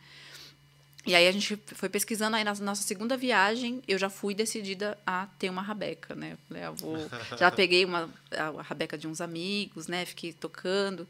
E 1.07 1.15
aí 1.15 1.29
a 1.29 1.33
gente 1.33 1.57
foi 1.75 1.89
pesquisando 1.89 2.37
aí 2.37 2.45
na 2.45 2.55
nossa 2.55 2.83
segunda 2.83 3.17
viagem, 3.17 3.83
eu 3.87 3.99
já 3.99 4.09
fui 4.09 4.35
decidida 4.35 4.97
a 5.07 5.27
ter 5.39 5.51
uma 5.51 5.61
rabeca, 5.61 6.15
né? 6.15 6.39
Falei, 6.49 6.63
ah, 6.63 6.71
vou, 6.71 6.97
já 7.39 7.51
peguei 7.51 7.85
uma 7.85 8.09
a 8.31 8.63
rabeca 8.63 8.97
de 8.97 9.07
uns 9.07 9.21
amigos, 9.21 9.87
né? 9.87 10.05
Fiquei 10.07 10.33
tocando. 10.33 11.07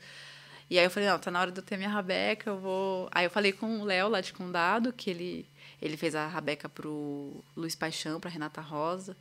E 0.69 0.79
aí 0.79 0.85
eu 0.85 0.91
falei, 0.91 1.09
não, 1.09 1.19
tá 1.19 1.31
na 1.31 1.41
hora 1.41 1.53
de 1.53 1.59
eu 1.61 1.65
ter 1.65 1.77
minha 1.77 1.89
rabeca, 1.89 2.51
eu 2.51 2.59
vou. 2.59 3.09
Aí 3.13 3.25
eu 3.25 3.31
falei 3.31 3.53
com 3.53 3.81
o 3.81 3.85
Léo 3.85 4.09
lá 4.09 4.21
de 4.21 4.33
Condado, 4.33 4.93
que 4.93 5.11
ele 5.11 5.47
ele 5.81 5.97
fez 5.97 6.15
a 6.15 6.27
rabeca 6.27 6.69
pro 6.69 7.45
Luiz 7.55 7.75
Paixão, 7.75 8.19
pra 8.19 8.31
Renata 8.31 8.61
Rosa. 8.61 9.17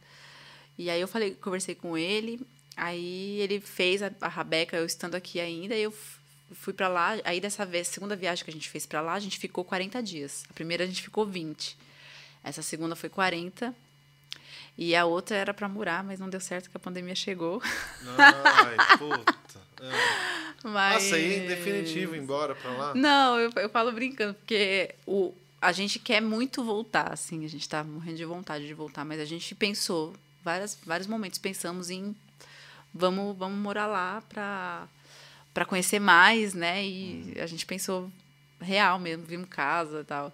E 0.78 0.90
aí 0.90 1.00
eu 1.00 1.08
falei, 1.08 1.36
conversei 1.36 1.76
com 1.76 1.98
ele, 1.98 2.40
aí 2.76 3.40
ele 3.42 3.60
fez 3.60 4.02
a, 4.02 4.12
a 4.22 4.28
rabeca, 4.28 4.78
eu 4.78 4.86
estando 4.86 5.16
aqui 5.16 5.40
ainda, 5.40 5.76
e 5.76 5.84
eu 5.84 5.94
fui 6.54 6.74
pra 6.74 6.88
lá. 6.88 7.18
Aí 7.24 7.40
dessa 7.40 7.66
vez, 7.66 7.88
segunda 7.88 8.16
viagem 8.16 8.44
que 8.44 8.52
a 8.52 8.54
gente 8.54 8.70
fez 8.70 8.86
pra 8.86 9.02
lá, 9.02 9.14
a 9.14 9.20
gente 9.20 9.38
ficou 9.38 9.64
40 9.64 10.02
dias. 10.02 10.44
A 10.50 10.54
primeira 10.54 10.84
a 10.84 10.88
gente 10.88 11.02
ficou 11.02 11.26
20. 11.26 11.78
Essa 12.44 12.62
segunda 12.62 12.96
foi 12.96 13.10
40. 13.10 13.74
E 14.78 14.96
a 14.96 15.06
outra 15.06 15.38
era 15.38 15.54
pra 15.54 15.70
morar, 15.70 16.04
mas 16.04 16.20
não 16.20 16.30
deu 16.30 16.40
certo 16.40 16.70
que 16.70 16.78
a 16.78 16.80
pandemia 16.80 17.16
chegou. 17.16 17.62
Ai, 18.18 18.76
puta. 18.98 19.62
É. 19.82 20.68
Mas... 20.68 21.04
Nossa, 21.04 21.16
aí 21.16 21.44
em 21.44 21.48
definitivo 21.48 22.16
embora 22.16 22.56
pra 22.56 22.72
lá? 22.72 22.96
Não, 22.96 23.40
eu, 23.40 23.52
eu 23.58 23.70
falo 23.70 23.92
brincando, 23.92 24.34
porque 24.34 24.96
o, 25.06 25.34
a 25.62 25.72
gente 25.72 26.00
quer 26.00 26.22
muito 26.22 26.64
voltar, 26.64 27.12
assim, 27.12 27.46
a 27.46 27.50
gente 27.50 27.68
tá 27.68 27.84
morrendo 27.84 28.18
de 28.18 28.26
vontade 28.26 28.66
de 28.66 28.74
voltar, 28.74 29.04
mas 29.04 29.20
a 29.20 29.26
gente 29.26 29.54
pensou, 29.54 30.14
várias, 30.44 30.78
vários 30.86 31.08
momentos 31.08 31.38
pensamos 31.38 31.90
em 31.90 32.16
vamos, 32.94 33.38
vamos 33.38 33.58
morar 33.58 33.88
lá 33.88 34.22
pra, 34.30 34.88
pra 35.54 35.66
conhecer 35.66 36.00
mais, 36.00 36.54
né? 36.54 36.84
E 36.84 37.36
a 37.40 37.46
gente 37.46 37.66
pensou 37.66 38.12
real 38.60 38.98
mesmo, 38.98 39.26
vimos 39.26 39.48
casa 39.50 40.02
e 40.02 40.04
tal. 40.04 40.34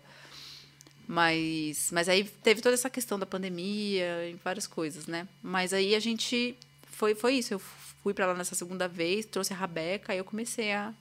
Mas, 1.07 1.89
mas 1.91 2.07
aí 2.07 2.23
teve 2.23 2.61
toda 2.61 2.75
essa 2.75 2.89
questão 2.89 3.17
da 3.17 3.25
pandemia 3.25 4.29
e 4.29 4.35
várias 4.43 4.67
coisas, 4.67 5.07
né? 5.07 5.27
Mas 5.41 5.73
aí 5.73 5.95
a 5.95 5.99
gente 5.99 6.55
foi, 6.83 7.15
foi 7.15 7.33
isso. 7.33 7.53
Eu 7.53 7.59
fui 8.03 8.13
para 8.13 8.27
lá 8.27 8.35
nessa 8.35 8.53
segunda 8.53 8.87
vez, 8.87 9.25
trouxe 9.25 9.51
a 9.51 9.55
Rabeca, 9.55 10.13
aí 10.13 10.19
eu 10.19 10.23
comecei 10.23 10.71
a, 10.71 10.93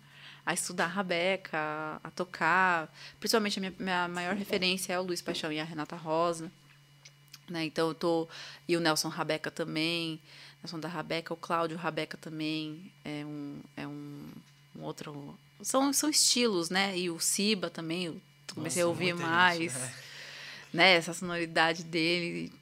a 0.46 0.54
estudar 0.54 0.84
a 0.84 0.88
Rabeca, 0.88 1.58
a, 1.58 2.00
a 2.04 2.10
tocar. 2.10 2.92
Principalmente 3.20 3.58
a 3.58 3.60
minha, 3.60 3.74
minha 3.78 4.08
maior 4.08 4.34
referência 4.34 4.94
é 4.94 4.98
o 4.98 5.02
Luiz 5.02 5.20
Paixão 5.20 5.52
e 5.52 5.60
a 5.60 5.64
Renata 5.64 5.96
Rosa. 5.96 6.50
Né? 7.48 7.64
Então 7.64 7.88
eu 7.88 7.94
tô. 7.94 8.28
E 8.66 8.76
o 8.76 8.80
Nelson 8.80 9.08
Rabeca 9.08 9.50
também. 9.50 10.20
Nelson 10.62 10.80
da 10.80 10.88
Rabeca, 10.88 11.32
o 11.32 11.36
Cláudio 11.36 11.76
Rabeca 11.76 12.16
também 12.16 12.90
é 13.04 13.24
um, 13.24 13.60
é 13.76 13.86
um, 13.86 14.24
um 14.76 14.82
outro. 14.82 15.38
São, 15.62 15.92
são 15.92 16.10
estilos, 16.10 16.68
né? 16.70 16.96
E 16.98 17.10
o 17.10 17.18
Siba 17.20 17.70
também, 17.70 18.04
eu 18.06 18.20
comecei 18.54 18.82
Nossa, 18.82 18.88
a 18.88 18.90
ouvir 18.90 19.14
mais 19.14 19.74
né? 19.74 19.94
né, 20.72 20.92
essa 20.94 21.12
sonoridade 21.14 21.84
dele. 21.84 22.52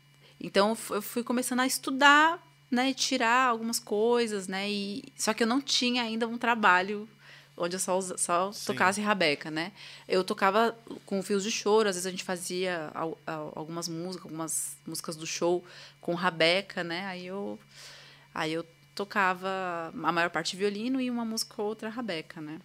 Então 0.41 0.71
eu 0.71 0.75
fu- 0.75 0.95
eu 0.95 1.03
fui 1.03 1.23
começando 1.25 1.61
a 1.61 1.67
estudar, 1.67 2.39
né, 2.71 2.91
e 2.91 2.95
tirar 2.95 3.49
algumas 3.49 3.79
coisas, 3.79 4.47
né, 4.47 4.71
e 4.71 5.05
só 5.17 5.33
que 5.33 5.43
eu 5.43 5.47
não 5.47 5.61
tinha 5.61 6.03
ainda 6.03 6.27
um 6.29 6.37
trabalho 6.39 7.09
onde 7.57 7.77
eu 7.77 7.81
só, 7.81 8.01
só 8.01 8.53
tocasse 8.67 9.01
rabeca, 9.01 9.51
né? 9.51 9.73
Eu 10.07 10.23
tocava 10.23 10.77
com 11.07 11.23
fios 11.23 11.43
de 11.43 11.51
choro, 11.51 11.89
às 11.89 11.95
vezes 11.97 12.07
a 12.07 12.11
gente 12.11 12.23
fazia 12.25 12.91
al- 12.95 13.19
al- 13.27 13.53
algumas 13.57 13.89
músicas, 13.89 14.25
algumas 14.27 14.77
músicas 14.87 15.17
do 15.17 15.27
show 15.27 15.65
com 16.01 16.15
rabeca, 16.15 16.85
né? 16.85 17.07
Aí 17.07 17.27
eu 17.27 17.59
aí 18.35 18.53
eu 18.53 18.65
tocava 18.95 19.49
a 19.95 20.13
maior 20.13 20.31
parte 20.31 20.57
violino 20.57 21.01
e 21.01 21.11
uma 21.11 21.25
música 21.25 21.61
ou 21.63 21.69
outra 21.69 21.89
rabeca, 21.89 22.41
né? 22.41 22.61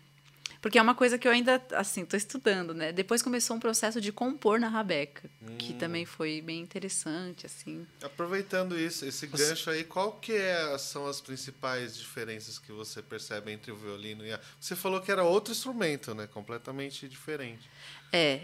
Porque 0.62 0.78
é 0.78 0.82
uma 0.82 0.94
coisa 0.94 1.18
que 1.18 1.28
eu 1.28 1.32
ainda, 1.32 1.60
assim, 1.72 2.06
tô 2.06 2.16
estudando, 2.16 2.72
né? 2.72 2.92
Depois 2.92 3.24
começou 3.24 3.56
um 3.56 3.60
processo 3.60 4.00
de 4.00 4.12
compor 4.12 4.60
na 4.60 4.70
rabeca, 4.70 5.28
que 5.58 5.74
também 5.74 6.06
foi 6.06 6.40
bem 6.40 6.62
interessante, 6.62 7.48
assim. 7.48 7.88
Aproveitando 8.04 8.78
isso, 8.80 9.04
esse 9.04 9.26
gancho 9.26 9.72
aí, 9.72 9.84
qual 9.84 10.14
que 10.14 10.34
é- 10.34 10.78
são 10.78 11.08
as 11.08 11.20
principais 11.20 11.98
diferenças 11.98 12.60
que 12.60 12.72
você 12.72 13.02
percebe 13.02 13.52
entre 13.52 13.72
o 13.72 13.76
violino 13.76 14.24
e 14.24 14.32
a... 14.32 14.40
Você 14.60 14.76
falou 14.76 15.02
que 15.02 15.12
era 15.12 15.24
outro 15.24 15.52
instrumento, 15.52 16.14
né? 16.14 16.28
Completamente 16.28 17.08
diferente. 17.08 17.68
É, 18.14 18.42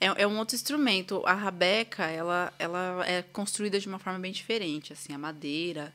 é, 0.00 0.06
é 0.22 0.26
um 0.26 0.36
outro 0.38 0.56
instrumento. 0.56 1.22
A 1.24 1.34
rabeca, 1.34 2.04
ela, 2.06 2.52
ela 2.58 3.04
é 3.06 3.22
construída 3.22 3.78
de 3.78 3.86
uma 3.86 4.00
forma 4.00 4.18
bem 4.18 4.32
diferente, 4.32 4.92
assim, 4.92 5.12
a 5.12 5.18
madeira, 5.18 5.94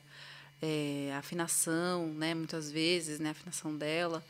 é, 0.62 1.10
a 1.14 1.18
afinação, 1.18 2.06
né, 2.14 2.34
muitas 2.34 2.70
vezes, 2.70 3.20
né, 3.20 3.28
a 3.28 3.32
afinação 3.32 3.76
dela. 3.76 4.24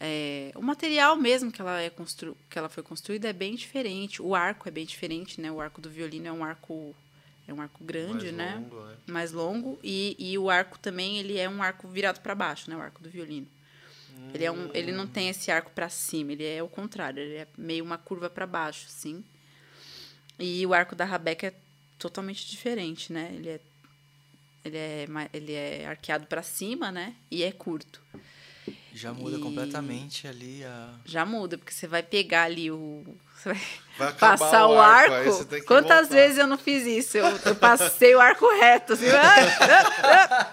É, 0.00 0.52
o 0.54 0.62
material 0.62 1.16
mesmo 1.16 1.50
que 1.50 1.60
ela, 1.60 1.80
é 1.80 1.90
constru, 1.90 2.36
que 2.48 2.58
ela 2.58 2.68
foi 2.68 2.82
construída 2.82 3.28
é 3.28 3.32
bem 3.32 3.54
diferente. 3.54 4.22
O 4.22 4.34
arco 4.34 4.68
é 4.68 4.70
bem 4.70 4.86
diferente, 4.86 5.40
né? 5.40 5.50
O 5.50 5.60
arco 5.60 5.80
do 5.80 5.90
violino 5.90 6.28
é 6.28 6.32
um 6.32 6.44
arco 6.44 6.94
é 7.46 7.52
um 7.52 7.62
arco 7.62 7.82
grande, 7.82 8.30
Mais 8.30 8.36
né? 8.36 8.54
longo, 8.56 8.84
né? 8.84 8.96
Mais 9.06 9.32
longo 9.32 9.78
e, 9.82 10.14
e 10.18 10.36
o 10.36 10.50
arco 10.50 10.78
também 10.78 11.18
ele 11.18 11.38
é 11.38 11.48
um 11.48 11.62
arco 11.62 11.88
virado 11.88 12.20
para 12.20 12.34
baixo, 12.34 12.70
né? 12.70 12.76
O 12.76 12.80
arco 12.80 13.02
do 13.02 13.08
violino. 13.08 13.46
Ele 14.34 14.44
é 14.44 14.50
um, 14.50 14.70
ele 14.74 14.92
não 14.92 15.06
tem 15.06 15.28
esse 15.28 15.50
arco 15.50 15.70
para 15.70 15.88
cima, 15.88 16.32
ele 16.32 16.44
é 16.44 16.62
o 16.62 16.68
contrário, 16.68 17.22
ele 17.22 17.36
é 17.36 17.46
meio 17.56 17.84
uma 17.84 17.96
curva 17.96 18.28
para 18.28 18.46
baixo, 18.46 18.86
assim. 18.86 19.24
E 20.38 20.66
o 20.66 20.74
arco 20.74 20.94
da 20.94 21.04
rabeca 21.04 21.46
é 21.46 21.54
totalmente 21.98 22.46
diferente, 22.46 23.12
né? 23.12 23.32
Ele 23.34 23.48
é 23.48 23.60
ele 24.64 24.76
é, 24.76 25.06
ele 25.32 25.52
é 25.52 25.86
arqueado 25.86 26.26
para 26.26 26.42
cima, 26.42 26.92
né? 26.92 27.14
E 27.30 27.42
é 27.42 27.50
curto. 27.52 28.02
Já 28.98 29.12
muda 29.12 29.36
E- 29.36 29.40
completamente 29.40 30.26
ali 30.26 30.64
a. 30.64 30.88
Já 31.04 31.24
muda, 31.24 31.56
porque 31.56 31.72
você 31.72 31.86
vai 31.86 32.02
pegar 32.02 32.42
ali 32.44 32.70
o. 32.70 33.04
Você 33.36 33.52
vai 33.52 33.60
Vai 33.98 34.12
passar 34.12 34.66
o 34.66 34.78
arco, 34.80 35.14
arco. 35.14 35.64
Quantas 35.66 36.08
voltar. 36.08 36.14
vezes 36.14 36.38
eu 36.38 36.46
não 36.46 36.58
fiz 36.58 36.84
isso? 36.86 37.16
Eu, 37.18 37.26
eu 37.46 37.54
passei 37.54 38.14
o 38.14 38.20
arco 38.20 38.48
reto, 38.60 38.92
assim. 38.94 39.06
ah, 40.02 40.52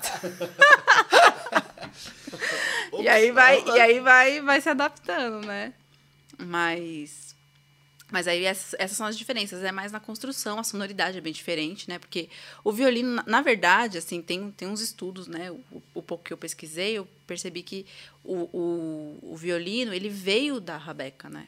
e 3.00 3.08
aí 3.08 3.32
vai, 3.32 3.64
e 3.64 3.80
aí 3.80 4.00
vai, 4.00 4.42
vai 4.42 4.62
se 4.62 4.70
adaptando, 4.70 5.46
né? 5.46 5.74
Mas. 6.38 7.25
Mas 8.12 8.28
aí 8.28 8.44
essas, 8.46 8.76
essas 8.80 8.96
são 8.96 9.06
as 9.06 9.18
diferenças. 9.18 9.64
É 9.64 9.72
mais 9.72 9.92
na 9.92 10.00
construção, 10.00 10.60
a 10.60 10.64
sonoridade 10.64 11.18
é 11.18 11.22
bem 11.22 11.34
diferente, 11.34 11.90
né? 11.90 11.98
Porque 11.98 12.30
o 12.64 12.72
violino, 12.72 13.24
na, 13.26 13.42
verdade, 13.42 13.98
assim, 13.98 14.22
tem, 14.22 14.52
tem 14.52 14.68
uns 14.68 14.80
estudos, 14.80 15.28
né? 15.28 15.52
O, 15.52 15.84
o 15.96 16.02
pouco 16.04 16.24
que 16.24 16.32
eu 16.32 16.38
pesquisei, 16.38 16.94
eu 16.94 17.08
percebi 17.26 17.64
que 17.64 17.86
o, 18.24 18.50
o, 18.54 19.34
o 19.34 19.36
violino, 19.36 19.94
ele 19.94 20.10
veio 20.10 20.60
da 20.60 20.78
rabeca, 20.78 21.30
né? 21.30 21.48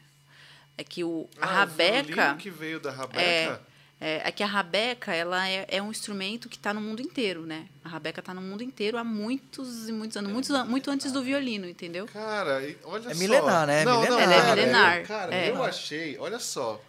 É 0.77 0.83
que 0.83 1.03
o, 1.03 1.29
a 1.39 1.45
Ah, 1.45 1.51
o 1.51 1.55
rabeca 1.55 2.13
violino 2.13 2.37
que 2.37 2.49
veio 2.49 2.79
da 2.79 2.91
rabeca? 2.91 3.21
É, 3.21 3.59
é 3.99 4.31
que 4.31 4.43
a 4.43 4.45
rabeca, 4.45 5.13
ela 5.13 5.47
é, 5.49 5.65
é 5.69 5.81
um 5.81 5.89
instrumento 5.89 6.47
que 6.47 6.55
está 6.55 6.71
no 6.73 6.79
mundo 6.79 7.01
inteiro, 7.01 7.45
né? 7.45 7.67
A 7.83 7.89
rabeca 7.89 8.19
está 8.19 8.33
no 8.33 8.41
mundo 8.41 8.61
inteiro 8.63 8.97
há 8.97 9.03
muitos 9.03 9.89
e 9.89 9.91
muitos 9.91 10.15
anos, 10.17 10.31
muitos, 10.31 10.51
an- 10.51 10.65
muito 10.65 10.91
antes 10.91 11.11
do 11.11 11.23
violino, 11.23 11.67
entendeu? 11.67 12.05
Cara, 12.07 12.61
olha 12.83 13.09
É 13.09 13.13
só. 13.13 13.19
milenar, 13.19 13.65
né? 13.67 13.83
Não, 13.83 14.01
Milenar. 14.01 14.27
não, 14.27 14.33
Ela 14.33 14.47
é 14.51 14.55
milenar, 14.55 15.03
Cara, 15.07 15.33
é. 15.35 15.49
eu 15.49 15.63
achei, 15.63 16.17
olha 16.19 16.37
só. 16.39 16.79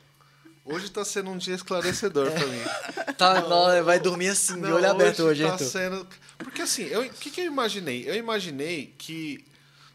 Hoje 0.65 0.91
tá 0.91 1.03
sendo 1.03 1.31
um 1.31 1.39
dia 1.39 1.55
esclarecedor 1.55 2.31
pra 2.31 2.47
mim. 2.47 2.61
Tá, 3.17 3.41
não, 3.41 3.83
vai 3.85 3.99
dormir 3.99 4.29
assim, 4.29 4.61
de 4.61 4.71
olho 4.71 4.89
aberto 4.89 5.25
hoje, 5.25 5.43
hein, 5.43 5.51
tá 5.51 5.59
sendo. 5.59 6.07
Porque 6.37 6.63
assim, 6.63 6.85
eu- 6.85 7.01
o 7.03 7.09
que, 7.11 7.31
que 7.31 7.41
eu 7.41 7.47
imaginei? 7.47 8.09
Eu 8.09 8.15
imaginei 8.15 8.95
que, 8.97 9.45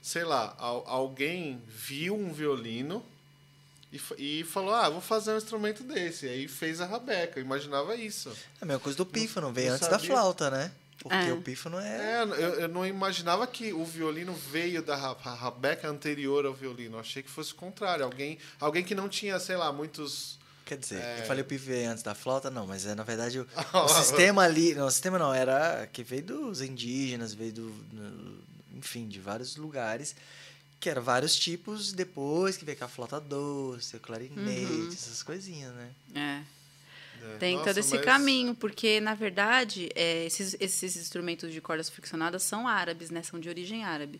sei 0.01 0.25
lá, 0.25 0.53
al- 0.57 0.83
alguém 0.87 1.61
viu 1.67 2.15
um 2.15 2.33
violino 2.33 3.05
e, 4.17 4.39
e 4.39 4.43
falou: 4.43 4.73
ah, 4.73 4.89
vou 4.89 5.01
fazer 5.01 5.31
um 5.33 5.37
instrumento 5.37 5.83
desse. 5.83 6.25
E 6.25 6.29
aí 6.29 6.47
fez 6.47 6.81
a 6.81 6.85
rabeca. 6.85 7.39
Eu 7.39 7.43
imaginava 7.45 7.95
isso. 7.95 8.29
É 8.29 8.63
a 8.63 8.65
mesma 8.65 8.79
coisa 8.79 8.97
do 8.97 9.05
pífano, 9.05 9.51
veio 9.53 9.71
antes 9.73 9.87
da 9.87 9.99
sabia. 9.99 10.07
flauta, 10.15 10.49
né? 10.49 10.71
Porque 10.99 11.15
É. 11.15 11.33
o 11.33 11.41
pífano 11.41 11.79
é... 11.79 12.21
É, 12.21 12.21
eu, 12.23 12.53
eu 12.61 12.67
não 12.69 12.85
imaginava 12.85 13.45
que 13.45 13.73
o 13.73 13.83
violino 13.83 14.33
veio 14.33 14.81
da 14.81 14.95
rabeca 14.95 15.89
anterior 15.89 16.45
ao 16.45 16.53
violino. 16.53 16.95
Eu 16.95 16.99
achei 17.01 17.21
que 17.21 17.29
fosse 17.29 17.51
o 17.51 17.55
contrário. 17.55 18.05
Alguém, 18.05 18.37
alguém 18.59 18.83
que 18.85 18.95
não 18.95 19.09
tinha, 19.09 19.37
sei 19.39 19.57
lá, 19.57 19.71
muitos. 19.73 20.39
Quer 20.65 20.77
dizer, 20.77 21.01
É. 21.01 21.19
eu 21.19 21.25
falei 21.25 21.41
o 21.41 21.45
pífano 21.45 21.75
veio 21.75 21.89
antes 21.91 22.03
da 22.03 22.15
flauta, 22.15 22.49
não, 22.49 22.65
mas 22.65 22.85
é, 22.85 22.95
na 22.95 23.03
verdade 23.03 23.37
o, 23.39 23.45
o 23.83 23.87
sistema 23.89 24.43
ali... 24.43 24.73
Não, 24.75 24.85
o 24.87 24.91
sistema 24.91 25.19
não, 25.19 25.33
era 25.33 25.87
que 25.91 26.03
veio 26.03 26.23
dos 26.23 26.61
indígenas, 26.61 27.33
veio 27.33 27.51
do... 27.51 27.75
no- 27.91 28.37
enfim, 28.75 29.07
de 29.07 29.19
vários 29.19 29.55
lugares, 29.57 30.15
que 30.83 30.89
eram 30.89 31.01
vários 31.01 31.33
tipos, 31.37 31.93
depois 31.93 32.57
que 32.57 32.65
veio 32.65 32.77
com 32.77 32.83
a 32.83 32.87
flauta 32.89 33.17
doce, 33.19 33.95
o 33.95 33.99
clarinete, 34.01 34.37
Uhum. 34.71 34.87
essas 34.89 35.23
coisinhas, 35.23 35.73
né? 35.73 35.91
É. 36.13 36.43
é, 37.25 37.37
Tem 37.37 37.53
nossa, 37.55 37.69
todo 37.69 37.77
esse 37.77 37.95
mas- 37.95 38.03
caminho, 38.05 38.53
porque, 38.53 38.99
na 38.99 39.15
verdade, 39.15 39.89
é, 39.95 40.25
esses, 40.25 40.57
esses 40.59 40.97
instrumentos 40.97 41.53
de 41.53 41.61
cordas 41.61 41.89
friccionadas 41.89 42.43
são 42.43 42.67
árabes, 42.67 43.09
né? 43.09 43.23
São 43.23 43.39
de 43.39 43.47
origem 43.47 43.85
árabe. 43.85 44.19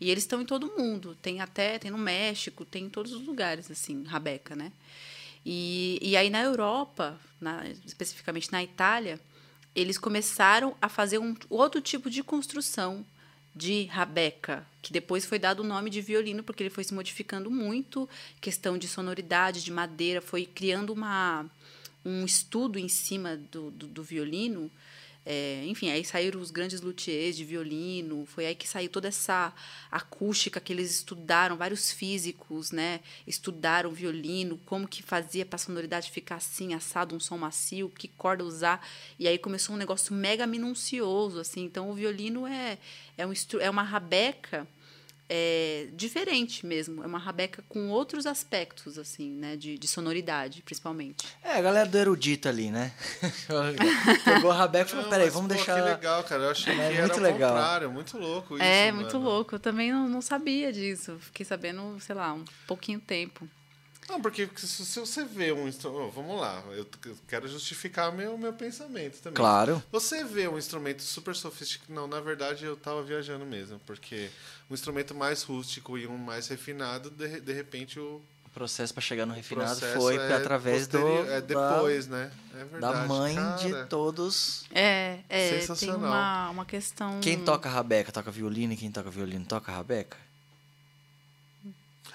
E 0.00 0.10
eles 0.10 0.24
estão 0.24 0.40
em 0.42 0.44
todo 0.46 0.66
mundo. 0.76 1.16
Tem 1.22 1.40
até, 1.40 1.78
tem 1.78 1.92
no 1.92 1.98
México, 1.98 2.64
tem 2.64 2.86
em 2.86 2.90
todos 2.90 3.12
os 3.12 3.24
lugares, 3.24 3.70
assim, 3.70 4.02
rabeca, 4.02 4.56
né? 4.56 4.72
E, 5.46 5.98
e 6.02 6.16
aí, 6.16 6.28
na 6.28 6.42
Europa, 6.42 7.16
na- 7.40 7.64
especificamente 7.86 8.50
na 8.50 8.62
Itália, 8.64 9.20
eles 9.76 9.96
começaram 9.96 10.74
a 10.82 10.88
fazer 10.88 11.18
um 11.18 11.36
outro 11.48 11.80
tipo 11.80 12.10
de 12.10 12.22
construção 12.24 13.06
de 13.54 13.84
rabeca, 13.84 14.66
que 14.80 14.92
depois 14.92 15.24
foi 15.24 15.38
dado 15.38 15.60
o 15.60 15.66
nome 15.66 15.90
de 15.90 16.00
violino, 16.00 16.42
porque 16.42 16.62
ele 16.62 16.70
foi 16.70 16.84
se 16.84 16.94
modificando 16.94 17.50
muito, 17.50 18.08
questão 18.40 18.78
de 18.78 18.86
sonoridade, 18.86 19.62
de 19.64 19.72
madeira, 19.72 20.20
foi 20.20 20.46
criando 20.46 20.92
uma, 20.92 21.46
um 22.04 22.24
estudo 22.24 22.78
em 22.78 22.88
cima 22.88 23.36
do, 23.36 23.70
do, 23.70 23.86
do 23.86 24.02
violino. 24.02 24.70
É, 25.24 25.62
enfim, 25.66 25.90
aí 25.90 26.02
saíram 26.04 26.40
os 26.40 26.50
grandes 26.50 26.80
luthiers 26.80 27.36
de 27.36 27.44
violino, 27.44 28.24
foi 28.26 28.46
aí 28.46 28.54
que 28.54 28.66
saiu 28.66 28.88
toda 28.88 29.08
essa 29.08 29.52
acústica 29.90 30.58
que 30.60 30.72
eles 30.72 30.90
estudaram, 30.90 31.56
vários 31.56 31.92
físicos, 31.92 32.72
né? 32.72 33.00
Estudaram 33.26 33.90
violino, 33.90 34.58
como 34.64 34.88
que 34.88 35.02
fazia 35.02 35.44
para 35.44 35.56
a 35.56 35.58
sonoridade 35.58 36.10
ficar 36.10 36.36
assim, 36.36 36.72
assado, 36.72 37.14
um 37.14 37.20
som 37.20 37.36
macio, 37.36 37.90
que 37.90 38.08
corda 38.08 38.44
usar. 38.44 38.86
E 39.18 39.28
aí 39.28 39.38
começou 39.38 39.74
um 39.74 39.78
negócio 39.78 40.14
mega 40.14 40.46
minucioso, 40.46 41.38
assim. 41.38 41.64
Então, 41.64 41.90
o 41.90 41.94
violino 41.94 42.46
é, 42.46 42.78
é, 43.18 43.26
um, 43.26 43.32
é 43.60 43.68
uma 43.68 43.82
rabeca 43.82 44.66
é, 45.32 45.86
diferente 45.92 46.66
mesmo. 46.66 47.04
É 47.04 47.06
uma 47.06 47.18
rabeca 47.18 47.62
com 47.68 47.88
outros 47.88 48.26
aspectos, 48.26 48.98
assim, 48.98 49.30
né? 49.30 49.56
De, 49.56 49.78
de 49.78 49.86
sonoridade, 49.86 50.60
principalmente. 50.62 51.24
É, 51.44 51.52
a 51.52 51.62
galera 51.62 51.88
do 51.88 51.96
erudito 51.96 52.48
ali, 52.48 52.68
né? 52.68 52.92
Pegou 54.24 54.50
a 54.50 54.54
rabeca 54.54 54.86
e 54.86 54.88
falou, 54.88 55.04
Não, 55.04 55.10
peraí, 55.10 55.26
mas, 55.26 55.34
vamos 55.34 55.48
pô, 55.48 55.54
deixar... 55.54 55.76
Que 55.76 55.88
legal, 55.88 56.24
cara. 56.24 56.42
Eu 56.42 56.50
achei 56.50 56.74
Mas 56.74 56.88
que 56.88 56.92
é 56.92 56.96
era 56.96 57.06
muito 57.06 57.20
legal. 57.20 57.50
contrário. 57.52 57.92
Muito 57.92 58.18
louco 58.18 58.54
isso. 58.56 58.64
é, 58.64 58.90
muito 58.90 59.18
mano. 59.18 59.30
louco. 59.30 59.54
Eu 59.54 59.60
também 59.60 59.92
não, 59.92 60.08
não 60.08 60.20
sabia 60.20 60.72
disso. 60.72 61.16
Fiquei 61.20 61.46
sabendo, 61.46 61.96
sei 62.00 62.16
lá, 62.16 62.32
um 62.32 62.44
pouquinho 62.66 62.98
tempo. 62.98 63.48
Não, 64.10 64.20
porque 64.20 64.48
se 64.56 64.66
se 64.84 64.98
você 65.00 65.24
vê 65.24 65.52
um 65.52 65.68
instrumento. 65.68 66.10
vamos 66.10 66.40
lá, 66.40 66.62
eu 66.72 66.86
quero 67.28 67.46
justificar 67.46 68.12
meu, 68.12 68.36
meu 68.36 68.52
pensamento 68.52 69.18
também. 69.22 69.36
Claro. 69.36 69.82
Você 69.92 70.24
vê 70.24 70.48
um 70.48 70.58
instrumento 70.58 71.02
super 71.02 71.34
sofisticado. 71.36 71.92
Não, 71.92 72.06
na 72.08 72.20
verdade 72.20 72.64
eu 72.64 72.76
tava 72.76 73.02
viajando 73.02 73.46
mesmo, 73.46 73.78
porque 73.86 74.28
um 74.68 74.74
instrumento 74.74 75.14
mais 75.14 75.42
rústico 75.42 75.96
e 75.96 76.06
um 76.06 76.16
mais 76.18 76.48
refinado, 76.48 77.08
de, 77.10 77.40
de 77.40 77.52
repente 77.52 77.98
o 78.00 78.20
O 78.46 78.50
processo 78.52 78.92
para 78.92 79.00
chegar 79.00 79.26
no 79.26 79.32
refinado 79.32 79.78
foi 79.80 80.16
é 80.16 80.34
através 80.34 80.88
do... 80.88 80.98
É 80.98 81.40
da- 81.40 81.70
depois, 81.70 82.08
né? 82.08 82.32
É 82.54 82.58
Da, 82.58 82.64
verdade. 82.64 83.08
mãe 83.08 83.34
cara. 83.36 83.56
de 83.58 83.86
todos... 83.88 84.64
É, 84.74 85.20
é 85.28 85.50
tem 85.50 85.60
Sensacional. 85.60 85.98
uma, 86.10 86.50
uma 86.50 86.64
questão. 86.64 87.20
Quem 87.20 87.38
toca 87.44 87.68
rabeca 87.68 88.10
toca 88.10 88.28
violino 88.32 88.72
e 88.72 88.76
quem 88.76 88.90
toca 88.90 89.08
violino 89.08 89.44
toca 89.46 89.70
rabeca? 89.70 90.16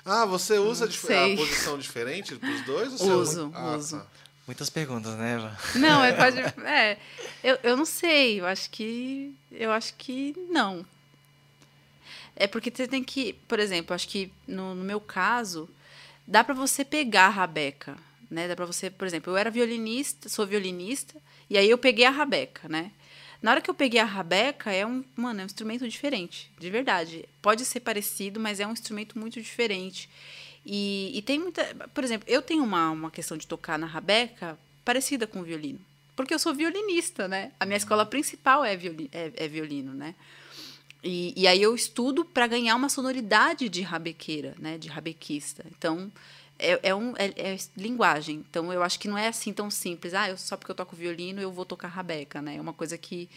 Ah, 0.05 0.25
você 0.25 0.59
usa 0.59 0.87
dif- 0.87 1.07
sei. 1.07 1.33
a 1.33 1.35
posição 1.35 1.77
diferente 1.79 2.35
pros 2.35 2.61
dois? 2.61 2.91
ou 3.01 3.07
você 3.07 3.11
Uso, 3.39 3.51
Ah, 3.55 3.75
uso. 3.75 3.97
tá. 3.97 4.05
Muitas 4.45 4.69
perguntas, 4.69 5.15
né, 5.15 5.33
Eva? 5.33 5.57
Não, 5.75 6.03
é, 6.03 6.13
pode. 6.13 6.37
É, 6.63 6.97
eu, 7.43 7.57
eu 7.63 7.75
não 7.75 7.85
sei. 7.85 8.39
Eu 8.39 8.45
acho 8.45 8.69
que. 8.69 9.33
Eu 9.51 9.71
acho 9.71 9.95
que 9.95 10.35
não. 10.51 10.85
É 12.35 12.45
porque 12.47 12.71
você 12.73 12.87
tem 12.87 13.03
que. 13.03 13.33
Por 13.47 13.59
exemplo, 13.59 13.95
acho 13.95 14.07
que 14.07 14.31
no, 14.47 14.75
no 14.75 14.83
meu 14.83 14.99
caso, 15.01 15.67
dá 16.27 16.43
para 16.43 16.53
você 16.53 16.85
pegar 16.85 17.25
a 17.25 17.29
rabeca. 17.29 17.97
Né? 18.29 18.47
Dá 18.47 18.55
para 18.55 18.65
você, 18.65 18.89
por 18.89 19.07
exemplo, 19.07 19.33
eu 19.33 19.37
era 19.37 19.49
violinista, 19.51 20.27
sou 20.29 20.45
violinista, 20.47 21.15
e 21.49 21.57
aí 21.57 21.69
eu 21.69 21.77
peguei 21.77 22.05
a 22.05 22.09
rabeca, 22.09 22.67
né? 22.67 22.91
Na 23.45 23.51
hora 23.51 23.61
que 23.61 23.69
eu 23.69 23.75
peguei 23.75 23.99
a 23.99 24.05
rabeca, 24.05 24.71
é 24.71 24.83
um, 24.83 25.03
mano, 25.15 25.39
é 25.39 25.43
um 25.43 25.45
instrumento 25.45 25.87
diferente, 25.87 26.49
de 26.57 26.67
verdade. 26.67 27.29
Pode 27.43 27.63
ser 27.63 27.79
parecido, 27.79 28.39
mas 28.39 28.59
é 28.59 28.65
um 28.65 28.71
instrumento 28.71 29.19
muito 29.19 29.39
diferente. 29.39 30.09
E, 30.65 31.11
e 31.13 31.21
tem 31.21 31.37
muita. 31.37 31.63
Por 31.93 32.03
exemplo, 32.03 32.27
eu 32.27 32.41
tenho 32.41 32.63
uma, 32.63 32.89
uma 32.89 33.11
questão 33.11 33.37
de 33.37 33.45
tocar 33.45 33.77
na 33.77 33.85
rabeca 33.85 34.57
parecida 34.83 35.27
com 35.27 35.41
o 35.41 35.43
violino. 35.43 35.79
Porque 36.15 36.33
eu 36.33 36.39
sou 36.39 36.55
violinista, 36.55 37.27
né? 37.27 37.51
A 37.59 37.67
minha 37.67 37.77
escola 37.77 38.03
principal 38.03 38.65
é, 38.65 38.75
violi, 38.75 39.11
é, 39.11 39.31
é 39.35 39.47
violino, 39.47 39.93
né? 39.93 40.15
E, 41.03 41.31
e 41.37 41.45
aí 41.45 41.61
eu 41.61 41.75
estudo 41.75 42.25
para 42.25 42.47
ganhar 42.47 42.75
uma 42.75 42.89
sonoridade 42.89 43.69
de 43.69 43.83
rabequeira, 43.83 44.55
né? 44.57 44.79
De 44.79 44.87
rabequista. 44.87 45.63
Então, 45.77 46.11
é, 46.57 46.79
é, 46.89 46.95
um, 46.95 47.13
é, 47.17 47.53
é 47.53 47.57
linguagem. 47.77 48.43
Então, 48.49 48.71
eu 48.71 48.81
acho 48.83 48.99
que 48.99 49.07
não 49.07 49.17
é 49.17 49.27
assim 49.27 49.51
tão 49.53 49.69
simples. 49.69 50.13
Ah, 50.13 50.29
eu, 50.29 50.37
só 50.37 50.55
porque 50.57 50.71
eu 50.71 50.75
toco 50.75 50.95
violino, 50.95 51.41
eu 51.41 51.51
vou 51.51 51.65
tocar 51.65 51.87
rabeca, 51.89 52.41
né? 52.41 52.55
É 52.57 52.61
uma 52.61 52.73
coisa 52.73 52.97
que, 52.97 53.29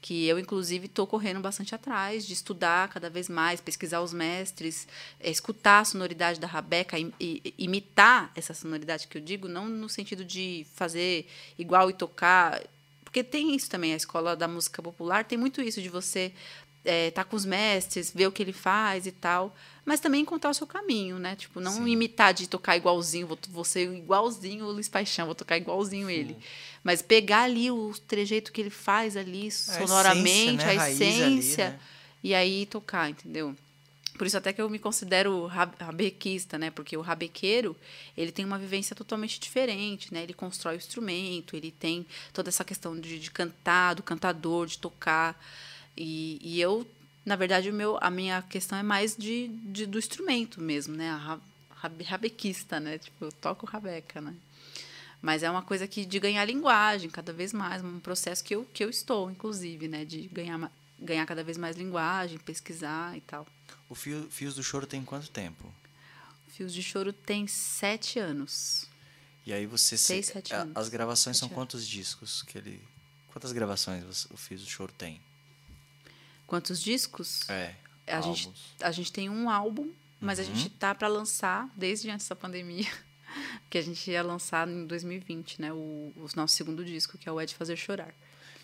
que 0.00 0.26
eu, 0.26 0.38
inclusive, 0.38 0.86
estou 0.86 1.06
correndo 1.06 1.40
bastante 1.40 1.74
atrás, 1.74 2.26
de 2.26 2.32
estudar 2.32 2.88
cada 2.88 3.08
vez 3.10 3.28
mais, 3.28 3.60
pesquisar 3.60 4.00
os 4.00 4.12
mestres, 4.12 4.86
é, 5.20 5.30
escutar 5.30 5.80
a 5.80 5.84
sonoridade 5.84 6.40
da 6.40 6.46
rabeca, 6.46 6.98
im- 6.98 7.12
i- 7.20 7.54
imitar 7.58 8.30
essa 8.34 8.52
sonoridade 8.54 9.06
que 9.08 9.18
eu 9.18 9.22
digo, 9.22 9.48
não 9.48 9.68
no 9.68 9.88
sentido 9.88 10.24
de 10.24 10.66
fazer 10.74 11.26
igual 11.58 11.90
e 11.90 11.92
tocar... 11.92 12.62
Porque 13.04 13.22
tem 13.24 13.54
isso 13.54 13.70
também, 13.70 13.94
a 13.94 13.96
escola 13.96 14.36
da 14.36 14.46
música 14.46 14.82
popular 14.82 15.24
tem 15.24 15.38
muito 15.38 15.62
isso 15.62 15.80
de 15.80 15.88
você 15.88 16.32
é, 16.84 17.10
tá 17.10 17.24
com 17.24 17.34
os 17.36 17.44
mestres, 17.44 18.10
ver 18.14 18.26
o 18.26 18.32
que 18.32 18.42
ele 18.42 18.52
faz 18.52 19.06
e 19.06 19.12
tal, 19.12 19.54
mas 19.86 20.00
também 20.00 20.20
encontrar 20.20 20.50
o 20.50 20.54
seu 20.54 20.66
caminho, 20.66 21.16
né? 21.16 21.36
Tipo, 21.36 21.60
não 21.60 21.72
Sim. 21.72 21.86
imitar 21.86 22.34
de 22.34 22.48
tocar 22.48 22.76
igualzinho, 22.76 23.28
vou, 23.28 23.38
vou 23.50 23.64
ser 23.64 23.90
igualzinho 23.94 24.66
o 24.66 24.72
Luiz 24.72 24.88
Paixão, 24.88 25.26
vou 25.26 25.34
tocar 25.34 25.56
igualzinho 25.56 26.10
ele. 26.10 26.36
Mas 26.82 27.00
pegar 27.00 27.42
ali 27.42 27.70
o 27.70 27.94
trejeito 28.06 28.50
que 28.50 28.60
ele 28.60 28.70
faz 28.70 29.16
ali, 29.16 29.48
sonoramente, 29.50 30.28
essência, 30.28 30.52
né? 30.56 30.62
a 30.64 30.76
Raiz 30.76 31.00
ali, 31.00 31.38
essência, 31.38 31.70
né? 31.70 31.80
e 32.22 32.34
aí 32.34 32.66
tocar, 32.66 33.08
entendeu? 33.08 33.56
Por 34.18 34.26
isso 34.26 34.36
até 34.36 34.52
que 34.52 34.60
eu 34.60 34.68
me 34.68 34.78
considero 34.78 35.46
ra- 35.46 35.70
rabequista, 35.78 36.58
né? 36.58 36.70
Porque 36.70 36.96
o 36.96 37.00
rabequeiro, 37.00 37.76
ele 38.16 38.32
tem 38.32 38.44
uma 38.44 38.58
vivência 38.58 38.96
totalmente 38.96 39.38
diferente, 39.38 40.12
né? 40.12 40.22
Ele 40.22 40.34
constrói 40.34 40.74
o 40.74 40.78
instrumento, 40.78 41.54
ele 41.54 41.70
tem 41.70 42.04
toda 42.32 42.48
essa 42.48 42.64
questão 42.64 42.98
de, 42.98 43.20
de 43.20 43.30
cantar, 43.30 43.94
do 43.94 44.02
cantador, 44.02 44.66
de 44.66 44.78
tocar. 44.78 45.40
E, 45.96 46.38
e 46.42 46.60
eu, 46.60 46.86
na 47.26 47.36
verdade, 47.36 47.68
o 47.68 47.74
meu, 47.74 47.98
a 48.00 48.10
minha 48.10 48.40
questão 48.42 48.78
é 48.78 48.82
mais 48.82 49.14
de, 49.16 49.48
de- 49.48 49.84
do 49.86 49.98
instrumento 49.98 50.60
mesmo, 50.62 50.94
né? 50.96 51.10
A 51.10 51.16
ra- 51.16 51.40
rabe- 51.74 52.04
rabequista, 52.04 52.80
né? 52.80 52.96
Tipo, 52.98 53.26
eu 53.26 53.32
toco 53.32 53.66
rabeca, 53.66 54.20
né? 54.20 54.34
Mas 55.20 55.42
é 55.42 55.50
uma 55.50 55.62
coisa 55.62 55.86
que 55.88 56.04
de 56.06 56.18
ganhar 56.20 56.44
linguagem 56.44 57.10
cada 57.10 57.32
vez 57.32 57.52
mais, 57.52 57.82
um 57.84 57.98
processo 57.98 58.44
que 58.44 58.54
eu, 58.54 58.64
que 58.72 58.84
eu 58.84 58.88
estou, 58.88 59.30
inclusive, 59.30 59.88
né? 59.88 60.04
De 60.04 60.28
ganhar, 60.28 60.70
ganhar 60.98 61.26
cada 61.26 61.42
vez 61.42 61.58
mais 61.58 61.76
linguagem, 61.76 62.38
pesquisar 62.38 63.16
e 63.16 63.20
tal. 63.22 63.46
O 63.88 63.94
Fio- 63.94 64.28
Fios 64.30 64.54
do 64.54 64.62
Choro 64.62 64.86
tem 64.86 65.04
quanto 65.04 65.28
tempo? 65.28 65.72
Fios 66.48 66.72
de 66.72 66.82
Choro 66.82 67.12
tem 67.12 67.46
sete 67.46 68.18
anos. 68.18 68.86
E 69.44 69.52
aí 69.52 69.66
você... 69.66 69.96
se- 69.96 70.04
Seis, 70.04 70.26
sete 70.26 70.54
a- 70.54 70.62
anos. 70.62 70.76
As 70.76 70.88
gravações 70.88 71.36
são 71.36 71.48
Sete 71.48 71.54
quantos 71.54 71.86
discos 71.86 72.42
que 72.42 72.56
ele... 72.58 72.80
Quantas 73.32 73.52
gravações 73.52 74.02
você- 74.04 74.28
o 74.32 74.36
Fios 74.36 74.62
do 74.62 74.68
Choro 74.70 74.92
tem? 74.96 75.20
Quantos 76.46 76.80
discos? 76.80 77.48
É, 77.48 77.74
a, 78.06 78.20
gente, 78.20 78.52
a 78.80 78.92
gente 78.92 79.12
tem 79.12 79.28
um 79.28 79.50
álbum, 79.50 79.90
mas 80.20 80.38
a 80.38 80.42
Uhum. 80.42 80.54
gente 80.54 80.70
tá 80.70 80.94
para 80.94 81.08
lançar 81.08 81.68
desde 81.76 82.08
antes 82.10 82.26
da 82.28 82.36
pandemia. 82.36 82.86
que 83.68 83.76
a 83.78 83.82
gente 83.82 84.10
ia 84.10 84.22
lançar 84.22 84.66
em 84.68 84.86
2020, 84.86 85.60
né? 85.60 85.72
O, 85.72 85.76
o 86.16 86.26
nosso 86.36 86.54
segundo 86.56 86.84
disco, 86.84 87.18
que 87.18 87.28
é 87.28 87.32
o 87.32 87.40
É 87.40 87.44
de 87.46 87.54
Fazer 87.54 87.76
Chorar. 87.76 88.14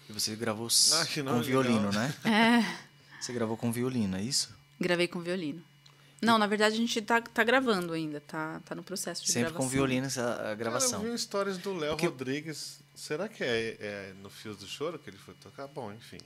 E 0.08 0.12
você 0.12 0.34
gravou 0.36 0.68
Ah, 0.94 1.06
que 1.06 1.22
com 1.22 1.40
violino, 1.42 1.90
né? 1.92 2.14
É, 2.24 3.20
Você 3.20 3.32
gravou 3.32 3.56
com 3.56 3.70
violino, 3.72 4.16
é 4.16 4.22
isso? 4.22 4.54
gravei 4.80 5.06
com 5.06 5.20
violino. 5.20 5.62
Não, 6.20 6.38
na 6.38 6.46
verdade 6.46 6.74
a 6.74 6.78
gente 6.78 7.00
tá, 7.02 7.20
tá 7.20 7.42
gravando 7.44 7.92
ainda, 7.92 8.20
tá, 8.20 8.60
tá 8.64 8.74
no 8.76 8.82
processo 8.82 9.24
de 9.24 9.32
Sempre 9.32 9.48
com 9.50 9.54
gravação. 9.54 9.68
violino 9.70 10.06
essa 10.06 10.32
a 10.34 10.36
Cara, 10.36 10.54
gravação. 10.54 11.02
eu 11.04 11.10
vi 11.10 11.14
histórias 11.16 11.58
do 11.58 11.74
Léo 11.74 11.90
Porque- 11.90 12.06
Rodrigues. 12.06 12.80
Será 12.94 13.28
que 13.28 13.42
é, 13.42 13.76
é 13.80 14.12
no 14.22 14.30
Fios 14.30 14.56
do 14.56 14.66
Choro 14.66 14.98
que 14.98 15.10
ele 15.10 15.16
foi 15.18 15.34
tocar? 15.34 15.66
Bom, 15.66 15.92
enfim. 15.92 16.18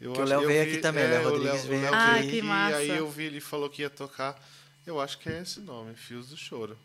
Eu 0.00 0.12
Que 0.12 0.18
o 0.20 0.22
acho- 0.22 0.30
Léo 0.30 0.42
eu 0.42 0.48
veio 0.48 0.64
vi- 0.64 0.70
aqui 0.72 0.80
também, 0.80 1.04
é, 1.04 1.08
Léo 1.08 1.26
o 1.26 1.30
Rodrigues 1.30 1.64
o 1.64 1.68
veio 1.68 1.82
Léo 1.82 1.94
aqui. 1.94 2.18
Ah, 2.28 2.30
que 2.30 2.42
massa. 2.42 2.76
Aí 2.76 2.88
eu 2.90 3.10
vi, 3.10 3.24
ele 3.24 3.40
falou 3.40 3.68
que 3.68 3.82
ia 3.82 3.90
tocar. 3.90 4.40
Eu 4.86 5.00
acho 5.00 5.18
que 5.18 5.28
é 5.28 5.42
esse 5.42 5.60
nome, 5.60 5.94
Fios 5.94 6.28
do 6.28 6.36
Choro. 6.36 6.78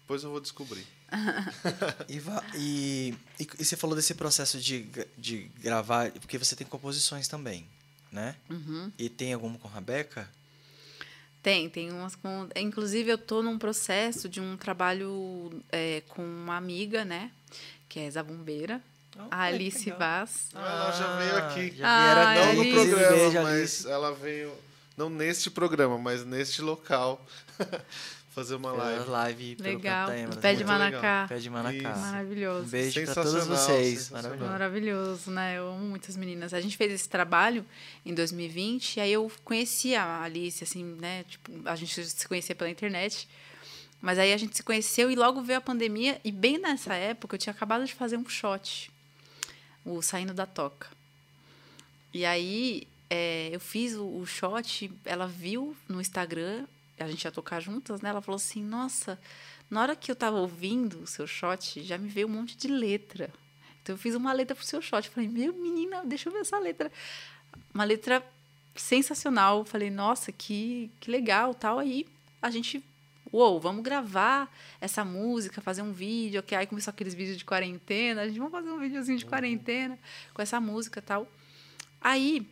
Depois 0.00 0.22
eu 0.22 0.30
vou 0.30 0.40
descobrir. 0.40 0.86
E, 2.08 2.20
e, 2.56 3.14
e, 3.40 3.48
e 3.58 3.64
você 3.64 3.76
falou 3.76 3.94
desse 3.96 4.14
processo 4.14 4.58
de, 4.60 4.86
de 5.16 5.50
gravar, 5.60 6.10
porque 6.12 6.38
você 6.38 6.54
tem 6.56 6.66
composições 6.66 7.28
também, 7.28 7.66
né? 8.10 8.34
Uhum. 8.50 8.90
E 8.98 9.08
tem 9.08 9.32
alguma 9.32 9.58
com 9.58 9.68
Rebeca? 9.68 10.28
Tem, 11.42 11.68
tem 11.68 11.92
umas 11.92 12.14
com. 12.16 12.48
Inclusive, 12.56 13.10
eu 13.10 13.18
tô 13.18 13.42
num 13.42 13.58
processo 13.58 14.28
de 14.28 14.40
um 14.40 14.56
trabalho 14.56 15.62
é, 15.70 16.02
com 16.08 16.24
uma 16.24 16.56
amiga, 16.56 17.04
né? 17.04 17.30
Que 17.88 18.00
é 18.00 18.10
zabumbeira, 18.10 18.80
Oh, 19.16 19.22
a 19.30 19.42
Alice 19.42 19.90
Vaz. 19.92 20.48
ela 20.54 20.90
já 20.92 21.16
veio 21.16 21.36
aqui. 21.36 21.76
Já 21.76 21.86
Ah, 21.86 22.34
Não 22.34 22.44
no 22.54 22.60
Alice. 22.60 22.68
inclusive, 22.68 22.94
programa, 22.96 23.16
beijo, 23.30 23.42
mas 23.42 23.84
ela 23.86 24.12
veio. 24.14 24.52
Não 24.96 25.10
neste 25.10 25.50
programa, 25.50 25.98
mas 25.98 26.24
neste 26.24 26.62
local. 26.62 27.24
fazer 28.34 28.56
uma 28.56 28.72
Live, 28.72 28.98
live. 28.98 29.10
live 29.10 29.56
pelo 29.62 29.76
Legal. 29.76 30.06
Cantaemas, 30.08 30.36
Pé 30.38 30.52
de 30.54 30.58
legal. 30.64 30.78
Manacá. 30.78 31.26
Pé 31.28 31.38
de 31.38 31.50
Manacá. 31.50 31.90
Isso. 31.92 32.00
Maravilhoso. 32.00 32.66
Um 32.66 32.68
beijo 32.68 33.04
pra 33.04 33.14
todos 33.14 33.46
vocês. 33.46 34.10
Maravilhoso. 34.10 34.50
Maravilhoso, 34.50 35.30
né? 35.30 35.58
Eu 35.58 35.68
amo 35.68 35.84
muitas 35.84 36.16
meninas. 36.16 36.52
A 36.52 36.60
gente 36.60 36.76
fez 36.76 36.92
esse 36.92 37.08
trabalho 37.08 37.64
em 38.04 38.12
2020, 38.12 38.96
e 38.96 39.00
aí 39.00 39.12
eu 39.12 39.30
conheci 39.44 39.94
a 39.94 40.22
Alice, 40.22 40.64
assim, 40.64 40.82
né? 41.00 41.22
Tipo, 41.28 41.52
a 41.64 41.76
gente 41.76 42.04
se 42.04 42.26
conhecia 42.26 42.56
pela 42.56 42.68
internet. 42.68 43.28
Mas 44.02 44.18
aí 44.18 44.32
a 44.32 44.36
gente 44.36 44.56
se 44.56 44.64
conheceu 44.64 45.10
e 45.10 45.14
logo 45.14 45.40
veio 45.40 45.58
a 45.58 45.62
pandemia, 45.62 46.20
e 46.24 46.32
bem 46.32 46.58
nessa 46.58 46.92
época 46.94 47.36
eu 47.36 47.38
tinha 47.38 47.52
acabado 47.52 47.86
de 47.86 47.94
fazer 47.94 48.16
um 48.16 48.28
shot, 48.28 48.90
o 49.84 50.00
Saindo 50.02 50.34
da 50.34 50.46
Toca. 50.46 50.88
E 52.12 52.24
aí 52.24 52.86
é, 53.10 53.50
eu 53.52 53.60
fiz 53.60 53.94
o, 53.94 54.04
o 54.04 54.26
shot, 54.26 54.90
ela 55.04 55.26
viu 55.26 55.76
no 55.88 56.00
Instagram, 56.00 56.64
a 56.98 57.08
gente 57.08 57.24
ia 57.24 57.32
tocar 57.32 57.60
juntas, 57.60 58.00
né? 58.00 58.10
Ela 58.10 58.22
falou 58.22 58.36
assim: 58.36 58.62
Nossa, 58.62 59.18
na 59.70 59.82
hora 59.82 59.96
que 59.96 60.10
eu 60.10 60.16
tava 60.16 60.38
ouvindo 60.38 61.00
o 61.00 61.06
seu 61.06 61.26
shot, 61.26 61.82
já 61.82 61.98
me 61.98 62.08
veio 62.08 62.28
um 62.28 62.30
monte 62.30 62.56
de 62.56 62.68
letra. 62.68 63.30
Então 63.82 63.94
eu 63.94 63.98
fiz 63.98 64.14
uma 64.14 64.32
letra 64.32 64.54
pro 64.54 64.64
seu 64.64 64.80
shot. 64.80 65.08
Falei, 65.10 65.28
meu 65.28 65.52
menina, 65.52 66.04
deixa 66.04 66.28
eu 66.28 66.32
ver 66.32 66.40
essa 66.40 66.58
letra. 66.58 66.90
Uma 67.72 67.84
letra 67.84 68.24
sensacional. 68.74 69.64
Falei, 69.64 69.90
nossa, 69.90 70.32
que, 70.32 70.90
que 71.00 71.10
legal, 71.10 71.54
tal. 71.54 71.78
Aí 71.78 72.06
a 72.40 72.50
gente, 72.50 72.82
uou, 73.34 73.58
vamos 73.60 73.82
gravar 73.82 74.48
essa 74.80 75.04
música, 75.04 75.60
fazer 75.60 75.82
um 75.82 75.92
vídeo. 75.92 76.42
Que 76.42 76.54
aí 76.54 76.66
começou 76.66 76.92
aqueles 76.92 77.14
vídeos 77.14 77.36
de 77.36 77.44
quarentena. 77.44 78.22
A 78.22 78.28
gente 78.28 78.38
vamos 78.38 78.52
fazer 78.52 78.70
um 78.70 78.78
videozinho 78.78 79.18
de 79.18 79.26
quarentena 79.26 79.98
com 80.32 80.40
essa 80.40 80.60
música, 80.60 81.02
tal. 81.02 81.26
Aí 82.00 82.46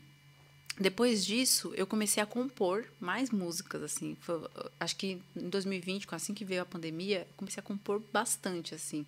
depois 0.81 1.25
disso, 1.25 1.73
eu 1.77 1.87
comecei 1.87 2.23
a 2.23 2.27
compor 2.27 2.85
mais 2.99 3.31
músicas, 3.31 3.83
assim. 3.83 4.17
Foi- 4.21 4.49
acho 4.81 4.97
que 4.97 5.21
em 5.37 5.49
2020, 5.49 6.07
assim 6.11 6.35
que 6.35 6.45
veio 6.45 6.63
a 6.63 6.67
pandemia, 6.67 7.29
comecei 7.37 7.61
a 7.61 7.65
compor 7.65 8.03
bastante, 8.13 8.75
assim. 8.75 9.07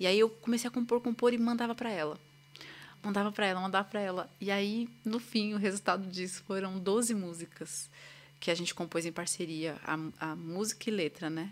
E 0.00 0.06
aí 0.06 0.18
eu 0.18 0.28
comecei 0.28 0.66
a 0.66 0.70
compor, 0.70 1.00
compor 1.00 1.32
e 1.32 1.38
mandava 1.38 1.74
para 1.74 1.90
ela. 1.90 2.18
Mandava 3.02 3.30
para 3.30 3.46
ela, 3.46 3.60
mandava 3.60 3.86
para 3.88 4.00
ela. 4.00 4.30
E 4.40 4.50
aí, 4.50 4.88
no 5.04 5.20
fim, 5.20 5.54
o 5.54 5.58
resultado 5.58 6.08
disso 6.08 6.42
foram 6.44 6.78
12 6.78 7.14
músicas 7.14 7.88
que 8.40 8.50
a 8.50 8.54
gente 8.54 8.74
compôs 8.74 9.04
em 9.06 9.12
parceria, 9.12 9.76
a, 9.84 9.98
a 10.30 10.36
música 10.36 10.88
e 10.88 10.92
letra, 10.92 11.28
né? 11.30 11.50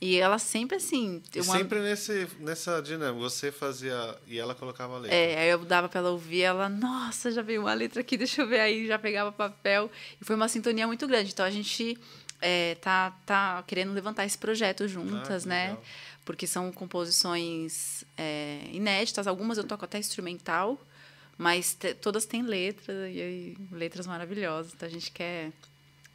E 0.00 0.16
ela 0.16 0.38
sempre 0.38 0.76
assim. 0.76 1.20
Mando- 1.34 1.44
sempre 1.44 1.80
nesse, 1.80 2.28
nessa 2.38 2.80
dinâmica, 2.80 3.18
você 3.20 3.50
fazia 3.50 4.16
e 4.28 4.38
ela 4.38 4.54
colocava 4.54 4.94
a 4.94 4.98
letra. 5.00 5.16
É, 5.16 5.38
aí 5.40 5.48
eu 5.50 5.64
dava 5.64 5.88
pra 5.88 5.98
ela 5.98 6.10
ouvir, 6.10 6.42
ela, 6.42 6.68
nossa, 6.68 7.32
já 7.32 7.42
veio 7.42 7.62
uma 7.62 7.74
letra 7.74 8.00
aqui, 8.00 8.16
deixa 8.18 8.42
eu 8.42 8.46
ver 8.46 8.60
aí, 8.60 8.86
já 8.86 8.96
pegava 8.98 9.32
papel. 9.32 9.90
E 10.20 10.24
foi 10.24 10.36
uma 10.36 10.46
sintonia 10.48 10.86
muito 10.86 11.04
grande. 11.08 11.32
Então 11.32 11.44
a 11.44 11.50
gente 11.50 11.98
é, 12.40 12.76
tá, 12.76 13.10
tá 13.26 13.64
querendo 13.66 13.92
levantar 13.92 14.24
esse 14.24 14.38
projeto 14.38 14.86
juntas, 14.86 15.44
Ah, 15.44 15.48
né? 15.48 15.62
legal. 15.70 15.84
Porque 16.24 16.46
são 16.46 16.70
composições 16.70 18.04
é, 18.16 18.60
inéditas, 18.72 19.26
algumas 19.26 19.58
eu 19.58 19.64
toco 19.64 19.84
até 19.84 19.98
instrumental, 19.98 20.78
mas 21.36 21.76
todas 22.00 22.24
têm 22.24 22.42
letra, 22.42 23.08
e 23.10 23.20
aí, 23.20 23.56
letras 23.72 24.06
maravilhosas. 24.06 24.72
Então 24.74 24.86
a 24.86 24.90
gente 24.92 25.10
quer, 25.10 25.50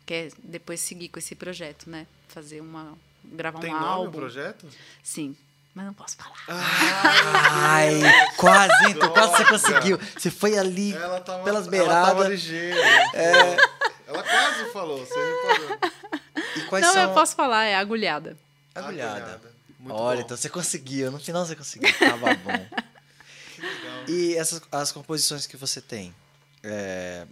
quer 0.05 0.31
depois 0.43 0.79
seguir 0.79 1.09
com 1.09 1.19
esse 1.19 1.35
projeto, 1.35 1.89
né? 1.89 2.05
Fazer 2.27 2.61
uma. 2.61 2.97
gravar 3.23 3.59
Tem 3.59 3.71
um 3.71 3.79
nome 3.79 3.85
álbum. 3.85 4.09
o 4.09 4.11
projeto? 4.11 4.67
Sim. 5.01 5.35
Mas 5.75 5.85
não 5.87 5.93
posso 5.93 6.15
falar. 6.17 6.35
Ai, 6.47 7.99
quase, 8.37 8.91
então, 8.91 9.09
quase 9.11 9.31
você 9.37 9.45
conseguiu. 9.45 9.99
Você 10.15 10.29
foi 10.29 10.55
ali 10.55 10.93
Ela 10.93 11.19
tava, 11.19 11.43
pelas 11.43 11.67
Ela 11.67 11.87
tava 11.89 12.05
beiradas. 12.13 12.29
ligeira. 12.29 12.77
Ela 14.07 14.21
quase 14.23 14.71
falou, 14.71 15.03
você 15.03 15.15
reparou. 15.15 15.79
E 16.57 16.61
quais 16.65 16.85
não, 16.85 16.93
são... 16.93 17.01
eu 17.01 17.13
posso 17.15 17.35
falar, 17.35 17.63
é 17.65 17.75
agulhada. 17.75 18.37
Agulhada. 18.75 19.41
Muito 19.79 19.95
Olha, 19.95 20.17
bom. 20.17 20.25
então 20.25 20.37
você 20.37 20.47
conseguiu. 20.49 21.11
No 21.11 21.19
final 21.19 21.43
você 21.45 21.55
conseguiu. 21.55 21.91
Tava 21.97 22.35
bom. 22.35 22.67
Que 23.55 23.61
legal. 23.61 24.03
E 24.07 24.35
essas 24.35 24.61
as 24.71 24.91
composições 24.91 25.47
que 25.47 25.57
você 25.57 25.81
tem, 25.81 26.13
é, 26.61 27.25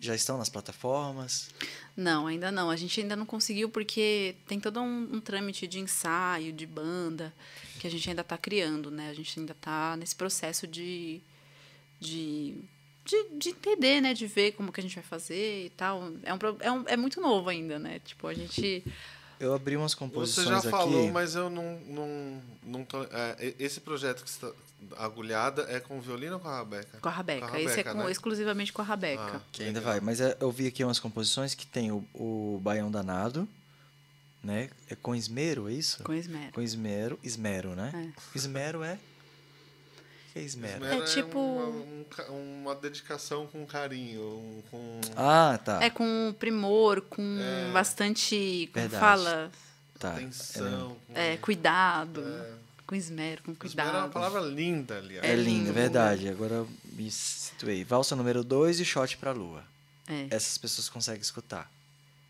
já 0.00 0.14
estão 0.14 0.38
nas 0.38 0.48
plataformas? 0.48 1.50
Não, 1.96 2.26
ainda 2.26 2.50
não. 2.52 2.70
A 2.70 2.76
gente 2.76 3.00
ainda 3.00 3.16
não 3.16 3.26
conseguiu 3.26 3.68
porque 3.68 4.36
tem 4.46 4.60
todo 4.60 4.80
um, 4.80 5.16
um 5.16 5.20
trâmite 5.20 5.66
de 5.66 5.78
ensaio, 5.78 6.52
de 6.52 6.66
banda, 6.66 7.34
que 7.80 7.86
a 7.86 7.90
gente 7.90 8.08
ainda 8.08 8.22
está 8.22 8.38
criando, 8.38 8.90
né? 8.90 9.10
A 9.10 9.14
gente 9.14 9.38
ainda 9.38 9.52
está 9.52 9.96
nesse 9.96 10.14
processo 10.14 10.66
de, 10.66 11.20
de, 12.00 12.56
de, 13.04 13.28
de 13.36 13.48
entender, 13.50 14.00
né? 14.00 14.14
De 14.14 14.26
ver 14.26 14.52
como 14.52 14.72
que 14.72 14.80
a 14.80 14.82
gente 14.82 14.94
vai 14.94 15.04
fazer 15.04 15.66
e 15.66 15.70
tal. 15.70 16.12
É, 16.22 16.32
um, 16.32 16.38
é, 16.60 16.72
um, 16.72 16.84
é 16.88 16.96
muito 16.96 17.20
novo 17.20 17.48
ainda, 17.48 17.78
né? 17.78 18.00
Tipo, 18.04 18.28
a 18.28 18.34
gente... 18.34 18.84
Eu 19.40 19.54
abri 19.54 19.76
umas 19.76 19.92
Você 19.92 19.98
composições 19.98 20.48
já 20.48 20.58
aqui. 20.58 20.70
falou, 20.70 21.10
mas 21.12 21.34
eu 21.34 21.48
não. 21.48 21.78
não, 21.86 22.42
não 22.62 22.84
tô, 22.84 23.02
é, 23.04 23.54
esse 23.58 23.80
projeto 23.80 24.22
que 24.24 24.28
está 24.30 24.50
agulhada 24.96 25.62
é 25.68 25.78
com 25.80 26.00
violino 26.00 26.34
ou 26.34 26.40
com 26.40 26.48
a 26.48 26.56
Rabeca? 26.58 26.98
Com 27.00 27.08
a 27.08 27.12
Rabeca. 27.12 27.48
Com 27.48 27.54
a 27.56 27.60
Esse 27.60 27.66
é 27.66 27.70
Rabeca, 27.82 27.92
com- 27.94 28.04
né? 28.04 28.10
exclusivamente 28.10 28.72
com 28.72 28.82
a 28.82 28.84
Rabeca. 28.84 29.36
Ah, 29.36 29.40
Que 29.52 29.62
ainda 29.64 29.78
legal. 29.80 29.92
vai. 29.94 30.00
Mas 30.00 30.20
é, 30.20 30.36
eu 30.40 30.50
vi 30.50 30.66
aqui 30.66 30.82
umas 30.84 30.98
composições 30.98 31.54
que 31.54 31.66
tem 31.66 31.90
o, 31.92 32.04
o 32.14 32.60
Baião 32.62 32.90
Danado, 32.90 33.48
né? 34.42 34.70
É 34.88 34.94
com 34.94 35.14
esmero, 35.14 35.68
é 35.68 35.72
isso? 35.72 36.02
Com 36.04 36.12
esmero. 36.14 36.52
Com 36.52 36.60
esmero. 36.62 37.18
Esmero, 37.22 37.74
né? 37.74 38.12
Esmero 38.34 38.82
é... 38.82 38.98
O 40.28 40.32
que 40.32 40.38
é 40.38 40.42
esmero? 40.42 40.84
Esmero 40.84 41.02
É 41.02 41.06
tipo- 41.06 41.38
uma, 41.40 42.30
um 42.30 42.58
uma 42.62 42.74
dedicação 42.74 43.46
com 43.46 43.64
carinho, 43.64 44.62
com. 44.70 45.00
Ah, 45.16 45.58
tá. 45.64 45.82
É 45.82 45.88
com 45.88 46.34
primor, 46.38 47.00
com 47.02 47.22
É. 47.40 47.70
bastante... 47.72 48.68
Como 48.72 48.82
Verdade. 48.88 49.00
fala? 49.00 49.50
tá. 49.98 50.12
atenção. 50.12 50.96
com- 51.06 51.12
É, 51.18 51.36
cuidado. 51.38 52.20
É. 52.22 52.52
Com 52.86 52.94
esmero, 52.94 53.42
com 53.42 53.50
Esmero 53.52 53.58
cuidado. 53.58 53.96
é 53.96 54.00
uma 54.00 54.08
palavra 54.08 54.40
linda, 54.40 54.96
aliás. 54.98 55.24
É, 55.26 55.32
É 55.32 55.36
lindo. 55.36 55.72
verdade. 55.72 56.28
Agora 56.28 56.54
eu 56.56 56.68
me 56.92 57.10
situei. 57.10 57.84
Valsa 57.84 58.14
número 58.16 58.42
2 58.44 58.80
e 58.80 58.84
shot 58.84 59.16
pra 59.18 59.32
lua. 59.32 59.62
É, 60.06 60.26
Essas 60.30 60.56
pessoas 60.56 60.88
conseguem 60.88 61.20
escutar, 61.20 61.70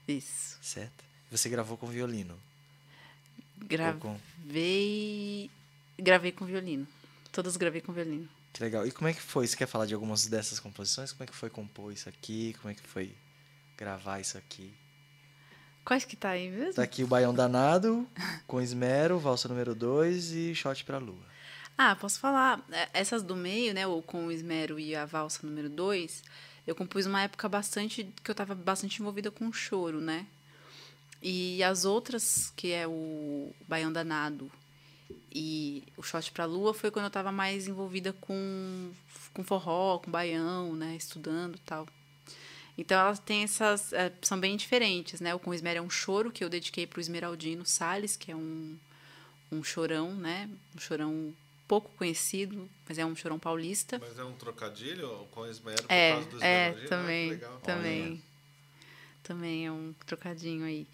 isso. 0.08 0.56
certo? 0.62 1.04
Você 1.30 1.48
gravou 1.48 1.76
com 1.76 1.86
violino. 1.86 2.34
Ou 3.60 3.94
com... 4.00 4.16
Gravei. 4.44 5.50
Gravei 5.98 6.32
com 6.32 6.44
violino. 6.44 6.86
Todas 7.38 7.56
gravei 7.56 7.80
com 7.80 7.92
violino. 7.92 8.28
Que 8.52 8.64
legal. 8.64 8.84
E 8.84 8.90
como 8.90 9.06
é 9.06 9.12
que 9.12 9.20
foi? 9.20 9.46
Você 9.46 9.56
quer 9.56 9.68
falar 9.68 9.86
de 9.86 9.94
algumas 9.94 10.26
dessas 10.26 10.58
composições? 10.58 11.12
Como 11.12 11.22
é 11.22 11.26
que 11.28 11.36
foi 11.36 11.48
compor 11.48 11.92
isso 11.92 12.08
aqui? 12.08 12.52
Como 12.60 12.68
é 12.68 12.74
que 12.74 12.82
foi 12.82 13.14
gravar 13.76 14.18
isso 14.18 14.36
aqui? 14.36 14.74
Quais 15.84 16.04
que 16.04 16.16
tá 16.16 16.30
aí 16.30 16.50
mesmo? 16.50 16.74
Tá 16.74 16.82
aqui 16.82 17.04
o 17.04 17.06
Baião 17.06 17.32
Danado, 17.32 18.04
com 18.44 18.60
esmero, 18.60 19.20
valsa 19.20 19.46
número 19.46 19.72
2 19.72 20.32
e 20.32 20.52
shot 20.52 20.84
pra 20.84 20.98
lua. 20.98 21.24
Ah, 21.78 21.94
posso 21.94 22.18
falar. 22.18 22.60
É, 22.72 22.88
Essas 22.92 23.22
do 23.22 23.36
meio, 23.36 23.72
né? 23.72 23.86
O 23.86 24.02
com 24.02 24.26
o 24.26 24.32
esmero 24.32 24.76
e 24.80 24.96
a 24.96 25.06
valsa 25.06 25.46
número 25.46 25.68
2, 25.68 26.24
eu 26.66 26.74
compus 26.74 27.06
uma 27.06 27.22
época 27.22 27.48
bastante. 27.48 28.12
que 28.24 28.28
eu 28.32 28.34
tava 28.34 28.52
bastante 28.56 29.00
envolvida 29.00 29.30
com 29.30 29.52
choro, 29.52 30.00
né? 30.00 30.26
E 31.22 31.62
as 31.62 31.84
outras, 31.84 32.52
que 32.56 32.72
é 32.72 32.84
o 32.88 33.54
Baião 33.68 33.92
Danado 33.92 34.50
e 35.32 35.82
o 35.96 36.02
Shot 36.02 36.30
pra 36.32 36.44
Lua, 36.44 36.72
foi 36.74 36.90
quando 36.90 37.06
eu 37.06 37.10
tava 37.10 37.30
mais 37.32 37.68
envolvida 37.68 38.12
com, 38.12 38.90
com 39.32 39.44
forró, 39.44 39.98
com 39.98 40.10
baião, 40.10 40.74
né? 40.74 40.96
Estudando 40.96 41.58
tal. 41.64 41.86
Então 42.76 42.98
elas 42.98 43.18
têm 43.18 43.42
essas. 43.42 43.92
é, 43.92 44.12
são 44.22 44.38
bem 44.38 44.56
diferentes, 44.56 45.20
né? 45.20 45.34
O 45.34 45.38
Com 45.38 45.52
Esmero 45.52 45.78
é 45.78 45.82
um 45.82 45.90
choro 45.90 46.30
que 46.30 46.44
eu 46.44 46.48
dediquei 46.48 46.86
pro 46.86 47.00
Esmeraldino 47.00 47.66
Salles, 47.66 48.16
que 48.16 48.30
é 48.30 48.36
um, 48.36 48.76
um 49.50 49.64
chorão, 49.64 50.14
né? 50.14 50.48
Um 50.76 50.80
chorão 50.80 51.34
pouco 51.66 51.90
conhecido, 51.98 52.68
mas 52.88 52.96
é 52.96 53.04
um 53.04 53.14
chorão 53.16 53.38
paulista. 53.38 53.98
Mas 53.98 54.18
é 54.18 54.24
um 54.24 54.32
trocadilho 54.32 55.26
com 55.32 55.44
esmero 55.46 55.82
por 55.82 55.92
É, 55.92 56.12
causa 56.12 56.28
do 56.30 56.42
é? 56.42 56.68
Ah, 56.68 56.88
também, 56.88 57.40
também. 57.62 58.22
Também 59.22 59.66
é 59.66 59.72
um 59.72 59.92
trocadinho 60.06 60.64
aí. 60.64 60.86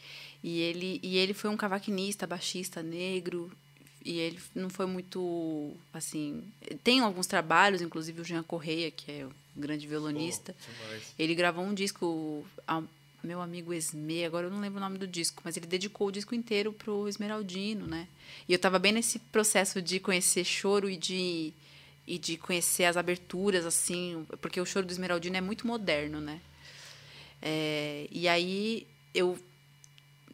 E 0.43 0.59
ele, 0.61 0.99
e 1.03 1.17
ele 1.17 1.33
foi 1.33 1.49
um 1.51 1.57
cavaquinista, 1.57 2.27
baixista 2.27 2.83
negro, 2.83 3.53
e 4.05 4.19
ele 4.19 4.39
não 4.55 4.69
foi 4.69 4.87
muito, 4.87 5.73
assim... 5.93 6.45
Tem 6.83 7.01
alguns 7.01 7.27
trabalhos, 7.27 7.81
inclusive 7.81 8.21
o 8.21 8.25
Jean 8.25 8.43
Correia, 8.43 8.91
que 8.91 9.11
é 9.11 9.27
um 9.27 9.61
grande 9.61 9.87
violonista, 9.87 10.55
demais. 10.61 11.15
ele 11.19 11.35
gravou 11.35 11.65
um 11.65 11.73
disco 11.73 12.45
ao 12.67 12.85
meu 13.23 13.41
amigo 13.41 13.73
Esme, 13.73 14.25
agora 14.25 14.47
eu 14.47 14.51
não 14.51 14.61
lembro 14.61 14.79
o 14.79 14.81
nome 14.81 14.99
do 14.99 15.07
disco, 15.07 15.41
mas 15.45 15.57
ele 15.57 15.67
dedicou 15.67 16.09
o 16.09 16.13
disco 16.13 16.35
inteiro 16.35 16.73
pro 16.73 17.09
Esmeraldino, 17.09 17.87
né? 17.87 18.07
E 18.47 18.53
eu 18.53 18.59
tava 18.59 18.79
bem 18.79 18.93
nesse 18.93 19.19
processo 19.19 19.81
de 19.81 19.99
conhecer 19.99 20.45
choro 20.45 20.91
e 20.91 20.97
de 20.97 21.53
e 22.07 22.19
de 22.19 22.37
conhecer 22.37 22.85
as 22.85 22.99
aberturas 22.99 23.65
assim, 23.65 24.27
porque 24.43 24.61
o 24.61 24.67
choro 24.67 24.85
do 24.85 24.93
Esmeraldino 24.93 25.39
é 25.39 25.41
muito 25.41 25.67
moderno, 25.67 26.21
né? 26.21 26.39
É, 27.41 28.07
e 28.11 28.29
aí 28.29 28.87
eu 29.15 29.39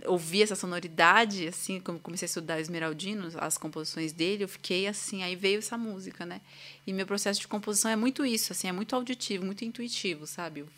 ouvi 0.07 0.43
essa 0.43 0.55
sonoridade, 0.57 1.47
assim, 1.49 1.81
como 1.81 1.99
comecei 1.99 2.27
a 2.27 2.29
estudar 2.29 2.61
Esmeraldino, 2.61 3.29
as 3.39 3.59
composições 3.59 4.13
dele, 4.13 4.45
eu 4.45 4.49
fiquei 4.49 4.87
assim, 4.87 5.23
aí 5.23 5.37
veio 5.37 5.59
essa 5.59 5.77
música, 5.79 6.25
né? 6.27 6.41
E 6.87 6.93
meu 6.93 7.07
processo 7.07 7.41
de 7.41 7.49
composição 7.49 7.91
é 7.91 7.97
muito 7.97 8.25
isso, 8.25 8.53
assim, 8.53 8.69
é 8.69 8.73
muito 8.73 8.95
auditivo, 8.97 9.45
muito 9.45 9.65
intuitivo, 9.65 10.27
sabe? 10.27 10.61
Eu, 10.61 10.69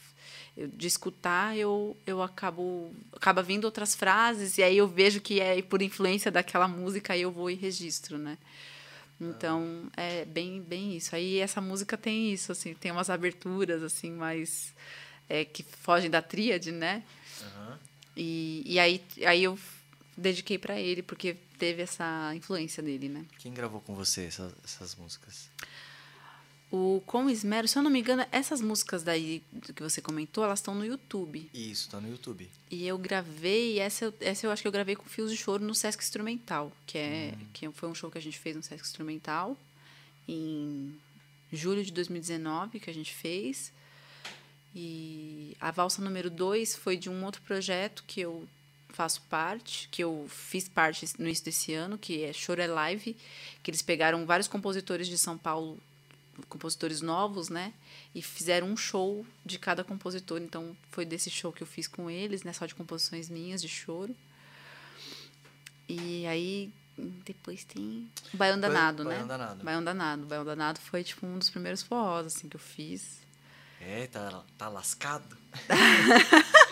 eu- 0.56 0.68
de 0.68 0.86
escutar, 0.86 1.56
eu, 1.56 1.96
eu 2.06 2.22
acabo 2.22 2.92
acaba 3.12 3.42
vindo 3.42 3.64
outras 3.64 3.94
frases 3.94 4.58
e 4.58 4.62
aí 4.62 4.76
eu 4.76 4.88
vejo 4.88 5.20
que 5.20 5.40
é 5.40 5.60
por 5.62 5.82
influência 5.82 6.30
daquela 6.30 6.66
música, 6.68 7.12
aí 7.12 7.22
eu 7.22 7.30
vou 7.30 7.50
e 7.50 7.54
registro, 7.54 8.18
né? 8.18 8.36
Então, 9.20 9.88
é 9.96 10.24
bem, 10.24 10.60
bem 10.60 10.96
isso. 10.96 11.14
Aí 11.14 11.38
essa 11.38 11.60
música 11.60 11.96
tem 11.96 12.32
isso, 12.32 12.50
assim, 12.50 12.74
tem 12.74 12.90
umas 12.90 13.08
aberturas, 13.08 13.82
assim, 13.82 14.10
mais... 14.10 14.74
é, 15.28 15.44
que 15.44 15.62
fogem 15.62 16.10
da 16.10 16.20
tríade, 16.20 16.72
né? 16.72 17.04
Aham. 17.40 17.78
E, 18.16 18.62
e 18.66 18.78
aí, 18.78 19.02
aí 19.26 19.44
eu 19.44 19.58
dediquei 20.16 20.58
para 20.58 20.78
ele, 20.78 21.02
porque 21.02 21.36
teve 21.58 21.82
essa 21.82 22.34
influência 22.34 22.82
dele, 22.82 23.08
né? 23.08 23.24
Quem 23.38 23.52
gravou 23.52 23.80
com 23.80 23.94
você 23.94 24.24
essas, 24.24 24.52
essas 24.64 24.94
músicas? 24.94 25.48
O 26.70 27.02
Com 27.04 27.28
Esmero, 27.28 27.68
se 27.68 27.78
eu 27.78 27.82
não 27.82 27.90
me 27.90 28.00
engano, 28.00 28.24
essas 28.32 28.62
músicas 28.62 29.02
daí 29.02 29.42
que 29.74 29.82
você 29.82 30.00
comentou, 30.00 30.42
elas 30.42 30.58
estão 30.58 30.74
no 30.74 30.86
YouTube. 30.86 31.50
Isso, 31.52 31.90
tá 31.90 32.00
no 32.00 32.08
YouTube. 32.08 32.48
E 32.70 32.86
eu 32.86 32.96
gravei, 32.96 33.78
essa, 33.78 34.12
essa 34.20 34.46
eu 34.46 34.50
acho 34.50 34.62
que 34.62 34.68
eu 34.68 34.72
gravei 34.72 34.96
com 34.96 35.04
Fios 35.04 35.30
de 35.30 35.36
Choro 35.36 35.62
no 35.62 35.74
Sesc 35.74 36.02
Instrumental, 36.02 36.72
que, 36.86 36.96
é, 36.96 37.34
que 37.52 37.70
foi 37.72 37.90
um 37.90 37.94
show 37.94 38.10
que 38.10 38.16
a 38.16 38.22
gente 38.22 38.38
fez 38.38 38.56
no 38.56 38.62
Sesc 38.62 38.86
Instrumental 38.86 39.54
em 40.26 40.94
julho 41.52 41.84
de 41.84 41.92
2019, 41.92 42.80
que 42.80 42.88
a 42.88 42.94
gente 42.94 43.12
fez. 43.12 43.70
E 44.74 45.56
a 45.60 45.70
valsa 45.70 46.02
número 46.02 46.30
2 46.30 46.76
foi 46.76 46.96
de 46.96 47.10
um 47.10 47.24
outro 47.24 47.42
projeto 47.42 48.04
que 48.06 48.20
eu 48.20 48.48
faço 48.92 49.22
parte, 49.22 49.88
que 49.90 50.02
eu 50.02 50.26
fiz 50.28 50.68
parte 50.68 51.06
no 51.18 51.26
início 51.26 51.44
desse 51.44 51.72
ano, 51.74 51.98
que 51.98 52.24
é 52.24 52.32
Choro 52.32 52.60
é 52.60 52.66
Live, 52.66 53.16
que 53.62 53.70
eles 53.70 53.82
pegaram 53.82 54.24
vários 54.26 54.48
compositores 54.48 55.08
de 55.08 55.18
São 55.18 55.36
Paulo, 55.36 55.78
compositores 56.48 57.00
novos, 57.00 57.48
né? 57.48 57.72
E 58.14 58.22
fizeram 58.22 58.68
um 58.68 58.76
show 58.76 59.26
de 59.44 59.58
cada 59.58 59.82
compositor. 59.82 60.40
Então, 60.40 60.76
foi 60.90 61.04
desse 61.04 61.30
show 61.30 61.52
que 61.52 61.62
eu 61.62 61.66
fiz 61.66 61.86
com 61.86 62.10
eles, 62.10 62.42
né? 62.42 62.52
Só 62.52 62.66
de 62.66 62.74
composições 62.74 63.28
minhas, 63.28 63.60
de 63.60 63.68
choro. 63.68 64.14
E 65.88 66.26
aí, 66.26 66.72
depois 67.24 67.64
tem 67.64 68.10
Baião 68.32 68.58
Danado, 68.58 69.04
né? 69.04 69.10
Baião 69.10 69.26
Danado. 69.26 69.64
Baião 69.64 69.84
Danado. 69.84 70.26
Baião 70.26 70.44
Danado 70.44 70.80
foi, 70.80 71.02
tipo, 71.04 71.26
um 71.26 71.38
dos 71.38 71.50
primeiros 71.50 71.82
forrós, 71.82 72.26
assim, 72.26 72.48
que 72.48 72.56
eu 72.56 72.60
fiz. 72.60 73.20
É, 73.84 74.06
tá, 74.06 74.42
tá 74.56 74.68
lascado? 74.68 75.36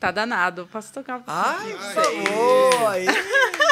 Tá 0.00 0.10
danado. 0.10 0.66
Posso 0.72 0.90
tocar? 0.94 1.22
Ai, 1.26 1.72
Ai. 1.72 1.76
por 1.76 1.92
favor! 1.92 3.60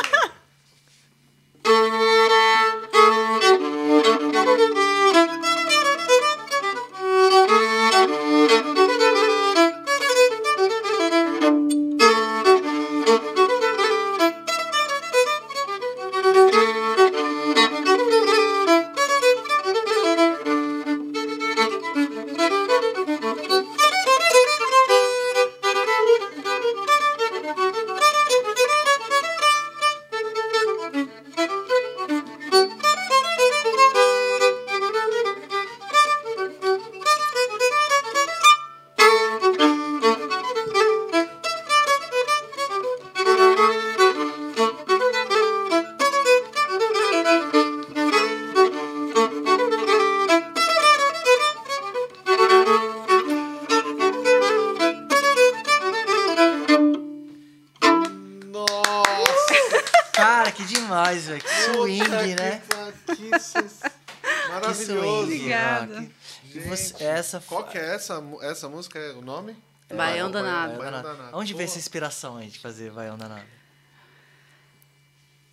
essa 67.37 67.41
Qual 67.47 67.65
que 67.65 67.77
é 67.79 67.95
essa, 67.95 68.23
essa 68.43 68.69
música? 68.69 68.99
É 68.99 69.13
o 69.13 69.21
nome? 69.21 69.57
Baião 69.93 70.29
É, 70.29 70.31
Danado. 70.33 70.77
Baião 70.79 70.85
Danado. 70.93 71.09
Danado. 71.17 71.37
Onde 71.37 71.53
veio 71.55 71.65
essa 71.67 71.79
inspiração 71.79 72.37
aí 72.39 72.49
de 72.49 72.59
fazer 72.59 72.91
Baião 72.91 73.17
Danado? 73.19 73.45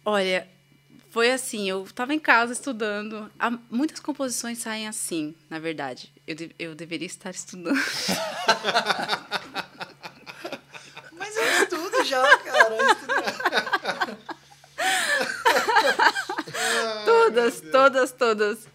Olha, 0.04 0.48
foi 1.10 1.32
assim, 1.32 1.70
eu 1.70 1.84
estava 1.84 2.14
em 2.14 2.20
casa 2.20 2.54
estudando. 2.54 3.30
Há- 3.40 3.58
muitas 3.70 4.00
composições 4.00 4.58
saem 4.60 4.88
assim, 4.88 5.36
na 5.50 5.60
verdade. 5.60 6.12
Eu, 6.28 6.36
de- 6.36 6.56
eu 6.60 6.76
deveria 6.76 7.08
estar 7.08 7.32
estudando. 7.32 7.76
Mas 11.18 11.36
eu 11.36 11.64
estudo 11.64 12.04
já, 12.04 12.38
cara. 12.40 12.76
Eu 12.76 12.88
estudo. 12.92 14.26
todas, 17.06 17.62
todas, 17.72 18.12
todas. 18.12 18.68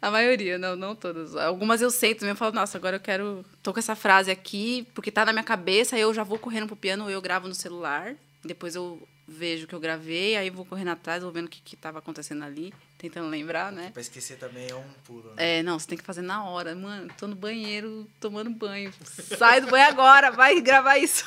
A 0.00 0.10
maioria, 0.10 0.58
não, 0.58 0.76
não 0.76 0.94
todas. 0.94 1.34
Algumas 1.34 1.80
eu 1.80 1.90
sei 1.90 2.14
também, 2.14 2.30
eu 2.30 2.36
falo, 2.36 2.54
nossa, 2.54 2.78
agora 2.78 2.96
eu 2.96 3.00
quero. 3.00 3.44
tô 3.62 3.72
com 3.72 3.80
essa 3.80 3.96
frase 3.96 4.30
aqui, 4.30 4.86
porque 4.94 5.10
tá 5.10 5.24
na 5.24 5.32
minha 5.32 5.44
cabeça, 5.44 5.96
aí 5.96 6.02
eu 6.02 6.14
já 6.14 6.22
vou 6.22 6.38
correndo 6.38 6.68
pro 6.68 6.76
piano, 6.76 7.04
ou 7.04 7.10
eu 7.10 7.20
gravo 7.20 7.48
no 7.48 7.54
celular, 7.54 8.14
depois 8.44 8.76
eu 8.76 9.02
vejo 9.26 9.64
o 9.64 9.68
que 9.68 9.74
eu 9.74 9.80
gravei, 9.80 10.36
aí 10.36 10.48
vou 10.48 10.64
correndo 10.64 10.88
atrás, 10.88 11.22
vou 11.22 11.30
vendo 11.30 11.46
o 11.46 11.48
que, 11.50 11.60
que 11.60 11.76
tava 11.76 11.98
acontecendo 11.98 12.42
ali, 12.44 12.72
tentando 12.96 13.28
lembrar, 13.28 13.70
né? 13.70 13.90
Pra 13.92 14.00
esquecer 14.00 14.38
também 14.38 14.70
é 14.70 14.74
um 14.74 14.84
pulo, 15.04 15.34
né? 15.34 15.58
É, 15.58 15.62
não, 15.62 15.78
você 15.78 15.86
tem 15.86 15.98
que 15.98 16.04
fazer 16.04 16.22
na 16.22 16.44
hora. 16.44 16.74
Mano, 16.74 17.12
tô 17.18 17.26
no 17.26 17.36
banheiro 17.36 18.08
tomando 18.18 18.48
banho. 18.48 18.92
Sai 19.36 19.60
do 19.60 19.66
banho 19.66 19.86
agora, 19.86 20.30
vai 20.30 20.58
gravar 20.60 20.96
isso. 20.96 21.24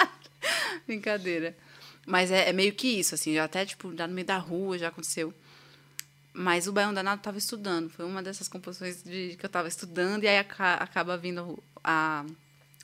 Brincadeira. 0.86 1.56
Mas 2.06 2.30
é, 2.30 2.50
é 2.50 2.52
meio 2.52 2.72
que 2.72 2.86
isso, 2.86 3.14
assim, 3.14 3.34
já 3.34 3.44
até, 3.44 3.64
tipo, 3.66 3.94
já 3.96 4.06
no 4.06 4.14
meio 4.14 4.26
da 4.26 4.36
rua 4.36 4.78
já 4.78 4.88
aconteceu. 4.88 5.34
Mas 6.36 6.66
o 6.66 6.72
Baião 6.72 6.92
Danado 6.92 7.22
tava 7.22 7.38
estudando. 7.38 7.88
Foi 7.88 8.04
uma 8.04 8.20
dessas 8.20 8.48
composições 8.48 9.02
de, 9.04 9.36
que 9.38 9.46
eu 9.46 9.48
tava 9.48 9.68
estudando, 9.68 10.24
e 10.24 10.28
aí 10.28 10.38
aca- 10.38 10.74
acaba 10.74 11.16
vindo 11.16 11.62
a, 11.82 12.26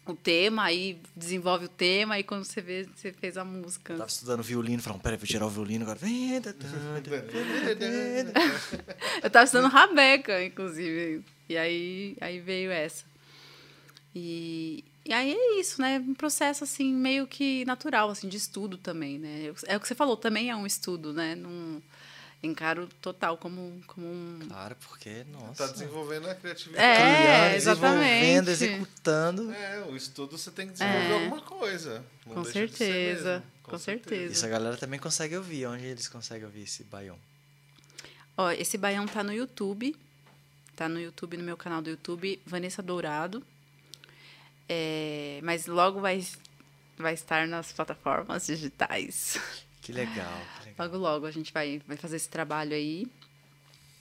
o 0.07 0.15
tema, 0.15 0.63
aí 0.63 1.01
desenvolve 1.17 1.65
o 1.65 1.69
tema, 1.69 2.17
e 2.17 2.23
quando 2.23 2.45
você 2.45 2.61
vê, 2.61 2.85
você 2.95 3.13
fez 3.13 3.37
a 3.37 3.45
música. 3.45 3.93
Eu 3.95 3.99
tava 3.99 4.09
estudando 4.09 4.43
violino, 4.45 4.81
falando, 4.81 5.01
peraí, 5.03 5.19
vou 5.19 5.27
tirar 5.27 5.47
o 5.47 5.51
violino 5.51 5.85
agora. 5.85 5.99
Eu 9.23 9.31
tava 9.31 9.45
estudando 9.45 9.69
Rabeca, 9.71 10.45
inclusive. 10.45 11.25
E 11.49 11.57
aí, 11.57 12.17
aí 12.21 12.39
veio 12.39 12.71
essa. 12.71 13.05
E, 14.15 14.85
e 15.05 15.13
aí 15.13 15.33
é 15.33 15.61
isso, 15.61 15.81
né? 15.81 15.99
Um 15.99 16.15
processo, 16.15 16.65
assim, 16.65 16.93
meio 16.93 17.27
que 17.27 17.65
natural, 17.65 18.11
assim, 18.11 18.29
de 18.29 18.37
estudo 18.37 18.77
também, 18.77 19.19
né? 19.19 19.53
É 19.67 19.77
o 19.77 19.81
que 19.81 19.89
você 19.89 19.95
falou, 19.95 20.17
também 20.17 20.51
é 20.51 20.57
um 20.57 20.67
estudo, 20.67 21.13
né? 21.13 21.35
Num, 21.35 21.81
encaro 22.43 22.89
total 23.03 23.37
como, 23.37 23.83
como 23.87 24.07
um. 24.07 24.39
Claro, 24.49 24.75
porque, 24.77 25.25
nossa. 25.33 25.67
Tá 25.67 25.73
desenvolvendo 25.73 26.29
a 26.29 26.35
criatividade. 26.35 26.85
É, 26.85 26.97
Criando, 26.97 27.55
exatamente. 27.57 28.01
Desenvolvendo, 28.01 28.49
executando. 28.49 29.53
É, 29.53 29.81
o 29.89 29.97
estudo 29.97 30.39
você 30.39 30.51
tem 30.51 30.67
que 30.67 30.73
desenvolver 30.73 31.07
É. 31.09 31.15
alguma 31.25 31.41
coisa. 31.43 32.05
Não 32.27 32.35
Com 32.35 32.45
certeza, 32.45 33.31
mesmo. 33.35 33.45
com 33.63 33.79
certeza. 33.79 34.33
Isso 34.33 34.47
a 34.47 34.49
galera 34.49 34.77
também 34.77 34.99
consegue 34.99 35.37
ouvir. 35.37 35.67
Onde 35.67 35.85
eles 35.85 36.09
conseguem 36.09 36.45
ouvir 36.47 36.63
esse 36.63 36.83
baião? 36.85 37.19
Ó, 38.37 38.51
esse 38.53 38.79
baião 38.79 39.07
tá 39.07 39.23
no 39.23 39.33
YouTube. 39.33 39.95
Tá 40.77 40.89
no 40.89 40.99
YouTube, 40.99 41.37
no 41.37 41.45
meu 41.45 41.59
canal 41.59 41.83
do 41.83 41.91
YouTube, 41.91 42.41
Vanessa 42.47 42.83
Dourado. 42.83 43.45
É, 44.67 45.41
mas 45.43 45.67
logo 45.67 46.01
vai, 46.01 46.25
vai 46.97 47.13
estar 47.15 47.47
nas 47.47 47.73
plataformas 47.73 48.47
digitais. 48.47 49.37
Que 49.83 49.93
legal. 49.93 50.41
Logo, 50.81 50.97
logo 50.97 51.27
a 51.27 51.31
gente 51.31 51.53
vai, 51.53 51.83
vai 51.87 51.97
fazer 51.97 52.17
esse 52.17 52.29
trabalho 52.29 52.73
aí. 52.73 53.07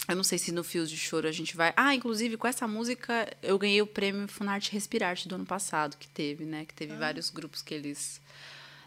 Eu 0.08 0.16
não 0.16 0.24
sei 0.24 0.38
se 0.38 0.52
no 0.52 0.64
Fios 0.64 0.90
de 0.90 0.98
Choro 0.98 1.28
a 1.28 1.32
gente 1.32 1.56
vai. 1.56 1.74
Ah, 1.76 1.94
inclusive 1.94 2.38
com 2.38 2.48
essa 2.48 2.68
música 2.68 3.32
eu 3.44 3.60
ganhei 3.60 3.82
o 3.82 3.88
prêmio 3.88 4.28
Funarte 4.28 4.72
Respirarte 4.72 5.28
do 5.28 5.36
ano 5.36 5.46
passado, 5.46 5.98
que 5.98 6.08
teve, 6.08 6.46
né? 6.46 6.66
Que 6.66 6.74
teve 6.74 6.96
vários 6.96 7.30
grupos 7.30 7.62
que 7.62 7.74
eles 7.74 8.22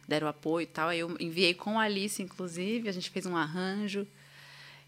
deram 0.09 0.27
apoio 0.27 0.65
e 0.65 0.67
tal. 0.67 0.89
Aí 0.89 1.01
eu 1.01 1.17
enviei 1.21 1.55
com 1.55 1.79
a 1.79 1.85
Alice, 1.85 2.23
inclusive, 2.23 2.89
a 2.89 2.93
gente 2.93 3.11
fez 3.11 3.27
um 3.27 3.37
arranjo. 3.37 4.07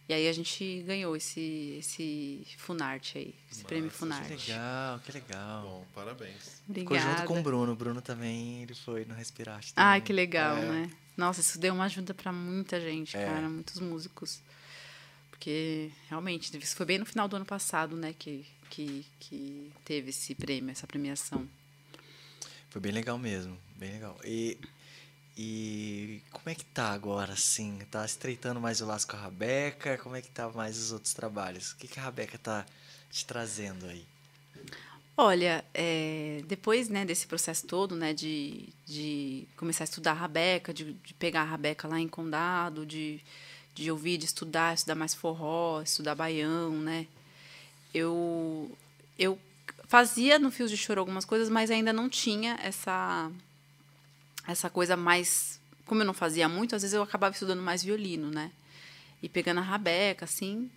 E 0.06 0.12
aí 0.12 0.28
a 0.28 0.32
gente 0.32 0.82
ganhou 0.86 1.16
esse, 1.16 1.76
esse 1.78 2.46
Funarte 2.58 3.16
aí, 3.16 3.34
esse 3.50 3.64
prêmio 3.64 3.84
Massa, 3.86 3.94
Que 3.94 3.98
Funarte. 3.98 4.50
legal, 4.50 4.98
que 5.00 5.12
legal. 5.12 5.62
Bom, 5.62 5.86
parabéns. 5.94 6.34
Ficou 6.34 6.96
junto 6.98 7.06
Obrigada. 7.08 7.26
com 7.26 7.40
o 7.40 7.42
Bruno. 7.42 7.72
O 7.72 7.76
Bruno 7.76 8.02
também, 8.02 8.62
ele 8.62 8.74
foi 8.74 9.06
no 9.06 9.14
Respirate. 9.14 9.72
Ai, 9.74 10.00
também. 10.00 10.06
que 10.06 10.12
legal, 10.12 10.56
É. 10.58 10.60
né? 10.68 10.90
Nossa, 11.16 11.40
isso 11.40 11.58
deu 11.58 11.72
uma 11.72 11.84
ajuda 11.84 12.12
pra 12.12 12.30
muita 12.32 12.78
gente, 12.80 13.16
É. 13.16 13.24
cara, 13.24 13.48
muitos 13.48 13.80
músicos. 13.80 14.40
Porque, 15.30 15.90
realmente, 16.08 16.54
isso 16.58 16.76
foi 16.76 16.84
bem 16.86 16.98
no 16.98 17.06
final 17.06 17.26
do 17.26 17.36
ano 17.36 17.44
passado, 17.46 17.96
né, 17.96 18.14
que, 18.18 18.44
que, 18.70 19.06
que 19.20 19.72
teve 19.84 20.10
esse 20.10 20.34
prêmio, 20.34 20.70
essa 20.70 20.86
premiação. 20.86 21.48
Foi 22.70 22.80
bem 22.80 22.92
legal 22.92 23.18
mesmo, 23.18 23.56
bem 23.76 23.92
legal. 23.92 24.18
E, 24.24 24.58
e 25.36 26.22
como 26.30 26.48
é 26.48 26.54
que 26.54 26.64
tá 26.64 26.92
agora, 26.92 27.32
assim? 27.32 27.78
Tá 27.90 28.04
estreitando 28.04 28.60
mais 28.60 28.80
o 28.80 28.86
laço 28.86 29.06
com 29.06 29.16
a 29.16 29.20
Rabeca? 29.20 29.98
Como 29.98 30.14
é 30.14 30.22
que 30.22 30.30
tá 30.30 30.48
mais 30.50 30.78
os 30.78 30.92
outros 30.92 31.12
trabalhos? 31.12 31.72
O 31.72 31.76
que, 31.76 31.88
que 31.88 31.98
a 31.98 32.02
Rabeca 32.02 32.38
tá 32.38 32.64
te 33.10 33.26
trazendo 33.26 33.86
aí? 33.86 34.04
Olha, 35.16 35.64
é, 35.72 36.42
depois 36.46 36.88
né, 36.88 37.04
desse 37.04 37.26
processo 37.26 37.66
todo, 37.66 37.94
né, 37.94 38.12
de, 38.12 38.68
de 38.84 39.46
começar 39.56 39.84
a 39.84 39.86
estudar 39.86 40.10
a 40.10 40.14
Rabeca, 40.14 40.74
de, 40.74 40.92
de 40.92 41.14
pegar 41.14 41.42
a 41.42 41.44
Rabeca 41.44 41.86
lá 41.86 42.00
em 42.00 42.08
Condado, 42.08 42.84
de, 42.84 43.20
de 43.74 43.90
ouvir, 43.90 44.18
de 44.18 44.24
estudar, 44.24 44.74
estudar 44.74 44.96
mais 44.96 45.14
forró, 45.14 45.82
estudar 45.82 46.16
baião, 46.16 46.72
né? 46.72 47.06
Eu, 47.92 48.76
eu 49.16 49.38
fazia 49.86 50.36
no 50.36 50.50
Fios 50.50 50.70
de 50.70 50.76
Choro 50.76 51.00
algumas 51.00 51.24
coisas, 51.24 51.48
mas 51.48 51.70
ainda 51.70 51.92
não 51.92 52.08
tinha 52.08 52.58
essa, 52.60 53.30
essa 54.46 54.68
coisa 54.70 54.96
mais... 54.96 55.60
Como 55.86 56.00
eu 56.00 56.06
não 56.06 56.14
fazia 56.14 56.48
muito, 56.48 56.74
às 56.74 56.82
vezes 56.82 56.94
eu 56.94 57.02
acabava 57.02 57.32
estudando 57.34 57.60
mais 57.62 57.82
violino, 57.84 58.30
né? 58.30 58.50
E 59.22 59.28
pegando 59.28 59.58
a 59.60 59.62
Rabeca, 59.62 60.24
assim... 60.24 60.70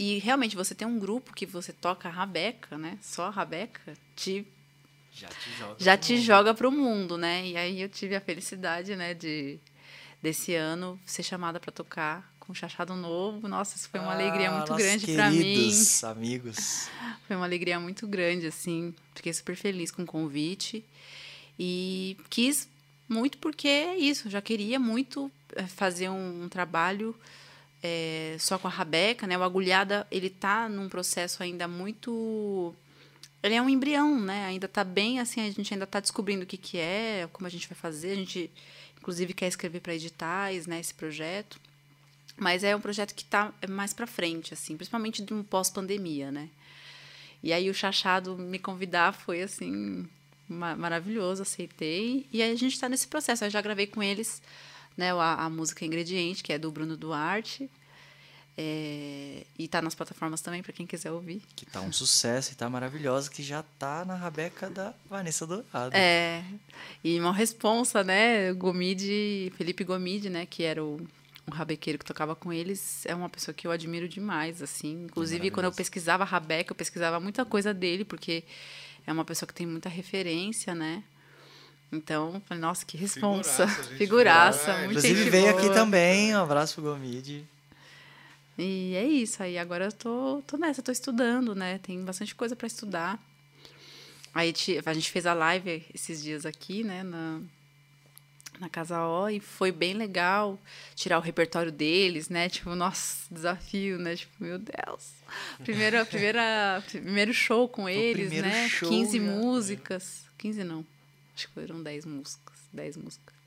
E 0.00 0.18
realmente 0.18 0.54
você 0.54 0.76
tem 0.76 0.86
um 0.86 0.96
grupo 0.96 1.34
que 1.34 1.44
você 1.44 1.72
toca 1.72 2.08
a 2.08 2.12
rabeca, 2.12 2.78
né? 2.78 2.96
Só 3.02 3.26
a 3.26 3.30
rabeca, 3.30 3.94
te, 4.14 4.46
Já 5.12 5.26
te 5.26 5.50
joga. 5.58 5.74
já 5.76 5.96
pro 5.98 6.06
te 6.06 6.12
mundo. 6.12 6.22
joga 6.24 6.54
pro 6.54 6.70
mundo, 6.70 7.18
né? 7.18 7.44
E 7.48 7.56
aí 7.56 7.80
eu 7.80 7.88
tive 7.88 8.14
a 8.14 8.20
felicidade, 8.20 8.94
né, 8.94 9.12
de 9.12 9.58
desse 10.22 10.54
ano 10.54 11.00
ser 11.04 11.24
chamada 11.24 11.58
para 11.58 11.72
tocar 11.72 12.32
com 12.38 12.52
o 12.52 12.54
Chachado 12.54 12.94
Novo. 12.94 13.48
Nossa, 13.48 13.76
isso 13.76 13.88
foi 13.88 13.98
uma 13.98 14.12
alegria 14.12 14.50
Ah, 14.50 14.58
muito 14.58 14.68
nossos 14.70 14.86
grande 14.86 15.12
para 15.14 15.30
mim. 15.32 15.72
amigos. 16.04 16.88
Foi 17.26 17.34
uma 17.34 17.44
alegria 17.44 17.80
muito 17.80 18.06
grande, 18.06 18.46
assim. 18.46 18.94
Fiquei 19.16 19.32
super 19.32 19.56
feliz 19.56 19.90
com 19.90 20.02
o 20.02 20.06
convite. 20.06 20.84
E 21.58 22.16
quis 22.30 22.68
muito 23.08 23.38
porque 23.38 23.68
é 23.68 23.96
isso. 23.96 24.28
Já 24.28 24.40
queria 24.40 24.78
muito 24.78 25.30
eh, 25.54 25.66
fazer 25.66 26.08
um, 26.08 26.44
um 26.44 26.48
trabalho 26.48 27.14
eh, 27.82 28.36
só 28.38 28.58
com 28.58 28.68
a 28.68 28.70
rabeca, 28.70 29.26
né? 29.26 29.38
O 29.38 29.42
agulhada, 29.42 30.06
ele 30.10 30.28
tá 30.30 30.68
num 30.68 30.88
processo 30.88 31.42
ainda 31.42 31.66
muito... 31.66 32.74
Ele 33.42 33.54
é 33.54 33.62
um 33.62 33.68
embrião, 33.68 34.20
né? 34.20 34.46
Ainda 34.46 34.66
tá 34.66 34.82
bem, 34.84 35.20
assim, 35.20 35.40
a 35.40 35.50
gente 35.50 35.72
ainda 35.72 35.86
tá 35.86 36.00
descobrindo 36.00 36.42
o 36.42 36.46
que 36.46 36.56
que 36.56 36.76
é, 36.76 37.28
como 37.32 37.46
a 37.46 37.50
gente 37.50 37.68
vai 37.68 37.76
fazer. 37.76 38.12
A 38.12 38.16
gente, 38.16 38.50
inclusive, 39.00 39.32
quer 39.32 39.46
escrever 39.46 39.80
para 39.80 39.94
editais, 39.94 40.66
né? 40.66 40.80
Esse 40.80 40.92
projeto. 40.92 41.58
Mas 42.36 42.62
é 42.62 42.74
um 42.74 42.80
projeto 42.80 43.14
que 43.14 43.22
está 43.22 43.52
mais 43.68 43.92
para 43.92 44.06
frente, 44.06 44.54
assim, 44.54 44.76
principalmente 44.76 45.22
de 45.22 45.34
um 45.34 45.42
pós-pandemia, 45.42 46.30
né? 46.30 46.48
E 47.42 47.52
aí 47.52 47.70
o 47.70 47.74
Chachado 47.74 48.36
me 48.36 48.58
convidar 48.58 49.12
foi 49.12 49.42
assim 49.42 50.08
ma- 50.48 50.76
maravilhoso, 50.76 51.42
aceitei. 51.42 52.26
E 52.32 52.42
aí 52.42 52.50
a 52.52 52.56
gente 52.56 52.72
está 52.74 52.88
nesse 52.88 53.06
processo. 53.06 53.44
Eu 53.44 53.50
já 53.50 53.60
gravei 53.60 53.86
com 53.86 54.02
eles, 54.02 54.40
né, 54.96 55.12
a, 55.12 55.44
a 55.44 55.50
música 55.50 55.84
Ingrediente, 55.84 56.42
que 56.42 56.52
é 56.52 56.58
do 56.58 56.70
Bruno 56.70 56.96
Duarte. 56.96 57.70
É, 58.60 59.44
e 59.56 59.68
tá 59.68 59.80
nas 59.80 59.94
plataformas 59.94 60.40
também 60.40 60.64
para 60.64 60.72
quem 60.72 60.84
quiser 60.84 61.12
ouvir. 61.12 61.40
Que 61.54 61.64
tá 61.64 61.80
um 61.80 61.92
sucesso 61.92 62.52
e 62.52 62.56
tá 62.56 62.68
maravilhosa, 62.68 63.30
que 63.30 63.40
já 63.40 63.62
tá 63.78 64.04
na 64.04 64.16
Rabeca 64.16 64.68
da 64.68 64.92
Vanessa 65.08 65.46
Dourado. 65.46 65.94
É, 65.96 66.42
e 67.04 67.20
uma 67.20 67.32
responsa, 67.32 68.02
né? 68.02 68.52
Gomide, 68.54 69.52
Felipe 69.56 69.84
Gomide, 69.84 70.28
né? 70.28 70.44
Que 70.44 70.64
era 70.64 70.82
o, 70.82 71.00
o 71.46 71.52
rabequeiro 71.52 72.00
que 72.00 72.04
tocava 72.04 72.34
com 72.34 72.52
eles, 72.52 73.06
é 73.06 73.14
uma 73.14 73.28
pessoa 73.28 73.54
que 73.54 73.64
eu 73.64 73.70
admiro 73.70 74.08
demais, 74.08 74.60
assim. 74.60 75.04
Inclusive, 75.04 75.52
quando 75.52 75.66
eu 75.66 75.72
pesquisava 75.72 76.24
rabeca, 76.24 76.72
eu 76.72 76.76
pesquisava 76.76 77.20
muita 77.20 77.44
coisa 77.44 77.72
dele, 77.72 78.04
porque 78.04 78.42
é 79.08 79.12
uma 79.12 79.24
pessoa 79.24 79.46
que 79.46 79.54
tem 79.54 79.66
muita 79.66 79.88
referência, 79.88 80.74
né? 80.74 81.02
Então, 81.90 82.34
eu 82.34 82.42
falei, 82.42 82.60
nossa, 82.60 82.84
que 82.84 82.94
responsa. 82.94 83.66
Figuraça. 83.66 83.88
Figuraça, 83.96 84.70
É, 84.70 84.76
muito 84.84 84.90
Inclusive 84.90 85.14
gente 85.20 85.30
veio 85.30 85.50
boa. 85.50 85.58
aqui 85.58 85.72
também, 85.72 86.36
um 86.36 86.42
abraço 86.42 86.74
pro 86.74 86.82
Gomide. 86.82 87.42
E 88.58 88.94
é 88.94 89.04
isso. 89.04 89.42
Aí 89.42 89.56
agora 89.56 89.86
eu 89.86 89.92
tô, 89.92 90.42
tô 90.46 90.58
nessa, 90.58 90.82
tô 90.82 90.92
estudando, 90.92 91.54
né? 91.54 91.78
Tem 91.78 92.04
bastante 92.04 92.34
coisa 92.34 92.54
para 92.54 92.66
estudar. 92.66 93.18
Aí 94.34 94.52
a 94.84 94.92
gente 94.92 95.10
fez 95.10 95.24
a 95.24 95.32
live 95.32 95.82
esses 95.94 96.22
dias 96.22 96.44
aqui, 96.44 96.84
né? 96.84 97.02
Na, 97.02 97.40
na 98.60 98.68
Casa 98.68 99.00
O, 99.06 99.28
e 99.28 99.40
foi 99.40 99.70
bem 99.72 99.94
legal 99.94 100.58
tirar 100.94 101.18
o 101.18 101.22
repertório 101.22 101.70
deles, 101.72 102.28
né? 102.28 102.48
Tipo, 102.48 102.74
nossa, 102.74 103.26
desafio, 103.32 103.98
né? 103.98 104.16
Tipo, 104.16 104.32
meu 104.40 104.58
Deus. 104.58 105.12
Primeira, 105.62 106.04
primeira, 106.04 106.82
primeiro 106.86 107.32
show 107.32 107.68
com 107.68 107.88
eles, 107.88 108.30
né? 108.32 108.68
show 108.68 108.88
15 108.88 109.18
já. 109.18 109.24
músicas. 109.24 110.24
15 110.38 110.64
não. 110.64 110.84
Acho 111.34 111.48
que 111.48 111.54
foram 111.54 111.82
10 111.82 112.04
músicas. 112.04 112.56
10 112.72 112.96
músicas. 112.96 113.37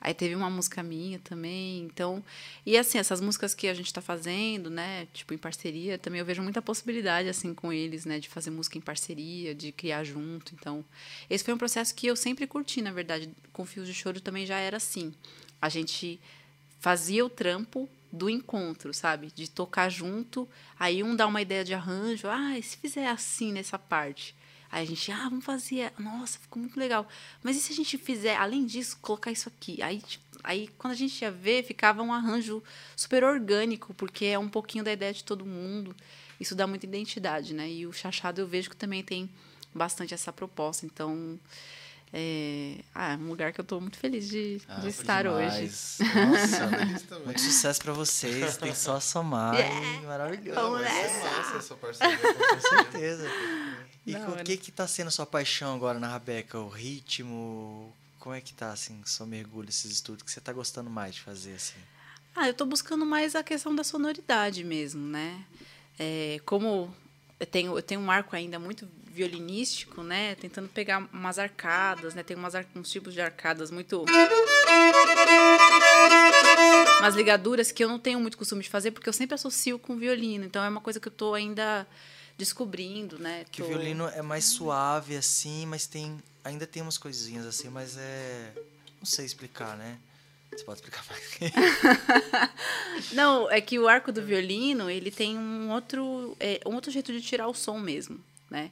Aí 0.00 0.14
teve 0.14 0.34
uma 0.34 0.48
música 0.48 0.82
minha 0.82 1.18
também. 1.18 1.82
Então, 1.82 2.24
e 2.64 2.76
assim, 2.76 2.98
essas 2.98 3.20
músicas 3.20 3.54
que 3.54 3.68
a 3.68 3.74
gente 3.74 3.92
tá 3.92 4.00
fazendo, 4.00 4.70
né, 4.70 5.06
tipo 5.12 5.34
em 5.34 5.38
parceria, 5.38 5.98
também 5.98 6.20
eu 6.20 6.24
vejo 6.24 6.42
muita 6.42 6.62
possibilidade 6.62 7.28
assim 7.28 7.52
com 7.52 7.72
eles, 7.72 8.04
né, 8.04 8.18
de 8.18 8.28
fazer 8.28 8.50
música 8.50 8.78
em 8.78 8.80
parceria, 8.80 9.54
de 9.54 9.72
criar 9.72 10.04
junto. 10.04 10.54
Então, 10.54 10.84
esse 11.28 11.44
foi 11.44 11.52
um 11.52 11.58
processo 11.58 11.94
que 11.94 12.06
eu 12.06 12.16
sempre 12.16 12.46
curti, 12.46 12.80
na 12.80 12.92
verdade. 12.92 13.30
Com 13.52 13.66
Fios 13.66 13.86
de 13.86 13.94
Choro 13.94 14.20
também 14.20 14.46
já 14.46 14.56
era 14.56 14.78
assim. 14.78 15.12
A 15.60 15.68
gente 15.68 16.18
fazia 16.78 17.24
o 17.24 17.28
trampo 17.28 17.88
do 18.10 18.28
encontro, 18.28 18.92
sabe? 18.92 19.30
De 19.34 19.48
tocar 19.48 19.88
junto, 19.88 20.48
aí 20.78 21.02
um 21.02 21.14
dá 21.14 21.26
uma 21.26 21.42
ideia 21.42 21.64
de 21.64 21.74
arranjo, 21.74 22.26
ah, 22.28 22.54
se 22.62 22.76
fizer 22.76 23.06
assim 23.06 23.52
nessa 23.52 23.78
parte. 23.78 24.34
Aí 24.70 24.84
a 24.84 24.86
gente, 24.86 25.10
ah, 25.10 25.28
vamos 25.28 25.44
fazer. 25.44 25.92
Nossa, 25.98 26.38
ficou 26.38 26.60
muito 26.60 26.78
legal. 26.78 27.06
Mas 27.42 27.56
e 27.56 27.60
se 27.60 27.72
a 27.72 27.76
gente 27.76 27.98
fizer, 27.98 28.36
além 28.36 28.64
disso, 28.64 28.98
colocar 29.00 29.32
isso 29.32 29.48
aqui? 29.48 29.82
Aí, 29.82 30.00
tipo, 30.00 30.24
aí 30.44 30.68
quando 30.78 30.92
a 30.92 30.96
gente 30.96 31.20
ia 31.20 31.30
ver, 31.30 31.64
ficava 31.64 32.02
um 32.02 32.12
arranjo 32.12 32.62
super 32.94 33.24
orgânico, 33.24 33.92
porque 33.94 34.26
é 34.26 34.38
um 34.38 34.48
pouquinho 34.48 34.84
da 34.84 34.92
ideia 34.92 35.12
de 35.12 35.24
todo 35.24 35.44
mundo. 35.44 35.94
Isso 36.38 36.54
dá 36.54 36.66
muita 36.66 36.86
identidade, 36.86 37.52
né? 37.52 37.68
E 37.68 37.86
o 37.86 37.92
Chachado 37.92 38.40
eu 38.40 38.46
vejo 38.46 38.70
que 38.70 38.76
também 38.76 39.02
tem 39.02 39.28
bastante 39.74 40.14
essa 40.14 40.32
proposta. 40.32 40.86
Então, 40.86 41.38
é, 42.12 42.76
ah, 42.94 43.12
é 43.12 43.16
um 43.16 43.28
lugar 43.28 43.52
que 43.52 43.60
eu 43.60 43.62
estou 43.62 43.80
muito 43.80 43.98
feliz 43.98 44.28
de, 44.28 44.60
Ah, 44.68 44.80
de 44.80 44.88
estar 44.88 45.26
hoje. 45.26 45.48
demais. 45.50 45.98
Nossa, 46.00 46.68
Feliz 46.78 47.02
também. 47.02 47.24
muito 47.26 47.40
sucesso 47.40 47.80
pra 47.82 47.92
vocês. 47.92 48.56
Tem 48.56 48.74
só 48.74 48.96
a 48.96 49.00
somar. 49.00 49.54
e 49.58 50.06
maravilhoso. 50.06 50.60
Vamos 50.60 50.80
nessa. 50.80 51.56
essa 51.56 51.74
parceria 51.76 52.18
com 52.18 52.60
certeza. 52.60 53.28
E 54.06 54.12
Da 54.14 54.28
o 54.28 54.44
que 54.44 54.56
que 54.56 54.72
tá 54.72 54.86
sendo 54.88 55.10
sua 55.10 55.26
paixão 55.26 55.74
agora 55.74 55.98
na 56.00 56.08
Rabeca? 56.08 56.58
O 56.58 56.68
ritmo? 56.68 57.92
Como 58.18 58.34
é 58.34 58.40
que 58.40 58.52
tá, 58.52 58.72
assim, 58.72 59.00
seu 59.04 59.26
mergulho, 59.26 59.68
esses 59.68 59.90
estudos? 59.90 60.22
O 60.22 60.24
que 60.24 60.30
você 60.32 60.40
tá 60.40 60.52
gostando 60.52 60.90
mais 60.90 61.14
de 61.14 61.20
fazer, 61.22 61.54
assim? 61.54 61.78
Ah, 62.34 62.48
eu 62.48 62.54
tô 62.54 62.64
buscando 62.66 63.04
mais 63.06 63.34
a 63.34 63.42
questão 63.42 63.74
da 63.74 63.82
sonoridade 63.84 64.62
mesmo, 64.64 65.06
né? 65.06 65.42
É, 65.98 66.40
como 66.44 66.92
eu 67.38 67.46
tenho, 67.46 67.76
eu 67.78 67.82
tenho 67.82 68.00
um 68.00 68.10
arco 68.10 68.34
ainda 68.36 68.58
muito 68.58 68.86
violinístico, 69.10 70.02
né? 70.02 70.36
Tentando 70.36 70.68
pegar 70.68 71.08
umas 71.12 71.38
arcadas, 71.38 72.14
né? 72.14 72.22
Tem 72.22 72.36
umas, 72.36 72.54
uns 72.74 72.90
tipos 72.90 73.12
de 73.12 73.20
arcadas 73.20 73.70
muito 73.70 74.04
umas 77.00 77.14
ligaduras 77.14 77.72
que 77.72 77.82
eu 77.82 77.88
não 77.88 77.98
tenho 77.98 78.20
muito 78.20 78.38
costume 78.38 78.62
de 78.62 78.68
fazer 78.68 78.92
porque 78.92 79.08
eu 79.08 79.12
sempre 79.12 79.34
associo 79.34 79.78
com 79.78 79.96
violino. 79.96 80.44
Então 80.44 80.62
é 80.62 80.68
uma 80.68 80.80
coisa 80.80 81.00
que 81.00 81.08
eu 81.08 81.12
estou 81.12 81.34
ainda 81.34 81.86
descobrindo, 82.38 83.18
né? 83.18 83.44
Que 83.50 83.62
tô... 83.62 83.64
o 83.64 83.68
violino 83.68 84.08
é 84.08 84.22
mais 84.22 84.44
suave 84.44 85.16
assim, 85.16 85.66
mas 85.66 85.86
tem 85.86 86.18
ainda 86.44 86.66
tem 86.66 86.80
umas 86.80 86.96
coisinhas 86.96 87.44
assim, 87.44 87.68
mas 87.68 87.96
é 87.98 88.52
não 88.98 89.06
sei 89.06 89.24
explicar, 89.24 89.76
né? 89.76 89.98
Você 90.52 90.64
pode 90.64 90.80
explicar 90.80 91.04
mais? 91.08 91.40
não, 93.12 93.50
é 93.50 93.60
que 93.60 93.78
o 93.78 93.88
arco 93.88 94.10
do 94.10 94.22
violino 94.22 94.90
ele 94.90 95.10
tem 95.10 95.36
um 95.36 95.70
outro 95.70 96.36
é, 96.38 96.60
um 96.66 96.74
outro 96.74 96.90
jeito 96.90 97.12
de 97.12 97.20
tirar 97.20 97.48
o 97.48 97.54
som 97.54 97.78
mesmo, 97.78 98.20
né? 98.48 98.70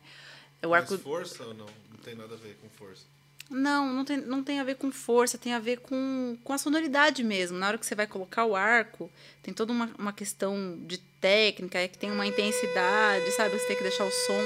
É 0.62 0.66
o 0.66 0.74
arco... 0.74 0.90
Mais 0.90 1.02
força 1.02 1.44
ou 1.44 1.54
não? 1.54 1.66
Não 1.66 1.98
tem 2.02 2.14
nada 2.14 2.34
a 2.34 2.38
ver 2.38 2.56
com 2.60 2.68
força. 2.68 3.04
Não, 3.50 3.92
não 3.92 4.04
tem, 4.04 4.18
não 4.18 4.42
tem 4.42 4.60
a 4.60 4.64
ver 4.64 4.74
com 4.74 4.92
força, 4.92 5.38
tem 5.38 5.54
a 5.54 5.58
ver 5.58 5.80
com, 5.80 6.36
com 6.44 6.52
a 6.52 6.58
sonoridade 6.58 7.24
mesmo. 7.24 7.56
Na 7.56 7.68
hora 7.68 7.78
que 7.78 7.86
você 7.86 7.94
vai 7.94 8.06
colocar 8.06 8.44
o 8.44 8.54
arco, 8.54 9.10
tem 9.42 9.54
toda 9.54 9.72
uma, 9.72 9.90
uma 9.98 10.12
questão 10.12 10.78
de 10.82 10.98
técnica, 11.20 11.78
é 11.78 11.88
que 11.88 11.96
tem 11.96 12.10
uma 12.10 12.26
intensidade, 12.26 13.30
sabe? 13.32 13.58
Você 13.58 13.66
tem 13.66 13.76
que 13.76 13.82
deixar 13.82 14.04
o 14.04 14.10
som 14.10 14.42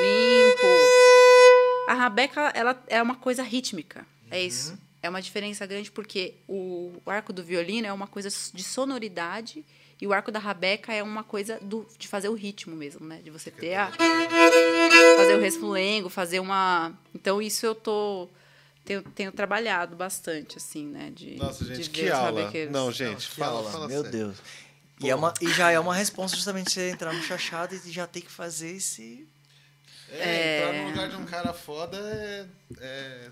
limpo. 0.00 0.66
A 1.88 1.94
rabeca, 1.94 2.50
ela 2.54 2.82
é 2.86 3.02
uma 3.02 3.16
coisa 3.16 3.42
rítmica, 3.42 4.06
é 4.30 4.38
uhum. 4.38 4.46
isso. 4.46 4.78
É 5.02 5.08
uma 5.08 5.20
diferença 5.20 5.66
grande 5.66 5.90
porque 5.90 6.34
o, 6.46 6.92
o 7.04 7.10
arco 7.10 7.32
do 7.32 7.42
violino 7.42 7.86
é 7.86 7.92
uma 7.92 8.06
coisa 8.06 8.28
de 8.28 8.62
sonoridade 8.62 9.64
e 10.00 10.06
o 10.06 10.12
arco 10.14 10.32
da 10.32 10.38
rabeca 10.38 10.94
é 10.94 11.02
uma 11.02 11.22
coisa 11.22 11.58
do, 11.60 11.86
de 11.98 12.08
fazer 12.08 12.30
o 12.30 12.34
ritmo 12.34 12.74
mesmo, 12.74 13.06
né? 13.06 13.20
De 13.22 13.30
você 13.30 13.50
ter 13.50 13.74
a. 13.74 13.90
Fazer 13.92 15.36
o 15.36 15.40
resfulengo, 15.40 16.08
fazer 16.08 16.40
uma. 16.40 16.92
Então, 17.14 17.42
isso 17.42 17.66
eu 17.66 17.74
tô. 17.74 18.26
Tenho, 18.82 19.02
tenho 19.02 19.30
trabalhado 19.30 19.94
bastante, 19.94 20.56
assim, 20.56 20.86
né? 20.86 21.12
De, 21.14 21.36
Nossa, 21.36 21.66
gente, 21.66 21.82
de 21.82 21.90
que 21.90 22.10
aula. 22.10 22.50
Não, 22.70 22.90
gente, 22.90 23.28
Não, 23.38 23.46
fala, 23.46 23.70
fala 23.70 23.88
Meu 23.88 24.02
Deus. 24.02 24.38
E, 25.02 25.10
é 25.10 25.14
uma, 25.14 25.34
e 25.40 25.48
já 25.52 25.70
é 25.70 25.78
uma 25.78 25.94
resposta 25.94 26.34
justamente 26.34 26.70
você 26.70 26.90
entrar 26.90 27.12
no 27.12 27.22
chachado 27.22 27.74
e 27.74 27.90
já 27.90 28.06
ter 28.06 28.22
que 28.22 28.30
fazer 28.30 28.76
esse. 28.76 29.28
É, 30.10 30.18
é... 30.18 30.68
entrar 30.68 30.82
no 30.82 30.88
lugar 30.88 31.08
de 31.10 31.16
um 31.16 31.24
cara 31.26 31.52
foda 31.52 31.96
é, 31.98 32.46
é 32.80 33.30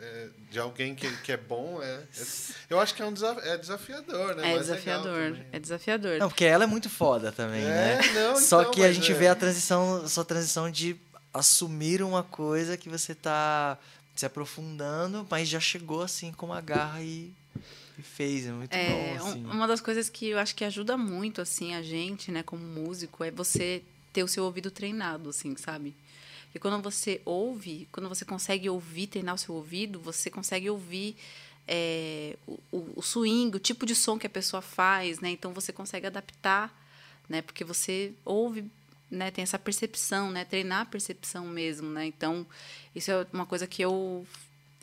é, 0.00 0.28
de 0.50 0.58
alguém 0.58 0.94
que, 0.94 1.14
que 1.18 1.30
é 1.30 1.36
bom, 1.36 1.82
é, 1.82 1.86
é, 1.86 2.26
eu 2.70 2.80
acho 2.80 2.94
que 2.94 3.02
é 3.02 3.04
um 3.04 3.12
desaf, 3.12 3.38
é 3.46 3.58
desafiador, 3.58 4.34
né? 4.34 4.50
É 4.50 4.56
Mas 4.56 4.66
desafiador, 4.66 5.38
é 5.52 5.58
desafiador. 5.58 6.18
Não, 6.18 6.28
porque 6.28 6.44
ela 6.44 6.64
é 6.64 6.66
muito 6.66 6.88
foda 6.88 7.30
também, 7.30 7.62
é, 7.62 7.66
né? 7.66 7.98
Não, 8.14 8.36
Só 8.36 8.62
então, 8.62 8.72
que 8.72 8.82
a 8.82 8.90
gente 8.92 9.12
vê 9.12 9.26
é. 9.26 9.28
a 9.30 9.34
transição, 9.34 10.08
sua 10.08 10.24
transição 10.24 10.70
de 10.70 10.96
assumir 11.34 12.02
uma 12.02 12.22
coisa 12.22 12.78
que 12.78 12.88
você 12.88 13.14
tá 13.14 13.78
se 14.16 14.24
aprofundando, 14.24 15.26
mas 15.30 15.48
já 15.48 15.60
chegou 15.60 16.02
assim 16.02 16.32
com 16.32 16.46
uma 16.46 16.62
garra 16.62 17.02
e, 17.02 17.30
e 17.98 18.02
fez, 18.02 18.46
é 18.46 18.52
muito 18.52 18.74
é, 18.74 18.88
bom. 19.18 19.28
Assim. 19.28 19.44
Uma 19.44 19.68
das 19.68 19.82
coisas 19.82 20.08
que 20.08 20.30
eu 20.30 20.38
acho 20.38 20.54
que 20.54 20.64
ajuda 20.64 20.96
muito 20.96 21.42
assim 21.42 21.74
a 21.74 21.82
gente, 21.82 22.32
né, 22.32 22.42
como 22.42 22.62
músico, 22.62 23.22
é 23.22 23.30
você 23.30 23.82
ter 24.14 24.24
o 24.24 24.28
seu 24.28 24.44
ouvido 24.44 24.70
treinado, 24.70 25.28
assim, 25.28 25.54
sabe? 25.56 25.94
E 26.54 26.58
quando 26.58 26.82
você 26.82 27.20
ouve, 27.24 27.88
quando 27.92 28.08
você 28.08 28.24
consegue 28.24 28.68
ouvir, 28.68 29.06
treinar 29.06 29.34
o 29.34 29.38
seu 29.38 29.54
ouvido, 29.54 30.00
você 30.00 30.30
consegue 30.30 30.68
ouvir 30.68 31.16
é, 31.66 32.36
o, 32.46 32.58
o 32.96 33.02
swing, 33.02 33.56
o 33.56 33.60
tipo 33.60 33.86
de 33.86 33.94
som 33.94 34.18
que 34.18 34.26
a 34.26 34.30
pessoa 34.30 34.60
faz, 34.60 35.20
né? 35.20 35.30
Então 35.30 35.52
você 35.52 35.72
consegue 35.72 36.06
adaptar, 36.06 36.74
né? 37.28 37.42
Porque 37.42 37.62
você 37.62 38.12
ouve, 38.24 38.64
né? 39.08 39.30
Tem 39.30 39.42
essa 39.42 39.58
percepção, 39.58 40.30
né? 40.32 40.44
Treinar 40.44 40.80
a 40.82 40.86
percepção 40.86 41.46
mesmo, 41.46 41.88
né? 41.88 42.06
Então 42.06 42.44
isso 42.94 43.12
é 43.12 43.24
uma 43.32 43.46
coisa 43.46 43.68
que 43.68 43.82
eu, 43.82 44.26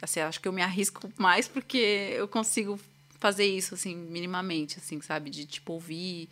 assim, 0.02 0.22
acho 0.22 0.40
que 0.40 0.48
eu 0.48 0.54
me 0.54 0.62
arrisco 0.62 1.12
mais 1.18 1.48
porque 1.48 2.14
eu 2.16 2.28
consigo 2.28 2.80
fazer 3.20 3.46
isso 3.46 3.74
assim 3.74 3.96
minimamente, 3.96 4.78
assim, 4.78 5.02
sabe? 5.02 5.30
De 5.30 5.46
tipo 5.46 5.74
ouvir 5.74 6.30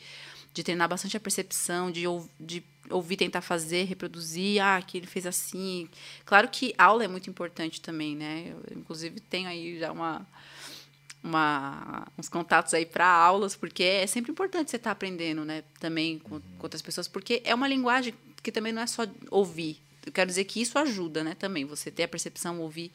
de 0.55 0.63
treinar 0.63 0.87
bastante 0.87 1.17
a 1.17 1.19
percepção, 1.19 1.91
de, 1.91 2.05
de 2.39 2.63
ouvir, 2.89 3.17
tentar 3.17 3.41
fazer, 3.41 3.83
reproduzir, 3.83 4.63
ah, 4.63 4.81
que 4.81 4.97
ele 4.97 5.05
fez 5.05 5.25
assim. 5.25 5.89
Claro 6.25 6.47
que 6.47 6.73
aula 6.77 7.03
é 7.03 7.09
muito 7.09 7.29
importante 7.29 7.81
também, 7.81 8.15
né? 8.15 8.53
Eu, 8.53 8.77
inclusive, 8.77 9.19
tenho 9.19 9.49
aí 9.49 9.77
já 9.77 9.91
uma, 9.91 10.25
uma, 11.21 12.07
uns 12.17 12.29
contatos 12.29 12.73
aí 12.73 12.85
para 12.85 13.05
aulas, 13.05 13.53
porque 13.53 13.83
é 13.83 14.07
sempre 14.07 14.31
importante 14.31 14.71
você 14.71 14.77
estar 14.77 14.91
tá 14.91 14.93
aprendendo, 14.93 15.43
né? 15.43 15.61
Também 15.77 16.19
com, 16.19 16.39
com, 16.39 16.63
outras 16.63 16.81
pessoas, 16.81 17.05
porque 17.05 17.41
é 17.43 17.53
uma 17.53 17.67
linguagem 17.67 18.13
que 18.41 18.49
também 18.49 18.71
não 18.71 18.81
é 18.81 18.87
só 18.87 19.05
ouvir. 19.29 19.81
Eu 20.05 20.11
quero 20.13 20.29
dizer 20.29 20.45
que 20.45 20.61
isso 20.61 20.79
ajuda, 20.79 21.21
né? 21.21 21.35
Também, 21.35 21.65
você 21.65 21.91
ter 21.91 22.03
a 22.03 22.07
percepção, 22.07 22.61
ouvir. 22.61 22.93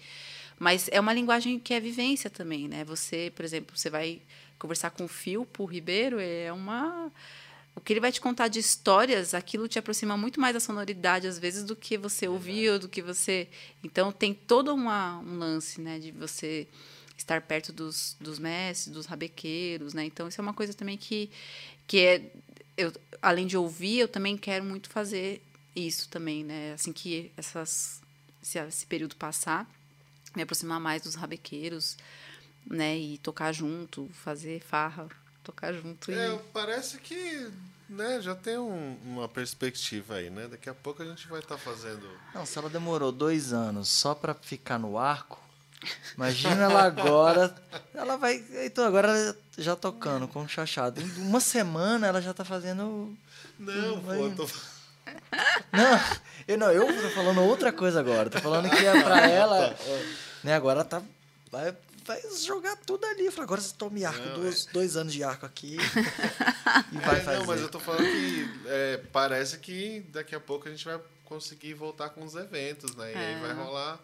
Mas 0.58 0.88
é 0.90 0.98
uma 0.98 1.12
linguagem 1.12 1.58
que 1.58 1.74
é 1.74 1.80
vivência 1.80 2.30
também, 2.30 2.68
né? 2.68 2.86
Você, 2.86 3.30
por 3.36 3.44
exemplo, 3.44 3.76
você 3.76 3.90
vai 3.90 4.22
conversar 4.58 4.90
com 4.92 5.04
o 5.04 5.08
Filpo 5.08 5.66
Ribeiro, 5.66 6.18
é 6.18 6.50
uma 6.50 7.12
o 7.74 7.80
que 7.80 7.92
ele 7.92 8.00
vai 8.00 8.12
te 8.12 8.20
contar 8.20 8.48
de 8.48 8.58
histórias, 8.58 9.32
aquilo 9.32 9.68
te 9.68 9.78
aproxima 9.78 10.16
muito 10.16 10.40
mais 10.40 10.54
da 10.54 10.60
sonoridade, 10.60 11.26
às 11.26 11.38
vezes, 11.38 11.64
do 11.64 11.76
que 11.76 11.96
você 11.96 12.26
ouviu, 12.28 12.78
do 12.78 12.88
que 12.88 13.00
você. 13.00 13.48
Então, 13.82 14.10
tem 14.10 14.34
todo 14.34 14.74
uma, 14.74 15.18
um 15.18 15.38
lance, 15.38 15.80
né, 15.80 15.98
de 15.98 16.10
você 16.10 16.66
estar 17.16 17.40
perto 17.42 17.72
dos, 17.72 18.16
dos 18.20 18.38
mestres, 18.38 18.92
dos 18.92 19.06
rabequeiros, 19.06 19.94
né? 19.94 20.04
Então, 20.04 20.28
isso 20.28 20.40
é 20.40 20.42
uma 20.42 20.54
coisa 20.54 20.74
também 20.74 20.96
que, 20.96 21.30
que 21.86 21.98
é. 21.98 22.32
Eu, 22.76 22.92
além 23.20 23.46
de 23.46 23.56
ouvir, 23.56 23.98
eu 23.98 24.08
também 24.08 24.36
quero 24.36 24.64
muito 24.64 24.88
fazer 24.88 25.42
isso 25.76 26.08
também, 26.08 26.44
né? 26.44 26.72
Assim 26.72 26.92
que 26.92 27.30
essas, 27.36 28.00
esse, 28.42 28.58
esse 28.58 28.86
período 28.86 29.16
passar, 29.16 29.68
me 30.34 30.42
aproximar 30.42 30.80
mais 30.80 31.02
dos 31.02 31.14
rabequeiros, 31.14 31.96
né? 32.66 32.98
E 32.98 33.18
tocar 33.18 33.52
junto, 33.52 34.08
fazer 34.12 34.60
farra 34.60 35.08
tocar 35.42 35.72
junto. 35.72 36.10
É, 36.10 36.34
e... 36.34 36.38
parece 36.52 36.98
que 36.98 37.50
né, 37.88 38.20
já 38.20 38.34
tem 38.34 38.56
um, 38.56 38.96
uma 39.04 39.28
perspectiva 39.28 40.14
aí, 40.14 40.30
né? 40.30 40.46
Daqui 40.46 40.70
a 40.70 40.74
pouco 40.74 41.02
a 41.02 41.06
gente 41.06 41.26
vai 41.26 41.40
estar 41.40 41.56
tá 41.56 41.60
fazendo. 41.60 42.08
Não, 42.34 42.46
se 42.46 42.56
ela 42.58 42.70
demorou 42.70 43.10
dois 43.10 43.52
anos 43.52 43.88
só 43.88 44.14
para 44.14 44.32
ficar 44.32 44.78
no 44.78 44.96
arco, 44.96 45.40
imagina 46.14 46.64
ela 46.64 46.84
agora. 46.84 47.54
Ela 47.92 48.16
vai. 48.16 48.42
Então, 48.64 48.84
agora 48.84 49.08
ela 49.08 49.36
já 49.58 49.74
tocando 49.74 50.28
com 50.28 50.42
o 50.42 50.48
chachado. 50.48 51.00
Em 51.00 51.22
uma 51.22 51.40
semana 51.40 52.06
ela 52.06 52.22
já 52.22 52.32
tá 52.32 52.44
fazendo. 52.44 53.16
Não, 53.58 54.00
vai... 54.00 54.18
pô, 54.18 54.24
eu 54.26 54.36
tô. 54.36 54.48
Não, 55.72 56.00
eu 56.46 56.58
não, 56.58 56.70
eu 56.70 57.02
tô 57.02 57.10
falando 57.10 57.42
outra 57.42 57.72
coisa 57.72 57.98
agora. 57.98 58.30
Tô 58.30 58.38
falando 58.38 58.70
que 58.70 58.86
é 58.86 59.02
pra 59.02 59.28
ela. 59.28 59.76
Né, 60.44 60.54
agora 60.54 60.84
tá. 60.84 61.02
Vai 61.50 61.74
vai 62.10 62.20
jogar 62.44 62.76
tudo 62.76 63.04
ali. 63.06 63.26
Eu 63.26 63.32
falei, 63.32 63.44
agora 63.44 63.60
você 63.60 63.74
tome 63.76 64.04
arco, 64.04 64.24
não, 64.24 64.40
dois, 64.40 64.66
é... 64.66 64.72
dois 64.72 64.96
anos 64.96 65.12
de 65.12 65.22
arco 65.22 65.46
aqui 65.46 65.76
e 66.92 66.98
vai 66.98 67.18
é, 67.18 67.20
fazer. 67.20 67.38
Não, 67.38 67.46
mas 67.46 67.60
eu 67.60 67.68
tô 67.68 67.78
falando 67.78 68.02
que 68.02 68.50
é, 68.66 68.96
parece 69.12 69.58
que 69.58 70.00
daqui 70.08 70.34
a 70.34 70.40
pouco 70.40 70.68
a 70.68 70.70
gente 70.70 70.84
vai 70.84 71.00
conseguir 71.24 71.74
voltar 71.74 72.10
com 72.10 72.24
os 72.24 72.34
eventos, 72.34 72.94
né? 72.96 73.12
E 73.12 73.16
aí 73.16 73.40
vai 73.40 73.50
é. 73.50 73.54
rolar. 73.54 74.00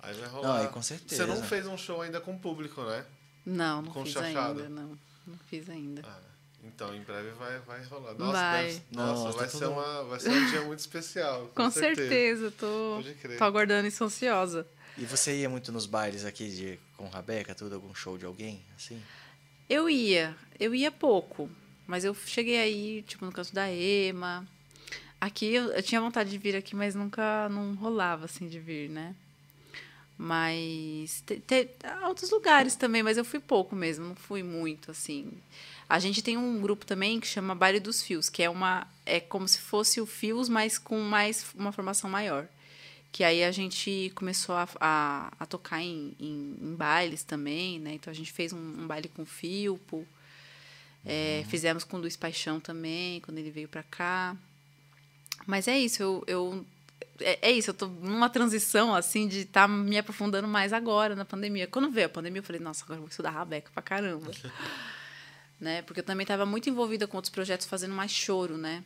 Aí 0.00 0.14
vai 0.14 0.28
rolar. 0.28 0.48
Não, 0.48 0.56
aí 0.56 0.68
com 0.68 0.82
certeza. 0.82 1.26
Você 1.26 1.30
não 1.30 1.42
fez 1.42 1.66
um 1.66 1.76
show 1.76 2.00
ainda 2.00 2.20
com 2.20 2.34
o 2.34 2.38
público, 2.38 2.82
né? 2.82 3.04
Não, 3.44 3.82
não 3.82 3.92
com 3.92 4.04
fiz 4.04 4.14
chachado. 4.14 4.60
ainda, 4.60 4.68
não. 4.68 4.98
Não 5.26 5.38
fiz 5.50 5.68
ainda. 5.68 6.02
Ah, 6.04 6.20
então, 6.64 6.94
em 6.94 7.02
breve 7.02 7.30
vai, 7.32 7.58
vai 7.60 7.84
rolar. 7.84 8.14
Nossa, 8.14 8.32
vai. 8.32 8.66
Deve, 8.66 8.82
nossa, 8.92 9.24
nossa, 9.24 9.38
vai, 9.38 9.48
tá 9.48 9.58
ser 9.58 9.66
uma, 9.66 10.04
vai 10.04 10.20
ser 10.20 10.30
um 10.30 10.50
dia 10.50 10.60
muito 10.62 10.78
especial. 10.80 11.40
Com, 11.54 11.64
com 11.64 11.70
certeza. 11.70 12.08
certeza. 12.08 12.50
Tô, 12.52 13.02
tô 13.36 13.44
aguardando 13.44 13.86
isso 13.86 14.02
ansiosa. 14.02 14.66
E 14.98 15.04
você 15.04 15.32
ia 15.36 15.48
muito 15.48 15.70
nos 15.70 15.86
bailes 15.86 16.24
aqui 16.24 16.50
de, 16.50 16.78
com 16.96 17.06
Rabeca, 17.06 17.54
tudo? 17.54 17.76
Algum 17.76 17.94
show 17.94 18.18
de 18.18 18.26
alguém, 18.26 18.60
assim? 18.76 19.00
Eu 19.70 19.88
ia. 19.88 20.36
Eu 20.58 20.74
ia 20.74 20.90
pouco. 20.90 21.48
Mas 21.86 22.04
eu 22.04 22.12
cheguei 22.12 22.58
aí, 22.58 23.02
tipo, 23.02 23.24
no 23.24 23.30
canto 23.30 23.54
da 23.54 23.70
Ema. 23.70 24.44
Aqui, 25.20 25.54
eu, 25.54 25.66
eu 25.66 25.82
tinha 25.84 26.00
vontade 26.00 26.30
de 26.30 26.36
vir 26.36 26.56
aqui, 26.56 26.74
mas 26.74 26.96
nunca 26.96 27.48
não 27.48 27.76
rolava, 27.76 28.24
assim, 28.24 28.48
de 28.48 28.58
vir, 28.58 28.90
né? 28.90 29.14
Mas 30.16 31.22
tem 31.46 31.70
outros 32.04 32.30
lugares 32.30 32.74
também, 32.74 33.00
mas 33.00 33.16
eu 33.16 33.24
fui 33.24 33.38
pouco 33.38 33.76
mesmo, 33.76 34.04
não 34.04 34.16
fui 34.16 34.42
muito, 34.42 34.90
assim. 34.90 35.30
A 35.88 36.00
gente 36.00 36.22
tem 36.22 36.36
um 36.36 36.60
grupo 36.60 36.84
também 36.84 37.20
que 37.20 37.26
chama 37.28 37.54
Baile 37.54 37.78
dos 37.78 38.02
Fios, 38.02 38.28
que 38.28 38.42
é 38.42 38.50
uma 38.50 38.84
é 39.06 39.20
como 39.20 39.46
se 39.46 39.58
fosse 39.58 40.00
o 40.00 40.06
Fios, 40.06 40.48
mas 40.48 40.76
com 40.76 40.98
mais 40.98 41.46
uma 41.54 41.70
formação 41.70 42.10
maior 42.10 42.48
que 43.10 43.24
aí 43.24 43.42
a 43.42 43.50
gente 43.50 44.12
começou 44.14 44.54
a, 44.54 44.68
a, 44.80 45.32
a 45.40 45.46
tocar 45.46 45.80
em, 45.80 46.14
em, 46.20 46.56
em, 46.60 46.74
bailes 46.74 47.22
também, 47.22 47.78
né? 47.78 47.94
Então 47.94 48.10
a 48.10 48.14
gente 48.14 48.32
fez 48.32 48.52
um, 48.52 48.58
um 48.58 48.86
baile 48.86 49.08
com 49.08 49.22
o 49.22 49.26
Filpo, 49.26 50.06
é, 51.04 51.40
uhum. 51.42 51.50
fizemos 51.50 51.84
com 51.84 51.96
o 51.96 52.00
Luiz 52.00 52.16
Paixão 52.16 52.60
também, 52.60 53.20
quando 53.20 53.38
ele 53.38 53.50
veio 53.50 53.68
para 53.68 53.82
cá. 53.82 54.36
Mas 55.46 55.66
é 55.66 55.78
isso, 55.78 56.02
eu, 56.02 56.24
eu 56.26 56.66
é, 57.20 57.50
é, 57.50 57.50
isso, 57.50 57.70
eu 57.70 57.74
tô 57.74 57.86
numa 57.86 58.28
transição, 58.28 58.94
assim, 58.94 59.26
de 59.26 59.40
estar 59.40 59.62
tá 59.62 59.68
me 59.68 59.98
aprofundando 59.98 60.46
mais 60.46 60.72
agora 60.72 61.16
na 61.16 61.24
pandemia. 61.24 61.66
Quando 61.66 61.90
veio 61.90 62.06
a 62.06 62.10
pandemia, 62.10 62.40
eu 62.40 62.44
falei, 62.44 62.60
nossa, 62.60 62.84
agora 62.84 62.98
eu 62.98 63.02
vou 63.02 63.08
estudar 63.08 63.30
Rabeca 63.30 63.70
pra 63.72 63.82
caramba. 63.82 64.30
né? 65.60 65.82
Porque 65.82 66.00
eu 66.00 66.04
também 66.04 66.24
estava 66.24 66.46
muito 66.46 66.68
envolvida 66.68 67.06
com 67.06 67.16
outros 67.16 67.32
projetos 67.32 67.66
fazendo 67.66 67.94
mais 67.94 68.10
choro, 68.10 68.56
né? 68.56 68.84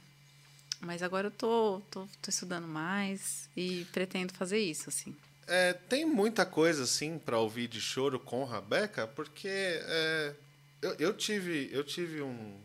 Mas 0.84 1.00
agora 1.02 1.28
eu 1.28 1.30
tô, 1.30 1.80
tô, 1.90 2.08
tô 2.20 2.28
estudando 2.28 2.66
mais 2.66 3.48
e 3.56 3.86
pretendo 3.92 4.32
fazer 4.34 4.58
isso, 4.58 4.88
assim. 4.88 5.16
É, 5.46 5.72
tem 5.72 6.04
muita 6.04 6.44
coisa 6.44 6.82
assim 6.82 7.18
para 7.18 7.38
ouvir 7.38 7.68
de 7.68 7.80
choro 7.80 8.18
com 8.18 8.44
Rabeca, 8.44 9.06
porque 9.06 9.48
é, 9.48 10.34
eu, 10.80 10.94
eu 10.98 11.14
tive 11.14 11.68
eu 11.72 11.84
tive 11.84 12.20
um, 12.20 12.60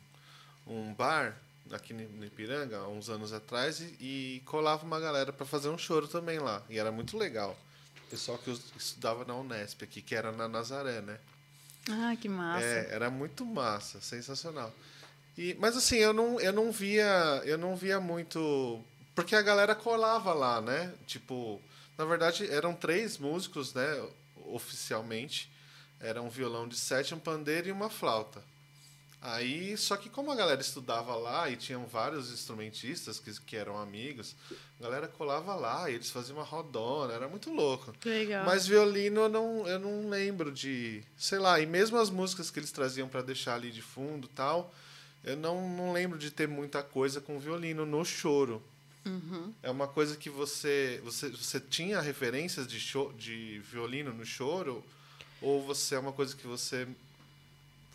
um 0.65 0.93
bar 0.93 1.37
aqui 1.71 1.93
no 1.93 2.25
Ipiranga 2.25 2.77
há 2.79 2.87
uns 2.87 3.09
anos 3.09 3.33
atrás 3.33 3.81
e, 3.81 3.95
e 3.99 4.43
colava 4.45 4.85
uma 4.85 4.99
galera 4.99 5.31
para 5.31 5.45
fazer 5.45 5.69
um 5.69 5.77
choro 5.77 6.07
também 6.07 6.39
lá 6.39 6.63
e 6.69 6.79
era 6.79 6.91
muito 6.91 7.17
legal. 7.17 7.57
Pessoal 8.09 8.37
que 8.37 8.49
eu 8.49 8.59
estudava 8.77 9.25
na 9.25 9.35
Unesp 9.35 9.83
aqui, 9.83 10.01
que 10.01 10.15
era 10.15 10.31
na 10.31 10.47
Nazaré, 10.47 11.01
né? 11.01 11.19
Ah, 11.89 12.15
que 12.19 12.29
massa. 12.29 12.65
É, 12.65 12.87
era 12.93 13.09
muito 13.09 13.45
massa, 13.45 13.99
sensacional. 14.01 14.73
E, 15.37 15.55
mas 15.59 15.77
assim, 15.77 15.97
eu 15.97 16.13
não, 16.13 16.39
eu 16.39 16.51
não 16.51 16.71
via, 16.71 17.41
eu 17.45 17.57
não 17.57 17.75
via 17.75 17.99
muito, 17.99 18.83
porque 19.13 19.35
a 19.35 19.41
galera 19.41 19.75
colava 19.75 20.33
lá, 20.33 20.59
né? 20.59 20.93
Tipo, 21.05 21.61
na 21.97 22.05
verdade 22.05 22.49
eram 22.51 22.73
três 22.73 23.17
músicos, 23.17 23.73
né? 23.73 24.03
Oficialmente, 24.47 25.51
era 25.99 26.21
um 26.21 26.29
violão 26.29 26.67
de 26.67 26.75
sete, 26.75 27.13
um 27.13 27.19
pandeiro 27.19 27.67
e 27.67 27.71
uma 27.71 27.89
flauta. 27.89 28.41
Aí, 29.19 29.75
só 29.77 29.97
que 29.97 30.09
como 30.09 30.31
a 30.31 30.35
galera 30.35 30.61
estudava 30.61 31.15
lá 31.15 31.49
e 31.49 31.55
tinham 31.55 31.85
vários 31.87 32.31
instrumentistas 32.31 33.19
que, 33.19 33.31
que 33.41 33.55
eram 33.55 33.77
amigos, 33.77 34.35
a 34.79 34.83
galera 34.83 35.07
colava 35.07 35.55
lá 35.55 35.89
e 35.89 35.95
eles 35.95 36.11
faziam 36.11 36.37
uma 36.37 36.45
rodona, 36.45 37.13
era 37.13 37.27
muito 37.27 37.51
louco. 37.51 37.93
Legal. 38.05 38.45
Mas 38.45 38.67
violino 38.67 39.21
eu 39.21 39.29
não, 39.29 39.67
eu 39.67 39.79
não 39.79 40.09
lembro 40.09 40.51
de, 40.51 41.03
sei 41.17 41.39
lá, 41.39 41.59
e 41.59 41.65
mesmo 41.65 41.97
as 41.97 42.11
músicas 42.11 42.51
que 42.51 42.59
eles 42.59 42.71
traziam 42.71 43.09
para 43.09 43.23
deixar 43.23 43.55
ali 43.55 43.71
de 43.71 43.81
fundo, 43.81 44.27
tal, 44.27 44.71
eu 45.27 45.35
não, 45.35 45.69
não 45.69 45.91
lembro 45.91 46.17
de 46.17 46.31
ter 46.31 46.47
muita 46.47 46.81
coisa 46.81 47.19
com 47.19 47.37
violino 47.37 47.85
no 47.85 48.03
choro. 48.05 48.63
Uhum. 49.05 49.53
É 49.61 49.69
uma 49.69 49.87
coisa 49.87 50.15
que 50.15 50.29
você 50.29 51.01
você, 51.03 51.29
você 51.29 51.59
tinha 51.59 51.99
referências 52.01 52.65
de 52.67 52.79
cho 52.79 53.13
de 53.17 53.59
violino 53.59 54.13
no 54.13 54.25
choro 54.25 54.83
ou 55.41 55.61
você 55.63 55.95
é 55.95 55.99
uma 55.99 56.13
coisa 56.13 56.35
que 56.35 56.47
você 56.47 56.87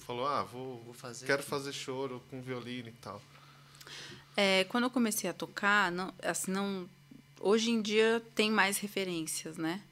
falou, 0.07 0.27
ah, 0.27 0.43
vou, 0.43 0.83
Vou 0.85 0.95
fazer 0.95 1.27
quero 1.27 1.41
aqui. 1.41 1.51
fazer 1.51 1.73
choro 1.73 2.23
com 2.31 2.43
violino 2.43 2.89
e 2.89 2.93
tal. 2.93 3.21
É, 4.37 4.65
quando 4.65 4.85
eu 4.85 4.91
comecei 4.91 5.29
a 5.29 5.33
tocar, 5.33 5.91
não, 5.93 6.13
assim, 6.23 6.51
não, 6.51 6.89
hoje 7.41 7.71
em 7.71 7.83
dia 7.83 8.23
tem 8.35 8.51
mais 8.51 8.79
referências, 8.79 9.57
né? 9.57 9.83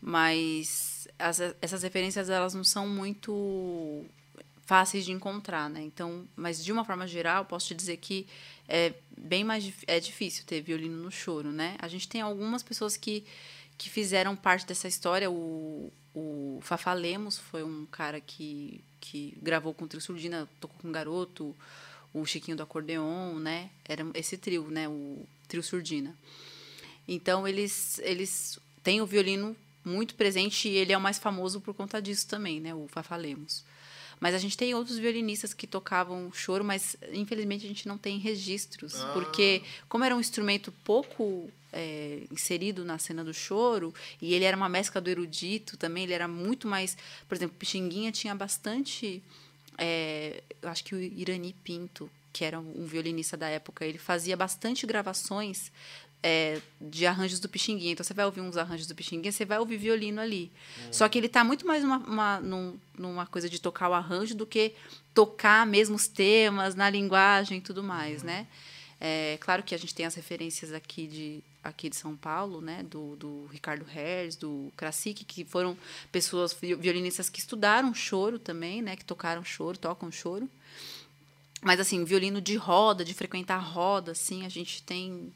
Mas 0.00 1.06
as, 1.18 1.40
essas 1.60 1.82
referências 1.82 2.28
elas 2.28 2.54
não 2.54 2.64
são 2.64 2.88
muito 2.88 4.04
fáceis 4.72 5.04
de 5.04 5.12
encontrar, 5.12 5.68
né? 5.68 5.82
Então, 5.82 6.26
mas 6.34 6.64
de 6.64 6.72
uma 6.72 6.82
forma 6.82 7.06
geral, 7.06 7.44
posso 7.44 7.66
te 7.66 7.74
dizer 7.74 7.98
que 7.98 8.26
é 8.66 8.94
bem 9.18 9.44
mais 9.44 9.70
é 9.86 10.00
difícil 10.00 10.46
ter 10.46 10.62
violino 10.62 10.96
no 10.96 11.10
choro, 11.10 11.52
né? 11.52 11.76
A 11.78 11.86
gente 11.88 12.08
tem 12.08 12.22
algumas 12.22 12.62
pessoas 12.62 12.96
que 12.96 13.22
que 13.76 13.90
fizeram 13.90 14.34
parte 14.34 14.64
dessa 14.64 14.88
história. 14.88 15.30
O, 15.30 15.92
o 16.14 16.58
Fafá 16.62 16.94
Lemos 16.94 17.36
foi 17.36 17.62
um 17.62 17.84
cara 17.84 18.18
que, 18.18 18.82
que 18.98 19.36
gravou 19.42 19.74
com 19.74 19.84
o 19.84 19.88
Trio 19.88 20.00
Surdina, 20.00 20.48
tocou 20.58 20.78
com 20.80 20.88
o 20.88 20.92
Garoto, 20.92 21.54
o 22.14 22.24
Chiquinho 22.24 22.56
do 22.56 22.62
Acordeon, 22.62 23.34
né? 23.40 23.68
Era 23.84 24.06
esse 24.14 24.38
trio, 24.38 24.70
né? 24.70 24.88
O 24.88 25.26
Trio 25.48 25.62
Surdina. 25.62 26.16
Então, 27.06 27.46
eles, 27.46 27.98
eles 27.98 28.58
têm 28.82 29.02
o 29.02 29.06
violino 29.06 29.54
muito 29.84 30.14
presente 30.14 30.66
e 30.66 30.76
ele 30.76 30.94
é 30.94 30.96
o 30.96 31.00
mais 31.00 31.18
famoso 31.18 31.60
por 31.60 31.74
conta 31.74 32.00
disso 32.00 32.26
também, 32.26 32.58
né? 32.58 32.74
O 32.74 32.88
Fafá 32.88 33.16
Lemos. 33.16 33.70
Mas 34.22 34.36
a 34.36 34.38
gente 34.38 34.56
tem 34.56 34.72
outros 34.72 34.98
violinistas 34.98 35.52
que 35.52 35.66
tocavam 35.66 36.30
choro, 36.32 36.62
mas 36.64 36.94
infelizmente 37.12 37.64
a 37.64 37.68
gente 37.68 37.88
não 37.88 37.98
tem 37.98 38.18
registros, 38.20 38.94
Ah. 38.94 39.10
porque 39.14 39.62
como 39.88 40.04
era 40.04 40.14
um 40.14 40.20
instrumento 40.20 40.70
pouco 40.84 41.50
é, 41.72 42.22
inserido 42.30 42.84
na 42.84 42.98
cena 42.98 43.24
do 43.24 43.34
choro 43.34 43.92
e 44.20 44.32
ele 44.32 44.44
era 44.44 44.56
uma 44.56 44.68
mescla 44.68 45.00
do 45.00 45.10
erudito 45.10 45.76
também, 45.76 46.04
ele 46.04 46.12
era 46.12 46.28
muito 46.28 46.68
mais, 46.68 46.96
por 47.28 47.34
exemplo, 47.34 47.56
Pixinguinha 47.58 48.12
tinha 48.12 48.32
bastante, 48.32 49.20
é, 49.76 50.40
eu 50.62 50.68
acho 50.68 50.84
que 50.84 50.94
o 50.94 51.00
Irani 51.02 51.52
Pinto, 51.64 52.08
que 52.32 52.44
era 52.44 52.60
um 52.60 52.86
violinista 52.86 53.36
da 53.36 53.48
época, 53.48 53.84
ele 53.84 53.98
fazia 53.98 54.36
bastante 54.36 54.86
gravações 54.86 55.72
é, 56.22 56.60
de 56.80 57.04
arranjos 57.06 57.40
do 57.40 57.48
Pixinguinha. 57.48 57.92
Então 57.92 58.04
você 58.04 58.14
vai 58.14 58.24
ouvir 58.24 58.40
uns 58.40 58.56
arranjos 58.56 58.86
do 58.86 58.94
Pixinguinha, 58.94 59.32
você 59.32 59.44
vai 59.44 59.58
ouvir 59.58 59.76
violino 59.76 60.20
ali. 60.20 60.50
Só 60.90 61.08
que 61.08 61.18
ele 61.18 61.26
está 61.26 61.42
muito 61.42 61.66
mais 61.66 61.82
numa, 61.82 61.98
uma- 61.98 62.40
num- 62.40 62.78
numa 62.96 63.26
coisa 63.26 63.48
de 63.48 63.60
tocar 63.60 63.88
o 63.88 63.94
arranjo 63.94 64.34
do 64.34 64.46
que 64.46 64.72
tocar 65.14 65.66
mesmo 65.66 65.96
os 65.96 66.06
temas 66.06 66.74
na 66.74 66.88
linguagem 66.88 67.58
e 67.58 67.60
tudo 67.60 67.82
mais, 67.82 68.22
né? 68.22 68.46
É 69.00 69.36
claro 69.40 69.64
que 69.64 69.74
a 69.74 69.78
gente 69.78 69.92
tem 69.94 70.06
as 70.06 70.14
referências 70.14 70.72
aqui 70.72 71.06
de 71.08 71.42
aqui 71.64 71.88
de 71.88 71.94
São 71.94 72.16
Paulo, 72.16 72.60
né, 72.60 72.82
do, 72.82 73.14
do 73.14 73.46
Ricardo 73.46 73.86
Herz, 73.88 74.34
do 74.34 74.72
Krasik, 74.76 75.24
que 75.24 75.44
foram 75.44 75.78
pessoas 76.10 76.52
vi- 76.52 76.74
violinistas 76.74 77.30
que 77.30 77.38
estudaram 77.38 77.94
choro 77.94 78.36
também, 78.36 78.82
né, 78.82 78.96
que 78.96 79.04
tocaram 79.04 79.44
choro, 79.44 79.78
tocam 79.78 80.10
choro. 80.10 80.48
Mas 81.62 81.78
assim, 81.78 82.04
violino 82.04 82.40
de 82.40 82.56
roda, 82.56 83.04
de 83.04 83.14
frequentar 83.14 83.58
roda, 83.58 84.10
assim, 84.12 84.44
a 84.44 84.48
gente 84.48 84.82
tem 84.82 85.32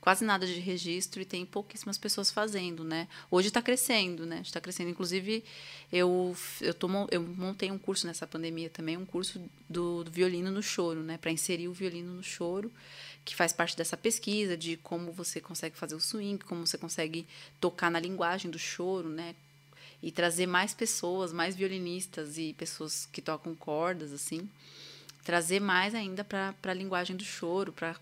quase 0.00 0.24
nada 0.24 0.46
de 0.46 0.58
registro 0.58 1.20
e 1.20 1.24
tem 1.24 1.44
pouquíssimas 1.44 1.98
pessoas 1.98 2.30
fazendo, 2.30 2.82
né? 2.82 3.06
Hoje 3.30 3.48
está 3.48 3.60
crescendo, 3.60 4.24
né? 4.24 4.40
Está 4.42 4.60
crescendo. 4.60 4.90
Inclusive, 4.90 5.44
eu 5.92 6.34
eu, 6.60 6.72
tô, 6.72 6.88
eu 7.10 7.22
montei 7.22 7.70
um 7.70 7.78
curso 7.78 8.06
nessa 8.06 8.26
pandemia 8.26 8.70
também, 8.70 8.96
um 8.96 9.04
curso 9.04 9.40
do, 9.68 10.02
do 10.04 10.10
violino 10.10 10.50
no 10.50 10.62
choro, 10.62 11.02
né? 11.02 11.18
Para 11.18 11.30
inserir 11.30 11.68
o 11.68 11.72
violino 11.72 12.14
no 12.14 12.22
choro, 12.22 12.72
que 13.24 13.36
faz 13.36 13.52
parte 13.52 13.76
dessa 13.76 13.96
pesquisa 13.96 14.56
de 14.56 14.76
como 14.78 15.12
você 15.12 15.40
consegue 15.40 15.76
fazer 15.76 15.94
o 15.94 16.00
swing, 16.00 16.42
como 16.44 16.66
você 16.66 16.78
consegue 16.78 17.26
tocar 17.60 17.90
na 17.90 18.00
linguagem 18.00 18.50
do 18.50 18.58
choro, 18.58 19.08
né? 19.08 19.34
E 20.02 20.10
trazer 20.10 20.46
mais 20.46 20.72
pessoas, 20.72 21.30
mais 21.30 21.54
violinistas 21.54 22.38
e 22.38 22.54
pessoas 22.54 23.06
que 23.12 23.20
tocam 23.20 23.54
cordas, 23.54 24.12
assim 24.12 24.48
trazer 25.24 25.60
mais 25.60 25.94
ainda 25.94 26.24
para 26.24 26.54
a 26.62 26.74
linguagem 26.74 27.16
do 27.16 27.24
choro, 27.24 27.72
para 27.72 27.94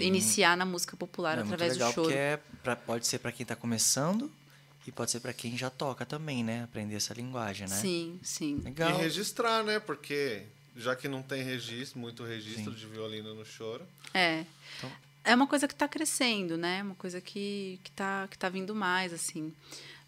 iniciar 0.00 0.56
na 0.56 0.64
música 0.64 0.96
popular 0.96 1.34
é 1.34 1.36
muito 1.42 1.54
através 1.54 1.74
legal 1.74 1.90
do 1.90 1.94
choro. 1.94 2.10
é 2.12 2.38
pra- 2.62 2.76
pode 2.76 3.06
ser 3.06 3.18
para 3.18 3.32
quem 3.32 3.44
está 3.44 3.56
começando 3.56 4.30
e 4.86 4.92
pode 4.92 5.10
ser 5.10 5.20
para 5.20 5.32
quem 5.32 5.56
já 5.56 5.70
toca 5.70 6.04
também, 6.04 6.42
né? 6.44 6.64
Aprender 6.64 6.96
essa 6.96 7.14
linguagem, 7.14 7.68
né? 7.68 7.76
Sim, 7.76 8.18
sim. 8.22 8.60
Legal. 8.64 8.90
E 8.98 9.02
registrar, 9.02 9.62
né? 9.64 9.78
Porque 9.78 10.42
já 10.76 10.94
que 10.96 11.08
não 11.08 11.22
tem 11.22 11.42
registro, 11.42 11.98
muito 11.98 12.24
registro 12.24 12.72
Sim. 12.72 12.78
de 12.78 12.86
violino 12.86 13.34
no 13.34 13.44
choro. 13.44 13.86
É. 14.12 14.44
Então- 14.78 14.92
É 15.26 15.34
uma 15.34 15.46
coisa 15.46 15.66
que 15.66 15.72
está 15.72 15.88
crescendo, 15.88 16.58
né? 16.58 16.82
Uma 16.82 16.94
coisa 16.96 17.18
que, 17.18 17.80
que, 17.82 17.90
tá, 17.92 18.28
que 18.30 18.36
tá 18.36 18.48
vindo 18.50 18.74
mais, 18.74 19.10
assim. 19.10 19.54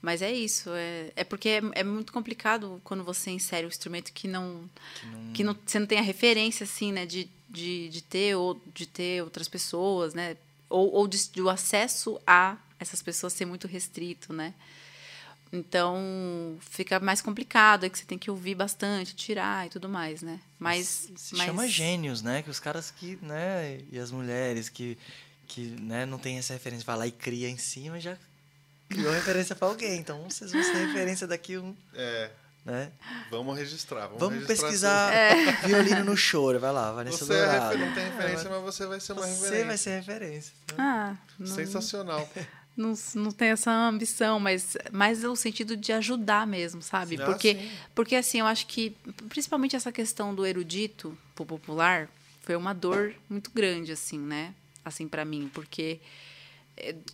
Mas 0.07 0.23
é 0.23 0.31
isso. 0.31 0.71
É, 0.73 1.11
é 1.17 1.25
porque 1.25 1.49
é, 1.49 1.61
é 1.73 1.83
muito 1.83 2.13
complicado 2.13 2.81
quando 2.85 3.03
você 3.03 3.33
insere 3.33 3.67
um 3.67 3.69
instrumento 3.69 4.13
que 4.13 4.29
não, 4.29 4.71
Que 5.01 5.07
não- 5.09 5.33
que 5.33 5.45
não, 5.45 5.57
você 5.67 5.81
não 5.81 5.87
tem 5.89 5.99
a 5.99 6.03
referência, 6.03 6.63
assim, 6.63 6.93
né? 6.93 7.05
De, 7.05 7.29
de, 7.51 7.89
de, 7.89 8.03
ter, 8.05 8.37
ou, 8.37 8.63
de 8.73 8.87
ter 8.87 9.25
outras 9.25 9.49
pessoas, 9.49 10.15
né? 10.15 10.37
Ou, 10.71 10.93
ou 10.93 11.09
de, 11.09 11.29
de 11.29 11.43
o 11.43 11.51
acesso 11.51 12.21
a 12.25 12.57
essas 12.79 13.03
pessoas 13.03 13.33
ser 13.33 13.47
muito 13.47 13.67
restrito, 13.67 14.33
né? 14.33 14.55
Então, 15.53 16.57
fica 16.61 17.01
mais 17.01 17.21
complicado, 17.21 17.85
é 17.85 17.89
que 17.89 17.99
você 17.99 18.05
tem 18.05 18.17
que 18.17 18.31
ouvir 18.31 18.55
bastante, 18.55 19.13
tirar 19.13 19.67
e 19.67 19.71
tudo 19.71 19.89
mais, 19.89 20.23
né? 20.23 20.39
Mas... 20.57 21.11
se 21.17 21.35
mas... 21.35 21.47
chama 21.47 21.67
gênios, 21.67 22.23
né? 22.23 22.43
Que 22.43 22.51
os 22.51 22.61
caras 22.61 22.93
que, 22.93 23.19
né? 23.21 23.81
E 23.91 23.99
as 23.99 24.13
mulheres 24.13 24.69
que, 24.69 24.97
que 25.49 25.63
né, 25.63 26.07
não 26.07 26.17
tem 26.17 26.39
essa 26.39 26.53
referência, 26.53 26.87
vai 26.87 26.97
lá 26.97 27.07
e 27.09 27.11
cria 27.11 27.49
em 27.49 27.59
cima, 27.59 27.99
já 27.99 28.17
criou 28.89 29.13
referência 29.13 29.55
para 29.57 29.69
alguém. 29.69 29.99
Então 29.99 30.23
vocês 30.29 30.53
vão 30.53 30.63
ser 30.63 30.87
referência 30.87 31.27
daqui 31.27 31.57
um, 31.59 31.75
É, 31.95 32.31
né? 32.65 32.91
vamos 33.31 33.57
registrar. 33.57 34.07
Vamos, 34.07 34.19
Vamos 34.21 34.35
registrar 34.47 34.67
pesquisar 34.69 35.13
violino 35.67 36.05
no 36.05 36.17
choro, 36.17 36.59
vai 36.61 36.73
lá. 36.73 36.93
Vanessa 36.93 37.25
Você 37.25 37.33
é 37.33 37.37
Dourado. 37.47 37.65
refer- 37.77 37.87
não 37.87 37.95
tem 37.95 38.05
referência, 38.05 38.51
mas 38.51 38.63
você 38.63 38.87
vai 38.87 39.01
ser 39.01 39.13
uma 39.13 39.23
Você 39.23 39.33
referência. 39.33 39.67
vai 39.67 39.79
ser 39.79 39.91
referência. 40.01 40.53
Ah, 40.79 41.17
não, 41.39 41.47
Sensacional. 41.47 42.29
não, 42.77 42.95
não 43.15 43.31
tem 43.31 43.49
essa 43.49 43.71
ambição, 43.73 44.39
mas 44.41 44.77
mais 44.93 45.25
o 45.25 45.35
sentido 45.37 45.77
de 45.77 45.93
ajudar 45.93 46.47
mesmo, 46.47 46.83
sabe? 46.83 47.21
Ah, 47.21 47.25
Porque, 47.27 47.55
sim. 47.55 47.71
porque 47.95 48.17
assim, 48.17 48.41
eu 48.41 48.47
acho 48.47 48.67
que, 48.67 48.97
principalmente 49.29 49.75
essa 49.77 49.91
questão 49.93 50.35
do 50.35 50.45
erudito 50.47 51.17
pro 51.35 51.45
popular, 51.47 52.09
foi 52.43 52.55
uma 52.55 52.73
dor 52.75 53.15
muito 53.29 53.51
grande, 53.53 53.93
assim, 53.93 54.19
né? 54.19 54.55
Assim, 54.85 55.09
para 55.09 55.25
mim, 55.25 55.51
porque 55.53 55.85
é, 55.95 56.01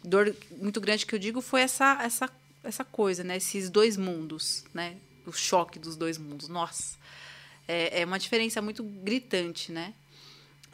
dor 0.04 0.34
muito 0.50 0.80
grande 0.80 1.06
que 1.06 1.14
eu 1.14 1.18
digo 1.18 1.40
foi 1.40 1.62
essa, 1.62 1.98
essa, 2.02 2.30
essa 2.62 2.84
coisa, 2.84 3.22
né? 3.22 3.36
Esses 3.36 3.70
dois 3.70 3.96
mundos, 3.96 4.64
né? 4.74 4.96
O 5.26 5.32
choque 5.32 5.78
dos 5.78 5.96
dois 5.96 6.18
mundos. 6.18 6.48
Nossa, 6.48 6.96
é, 7.66 8.00
é 8.02 8.04
uma 8.04 8.18
diferença 8.18 8.60
muito 8.60 8.82
gritante, 8.82 9.70
né? 9.70 9.94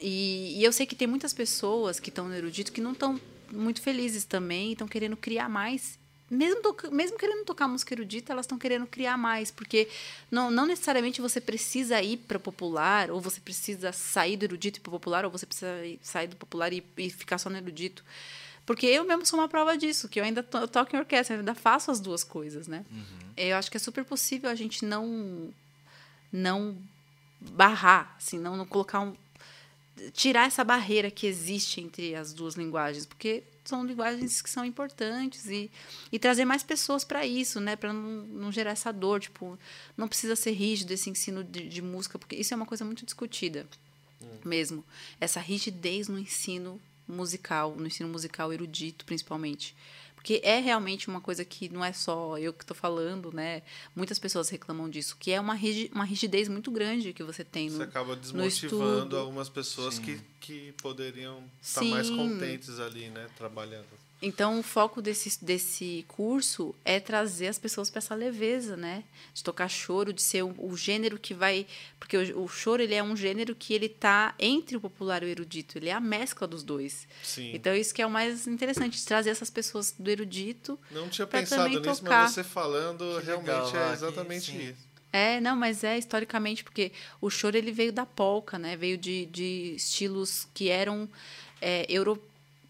E, 0.00 0.58
e 0.58 0.64
eu 0.64 0.72
sei 0.72 0.86
que 0.86 0.94
tem 0.94 1.08
muitas 1.08 1.32
pessoas 1.32 1.98
que 1.98 2.08
estão 2.08 2.28
no 2.28 2.34
erudito 2.34 2.72
que 2.72 2.80
não 2.80 2.92
estão 2.92 3.20
muito 3.52 3.82
felizes 3.82 4.24
também, 4.24 4.72
estão 4.72 4.86
querendo 4.86 5.16
criar 5.16 5.48
mais 5.48 5.98
mesmo, 6.30 6.60
mesmo 6.92 7.18
querendo 7.18 7.44
tocar 7.44 7.66
música 7.66 7.94
erudita, 7.94 8.32
elas 8.32 8.44
estão 8.44 8.58
querendo 8.58 8.86
criar 8.86 9.16
mais, 9.16 9.50
porque 9.50 9.88
não, 10.30 10.50
não 10.50 10.66
necessariamente 10.66 11.20
você 11.20 11.40
precisa 11.40 12.00
ir 12.02 12.18
para 12.18 12.38
popular, 12.38 13.10
ou 13.10 13.20
você 13.20 13.40
precisa 13.40 13.92
sair 13.92 14.36
do 14.36 14.44
erudito 14.44 14.78
e 14.78 14.80
para 14.82 14.90
popular, 14.90 15.24
ou 15.24 15.30
você 15.30 15.46
precisa 15.46 15.86
ir- 15.86 15.98
sair 16.02 16.26
do 16.26 16.36
popular 16.36 16.72
e, 16.72 16.84
e 16.98 17.08
ficar 17.08 17.38
só 17.38 17.48
no 17.48 17.56
erudito. 17.56 18.04
Porque 18.68 18.84
eu 18.86 19.02
mesmo 19.04 19.24
sou 19.24 19.38
uma 19.38 19.48
prova 19.48 19.78
disso, 19.78 20.10
que 20.10 20.20
eu 20.20 20.24
ainda 20.24 20.42
to- 20.42 20.68
toco 20.68 20.94
em 20.94 20.98
orquestra, 20.98 21.34
eu 21.36 21.38
ainda 21.40 21.54
faço 21.54 21.90
as 21.90 21.98
duas 22.00 22.22
coisas, 22.22 22.68
né? 22.68 22.84
Eu 23.34 23.56
acho 23.56 23.70
que 23.70 23.78
é 23.78 23.80
super 23.80 24.04
possível 24.04 24.50
a 24.50 24.54
gente 24.54 24.84
não 24.84 25.50
não 26.30 26.76
barrar, 27.40 28.14
assim, 28.18 28.38
não, 28.38 28.56
não 28.58 28.66
colocar 28.66 29.00
um 29.00 29.14
tirar 30.12 30.46
essa 30.46 30.62
barreira 30.62 31.10
que 31.10 31.26
existe 31.26 31.80
entre 31.80 32.14
as 32.14 32.32
duas 32.34 32.54
linguagens, 32.54 33.06
porque 33.06 33.42
são 33.64 33.84
linguagens 33.86 34.40
que 34.42 34.48
são 34.50 34.64
importantes 34.64 35.46
e, 35.46 35.70
e 36.12 36.18
trazer 36.18 36.44
mais 36.44 36.62
pessoas 36.62 37.02
para 37.04 37.26
isso, 37.26 37.58
né, 37.60 37.74
para 37.74 37.92
não, 37.92 38.22
não 38.26 38.52
gerar 38.52 38.70
essa 38.72 38.92
dor, 38.92 39.18
tipo, 39.20 39.58
não 39.96 40.06
precisa 40.06 40.36
ser 40.36 40.52
rígido 40.52 40.92
esse 40.92 41.08
ensino 41.10 41.42
de, 41.42 41.68
de 41.68 41.82
música, 41.82 42.18
porque 42.18 42.36
isso 42.36 42.52
é 42.54 42.56
uma 42.56 42.66
coisa 42.66 42.84
muito 42.84 43.04
discutida 43.04 43.66
mesmo, 44.44 44.84
essa 45.20 45.40
rigidez 45.40 46.06
no 46.08 46.18
ensino 46.18 46.80
musical, 47.08 47.74
no 47.76 47.86
ensino 47.86 48.08
musical 48.08 48.52
erudito, 48.52 49.04
principalmente. 49.04 49.74
Porque 50.14 50.40
é 50.42 50.58
realmente 50.60 51.08
uma 51.08 51.20
coisa 51.20 51.44
que 51.44 51.68
não 51.68 51.84
é 51.84 51.92
só 51.92 52.36
eu 52.38 52.52
que 52.52 52.64
estou 52.64 52.76
falando, 52.76 53.32
né? 53.32 53.62
Muitas 53.94 54.18
pessoas 54.18 54.48
reclamam 54.48 54.90
disso, 54.90 55.16
que 55.18 55.30
é 55.30 55.40
uma, 55.40 55.54
rigi- 55.54 55.90
uma 55.94 56.04
rigidez 56.04 56.48
muito 56.48 56.70
grande 56.72 57.12
que 57.12 57.22
você 57.22 57.44
tem 57.44 57.70
Você 57.70 57.78
no, 57.78 57.84
acaba 57.84 58.16
no 58.16 58.20
desmotivando 58.20 59.16
algumas 59.16 59.48
pessoas 59.48 59.94
Sim. 59.94 60.02
que, 60.02 60.20
que 60.40 60.72
poderiam 60.82 61.42
estar 61.62 61.84
mais 61.84 62.08
Sim. 62.08 62.16
contentes 62.16 62.80
ali, 62.80 63.08
né? 63.10 63.28
Trabalhando. 63.36 63.86
Então, 64.20 64.58
o 64.58 64.62
foco 64.62 65.00
desse, 65.00 65.44
desse 65.44 66.04
curso 66.08 66.74
é 66.84 66.98
trazer 66.98 67.46
as 67.46 67.58
pessoas 67.58 67.88
para 67.88 67.98
essa 67.98 68.14
leveza, 68.14 68.76
né? 68.76 69.04
De 69.32 69.44
tocar 69.44 69.68
choro, 69.68 70.12
de 70.12 70.20
ser 70.20 70.42
o, 70.42 70.54
o 70.58 70.76
gênero 70.76 71.18
que 71.18 71.32
vai... 71.32 71.66
Porque 72.00 72.16
o, 72.16 72.42
o 72.42 72.48
choro, 72.48 72.82
ele 72.82 72.94
é 72.94 73.02
um 73.02 73.14
gênero 73.14 73.54
que 73.54 73.72
ele 73.72 73.88
tá 73.88 74.34
entre 74.38 74.76
o 74.76 74.80
popular 74.80 75.22
e 75.22 75.26
o 75.26 75.28
erudito. 75.28 75.78
Ele 75.78 75.88
é 75.88 75.92
a 75.92 76.00
mescla 76.00 76.48
dos 76.48 76.64
dois. 76.64 77.06
Sim. 77.22 77.52
Então, 77.54 77.74
isso 77.74 77.94
que 77.94 78.02
é 78.02 78.06
o 78.06 78.10
mais 78.10 78.48
interessante, 78.48 78.98
de 78.98 79.04
trazer 79.04 79.30
essas 79.30 79.50
pessoas 79.50 79.94
do 79.96 80.10
erudito. 80.10 80.76
Não 80.90 81.08
tinha 81.08 81.26
pensado 81.26 81.62
também 81.62 81.78
nisso, 81.78 82.02
tocar. 82.02 82.24
mas 82.24 82.32
você 82.32 82.42
falando 82.42 83.20
Que 83.20 83.26
realmente 83.26 83.72
legal, 83.72 83.90
é 83.90 83.92
exatamente 83.92 84.50
sim. 84.50 84.70
isso. 84.70 84.88
É, 85.12 85.40
não, 85.40 85.56
mas 85.56 85.84
é 85.84 85.96
historicamente, 85.96 86.62
porque 86.62 86.92
o 87.20 87.30
choro 87.30 87.56
ele 87.56 87.72
veio 87.72 87.92
da 87.92 88.04
polca, 88.04 88.58
né? 88.58 88.76
Veio 88.76 88.98
de, 88.98 89.26
de 89.26 89.74
estilos 89.76 90.46
que 90.52 90.68
eram 90.68 91.08
é, 91.60 91.86
euro, 91.88 92.22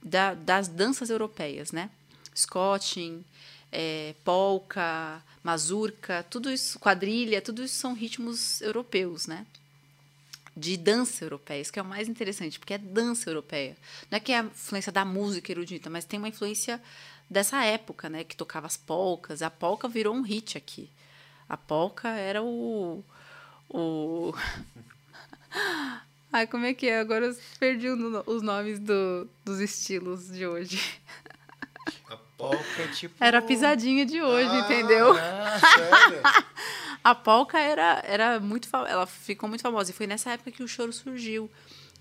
da, 0.03 0.35
das 0.35 0.69
danças 0.69 1.11
europeias, 1.11 1.73
né? 1.73 1.91
Scotching, 2.35 3.25
é, 3.73 4.15
polca, 4.25 5.23
mazurca, 5.43 6.25
tudo 6.31 6.51
isso, 6.51 6.79
quadrilha, 6.79 7.41
tudo 7.41 7.63
isso 7.63 7.75
são 7.75 7.95
ritmos 7.95 8.61
europeus, 8.61 9.27
né? 9.27 9.47
De 10.57 10.77
dança 10.77 11.25
europeia, 11.25 11.61
isso 11.61 11.73
que 11.73 11.79
é 11.79 11.83
o 11.83 11.85
mais 11.85 12.09
interessante, 12.09 12.59
porque 12.59 12.75
é 12.75 12.79
dança 12.79 13.31
europeia. 13.31 13.77
Não 14.11 14.17
é 14.17 14.21
que 14.21 14.33
é 14.33 14.41
a 14.41 14.45
influência 14.45 14.91
da 14.91 15.05
música 15.05 15.53
erudita, 15.53 15.89
mas 15.89 16.05
tem 16.05 16.19
uma 16.19 16.29
influência 16.29 16.83
dessa 17.31 17.65
época, 17.65 18.09
né? 18.09 18.25
Que 18.25 18.37
tocava 18.37 18.67
as 18.67 18.77
polcas. 18.77 19.43
A 19.43 19.51
polca 19.51 19.89
virou 19.89 20.15
um 20.15 20.23
hit 20.23 20.57
aqui. 20.59 20.91
A 21.49 21.57
polca 21.57 22.09
era 22.09 22.43
o. 22.43 23.05
o... 23.69 24.35
Ai, 26.33 26.47
como 26.47 26.67
é 26.67 26.75
que 26.75 26.87
é? 26.87 27.01
Agora 27.01 27.27
eu 27.27 27.37
perdi 27.59 27.89
no- 27.89 28.23
os 28.27 28.43
nomes 28.43 28.79
do, 28.79 29.29
dos 29.45 29.61
estilos 29.61 30.29
de 30.29 30.47
hoje. 30.47 30.81
A 32.11 32.17
Polka 32.37 32.83
é 32.83 32.89
tipo. 32.89 33.15
Era 33.23 33.39
a 33.39 33.43
pisadinha 33.43 34.05
de 34.05 34.21
hoje, 34.21 34.49
Ah, 34.51 34.59
entendeu? 34.61 35.15
Sério? 35.15 36.23
A 37.05 37.15
polca 37.15 37.59
era, 37.59 38.03
era 38.05 38.41
muito 38.41 38.69
ela 38.75 39.07
ficou 39.07 39.49
muito 39.49 39.63
famosa 39.63 39.91
e 39.91 39.95
foi 39.95 40.07
nessa 40.07 40.33
época 40.33 40.51
que 40.51 40.63
o 40.63 40.69
choro 40.69 40.93
surgiu. 40.93 41.49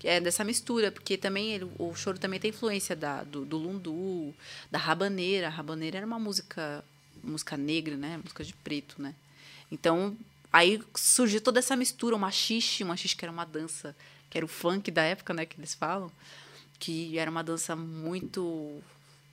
É 0.04 0.20
dessa 0.20 0.44
mistura, 0.44 0.90
porque 0.92 1.16
também 1.16 1.54
ele- 1.54 1.70
o 1.78 1.94
choro 1.94 2.18
também 2.18 2.38
tem 2.38 2.50
influência 2.50 2.94
da, 2.94 3.22
do, 3.22 3.44
do 3.44 3.56
lundu, 3.56 4.34
da 4.70 4.78
rabaneira. 4.78 5.46
A 5.46 5.50
rabaneira 5.50 5.98
era 5.98 6.06
uma 6.06 6.18
música 6.18 6.84
música 7.22 7.56
negra, 7.56 7.96
né? 7.96 8.18
Música 8.22 8.44
de 8.44 8.52
preto, 8.54 9.00
né? 9.00 9.14
Então, 9.72 10.16
aí 10.52 10.82
surgiu 10.94 11.40
toda 11.40 11.58
essa 11.60 11.74
mistura, 11.76 12.14
o 12.14 12.18
machixe, 12.18 12.82
o 12.84 12.86
machixe 12.86 13.16
que 13.16 13.24
era 13.24 13.32
uma 13.32 13.44
dança, 13.46 13.96
que 14.30 14.38
era 14.38 14.44
o 14.44 14.48
funk 14.48 14.90
da 14.90 15.02
época, 15.02 15.32
né, 15.34 15.46
que 15.46 15.58
eles 15.58 15.74
falam, 15.74 16.10
que 16.78 17.18
era 17.18 17.30
uma 17.30 17.42
dança 17.42 17.74
muito, 17.74 18.80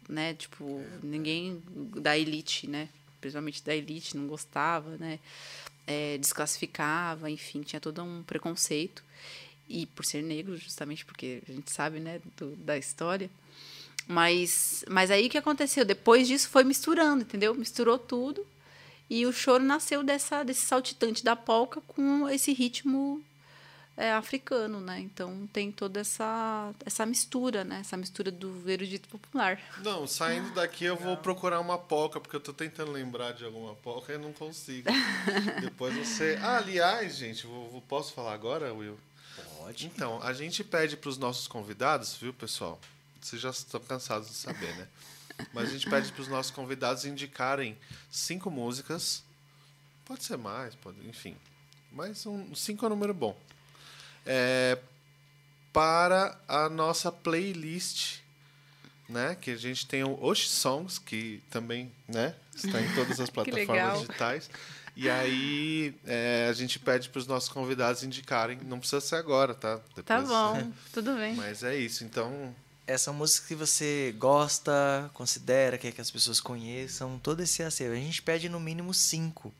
né, 0.07 0.33
tipo, 0.33 0.83
ninguém 1.03 1.61
da 1.97 2.17
elite, 2.17 2.67
né? 2.67 2.89
Principalmente 3.21 3.63
da 3.63 3.75
elite 3.75 4.15
não 4.15 4.27
gostava, 4.27 4.97
né? 4.97 5.19
é, 5.87 6.17
desclassificava, 6.17 7.29
enfim, 7.29 7.61
tinha 7.61 7.79
todo 7.79 8.03
um 8.03 8.23
preconceito. 8.23 9.03
E 9.67 9.85
por 9.87 10.05
ser 10.05 10.21
negro, 10.21 10.55
justamente 10.57 11.03
porque 11.05 11.41
a 11.47 11.51
gente 11.51 11.71
sabe, 11.71 11.99
né, 11.99 12.21
do- 12.37 12.55
da 12.57 12.77
história. 12.77 13.29
Mas, 14.07 14.85
mas 14.87 15.09
aí 15.09 15.25
o 15.25 15.29
que 15.29 15.37
aconteceu? 15.37 15.83
Depois 15.83 16.27
disso 16.27 16.49
foi 16.49 16.63
misturando, 16.63 17.23
entendeu? 17.23 17.55
Misturou 17.55 17.97
tudo. 17.97 18.45
E 19.09 19.25
o 19.25 19.33
choro 19.33 19.63
nasceu 19.63 20.03
dessa, 20.03 20.43
desse 20.43 20.65
saltitante 20.65 21.23
da 21.23 21.35
polca 21.35 21.81
com 21.81 22.27
esse 22.29 22.53
ritmo 22.53 23.23
é, 23.97 24.11
africano, 24.11 24.79
né? 24.81 24.99
Então 24.99 25.47
tem 25.53 25.71
toda 25.71 25.99
essa, 26.01 26.73
essa 26.85 27.05
mistura, 27.05 27.63
né? 27.63 27.79
Essa 27.79 27.95
mistura 27.97 28.31
do 28.31 28.69
erudito 28.69 29.07
popular. 29.09 29.59
Não, 29.83 30.05
saindo 30.07 30.53
daqui 30.53 30.83
eu 30.85 30.95
vou 30.97 31.15
procurar 31.17 31.59
uma 31.59 31.77
polca, 31.77 32.19
porque 32.19 32.35
eu 32.35 32.39
tô 32.41 32.51
tentando 32.53 32.91
lembrar 32.91 33.31
de 33.33 33.45
alguma 33.45 33.75
polca 33.75 34.13
e 34.13 34.17
não 34.17 34.33
consigo. 34.33 34.87
Depois 35.61 35.95
você. 35.95 36.37
Ah, 36.41 36.57
aliás, 36.57 37.15
gente, 37.15 37.47
vou, 37.47 37.69
vou- 37.69 37.81
posso 37.81 38.13
falar 38.13 38.33
agora, 38.33 38.73
Will? 38.73 38.99
Pode. 39.57 39.85
Então, 39.87 40.21
a 40.21 40.31
gente 40.33 40.63
pede 40.63 40.95
para 40.97 41.09
os 41.09 41.17
nossos 41.17 41.47
convidados, 41.47 42.15
viu, 42.15 42.33
pessoal? 42.33 42.79
Vocês 43.21 43.41
já 43.41 43.49
estão 43.49 43.79
cansados 43.81 44.29
de 44.29 44.35
saber, 44.35 44.75
né? 44.75 44.87
Mas 45.51 45.69
a 45.69 45.71
gente 45.73 45.89
pede 45.89 46.11
para 46.11 46.21
os 46.21 46.27
nossos 46.27 46.51
convidados 46.51 47.03
indicarem 47.05 47.77
cinco 48.11 48.49
músicas. 48.51 49.23
Pode 50.05 50.23
ser 50.23 50.37
mais, 50.37 50.75
pode, 50.75 50.97
enfim. 51.07 51.35
Mas 51.91 52.25
um, 52.25 52.53
cinco 52.55 52.85
é 52.85 52.87
um 52.87 52.91
número 52.91 53.13
bom. 53.13 53.35
É, 54.25 54.77
para 55.73 56.37
a 56.47 56.69
nossa 56.69 57.11
playlist, 57.11 58.19
né? 59.09 59.35
Que 59.39 59.51
a 59.51 59.57
gente 59.57 59.85
tem 59.85 60.03
o 60.03 60.17
Osh 60.23 60.49
Songs, 60.49 60.97
que 60.97 61.41
também, 61.49 61.91
né? 62.07 62.33
Está 62.55 62.81
em 62.81 62.93
todas 62.95 63.19
as 63.19 63.29
plataformas 63.31 63.99
digitais. 64.01 64.49
E 64.95 65.09
aí 65.09 65.93
é, 66.05 66.47
a 66.49 66.53
gente 66.53 66.79
pede 66.79 67.09
para 67.09 67.19
os 67.19 67.27
nossos 67.27 67.49
convidados 67.49 68.01
indicarem. 68.03 68.57
Não 68.63 68.79
precisa 68.79 69.01
ser 69.01 69.15
agora, 69.17 69.53
tá? 69.53 69.77
Tá 70.05 70.19
Depois- 70.21 70.27
bom, 70.29 70.71
tudo 70.93 71.15
bem. 71.15 71.35
Mas 71.35 71.63
é 71.63 71.75
isso. 71.75 72.05
Então, 72.05 72.55
Essa 72.87 73.11
música 73.11 73.45
que 73.47 73.55
você 73.55 74.15
gosta, 74.17 75.09
considera, 75.13 75.77
quer 75.77 75.91
que 75.91 75.99
as 75.99 76.09
pessoas 76.09 76.39
conheçam, 76.39 77.19
todo 77.19 77.41
esse 77.43 77.61
acervo. 77.61 77.93
A 77.93 77.97
gente 77.99 78.21
pede 78.21 78.47
no 78.47 78.59
mínimo 78.59 78.93
cinco. 78.93 79.53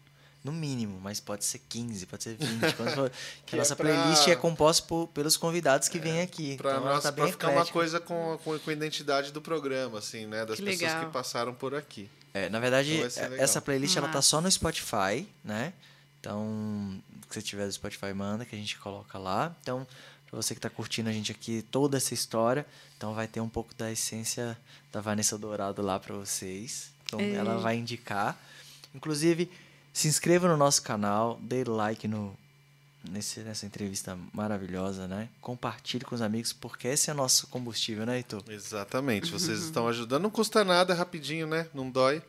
No 0.46 0.52
mínimo, 0.52 1.00
mas 1.02 1.20
pode 1.20 1.44
ser 1.44 1.60
15, 1.68 2.06
pode 2.06 2.24
ser 2.24 2.36
20. 2.36 2.74
quando 2.78 2.92
for- 2.94 3.10
que 3.10 3.16
Que 3.48 3.56
a 3.56 3.58
é 3.58 3.60
nossa 3.62 3.76
pra- 3.76 3.86
playlist 3.86 4.28
é 4.28 4.36
composta 4.36 4.86
por- 4.88 5.08
pelos 5.08 5.36
convidados 5.36 5.88
que 5.90 5.98
vêm 5.98 6.22
aqui. 6.22 6.56
para 6.56 6.74
então 6.74 6.86
nós, 6.86 7.02
tá 7.02 7.12
pra 7.12 7.28
ficar 7.28 7.50
uma 7.50 7.66
coisa 7.66 8.00
com, 8.00 8.38
com, 8.44 8.60
com 8.60 8.70
a 8.70 8.74
identidade 8.74 9.32
do 9.32 9.42
programa, 9.42 9.98
assim, 9.98 10.28
né? 10.28 10.46
Das 10.46 10.58
Que 10.58 10.64
pessoas 10.66 10.82
legal. 10.92 11.06
que 11.08 11.12
passaram 11.12 11.52
por 11.54 11.74
aqui. 11.74 12.08
É, 12.32 12.48
na 12.50 12.60
verdade, 12.60 12.96
Então 12.96 13.24
é- 13.24 13.42
essa 13.42 13.60
playlist 13.60 13.98
ela 13.98 14.08
tá 14.08 14.22
só 14.22 14.40
no 14.40 14.52
Spotify, 14.52 15.28
né? 15.44 15.74
Então, 16.20 17.02
se 17.30 17.36
você 17.36 17.42
tiver 17.42 17.66
do 17.66 17.72
Spotify, 17.74 18.14
manda 18.14 18.46
que 18.46 18.56
a 18.56 18.60
gente 18.60 18.78
coloca 18.78 19.18
lá. 19.18 19.56
Então, 19.62 19.86
pra 20.30 20.36
você 20.42 20.54
que 20.54 20.62
tá 20.62 20.70
curtindo 20.70 21.10
a 21.10 21.12
gente 21.12 21.32
aqui, 21.32 21.64
toda 21.72 21.98
essa 21.98 22.14
história, 22.14 22.66
então 22.98 23.14
vai 23.16 23.28
ter 23.28 23.40
um 23.42 23.50
pouco 23.50 23.74
da 23.76 23.92
essência 23.92 24.58
da 24.92 25.02
Vanessa 25.02 25.38
Dourado 25.38 25.82
lá 25.82 26.00
pra 26.00 26.14
vocês. 26.16 26.92
Então, 27.06 27.20
É. 27.20 27.34
ela 27.34 27.58
vai 27.58 27.78
indicar. 27.78 28.38
Inclusive, 28.94 29.52
se 29.96 30.10
inscreva 30.10 30.50
no 30.50 30.58
nosso 30.58 30.82
canal, 30.82 31.40
dê 31.42 31.64
like 31.64 32.06
no, 32.06 32.38
nesse, 33.10 33.40
nessa 33.40 33.66
entrevista 33.66 34.20
maravilhosa, 34.34 35.08
né? 35.08 35.30
Compartilhe 35.40 36.04
com 36.04 36.14
os 36.14 36.22
amigos, 36.22 36.52
porque 36.52 36.90
esse 36.90 37.10
é 37.10 37.14
nosso 37.14 37.48
combustível, 37.48 38.06
né, 38.06 38.18
Heitor? 38.18 38.44
Exatamente. 38.50 39.32
Vocês 39.32 39.58
estão 39.64 39.88
ajudando. 39.88 40.24
Não 40.24 40.30
custa 40.30 40.66
nada, 40.66 40.94
é 40.94 40.98
rapidinho, 40.98 41.48
né? 41.48 41.70
Não 41.74 41.90
dói. 41.90 42.22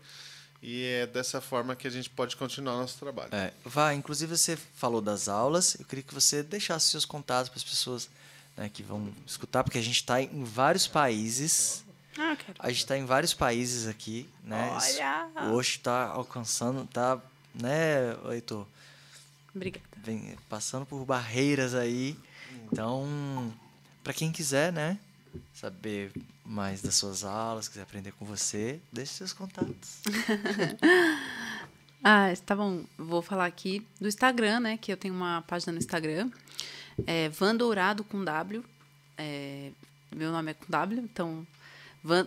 E 0.63 0.85
é 0.85 1.09
dessa 1.09 1.41
forma 1.41 1.75
que 1.75 1.89
a 1.89 1.91
gente 1.91 2.09
pode 2.09 2.37
continuar 2.37 2.77
nosso 2.77 2.99
trabalho. 3.01 3.31
É, 3.35 3.53
Vá, 3.65 3.93
inclusive 3.93 4.39
você 4.39 4.57
falou 4.57 5.01
das 5.01 5.29
aulas, 5.29 5.77
eu 5.81 5.85
queria 5.85 6.05
que 6.05 6.15
você 6.15 6.45
deixasse 6.45 6.89
seus 6.91 7.05
contatos 7.05 7.49
para 7.49 7.59
as 7.59 7.65
pessoas 7.65 8.09
né, 8.57 8.71
que 8.73 8.85
vão 8.85 9.13
escutar, 9.27 9.65
porque 9.65 9.79
a 9.79 9.83
gente 9.83 9.97
está 9.97 10.23
em 10.23 10.45
vários 10.45 10.87
países. 10.87 11.85
Ah, 12.17 12.37
quero. 12.37 12.59
A 12.61 12.69
gente 12.69 12.79
está 12.79 12.97
em 12.97 13.05
vários 13.05 13.35
países 13.35 13.89
aqui, 13.89 14.29
né? 14.45 14.71
Olha! 14.71 15.51
O 15.51 15.57
Oxo 15.57 15.73
está 15.73 16.07
alcançando, 16.07 16.87
tá, 16.87 17.21
né, 17.61 18.17
Heitor? 18.31 18.67
Obrigada. 19.55 19.87
Vem 20.05 20.37
passando 20.49 20.85
por 20.85 21.05
barreiras 21.05 21.75
aí. 21.75 22.17
Então, 22.71 23.53
para 24.05 24.13
quem 24.13 24.31
quiser, 24.31 24.73
né, 24.73 24.99
saber 25.55 26.13
mais 26.45 26.83
das 26.83 26.95
suas 26.95 27.25
aulas, 27.25 27.69
quiser 27.69 27.83
aprender 27.83 28.13
com 28.13 28.25
você, 28.25 28.81
deixe 28.93 29.15
seus 29.15 29.33
contatos. 29.33 30.03
ah, 32.05 32.29
tá 32.45 32.55
bom. 32.55 32.85
Vou 32.97 33.23
falar 33.23 33.47
aqui 33.47 33.87
do 34.01 34.09
Instagram, 34.09 34.61
né? 34.61 34.77
Que 34.77 34.93
eu 34.93 34.97
tenho 34.97 35.15
uma 35.15 35.43
página 35.43 35.73
no 35.73 35.79
Instagram. 35.79 36.31
É 37.07 37.29
Van 37.31 37.55
Dourado 37.55 38.05
com 38.05 38.25
W. 38.25 38.65
É, 39.19 39.71
meu 40.15 40.31
nome 40.31 40.51
é 40.51 40.55
com 40.55 40.67
W, 40.69 41.01
então 41.01 41.47
Van, 42.05 42.27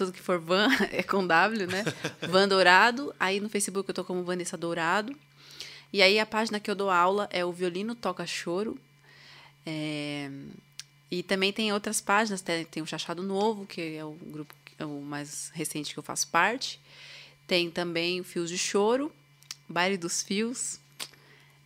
tudo 0.00 0.12
que 0.12 0.22
for 0.22 0.38
Van 0.38 0.68
é 0.90 1.02
com 1.02 1.26
W, 1.26 1.66
né? 1.66 1.84
Van 2.22 2.48
Dourado. 2.48 3.14
Aí 3.20 3.38
no 3.38 3.50
Facebook 3.50 3.88
eu 3.88 3.94
tô 3.94 4.02
como 4.02 4.24
Vanessa 4.24 4.56
Dourado. 4.56 5.14
E 5.92 6.00
aí 6.00 6.18
a 6.18 6.24
página 6.24 6.58
que 6.58 6.70
eu 6.70 6.74
dou 6.74 6.88
aula 6.88 7.28
é 7.30 7.44
o 7.44 7.52
Violino 7.52 7.94
Toca 7.94 8.26
Choro. 8.26 8.78
É, 9.66 10.30
e 11.10 11.22
também 11.22 11.52
tem 11.52 11.70
outras 11.70 12.00
páginas, 12.00 12.40
tem, 12.40 12.64
tem 12.64 12.82
o 12.82 12.86
Chachado 12.86 13.22
Novo, 13.22 13.66
que 13.66 13.96
é 13.96 14.04
o 14.04 14.12
grupo 14.12 14.54
é 14.78 14.86
o 14.86 15.02
mais 15.02 15.50
recente 15.52 15.92
que 15.92 15.98
eu 15.98 16.02
faço 16.02 16.28
parte. 16.28 16.80
Tem 17.46 17.70
também 17.70 18.20
o 18.20 18.24
Fios 18.24 18.48
de 18.48 18.56
Choro, 18.56 19.12
Baile 19.68 19.98
dos 19.98 20.22
Fios, 20.22 20.80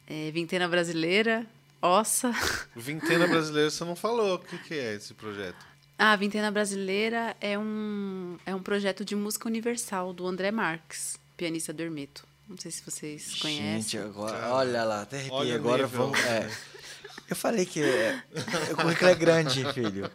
é, 0.08 0.32
Vintena 0.32 0.66
Brasileira, 0.66 1.46
Ossa. 1.80 2.32
Vintena 2.74 3.28
Brasileira, 3.28 3.70
você 3.70 3.84
não 3.84 3.94
falou. 3.94 4.36
O 4.36 4.38
que, 4.40 4.58
que 4.58 4.74
é 4.74 4.94
esse 4.94 5.14
projeto? 5.14 5.73
Ah, 5.98 6.16
Vintena 6.16 6.50
Brasileira 6.50 7.36
é 7.40 7.58
um, 7.58 8.36
é 8.44 8.54
um 8.54 8.62
projeto 8.62 9.04
de 9.04 9.14
música 9.14 9.48
universal 9.48 10.12
do 10.12 10.26
André 10.26 10.50
Marques, 10.50 11.18
pianista 11.36 11.72
do 11.72 11.82
Hermeto. 11.82 12.26
Não 12.48 12.58
sei 12.58 12.70
se 12.70 12.82
vocês 12.84 13.36
conhecem. 13.40 13.80
Gente, 13.80 13.98
agora, 13.98 14.52
olha 14.52 14.84
lá, 14.84 15.02
até 15.02 15.18
arrepiei. 15.18 15.54
Agora 15.54 15.86
vamos. 15.86 16.18
É, 16.20 16.50
eu 17.30 17.36
falei 17.36 17.64
que 17.64 17.82
é, 17.82 18.22
o 18.72 18.76
currículo 18.76 19.10
é 19.10 19.14
grande, 19.14 19.72
filho. 19.72 20.10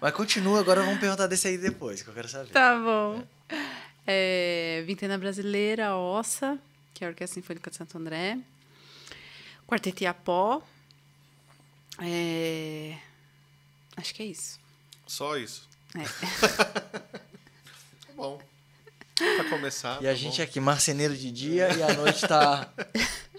Mas 0.00 0.12
continua, 0.12 0.60
agora 0.60 0.82
vamos 0.82 1.00
perguntar 1.00 1.26
desse 1.26 1.48
aí 1.48 1.56
depois, 1.56 2.02
que 2.02 2.08
eu 2.08 2.14
quero 2.14 2.28
saber. 2.28 2.50
Tá 2.50 2.76
bom. 2.76 3.22
É. 3.48 4.78
É, 4.78 4.82
Vintena 4.86 5.18
Brasileira, 5.18 5.96
Ossa, 5.96 6.58
que 6.94 7.02
é 7.02 7.06
a 7.06 7.10
Orquestra 7.10 7.40
Sinfônica 7.40 7.70
de 7.70 7.76
Santo 7.76 7.98
André. 7.98 8.38
Quarteto 9.66 10.04
Iapó. 10.04 10.62
É, 12.00 12.96
acho 13.96 14.14
que 14.14 14.22
é 14.22 14.26
isso. 14.26 14.58
Só 15.06 15.36
isso? 15.36 15.68
É. 15.94 16.04
tá 18.06 18.12
bom. 18.14 18.40
Pra 19.14 19.44
começar. 19.48 19.98
E 20.00 20.04
tá 20.04 20.10
a 20.10 20.14
gente 20.14 20.38
bom. 20.38 20.42
aqui, 20.42 20.60
marceneiro 20.60 21.16
de 21.16 21.30
dia 21.30 21.74
e 21.74 21.82
à 21.82 21.94
noite 21.94 22.26
tá. 22.26 22.70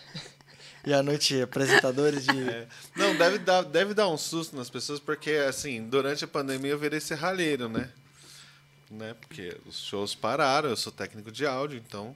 e 0.85 0.93
à 0.93 1.03
noite 1.03 1.41
apresentadores 1.41 2.25
de. 2.25 2.49
É. 2.49 2.67
Não, 2.95 3.15
deve 3.15 3.37
dar, 3.39 3.61
deve 3.63 3.93
dar 3.93 4.07
um 4.07 4.17
susto 4.17 4.55
nas 4.55 4.69
pessoas, 4.69 4.99
porque 4.99 5.31
assim, 5.31 5.87
durante 5.87 6.23
a 6.23 6.27
pandemia 6.27 6.71
eu 6.71 6.79
virei 6.79 6.99
serralheiro, 6.99 7.69
né? 7.69 7.91
né? 8.89 9.15
Porque 9.19 9.57
os 9.65 9.83
shows 9.83 10.15
pararam, 10.15 10.69
eu 10.69 10.77
sou 10.77 10.91
técnico 10.91 11.31
de 11.31 11.45
áudio, 11.45 11.77
então. 11.77 12.15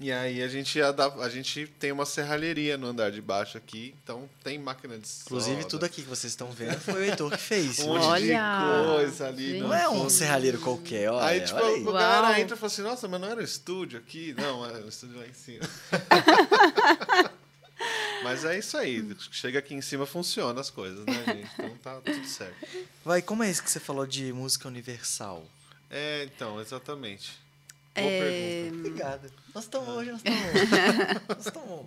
E 0.00 0.10
aí 0.10 0.42
a 0.42 0.48
gente, 0.48 0.80
a 0.80 1.28
gente 1.28 1.66
tem 1.78 1.92
uma 1.92 2.04
serralheria 2.04 2.76
no 2.76 2.88
andar 2.88 3.10
de 3.10 3.20
baixo 3.20 3.56
aqui, 3.56 3.94
então 4.02 4.28
tem 4.42 4.58
máquina 4.58 4.98
de 4.98 5.08
Inclusive, 5.24 5.64
tudo 5.64 5.84
aqui 5.84 6.02
que 6.02 6.08
vocês 6.08 6.32
estão 6.32 6.50
vendo 6.50 6.80
foi 6.80 6.94
o 6.94 7.04
Heitor 7.04 7.30
que 7.30 7.36
fez. 7.36 7.78
Um 7.82 7.88
monte 7.88 8.04
Olha, 8.04 8.20
de 8.20 8.94
coisa 8.94 9.28
ali. 9.28 9.60
Não 9.60 9.72
é 9.72 9.88
um 9.88 10.08
serralheiro 10.08 10.58
qualquer, 10.58 11.10
olha. 11.10 11.24
Aí, 11.24 11.40
tipo, 11.40 11.56
olha 11.56 11.66
aí. 11.66 11.82
a 11.82 11.92
galera 11.92 12.26
Uau. 12.28 12.38
entra 12.38 12.56
e 12.56 12.58
fala 12.58 12.72
assim, 12.72 12.82
nossa, 12.82 13.08
mas 13.08 13.20
não 13.20 13.28
era 13.28 13.40
um 13.40 13.44
estúdio 13.44 13.98
aqui? 13.98 14.34
Não, 14.36 14.64
era 14.64 14.84
um 14.84 14.88
estúdio 14.88 15.18
lá 15.18 15.26
em 15.26 15.32
cima. 15.32 15.68
mas 18.22 18.44
é 18.44 18.58
isso 18.58 18.76
aí. 18.76 19.16
Chega 19.30 19.58
aqui 19.58 19.74
em 19.74 19.80
cima, 19.80 20.06
funciona 20.06 20.60
as 20.60 20.70
coisas, 20.70 21.04
né, 21.04 21.24
gente? 21.26 21.50
Então 21.58 21.76
tá 21.78 22.00
tudo 22.00 22.26
certo. 22.26 22.56
Vai, 23.04 23.22
como 23.22 23.42
é 23.42 23.50
isso 23.50 23.62
que 23.62 23.70
você 23.70 23.80
falou 23.80 24.06
de 24.06 24.32
música 24.32 24.68
universal? 24.68 25.46
É, 25.90 26.24
então, 26.24 26.60
exatamente. 26.60 27.41
Boa 27.94 28.08
É, 28.10 28.62
pergunta. 28.68 28.88
Obrigada. 28.88 29.30
Nós 29.54 29.64
estamos 29.64 29.88
hoje, 29.88 30.10
nós 30.12 30.20
estamos 30.24 31.20
Nós 31.28 31.46
estamos 31.46 31.86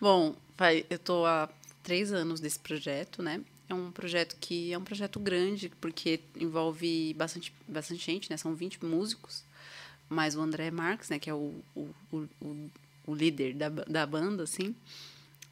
Bom, 0.00 0.34
vai, 0.56 0.84
eu 0.90 0.98
tô 0.98 1.24
há 1.24 1.48
três 1.82 2.12
anos 2.12 2.40
desse 2.40 2.58
projeto, 2.58 3.22
né? 3.22 3.40
É 3.68 3.74
um 3.74 3.90
projeto 3.90 4.36
que 4.40 4.72
é 4.72 4.76
um 4.78 4.84
projeto 4.84 5.18
grande, 5.20 5.70
porque 5.80 6.20
envolve 6.36 7.14
bastante, 7.14 7.52
bastante 7.66 8.04
gente, 8.04 8.28
né? 8.30 8.36
São 8.36 8.54
20 8.54 8.84
músicos, 8.84 9.44
mais 10.08 10.34
o 10.36 10.40
André 10.40 10.70
Marques, 10.70 11.08
né? 11.08 11.18
Que 11.18 11.30
é 11.30 11.34
o, 11.34 11.54
o, 11.74 11.88
o, 12.12 12.28
o- 13.06 13.14
líder 13.14 13.54
da, 13.54 13.68
da 13.68 14.04
banda, 14.06 14.42
assim. 14.42 14.74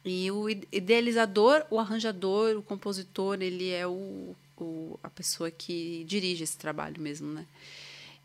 E 0.03 0.29
o 0.31 0.49
ide- 0.49 0.67
idealizador, 0.71 1.65
o 1.69 1.79
arranjador, 1.79 2.57
o 2.57 2.61
compositor, 2.63 3.41
ele 3.41 3.69
é 3.69 3.87
o, 3.87 4.35
o, 4.57 4.99
a 5.01 5.09
pessoa 5.09 5.49
que 5.49 6.03
dirige 6.07 6.43
esse 6.43 6.57
trabalho 6.57 7.01
mesmo, 7.01 7.31
né? 7.31 7.45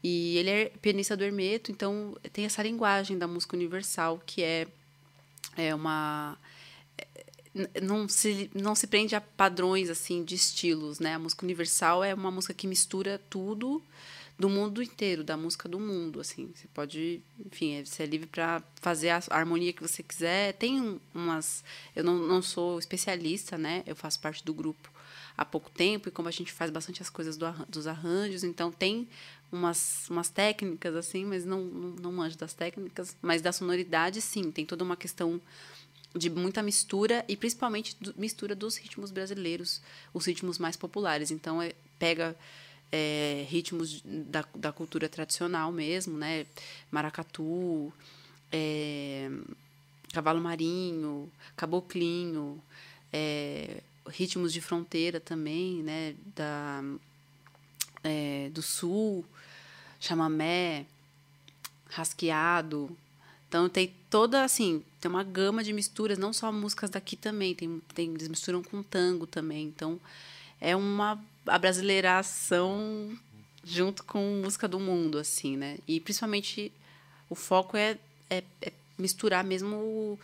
E 0.09 0.37
ele 0.39 0.51
é 0.51 0.65
pianista 0.85 1.17
do 1.17 1.25
Hermeto, 1.25 1.73
então 1.73 2.17
tem 2.33 2.45
essa 2.45 2.63
linguagem 2.63 3.19
da 3.19 3.27
música 3.27 3.57
universal, 3.57 4.13
que 4.25 4.41
é, 4.43 4.67
é 5.57 5.75
uma 5.75 6.39
n- 7.55 7.69
não 7.83 8.09
se, 8.09 8.51
não 8.55 8.75
se 8.75 8.87
prende 8.87 9.15
a 9.17 9.21
padrões 9.21 9.89
assim 9.91 10.25
de 10.25 10.35
estilos, 10.35 10.99
né? 11.01 11.15
A 11.15 11.19
música 11.19 11.45
universal 11.45 12.05
é 12.05 12.15
uma 12.15 12.31
música 12.31 12.55
que 12.55 12.67
mistura 12.67 13.21
tudo 13.31 13.83
do 14.39 14.51
mundo 14.51 14.83
inteiro, 14.83 15.25
da 15.25 15.37
música 15.37 15.67
do 15.69 15.81
mundo, 15.81 16.21
assim. 16.21 16.53
Você 16.55 16.69
pode, 16.75 17.23
enfim, 17.45 17.77
é- 17.77 17.85
você 17.85 18.03
é 18.03 18.07
livre 18.07 18.27
para 18.27 18.63
fazer 18.83 19.09
a, 19.11 19.23
harmonia 19.31 19.73
que 19.73 19.81
você 19.83 20.03
quiser. 20.03 20.53
Tem 20.55 20.81
um- 20.81 21.01
umas, 21.15 21.65
eu 21.95 22.05
não, 22.05 22.15
não 22.19 22.43
sou 22.43 22.79
especialista, 22.79 23.57
né? 23.57 23.83
Eu 23.87 23.97
faço 23.97 24.21
parte 24.21 24.45
do 24.45 24.53
grupo 24.53 24.91
há 25.39 25.45
pouco 25.45 25.71
tempo 25.71 26.09
e 26.09 26.13
como 26.13 26.29
a 26.29 26.31
gente 26.31 26.53
faz 26.53 26.71
bastante 26.71 27.03
as 27.03 27.11
coisas 27.11 27.37
do 27.37 27.47
dos 27.69 27.87
arranjos, 27.87 28.43
então 28.45 28.71
tem 28.73 29.07
umas, 29.51 30.09
umas 30.11 30.29
técnicas 30.29 30.95
assim, 30.95 31.25
mas 31.25 31.45
não, 31.45 31.63
não, 31.65 31.91
não 31.91 32.13
manjo 32.13 32.37
das 32.37 32.53
técnicas, 32.55 33.17
mas 33.23 33.43
da 33.43 33.53
sonoridade 33.53 34.21
sim, 34.21 34.51
tem 34.51 34.67
toda 34.67 34.85
uma 34.85 34.97
questão 34.97 35.41
de 36.15 36.31
muita 36.31 36.63
mistura 36.63 37.25
e 37.29 37.37
principalmente 37.37 37.97
do- 38.01 38.15
mistura 38.17 38.55
dos 38.55 38.77
ritmos 38.77 39.11
brasileiros, 39.11 39.81
os 40.15 40.25
ritmos 40.27 40.59
mais 40.59 40.77
populares. 40.77 41.31
Então 41.31 41.61
é, 41.61 41.73
pega 41.99 42.37
é, 42.91 43.45
ritmos 43.49 44.03
da, 44.05 44.45
da 44.55 44.73
cultura 44.73 45.09
tradicional 45.09 45.71
mesmo, 45.73 46.17
né? 46.17 46.47
Maracatu, 46.91 47.93
é, 48.53 49.31
cavalo 50.13 50.41
marinho, 50.41 51.31
caboclinho, 51.57 52.63
é, 53.13 53.83
ritmos 54.09 54.53
de 54.53 54.61
fronteira 54.61 55.21
também, 55.21 55.83
né? 55.83 56.15
Da, 56.35 56.83
é, 58.03 58.51
do 58.53 58.63
sul, 58.63 59.25
chamamé, 60.01 60.87
rasqueado. 61.89 62.97
Então 63.49 63.69
tem 63.69 63.93
toda 64.11 64.45
assim, 64.45 64.83
tem 65.01 65.11
uma 65.11 65.23
gama 65.23 65.63
de 65.63 65.73
misturas, 65.73 66.19
não 66.19 66.33
só 66.33 66.51
músicas 66.51 66.91
daqui 66.91 67.17
também, 67.17 67.55
tem, 67.55 67.81
tem 67.95 68.11
eles 68.13 68.29
misturam 68.29 68.63
com 68.63 68.83
tango 68.83 69.27
também. 69.27 69.67
Então 69.67 70.01
é 70.61 70.75
uma 70.75 71.23
abrasileiração 71.47 73.17
junto 73.65 74.05
com 74.05 74.41
música 74.43 74.69
do 74.69 74.79
mundo 74.79 75.19
assim, 75.19 75.57
né? 75.57 75.79
E 75.87 76.01
principalmente 76.01 76.73
o 77.29 77.35
foco 77.35 77.77
é, 77.77 77.99
é, 78.31 78.43
é 78.63 78.73
misturar 78.99 79.45
mesmo 79.45 80.19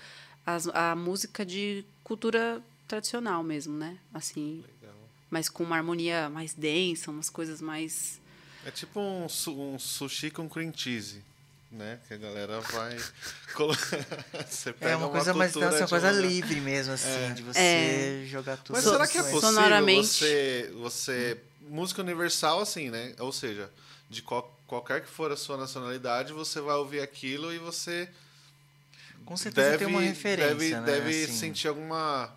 as, 0.47 0.67
a 0.69 0.95
música 0.95 1.45
de 1.45 1.85
cultura 2.05 2.63
tradicional 2.87 3.43
mesmo, 3.43 3.77
né? 3.77 3.99
Assim, 4.13 4.65
Legal. 4.81 4.97
mas 5.31 5.49
com 5.49 5.65
uma 5.65 5.77
harmonia 5.77 6.29
mais 6.29 6.55
densa, 6.55 7.11
umas 7.11 7.31
coisas 7.31 7.61
mais 7.61 8.21
É 8.67 8.71
tipo 8.71 9.01
um, 9.01 9.27
um 9.49 9.79
sushi 9.79 10.31
com 10.31 10.49
cream 10.49 10.73
cheese, 10.75 11.23
né? 11.71 11.99
Que 12.07 12.15
a 12.15 12.17
galera 12.17 12.61
vai 12.61 12.97
colocar. 13.55 13.99
Você 14.49 14.73
pega 14.73 14.93
É 14.93 14.97
uma 14.97 15.09
coisa 15.09 15.35
mais 15.35 15.53
cultura 15.53 15.71
assim, 15.75 15.83
uma 15.83 15.89
coisa 15.89 16.11
livre 16.13 16.61
mesmo, 16.61 16.93
assim, 16.93 17.35
de 17.35 17.43
você 17.43 17.59
É. 17.59 18.25
jogar 18.27 18.57
tudo. 18.59 18.75
Mas 18.77 18.85
So- 18.85 18.91
será 18.93 19.07
que 19.07 19.19
é 19.19 19.23
possível 19.23 19.41
sonoramente. 19.41 20.07
você, 20.07 20.71
você. 20.77 21.39
Música 21.63 22.03
universal, 22.03 22.61
assim, 22.61 22.91
né? 22.91 23.15
Ou 23.19 23.33
seja, 23.33 23.71
de 24.11 24.21
qual- 24.23 24.57
qualquer 24.67 25.01
que 25.03 25.09
for 25.09 25.31
a 25.33 25.37
sua 25.37 25.57
nacionalidade, 25.57 26.33
você 26.33 26.61
vai 26.61 26.75
ouvir 26.77 27.01
aquilo 27.01 27.53
e 27.53 27.59
você 27.59 28.09
Com 29.25 29.37
certeza 29.37 29.71
deve, 29.71 29.85
tem 29.85 29.95
uma 29.95 30.03
referência, 30.03 30.49
deve, 30.55 30.71
né? 30.75 30.81
deve 30.83 31.25
assim. 31.25 31.33
sentir 31.37 31.69
alguma 31.69 32.31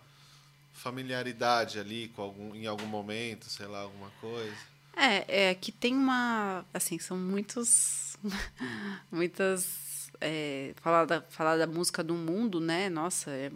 familiaridade 0.73 1.79
ali 1.79 2.07
com 2.15 2.21
algum, 2.21 2.55
em 2.55 2.67
algum 2.67 2.85
momento, 2.85 3.49
sei 3.49 3.65
lá, 3.65 3.79
alguma 3.79 4.09
coisa. 4.21 4.55
É, 4.95 5.49
é 5.49 5.55
que 5.55 5.71
tem 5.71 5.93
uma. 5.93 6.65
Assim, 6.73 6.97
são 6.99 7.17
muitos. 7.17 8.17
muitas. 9.11 10.09
É, 10.21 10.73
falar, 10.77 11.05
da, 11.05 11.21
falar 11.21 11.57
da 11.57 11.67
música 11.67 12.01
do 12.01 12.13
mundo, 12.13 12.61
né? 12.61 12.89
Nossa, 12.89 13.31
é, 13.31 13.51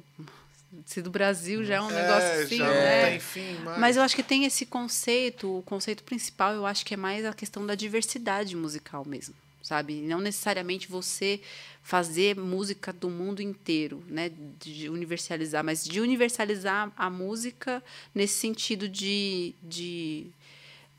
se 0.85 1.01
do 1.01 1.09
Brasil 1.09 1.63
já 1.63 1.75
é 1.75 1.81
um 1.81 1.89
negócio 1.89 2.43
assim, 2.43 2.57
já 2.57 2.67
né? 2.69 3.01
não 3.01 3.09
tem 3.09 3.19
fim, 3.19 3.57
mas... 3.63 3.79
Mas 3.79 3.97
eu 3.97 4.03
acho 4.03 4.15
que 4.15 4.23
tem 4.23 4.45
esse 4.45 4.65
conceito, 4.65 5.59
o 5.59 5.63
conceito 5.63 6.03
principal, 6.03 6.53
eu 6.53 6.65
acho 6.65 6.85
que 6.85 6.93
é 6.93 6.97
mais 6.97 7.25
a 7.25 7.33
questão 7.33 7.65
da 7.65 7.75
diversidade 7.75 8.55
musical 8.55 9.03
mesmo, 9.05 9.33
sabe? 9.63 10.01
Não 10.01 10.19
necessariamente 10.19 10.87
você 10.87 11.41
fazer 11.81 12.35
música 12.35 12.93
do 12.93 13.09
mundo 13.09 13.41
inteiro, 13.41 14.03
né? 14.07 14.31
De 14.59 14.89
universalizar, 14.89 15.63
mas 15.63 15.83
de 15.83 15.99
universalizar 16.01 16.91
a 16.95 17.09
música 17.09 17.83
nesse 18.13 18.35
sentido 18.35 18.87
de, 18.87 19.55
de 19.63 20.27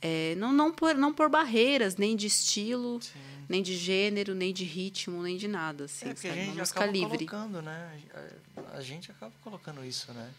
é, 0.03 0.35
não, 0.37 0.53
não, 0.53 0.73
por, 0.73 0.95
não 0.95 1.13
por 1.13 1.29
barreiras, 1.29 1.97
nem 1.97 2.17
de 2.17 2.27
estilo, 2.27 3.01
Sim. 3.03 3.19
nem 3.49 3.63
de 3.63 3.77
gênero, 3.77 4.35
nem 4.35 4.53
de 4.53 4.65
ritmo, 4.65 5.23
nem 5.23 5.37
de 5.37 5.47
nada. 5.47 5.85
Assim, 5.85 6.07
é, 6.07 6.15
porque 6.15 6.29
sabe? 6.29 6.41
a 6.41 6.45
gente 6.45 6.61
acaba 6.61 6.87
livre. 6.87 7.27
colocando, 7.27 7.63
né? 7.63 8.01
A, 8.73 8.81
gente 8.81 9.11
acaba 9.11 9.33
colocando 9.43 9.85
isso, 9.85 10.13
né? 10.13 10.33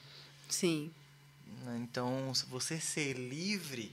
Sim. 0.49 0.91
Então, 1.79 2.33
se 2.33 2.45
você 2.47 2.79
ser 2.79 3.13
livre, 3.13 3.91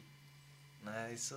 né? 0.83 1.13
Isso. 1.13 1.35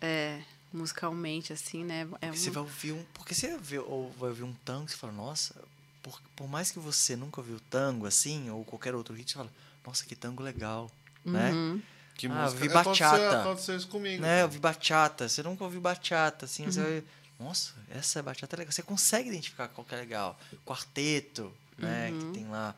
É, 0.00 0.42
musicalmente, 0.70 1.50
assim, 1.52 1.84
né? 1.84 2.06
É 2.20 2.30
Você 2.30 2.50
vai 2.50 2.62
ouvir 2.62 2.92
um. 2.92 3.02
Porque 3.14 3.34
você 3.34 3.56
vai 3.56 3.78
ouvir 3.78 4.42
um 4.42 4.52
tango 4.64 4.86
e 4.86 4.90
você 4.90 4.96
fala, 4.96 5.12
nossa, 5.14 5.54
por, 6.02 6.20
por 6.36 6.46
mais 6.46 6.70
que 6.70 6.78
você 6.78 7.16
nunca 7.16 7.40
ouviu 7.40 7.58
tango 7.70 8.04
assim, 8.04 8.50
ou 8.50 8.62
qualquer 8.62 8.94
outro 8.94 9.14
ritmo, 9.14 9.30
você 9.30 9.38
fala, 9.38 9.52
nossa, 9.86 10.04
que 10.04 10.14
tango 10.14 10.42
legal, 10.42 10.90
né? 11.24 11.50
uhum. 11.50 11.74
né? 11.76 11.82
Que 12.18 12.26
ah, 12.26 12.30
música. 12.30 12.60
vi 12.60 12.68
bachata. 12.68 13.16
Aconteceu, 13.16 13.40
aconteceu 13.40 13.76
isso 13.76 13.88
comigo. 13.88 14.20
Né? 14.20 14.42
Eu 14.42 14.48
vi 14.48 14.58
bachata. 14.58 15.28
Você 15.28 15.40
nunca 15.40 15.62
ouviu 15.62 15.80
bachata, 15.80 16.46
assim, 16.46 16.64
uhum. 16.64 16.72
você 16.72 16.82
vai. 16.82 17.04
Nossa, 17.38 17.74
essa 17.88 18.20
bachata 18.20 18.56
é 18.56 18.58
legal. 18.58 18.72
Você 18.72 18.82
consegue 18.82 19.28
identificar 19.28 19.68
qual 19.68 19.84
que 19.84 19.94
é 19.94 19.98
legal. 19.98 20.38
Quarteto, 20.66 21.52
né? 21.78 22.10
Uhum. 22.10 22.18
Que 22.18 22.38
tem 22.40 22.48
lá. 22.48 22.74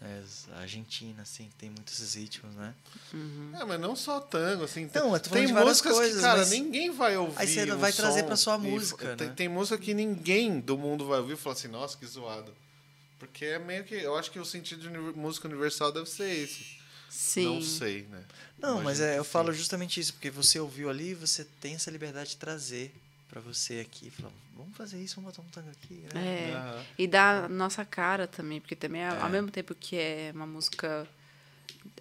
Né, 0.00 0.24
a 0.56 0.60
Argentina, 0.60 1.22
assim, 1.22 1.50
tem 1.58 1.68
muitos 1.68 1.94
esses 2.00 2.14
ritmos, 2.14 2.54
né? 2.54 2.74
Uhum. 3.12 3.52
É, 3.60 3.64
mas 3.64 3.78
não 3.78 3.94
só 3.94 4.18
tango, 4.20 4.64
assim. 4.64 4.90
Não, 4.94 5.18
tem 5.18 5.52
músicas 5.52 5.92
coisas, 5.92 6.16
que, 6.16 6.22
cara, 6.22 6.44
ninguém 6.46 6.90
vai 6.90 7.14
ouvir. 7.16 7.34
Aí 7.36 7.46
você 7.46 7.66
vai 7.66 7.92
trazer 7.92 8.22
pra 8.22 8.36
sua 8.36 8.56
música, 8.56 9.04
e, 9.04 9.08
né? 9.08 9.16
Tem, 9.16 9.34
tem, 9.34 9.48
música 9.50 9.76
que 9.76 9.92
ninguém 9.92 10.58
do 10.58 10.78
mundo 10.78 11.06
vai 11.06 11.20
ouvir 11.20 11.34
e 11.34 11.36
falar 11.36 11.52
assim, 11.52 11.68
nossa, 11.68 11.96
que 11.96 12.06
zoado. 12.06 12.52
Porque 13.18 13.44
é 13.44 13.58
meio 13.58 13.84
que. 13.84 13.94
Eu 13.94 14.16
acho 14.16 14.30
que 14.30 14.40
o 14.40 14.44
sentido 14.46 14.80
de 14.80 14.98
música 14.98 15.46
universal 15.46 15.92
deve 15.92 16.08
ser 16.08 16.34
esse. 16.34 16.81
Sim. 17.12 17.44
Não 17.44 17.62
sei, 17.62 18.06
né? 18.10 18.24
Não, 18.58 18.80
Imagino 18.80 18.84
mas 18.84 19.00
é, 19.00 19.18
eu 19.18 19.24
sim. 19.24 19.30
falo 19.30 19.52
justamente 19.52 20.00
isso, 20.00 20.14
porque 20.14 20.30
você 20.30 20.58
ouviu 20.58 20.88
ali 20.88 21.12
você 21.12 21.44
tem 21.60 21.74
essa 21.74 21.90
liberdade 21.90 22.30
de 22.30 22.36
trazer 22.36 22.90
para 23.28 23.38
você 23.38 23.80
aqui. 23.80 24.10
Falar, 24.10 24.32
vamos 24.56 24.74
fazer 24.74 24.98
isso, 24.98 25.16
vamos 25.16 25.30
botar 25.30 25.46
um 25.46 25.50
tango 25.50 25.68
aqui. 25.70 26.02
Né? 26.14 26.50
É. 26.50 26.56
Uhum. 26.56 26.84
E 26.98 27.06
dá 27.06 27.48
nossa 27.50 27.84
cara 27.84 28.26
também, 28.26 28.60
porque 28.60 28.74
também, 28.74 29.02
é. 29.02 29.08
ao 29.08 29.28
mesmo 29.28 29.50
tempo 29.50 29.74
que 29.74 29.94
é 29.96 30.32
uma 30.34 30.46
música 30.46 31.06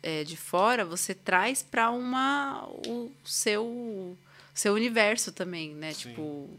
é, 0.01 0.23
de 0.23 0.37
fora, 0.37 0.85
você 0.85 1.13
traz 1.13 1.61
para 1.61 1.91
uma 1.91 2.65
o 2.87 3.11
seu 3.25 4.17
seu 4.53 4.73
universo 4.73 5.31
também, 5.31 5.73
né? 5.75 5.93
Sim. 5.93 6.09
Tipo, 6.09 6.49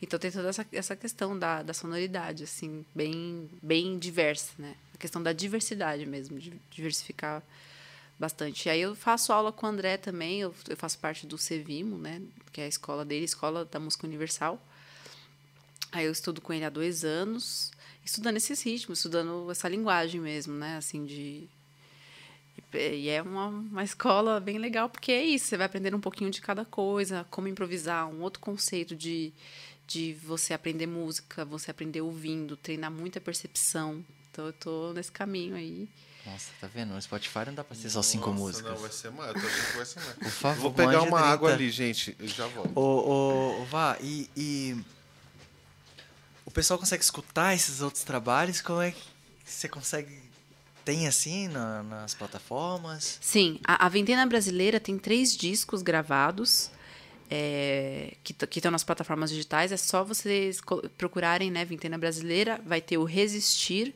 então 0.00 0.18
tem 0.18 0.30
toda 0.30 0.48
essa, 0.48 0.66
essa 0.72 0.96
questão 0.96 1.38
da, 1.38 1.62
da 1.62 1.72
sonoridade, 1.72 2.42
assim, 2.42 2.84
bem, 2.92 3.48
bem 3.62 3.96
diversa, 3.96 4.50
né? 4.58 4.74
A 4.92 4.98
questão 4.98 5.22
da 5.22 5.32
diversidade 5.32 6.04
mesmo, 6.04 6.40
de 6.40 6.52
diversificar 6.70 7.42
bastante. 8.22 8.66
E 8.66 8.70
aí 8.70 8.80
eu 8.80 8.94
faço 8.94 9.32
aula 9.32 9.50
com 9.50 9.66
o 9.66 9.68
André 9.68 9.96
também, 9.96 10.40
eu, 10.40 10.54
eu 10.68 10.76
faço 10.76 10.96
parte 10.98 11.26
do 11.26 11.36
Cevimo, 11.36 11.98
né? 11.98 12.22
Que 12.52 12.60
é 12.60 12.64
a 12.64 12.68
escola 12.68 13.04
dele, 13.04 13.24
Escola 13.24 13.64
da 13.64 13.80
Música 13.80 14.06
Universal. 14.06 14.62
Aí 15.90 16.06
eu 16.06 16.12
estudo 16.12 16.40
com 16.40 16.52
ele 16.52 16.64
há 16.64 16.70
dois 16.70 17.04
anos, 17.04 17.72
estudando 18.04 18.36
esses 18.36 18.62
ritmos, 18.62 19.00
estudando 19.00 19.50
essa 19.50 19.68
linguagem 19.68 20.20
mesmo, 20.20 20.54
né? 20.54 20.76
Assim, 20.76 21.04
de... 21.04 21.48
E 22.72 23.08
é 23.08 23.20
uma, 23.20 23.48
uma 23.48 23.82
escola 23.82 24.38
bem 24.38 24.56
legal, 24.56 24.88
porque 24.88 25.10
é 25.10 25.24
isso, 25.24 25.46
você 25.46 25.56
vai 25.56 25.66
aprender 25.66 25.92
um 25.92 26.00
pouquinho 26.00 26.30
de 26.30 26.40
cada 26.40 26.64
coisa, 26.64 27.26
como 27.28 27.48
improvisar, 27.48 28.08
um 28.08 28.22
outro 28.22 28.40
conceito 28.40 28.94
de, 28.94 29.32
de 29.86 30.14
você 30.14 30.54
aprender 30.54 30.86
música, 30.86 31.44
você 31.44 31.70
aprender 31.72 32.02
ouvindo, 32.02 32.56
treinar 32.56 32.90
muita 32.90 33.20
percepção. 33.20 34.04
Então 34.30 34.46
eu 34.46 34.52
tô 34.52 34.92
nesse 34.92 35.10
caminho 35.10 35.56
aí. 35.56 35.88
Nossa, 36.24 36.50
tá 36.60 36.68
vendo? 36.72 36.94
No 36.94 37.02
Spotify 37.02 37.46
não 37.46 37.54
dá 37.54 37.64
pra 37.64 37.76
ser 37.76 37.90
só 37.90 38.00
cinco 38.00 38.30
Nossa, 38.30 38.40
músicas. 38.40 38.72
Não, 38.72 38.78
vai 38.80 38.92
ser 38.92 39.10
mais. 39.10 39.34
Eu 39.34 39.40
tô 39.40 39.46
achando 39.46 39.66
que 39.66 39.76
vai 39.76 39.86
ser 39.86 40.00
mais. 40.00 40.14
Por 40.22 40.30
favor, 40.30 40.62
Vou 40.62 40.72
pegar 40.72 41.02
uma 41.02 41.20
água 41.20 41.52
ali, 41.52 41.70
gente. 41.70 42.16
Eu 42.18 42.28
já 42.28 42.46
volto. 42.46 42.78
Ô, 42.78 43.60
ô, 43.60 43.64
Vá, 43.64 43.96
e, 44.00 44.30
e. 44.36 44.76
O 46.44 46.50
pessoal 46.50 46.78
consegue 46.78 47.02
escutar 47.02 47.54
esses 47.54 47.80
outros 47.80 48.04
trabalhos? 48.04 48.60
Como 48.60 48.80
é 48.80 48.92
que 48.92 49.02
você 49.44 49.68
consegue. 49.68 50.22
Tem 50.84 51.06
assim 51.06 51.48
na, 51.48 51.82
nas 51.82 52.14
plataformas? 52.14 53.18
Sim, 53.20 53.60
a, 53.64 53.86
a 53.86 53.88
Ventena 53.88 54.26
Brasileira 54.26 54.78
tem 54.78 54.98
três 54.98 55.36
discos 55.36 55.82
gravados. 55.82 56.70
É, 57.34 58.14
que 58.22 58.34
estão 58.58 58.70
nas 58.70 58.84
plataformas 58.84 59.30
digitais, 59.30 59.72
é 59.72 59.76
só 59.78 60.04
vocês 60.04 60.60
procurarem, 60.98 61.50
né, 61.50 61.64
Vintena 61.64 61.96
Brasileira, 61.96 62.60
vai 62.66 62.78
ter 62.78 62.98
o 62.98 63.04
Resistir, 63.04 63.94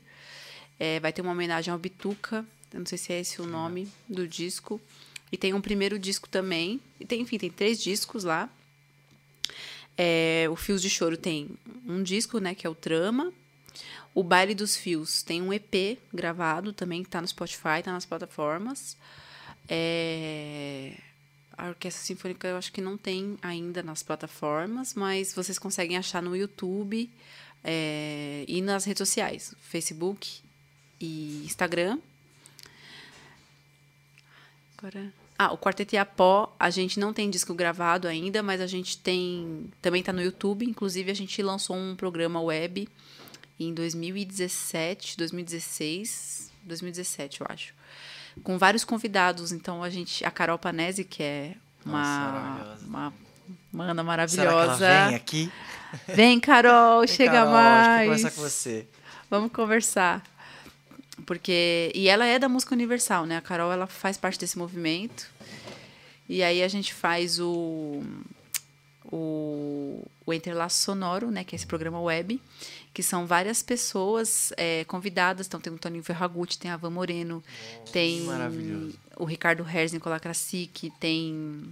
é, 0.78 1.00
vai 1.00 1.12
ter 1.12 1.22
uma 1.22 1.32
homenagem 1.32 1.72
ao 1.72 1.78
Bituca, 1.78 2.44
eu 2.72 2.80
não 2.80 2.86
sei 2.86 2.98
se 2.98 3.12
é 3.12 3.20
esse 3.20 3.40
o 3.40 3.46
nome 3.46 3.88
do 4.08 4.26
disco. 4.26 4.80
E 5.30 5.36
tem 5.36 5.54
um 5.54 5.60
primeiro 5.60 5.98
disco 5.98 6.28
também. 6.28 6.80
E 7.00 7.04
tem, 7.04 7.20
enfim, 7.20 7.38
tem 7.38 7.50
três 7.50 7.82
discos 7.82 8.24
lá. 8.24 8.48
É, 9.96 10.46
o 10.50 10.56
Fios 10.56 10.82
de 10.82 10.90
Choro 10.90 11.16
tem 11.16 11.50
um 11.86 12.02
disco, 12.02 12.38
né, 12.38 12.54
que 12.54 12.66
é 12.66 12.70
o 12.70 12.74
Trama. 12.74 13.32
O 14.14 14.22
Baile 14.22 14.54
dos 14.54 14.76
Fios 14.76 15.22
tem 15.22 15.42
um 15.42 15.52
EP 15.52 15.98
gravado 16.12 16.72
também, 16.72 17.02
que 17.02 17.08
está 17.08 17.20
no 17.20 17.26
Spotify, 17.26 17.78
está 17.78 17.92
nas 17.92 18.04
plataformas. 18.04 18.96
É, 19.68 20.96
a 21.56 21.68
Orquestra 21.68 22.04
Sinfônica 22.04 22.46
eu 22.46 22.56
acho 22.56 22.72
que 22.72 22.80
não 22.80 22.96
tem 22.96 23.36
ainda 23.42 23.82
nas 23.82 24.02
plataformas, 24.02 24.94
mas 24.94 25.32
vocês 25.34 25.58
conseguem 25.58 25.96
achar 25.96 26.22
no 26.22 26.36
YouTube 26.36 27.10
é, 27.64 28.44
e 28.46 28.60
nas 28.62 28.84
redes 28.84 28.98
sociais, 28.98 29.54
Facebook 29.60 30.45
e 31.00 31.42
Instagram. 31.44 31.98
Agora. 34.78 35.12
Ah, 35.38 35.52
o 35.52 35.58
Quarteto 35.58 35.94
Iapó, 35.94 36.54
a 36.58 36.70
gente 36.70 36.98
não 36.98 37.12
tem 37.12 37.28
disco 37.28 37.52
gravado 37.52 38.08
ainda, 38.08 38.42
mas 38.42 38.60
a 38.60 38.66
gente 38.66 38.96
tem. 38.98 39.70
Também 39.82 40.00
está 40.00 40.12
no 40.12 40.22
YouTube. 40.22 40.64
Inclusive, 40.64 41.10
a 41.10 41.14
gente 41.14 41.42
lançou 41.42 41.76
um 41.76 41.94
programa 41.94 42.40
web 42.40 42.88
em 43.60 43.74
2017, 43.74 45.16
2016, 45.18 46.50
2017, 46.62 47.40
eu 47.40 47.46
acho. 47.50 47.74
Com 48.42 48.56
vários 48.56 48.84
convidados. 48.84 49.52
Então, 49.52 49.82
a 49.82 49.90
gente. 49.90 50.24
A 50.24 50.30
Carol 50.30 50.58
Panese, 50.58 51.04
que 51.04 51.22
é 51.22 51.54
uma, 51.84 52.58
Nossa, 52.58 52.86
uma 52.86 53.14
mana 53.70 54.02
maravilhosa. 54.02 54.76
Será 54.76 54.76
que 54.76 54.84
ela 54.84 55.06
vem 55.08 55.16
aqui? 55.16 55.52
Vem, 56.08 56.40
Carol, 56.40 57.00
vem, 57.00 57.08
chega 57.08 57.32
Carol, 57.32 57.52
mais. 57.52 58.08
Vamos 58.08 58.22
conversar 58.22 58.30
com 58.30 58.48
você. 58.48 58.86
Vamos 59.30 59.52
conversar. 59.52 60.35
Porque 61.24 61.90
e 61.94 62.08
ela 62.08 62.26
é 62.26 62.38
da 62.38 62.48
música 62.48 62.74
universal, 62.74 63.24
né? 63.24 63.36
A 63.36 63.40
Carol 63.40 63.72
ela 63.72 63.86
faz 63.86 64.16
parte 64.16 64.38
desse 64.38 64.58
movimento. 64.58 65.30
E 66.28 66.42
aí 66.42 66.62
a 66.62 66.68
gente 66.68 66.92
faz 66.92 67.40
o 67.40 68.02
o, 69.10 70.04
o 70.24 70.32
Interlaço 70.32 70.82
Sonoro, 70.82 71.30
né, 71.30 71.44
que 71.44 71.54
é 71.54 71.56
esse 71.56 71.66
programa 71.66 72.00
web, 72.00 72.40
que 72.92 73.02
são 73.02 73.26
várias 73.26 73.62
pessoas 73.62 74.52
é, 74.56 74.84
convidadas. 74.84 75.46
Então, 75.46 75.60
tem 75.60 75.72
o 75.72 75.78
Toninho 75.78 76.02
Ferragutti, 76.02 76.58
tem 76.58 76.70
a 76.70 76.76
Van 76.76 76.90
Moreno, 76.90 77.42
oh, 77.44 77.90
tem 77.90 78.26
o 79.16 79.24
Ricardo 79.24 79.66
Herz, 79.68 79.92
Nicolás 79.92 80.20
Krasik, 80.20 80.90
tem 80.98 81.62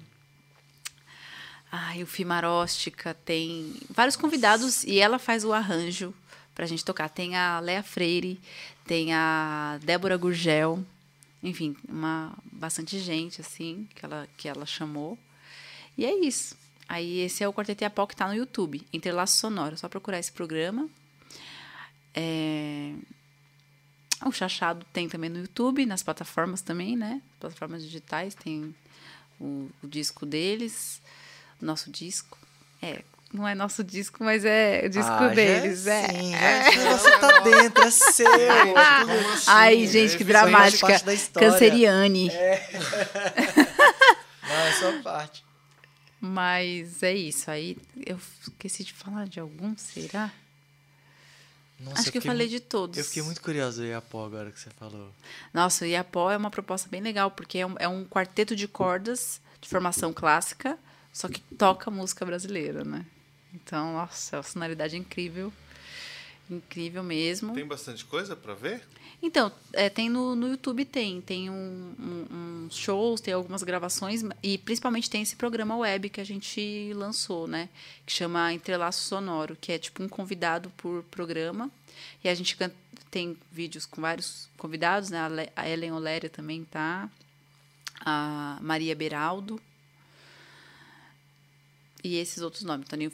ai, 1.70 2.02
o 2.02 2.06
Fimaróstica, 2.06 3.14
tem 3.24 3.74
vários 3.90 4.16
convidados 4.16 4.84
e 4.84 5.00
ela 5.00 5.18
faz 5.18 5.44
o 5.44 5.52
arranjo 5.52 6.14
para 6.54 6.64
a 6.64 6.68
gente 6.68 6.84
tocar. 6.84 7.08
Tem 7.08 7.34
a 7.36 7.58
Lea 7.58 7.82
Freire, 7.82 8.40
tem 8.84 9.12
a 9.14 9.78
Débora 9.82 10.16
Gurgel, 10.16 10.84
enfim, 11.42 11.76
uma 11.88 12.36
bastante 12.52 12.98
gente 12.98 13.40
assim 13.40 13.88
que 13.94 14.04
ela 14.04 14.28
que 14.36 14.48
ela 14.48 14.66
chamou. 14.66 15.18
E 15.96 16.04
é 16.04 16.14
isso. 16.24 16.56
Aí 16.88 17.20
esse 17.20 17.42
é 17.42 17.48
o 17.48 17.52
Quarteto 17.52 17.84
Iapó 17.84 18.06
que 18.06 18.14
está 18.14 18.26
no 18.28 18.34
YouTube, 18.34 18.86
Interlaço 18.92 19.38
Sonoro. 19.38 19.74
É 19.74 19.76
só 19.76 19.88
procurar 19.88 20.18
esse 20.18 20.32
programa. 20.32 20.88
É... 22.14 22.94
O 24.24 24.32
Chachado 24.32 24.86
tem 24.92 25.08
também 25.08 25.28
no 25.28 25.38
YouTube, 25.38 25.84
nas 25.84 26.02
plataformas 26.02 26.62
também, 26.62 26.96
né? 26.96 27.20
Plataformas 27.40 27.82
digitais, 27.82 28.34
tem 28.34 28.74
o, 29.40 29.70
o 29.82 29.88
disco 29.88 30.24
deles, 30.24 31.02
nosso 31.60 31.90
disco. 31.90 32.38
É, 32.80 33.02
não 33.34 33.48
é 33.48 33.54
nosso 33.54 33.82
disco, 33.82 34.22
mas 34.22 34.44
é 34.44 34.82
o 34.86 34.88
disco 34.88 35.10
ah, 35.10 35.26
deles. 35.26 35.88
É, 35.88 36.08
sim, 36.08 36.34
é. 36.36 36.70
Você 36.96 37.18
tá 37.18 37.40
dentro, 37.40 37.82
é 37.82 37.90
seu. 37.90 38.28
assim? 39.34 39.44
Ai, 39.48 39.86
gente, 39.88 40.16
que 40.16 40.22
dramática. 40.22 41.00
Canceriane. 41.34 42.30
É. 42.30 42.68
não, 44.48 44.56
é 44.56 44.72
só 44.72 45.02
parte. 45.02 45.44
Mas 46.20 47.02
é 47.02 47.12
isso. 47.12 47.50
Aí 47.50 47.76
eu 48.06 48.20
esqueci 48.40 48.84
de 48.84 48.92
falar 48.92 49.26
de 49.26 49.40
algum, 49.40 49.76
será? 49.76 50.30
Nossa, 51.80 51.98
Acho 51.98 52.08
eu 52.10 52.12
que 52.12 52.18
eu 52.18 52.22
falei 52.22 52.46
de 52.46 52.60
todos. 52.60 52.96
Eu 52.96 53.04
fiquei 53.04 53.22
muito 53.24 53.42
curioso 53.42 53.82
do 53.82 53.86
Iapó 53.88 54.26
agora 54.26 54.52
que 54.52 54.60
você 54.60 54.70
falou. 54.70 55.10
Nossa, 55.52 55.84
o 55.84 55.88
Iapó 55.88 56.30
é 56.30 56.36
uma 56.36 56.50
proposta 56.52 56.88
bem 56.88 57.00
legal, 57.00 57.32
porque 57.32 57.58
é 57.58 57.66
um, 57.66 57.74
é 57.80 57.88
um 57.88 58.04
quarteto 58.04 58.54
de 58.54 58.68
cordas 58.68 59.40
de 59.60 59.68
formação 59.68 60.12
clássica, 60.12 60.78
só 61.12 61.26
que 61.26 61.40
toca 61.40 61.90
música 61.90 62.24
brasileira, 62.24 62.84
né? 62.84 63.04
Então, 63.54 63.94
nossa, 63.94 64.40
a 64.40 64.42
sonoridade 64.42 64.96
é 64.96 64.98
incrível. 64.98 65.52
Incrível 66.50 67.02
mesmo. 67.02 67.54
Tem 67.54 67.66
bastante 67.66 68.04
coisa 68.04 68.36
para 68.36 68.52
ver? 68.54 68.82
Então, 69.22 69.50
é, 69.72 69.88
tem 69.88 70.10
no, 70.10 70.34
no 70.34 70.48
YouTube 70.48 70.84
tem, 70.84 71.20
tem 71.22 71.48
um, 71.48 71.94
um, 71.98 72.26
um, 72.30 72.68
shows, 72.70 73.22
tem 73.22 73.32
algumas 73.32 73.62
gravações 73.62 74.22
e 74.42 74.58
principalmente 74.58 75.08
tem 75.08 75.22
esse 75.22 75.36
programa 75.36 75.74
web 75.76 76.10
que 76.10 76.20
a 76.20 76.24
gente 76.24 76.92
lançou, 76.94 77.46
né? 77.46 77.70
Que 78.04 78.12
chama 78.12 78.52
Entrelaço 78.52 79.02
Sonoro, 79.04 79.56
que 79.58 79.72
é 79.72 79.78
tipo 79.78 80.02
um 80.02 80.08
convidado 80.08 80.68
por 80.76 81.02
programa. 81.04 81.70
E 82.22 82.28
a 82.28 82.34
gente 82.34 82.58
tem 83.10 83.38
vídeos 83.50 83.86
com 83.86 84.02
vários 84.02 84.50
convidados, 84.58 85.08
né? 85.08 85.20
A 85.56 85.68
Ellen 85.68 85.92
Oléria 85.92 86.28
também 86.28 86.64
tá, 86.64 87.08
a 88.00 88.58
Maria 88.60 88.94
Beraldo 88.94 89.58
e 92.04 92.16
esses 92.16 92.42
outros 92.42 92.62
nomes, 92.62 92.86
Toninho 92.86 93.10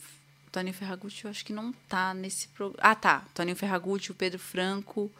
Toninho 0.52 0.74
Ferragutti, 0.74 1.24
eu 1.24 1.30
acho 1.30 1.44
que 1.44 1.52
não 1.52 1.72
tá 1.88 2.12
nesse 2.12 2.48
programa. 2.48 2.82
Ah, 2.82 2.94
tá. 2.94 3.24
Toninho 3.34 3.56
Ferragutti, 3.56 4.10
o 4.10 4.14
Pedro 4.14 4.38
Franco, 4.38 5.10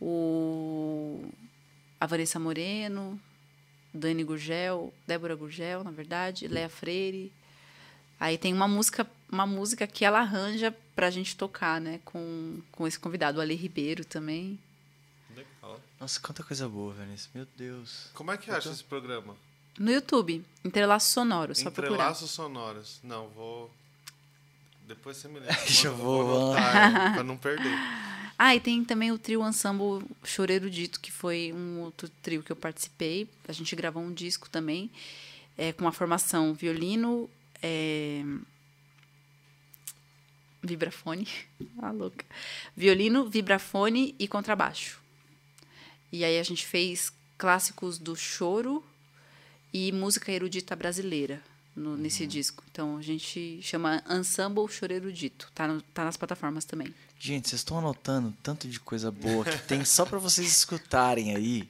o 0.00 1.28
a 2.00 2.06
Vanessa 2.06 2.38
Moreno, 2.38 3.18
Dani 3.92 4.22
Gurgel, 4.22 4.92
Débora 5.06 5.34
Gurgel, 5.34 5.82
na 5.82 5.90
verdade, 5.90 6.46
Léa 6.46 6.68
Freire. 6.68 7.32
Aí 8.18 8.38
tem 8.38 8.52
uma 8.52 8.68
música, 8.68 9.06
uma 9.30 9.46
música 9.46 9.86
que 9.86 10.04
ela 10.04 10.20
arranja 10.20 10.74
pra 10.94 11.10
gente 11.10 11.36
tocar, 11.36 11.80
né, 11.80 12.00
com, 12.04 12.60
com 12.72 12.86
esse 12.86 12.98
convidado, 12.98 13.38
o 13.38 13.40
Ale 13.40 13.54
Ribeiro 13.54 14.04
também. 14.04 14.58
Legal. 15.34 15.80
Nossa, 16.00 16.20
quanta 16.20 16.42
coisa 16.42 16.68
boa, 16.68 16.94
Vanessa. 16.94 17.28
Meu 17.34 17.46
Deus. 17.56 18.10
Como 18.14 18.30
é 18.30 18.36
que 18.36 18.50
acha 18.50 18.68
tô... 18.68 18.74
esse 18.74 18.84
programa? 18.84 19.36
No 19.78 19.90
YouTube, 19.90 20.42
Entrelaços 20.64 21.12
Sonoros, 21.12 21.58
só 21.58 21.70
procurar. 21.70 21.94
Entrelaços 21.94 22.30
Sonoros. 22.30 23.00
Não, 23.02 23.28
vou 23.28 23.70
depois 24.86 25.16
você 25.16 25.28
me 25.28 25.38
lembra. 25.40 25.54
Deixa 25.56 25.88
eu 25.88 25.96
vou, 25.96 26.52
anotar, 26.54 27.14
pra 27.14 27.24
não 27.24 27.36
perder. 27.36 27.72
Ah, 28.38 28.54
e 28.54 28.60
tem 28.60 28.84
também 28.84 29.10
o 29.10 29.18
trio 29.18 29.46
Ensemble 29.46 30.04
Choreiro 30.22 30.70
Dito, 30.70 31.00
que 31.00 31.10
foi 31.10 31.52
um 31.54 31.80
outro 31.80 32.08
trio 32.22 32.42
que 32.42 32.52
eu 32.52 32.56
participei. 32.56 33.28
A 33.48 33.52
gente 33.52 33.74
gravou 33.74 34.02
um 34.02 34.12
disco 34.12 34.48
também, 34.48 34.90
é, 35.56 35.72
com 35.72 35.84
uma 35.84 35.92
formação 35.92 36.52
violino, 36.52 37.30
é, 37.62 38.22
vibrafone, 40.62 41.26
ah, 41.80 41.90
louca. 41.90 42.24
Violino, 42.76 43.28
vibrafone 43.28 44.14
e 44.18 44.28
contrabaixo. 44.28 45.00
E 46.12 46.24
aí 46.24 46.38
a 46.38 46.42
gente 46.42 46.66
fez 46.66 47.10
clássicos 47.38 47.98
do 47.98 48.14
choro 48.14 48.84
e 49.72 49.90
música 49.92 50.30
erudita 50.30 50.76
brasileira 50.76 51.42
no, 51.76 51.96
nesse 51.96 52.22
uhum. 52.22 52.28
disco. 52.28 52.64
Então 52.70 52.96
a 52.96 53.02
gente 53.02 53.60
chama 53.62 54.02
Ensemble 54.10 54.66
Choreiro 54.68 55.12
Dito. 55.12 55.50
Tá, 55.54 55.68
no, 55.68 55.80
tá 55.82 56.04
nas 56.04 56.16
plataformas 56.16 56.64
também. 56.64 56.92
Gente, 57.18 57.48
vocês 57.48 57.60
estão 57.60 57.78
anotando 57.78 58.34
tanto 58.42 58.66
de 58.66 58.80
coisa 58.80 59.10
boa 59.10 59.44
que 59.44 59.58
tem 59.58 59.84
só 59.84 60.04
para 60.04 60.18
vocês 60.18 60.48
escutarem 60.48 61.34
aí. 61.34 61.68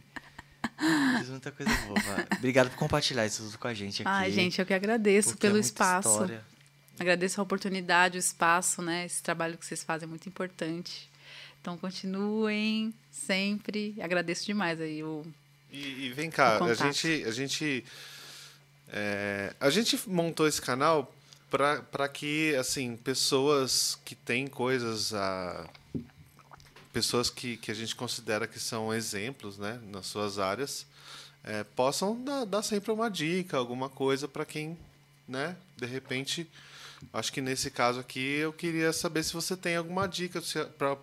Fiz 1.19 1.29
muita 1.29 1.53
coisa 1.53 1.73
boa. 1.87 2.27
Obrigado 2.37 2.71
por 2.71 2.77
compartilhar 2.77 3.27
isso 3.27 3.45
tudo 3.45 3.59
com 3.59 3.69
a 3.69 3.75
gente 3.75 4.03
aqui. 4.03 4.11
Ai, 4.11 4.31
gente, 4.33 4.59
eu 4.59 4.67
que 4.67 4.75
agradeço 4.75 5.37
pelo 5.37 5.57
é 5.57 5.61
espaço. 5.61 6.09
História. 6.09 6.45
Agradeço 6.99 7.41
a 7.41 7.45
oportunidade, 7.45 8.17
o 8.17 8.21
espaço, 8.21 8.81
né? 8.83 9.05
Esse 9.05 9.23
trabalho 9.23 9.59
que 9.59 9.67
vocês 9.67 9.85
fazem 9.85 10.07
é 10.07 10.09
muito 10.09 10.29
importante. 10.29 11.09
Então 11.61 11.77
continuem 11.77 12.95
sempre. 13.11 13.95
Agradeço 14.01 14.47
demais 14.47 14.81
aí 14.81 15.03
o. 15.03 15.25
E, 15.71 16.07
e 16.07 16.13
vem 16.13 16.31
cá, 16.31 16.59
a 16.59 16.75
gente, 16.75 17.25
a 17.25 17.31
gente 17.31 17.85
é, 18.89 19.55
a 19.61 19.71
gente 19.71 19.99
montou 20.09 20.47
esse 20.47 20.61
canal 20.63 21.13
para 21.51 22.09
que 22.09 22.55
assim 22.57 22.97
pessoas 22.97 23.99
que 24.05 24.15
têm 24.15 24.47
coisas 24.47 25.15
a 25.15 25.69
pessoas 26.93 27.31
que, 27.31 27.57
que 27.57 27.71
a 27.71 27.75
gente 27.75 27.95
considera 27.95 28.47
que 28.47 28.59
são 28.59 28.93
exemplos 28.93 29.59
né 29.59 29.81
nas 29.91 30.07
suas 30.07 30.39
áreas 30.39 30.87
é, 31.45 31.63
possam 31.63 32.23
dar, 32.23 32.45
dar, 32.45 32.63
sempre 32.63 32.91
uma 32.91 33.09
dica 33.09 33.57
alguma 33.57 33.89
coisa 33.89 34.27
para 34.27 34.45
quem 34.45 34.77
né 35.27 35.57
de 35.77 35.87
repente 35.87 36.49
acho 37.13 37.33
que 37.33 37.41
nesse 37.41 37.71
caso 37.71 38.01
aqui 38.01 38.37
eu 38.39 38.53
queria 38.53 38.93
saber 38.93 39.23
se 39.23 39.33
você 39.33 39.57
tem 39.57 39.77
alguma 39.77 40.07
dica 40.07 40.43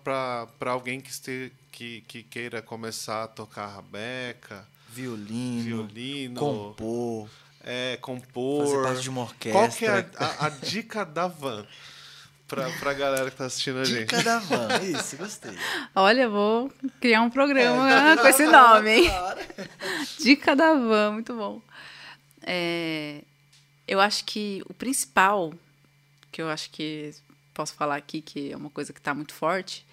para 0.04 0.70
alguém 0.70 1.00
que, 1.00 1.10
este, 1.10 1.52
que, 1.72 2.02
que 2.02 2.22
queira 2.22 2.60
começar 2.60 3.24
a 3.24 3.28
tocar 3.28 3.66
rabeca 3.66 4.66
violino, 4.90 5.86
violino 5.86 6.40
compor 6.40 7.28
é, 7.64 7.96
compor. 8.00 8.66
Fazer 8.66 8.82
parte 8.82 9.02
de 9.02 9.10
uma 9.10 9.22
orquestra. 9.22 9.52
Qual 9.52 9.70
que 9.70 9.86
é 9.86 9.90
a, 10.18 10.24
a, 10.24 10.46
a 10.46 10.48
dica 10.50 11.04
da 11.04 11.26
van? 11.26 11.66
Pra, 12.46 12.70
pra 12.72 12.92
galera 12.92 13.30
que 13.30 13.36
tá 13.36 13.46
assistindo 13.46 13.78
a 13.78 13.84
gente. 13.84 14.00
Dica 14.00 14.22
da 14.22 14.38
van, 14.38 14.68
isso, 14.82 15.16
gostei. 15.16 15.58
Olha, 15.94 16.28
vou 16.28 16.70
criar 17.00 17.22
um 17.22 17.30
programa 17.30 17.90
é, 17.90 18.16
com 18.16 18.26
esse 18.28 18.46
nome, 18.46 18.90
hein? 18.90 19.10
Dica 20.20 20.54
da 20.54 20.74
van, 20.74 21.12
muito 21.12 21.34
bom. 21.34 21.62
É, 22.42 23.22
eu 23.88 23.98
acho 23.98 24.24
que 24.24 24.62
o 24.68 24.74
principal, 24.74 25.54
que 26.30 26.42
eu 26.42 26.50
acho 26.50 26.70
que 26.70 27.14
posso 27.54 27.72
falar 27.74 27.96
aqui, 27.96 28.20
que 28.20 28.52
é 28.52 28.56
uma 28.56 28.70
coisa 28.70 28.92
que 28.92 28.98
está 29.00 29.14
muito 29.14 29.32
forte, 29.32 29.86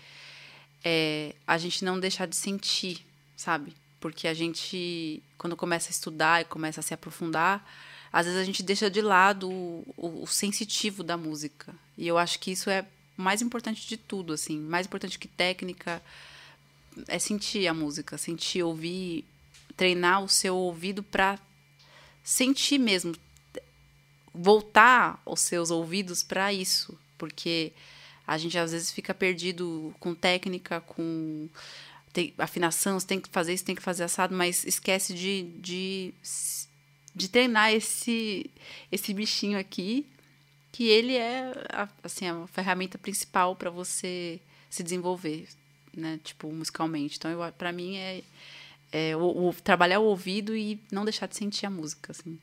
é 0.84 1.34
a 1.48 1.57
gente 1.57 1.85
não 1.85 1.99
deixar 1.99 2.26
de 2.26 2.35
sentir, 2.35 3.06
sabe? 3.38 3.73
Porque 4.02 4.28
a 4.28 4.34
gente, 4.34 5.23
quando 5.38 5.56
começa 5.56 5.90
a 5.90 5.91
estudar 5.91 6.41
e 6.41 6.45
começa 6.45 6.80
a 6.80 6.84
se 6.84 6.94
aprofundar, 6.94 7.64
às 8.11 8.26
vezes 8.26 8.41
a 8.41 8.44
gente 8.44 8.64
deixa 8.64 8.90
de 8.90 8.99
lado 8.99 9.49
o, 9.49 9.86
o, 9.95 10.23
o 10.23 10.28
sensitivo 10.28 11.03
da 11.03 11.15
música. 11.15 11.73
E 11.98 12.07
eu 12.07 12.18
acho 12.18 12.40
que 12.40 12.52
isso 12.52 12.69
é 12.69 12.86
mais 13.15 13.41
importante 13.41 13.88
de 13.88 13.95
tudo, 13.95 14.34
assim, 14.34 14.60
mais 14.60 14.88
importante 14.88 15.19
que 15.19 15.28
técnica 15.28 16.02
é 17.07 17.19
sentir 17.19 17.68
a 17.68 17.73
música, 17.73 18.18
sentir, 18.18 18.64
ouvir, 18.64 19.23
treinar 19.78 20.23
o 20.23 20.28
seu 20.28 20.56
ouvido 20.57 21.03
para 21.03 21.40
sentir 22.23 22.80
mesmo, 22.80 23.15
voltar 24.34 25.22
os 25.26 25.41
seus 25.41 25.69
ouvidos 25.69 26.23
para 26.23 26.52
isso, 26.52 26.98
porque 27.18 27.72
a 28.28 28.38
gente 28.38 28.57
às 28.57 28.72
vezes 28.72 28.91
fica 28.91 29.14
perdido 29.14 29.94
com 29.99 30.15
técnica, 30.15 30.82
com 30.82 31.48
tem 32.12 32.34
afinação, 32.38 33.00
você 33.00 33.08
tem 33.08 33.20
que 33.20 33.30
fazer 33.30 33.54
isso, 33.54 33.66
tem 33.66 33.76
que 33.76 33.82
fazer 33.82 34.04
assado, 34.04 34.36
mas 34.36 34.66
esquece 34.66 35.14
de, 35.14 35.44
de, 35.60 36.14
de 37.16 37.30
treinar 37.30 37.72
esse, 37.72 38.50
esse 38.92 39.14
bichinho 39.14 39.58
aqui, 39.58 40.06
que 40.72 40.88
ele 40.88 41.16
é 41.16 41.52
a, 41.70 41.90
assim, 42.04 42.28
a 42.28 42.48
ferramenta 42.48 42.98
principal 42.98 43.56
para 43.56 43.70
você 43.70 44.40
se 44.70 44.84
desenvolver, 44.84 45.48
né? 45.96 46.20
Tipo, 46.24 46.52
musicalmente. 46.52 47.18
Então, 47.18 47.32
para 47.58 47.72
mim, 47.72 47.98
é, 47.98 48.24
é 48.92 49.16
o, 49.16 49.50
o, 49.50 49.54
trabalhar 49.54 50.00
o 50.00 50.06
ouvido 50.06 50.56
e 50.56 50.80
não 50.92 51.04
deixar 51.04 51.28
de 51.28 51.36
sentir 51.36 51.66
a 51.66 51.70
música, 51.70 52.12
assim. 52.12 52.40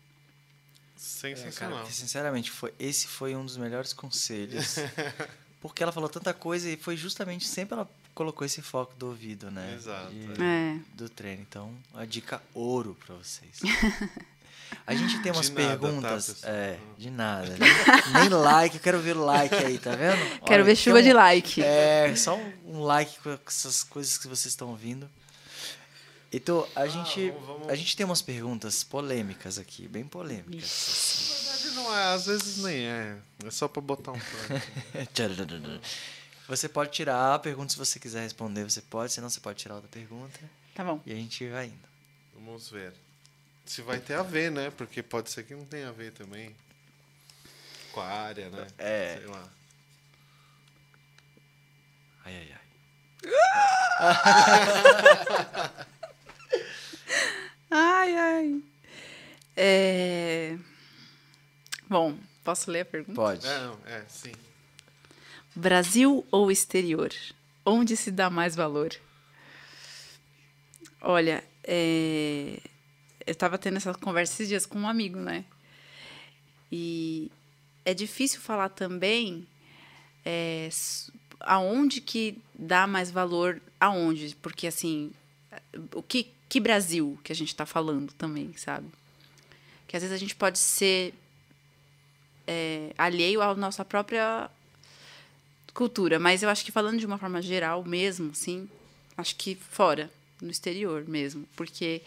Sensacional. 0.97 1.78
É, 1.78 1.82
cara, 1.82 1.93
sinceramente, 1.93 2.51
foi, 2.51 2.74
esse 2.78 3.07
foi 3.07 3.35
um 3.35 3.45
dos 3.45 3.57
melhores 3.57 3.93
conselhos. 3.93 4.77
porque 5.61 5.82
ela 5.82 5.93
falou 5.93 6.09
tanta 6.09 6.32
coisa 6.32 6.70
e 6.70 6.77
foi 6.77 6.97
justamente 6.97 7.47
sempre 7.47 7.74
ela 7.74 7.90
colocou 8.19 8.45
esse 8.45 8.61
foco 8.61 8.97
do 8.97 9.07
ouvido, 9.07 9.49
né? 9.49 9.74
Exato. 9.77 10.11
De, 10.11 10.43
é. 10.43 10.81
Do 10.93 11.09
treino. 11.09 11.40
Então, 11.49 11.73
a 11.95 12.05
dica 12.05 12.43
ouro 12.53 12.97
para 13.07 13.15
vocês. 13.15 13.61
A 14.86 14.95
gente 14.95 15.23
tem 15.23 15.32
umas 15.32 15.47
de 15.47 15.53
perguntas. 15.53 16.28
Nada, 16.28 16.40
tá, 16.40 16.49
é, 16.51 16.78
de 16.99 17.11
nada. 17.11 17.57
Nem, 17.57 18.20
nem, 18.20 18.28
like, 18.28 18.77
eu 18.77 18.82
quero 18.82 18.99
ver 18.99 19.16
o 19.16 19.24
like 19.24 19.55
aí, 19.55 19.78
tá 19.78 19.93
vendo? 19.93 20.19
Quero 20.45 20.62
Olha, 20.62 20.65
ver 20.65 20.77
chuva 20.77 20.99
um, 20.99 21.03
de 21.03 21.11
like. 21.11 21.62
É, 21.62 22.15
só 22.16 22.39
um, 22.66 22.82
like 22.82 23.19
com 23.19 23.39
essas 23.47 23.82
coisas 23.82 24.19
que 24.19 24.28
vocês 24.28 24.53
estão 24.53 24.69
ouvindo. 24.69 25.09
Então, 26.31 26.69
a, 26.77 26.82
ah, 26.82 26.86
gente, 26.86 27.31
vamos, 27.31 27.47
vamos. 27.47 27.69
a 27.70 27.74
gente 27.74 27.97
tem 27.97 28.05
umas 28.05 28.20
perguntas 28.20 28.85
polêmicas 28.85 29.59
aqui, 29.59 29.89
bem 29.89 30.05
polêmicas. 30.05 30.65
Assim. 30.65 31.49
Na 31.49 31.57
verdade, 31.57 31.74
não 31.77 31.97
é, 31.97 32.15
às 32.15 32.27
vezes 32.27 32.59
nem 32.59 32.85
é. 32.85 33.16
É 33.47 33.51
só 33.51 33.69
para 33.69 33.81
botar 33.81 34.12
um 34.12 34.20
Você 36.49 36.66
pode 36.66 36.93
tirar 36.93 37.35
a 37.35 37.39
pergunta 37.39 37.73
se 37.73 37.79
você 37.79 38.01
quiser 38.01 38.23
responder, 38.23 38.65
você 38.65 38.81
pode, 38.81 39.12
senão 39.12 39.29
você 39.29 39.39
pode 39.39 39.59
tirar 39.59 39.75
outra 39.75 39.91
pergunta. 39.91 40.41
Tá 40.75 40.83
bom. 40.83 40.99
E 41.05 41.12
a 41.12 41.15
gente 41.15 41.47
vai 41.51 41.66
indo. 41.66 41.89
Vamos 42.33 42.70
ver. 42.70 42.95
Se 43.66 43.83
vai 43.83 44.01
ter 44.01 44.15
a 44.15 44.23
ver, 44.23 44.51
né? 44.51 44.70
Porque 44.70 45.03
pode 45.03 45.31
ser 45.31 45.45
que 45.45 45.55
não 45.55 45.66
tenha 45.66 45.91
a 45.91 45.93
ver 45.93 46.11
também. 46.12 46.57
Com 47.93 48.01
a 48.01 48.07
área, 48.07 48.49
né? 48.49 48.66
É. 48.79 49.19
Sei 49.19 49.27
lá. 49.27 49.49
Ai, 52.25 52.37
ai, 52.37 52.55
ai. 52.55 52.69
ai, 57.70 58.16
ai. 58.16 58.62
É... 59.55 60.57
Bom, 61.87 62.16
posso 62.43 62.70
ler 62.70 62.81
a 62.81 62.85
pergunta? 62.87 63.15
Pode. 63.15 63.47
É, 63.47 63.59
não, 63.59 63.79
é, 63.85 64.03
sim. 64.09 64.33
Brasil 65.59 66.24
ou 66.30 66.52
exterior? 66.52 67.10
Onde 67.66 67.97
se 67.97 68.12
dá 68.12 68.30
mais 68.30 68.55
valor? 68.55 68.94
Olha, 71.01 71.43
é... 71.64 72.60
eu 73.26 73.32
estava 73.32 73.59
tendo 73.59 73.76
essa 73.76 73.93
conversa 73.93 74.35
esses 74.35 74.48
dias 74.48 74.64
com 74.64 74.78
um 74.78 74.89
amigo, 74.89 75.18
né? 75.18 75.44
E 76.70 77.28
é 77.85 77.93
difícil 77.93 78.40
falar 78.40 78.68
também 78.68 79.48
é, 80.24 80.68
aonde 81.40 82.01
que 82.02 82.39
dá 82.55 82.86
mais 82.86 83.10
valor 83.10 83.60
aonde, 83.80 84.36
porque 84.36 84.66
assim, 84.68 85.10
o 85.93 86.02
que, 86.02 86.30
que 86.48 86.60
Brasil 86.60 87.18
que 87.24 87.32
a 87.32 87.35
gente 87.35 87.48
está 87.48 87.66
falando 87.66 88.12
também, 88.12 88.52
sabe? 88.56 88.86
Que 89.89 89.97
às 89.97 90.02
vezes 90.02 90.14
a 90.14 90.20
gente 90.20 90.36
pode 90.36 90.60
ser 90.60 91.14
é, 92.47 92.93
alheio 92.97 93.43
à 93.43 93.56
nossa 93.56 93.85
própria 93.85 94.48
cultura, 95.78 96.18
mas 96.18 96.42
eu 96.42 96.48
acho 96.50 96.64
que 96.64 96.72
falando 96.72 96.98
de 96.98 97.06
uma 97.06 97.18
forma 97.18 97.40
geral 97.40 97.84
mesmo, 97.84 98.34
sim, 98.34 98.68
acho 99.16 99.36
que 99.36 99.55
fora, 99.55 100.10
no 100.42 100.50
exterior 100.50 101.05
mesmo, 101.06 101.48
porque 101.55 102.02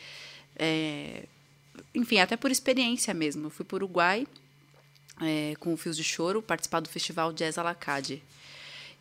é, 0.58 1.26
enfim, 1.96 2.20
até 2.20 2.36
por 2.36 2.52
experiência 2.52 3.14
mesmo. 3.14 3.46
Eu 3.46 3.50
fui 3.50 3.64
para 3.64 3.76
o 3.76 3.78
Uruguai 3.78 4.28
é, 5.22 5.54
com 5.58 5.74
o 5.74 5.78
Fios 5.78 5.96
de 5.96 6.04
Choro 6.04 6.42
participar 6.42 6.82
do 6.82 6.90
festival 6.90 7.32
Jazz 7.32 7.58
Alacade. 7.58 8.22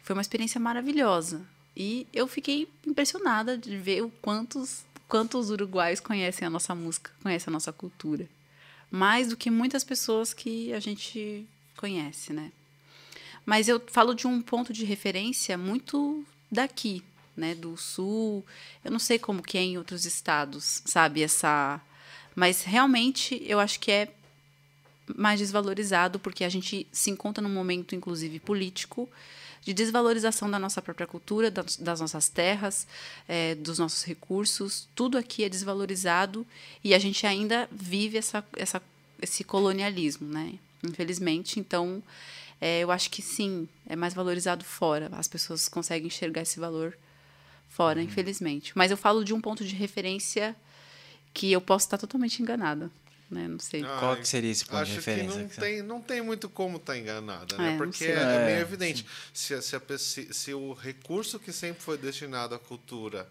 Foi 0.05 0.15
uma 0.15 0.23
experiência 0.23 0.61
maravilhosa. 0.61 1.43
E 1.77 2.07
eu 2.13 2.29
fiquei 2.29 2.69
impressionada 2.87 3.59
de 3.59 3.77
ver 3.77 4.03
o 4.03 4.11
quantos, 4.23 4.85
quantos 5.09 5.51
uruguaios 5.51 5.99
conhecem 5.99 6.47
a 6.47 6.51
nossa 6.51 6.77
música, 6.77 7.11
conhecem 7.23 7.51
a 7.51 7.53
nossa 7.53 7.73
cultura. 7.73 8.29
Mais 8.89 9.29
do 9.29 9.37
que 9.37 9.51
muitas 9.51 9.83
pessoas 9.83 10.33
que 10.33 10.73
a 10.73 10.79
gente 10.79 11.45
conhece, 11.77 12.33
né? 12.33 12.53
Mas 13.45 13.69
eu 13.69 13.83
falo 13.89 14.15
de 14.15 14.27
um 14.27 14.41
ponto 14.41 14.73
de 14.73 14.85
referência 14.85 15.57
muito 15.57 16.25
daqui, 16.51 17.03
né, 17.37 17.55
do 17.55 17.77
sul. 17.77 18.45
Eu 18.85 18.91
não 18.91 18.99
sei 18.99 19.19
como 19.19 19.43
que 19.43 19.59
é 19.59 19.63
em 19.63 19.79
outros 19.79 20.05
estados, 20.05 20.83
sabe, 20.85 21.23
essa 21.23 21.81
mas 22.35 22.63
realmente 22.63 23.43
eu 23.45 23.59
acho 23.59 23.81
que 23.81 23.91
é 23.91 24.09
mais 25.17 25.41
desvalorizado 25.41 26.19
porque 26.19 26.45
a 26.45 26.49
gente 26.49 26.87
se 26.93 27.11
encontra 27.11 27.43
num 27.43 27.53
momento 27.53 27.95
inclusive 27.95 28.39
político 28.39 29.09
de 29.63 29.75
desvalorização 29.75 30.51
da 30.51 30.59
nossa 30.59 30.81
própria 30.81 31.07
cultura, 31.07 31.51
das, 31.51 32.01
nossas 32.01 32.29
terras, 32.29 32.87
é, 33.29 33.55
dos 33.55 33.79
nossos 33.79 34.05
recursos. 34.05 34.89
Tudo 34.95 35.19
aqui 35.19 35.45
é 35.45 35.51
desvalorizado 35.51 36.47
e 36.83 36.95
a 36.95 36.99
gente 36.99 37.27
ainda 37.27 37.69
vive 37.71 38.17
essa, 38.17 38.43
essa, 38.57 38.83
esse 39.21 39.45
colonialismo, 39.45 40.27
né? 40.27 40.55
Infelizmente. 40.83 41.61
Então, 41.61 42.03
é, 42.61 42.81
eu 42.81 42.91
acho 42.91 43.11
que 43.11 43.23
sim, 43.23 43.69
é 43.87 43.97
mais 43.97 44.15
valorizado 44.15 44.65
fora. 44.65 45.09
As 45.13 45.29
pessoas 45.29 45.69
conseguem 45.69 46.07
enxergar 46.07 46.43
esse 46.43 46.61
valor 46.61 46.97
fora, 47.69 47.99
uhum. 47.99 48.05
infelizmente. 48.05 48.73
Mas 48.75 48.91
eu 48.91 48.97
falo 48.97 49.25
de 49.25 49.33
um 49.33 49.41
ponto 49.41 49.65
de 49.65 49.75
referência 49.75 50.55
que 51.33 51.51
eu 51.51 51.61
posso 51.61 51.87
estar 51.87 51.99
totalmente 51.99 52.43
enganada 52.43 52.91
né? 53.31 53.47
Não 53.47 53.59
sei. 53.59 53.85
Ah, 53.85 53.97
Qual 54.01 54.17
que 54.17 54.27
seria 54.27 54.51
esse 54.51 54.65
ponto 54.65 54.85
de 54.85 54.95
referência? 54.95 55.31
Que 55.31 55.39
não, 55.39 55.49
que 55.49 55.61
tem, 55.61 55.83
não 55.83 56.03
tem 56.03 56.21
muito 56.21 56.49
como 56.49 56.77
estar 56.79 56.95
tá 56.95 56.99
enganada, 56.99 57.57
né? 57.57 57.75
É, 57.75 57.77
Porque 57.77 58.05
é, 58.05 58.11
é, 58.11 58.47
meio 58.47 58.59
evidente. 58.59 59.07
Se, 59.33 59.61
se, 59.63 59.77
a, 59.77 59.99
se, 59.99 60.35
se, 60.35 60.53
o 60.53 60.73
recurso 60.73 61.39
que 61.39 61.53
sempre 61.53 61.81
foi 61.81 61.97
destinado 61.97 62.55
à 62.55 62.59
cultura 62.59 63.29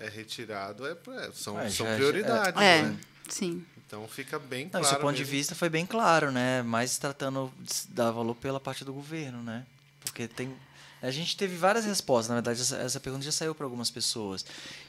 é 0.00 0.08
retirado, 0.08 0.86
é, 0.86 0.92
é 0.92 1.30
são, 1.32 1.58
é, 1.60 1.70
são 1.70 1.86
já, 1.86 1.94
prioridades, 1.94 2.60
é, 2.60 2.82
né? 2.82 2.98
Sim. 3.28 3.64
Então 3.88 4.06
fica 4.06 4.38
bem 4.38 4.64
não, 4.64 4.72
claro. 4.72 4.86
Esse 4.86 4.94
ponto 4.96 5.12
mesmo. 5.12 5.24
de 5.24 5.30
vista 5.30 5.54
foi 5.54 5.70
bem 5.70 5.86
claro, 5.86 6.30
né? 6.30 6.62
Mais 6.62 6.98
tratando 6.98 7.50
de 7.58 7.88
dar 7.88 8.10
valor 8.10 8.34
pela 8.34 8.60
parte 8.60 8.84
do 8.84 8.92
governo, 8.92 9.42
né? 9.42 9.64
Porque 10.00 10.28
tem 10.28 10.54
a 11.00 11.10
gente 11.10 11.36
teve 11.36 11.56
várias 11.56 11.84
respostas, 11.84 12.28
na 12.28 12.34
verdade, 12.34 12.60
essa, 12.60 12.76
essa 12.76 12.98
pergunta 13.00 13.24
já 13.24 13.30
saiu 13.30 13.54
para 13.54 13.64
algumas 13.64 13.90
pessoas. 13.90 14.44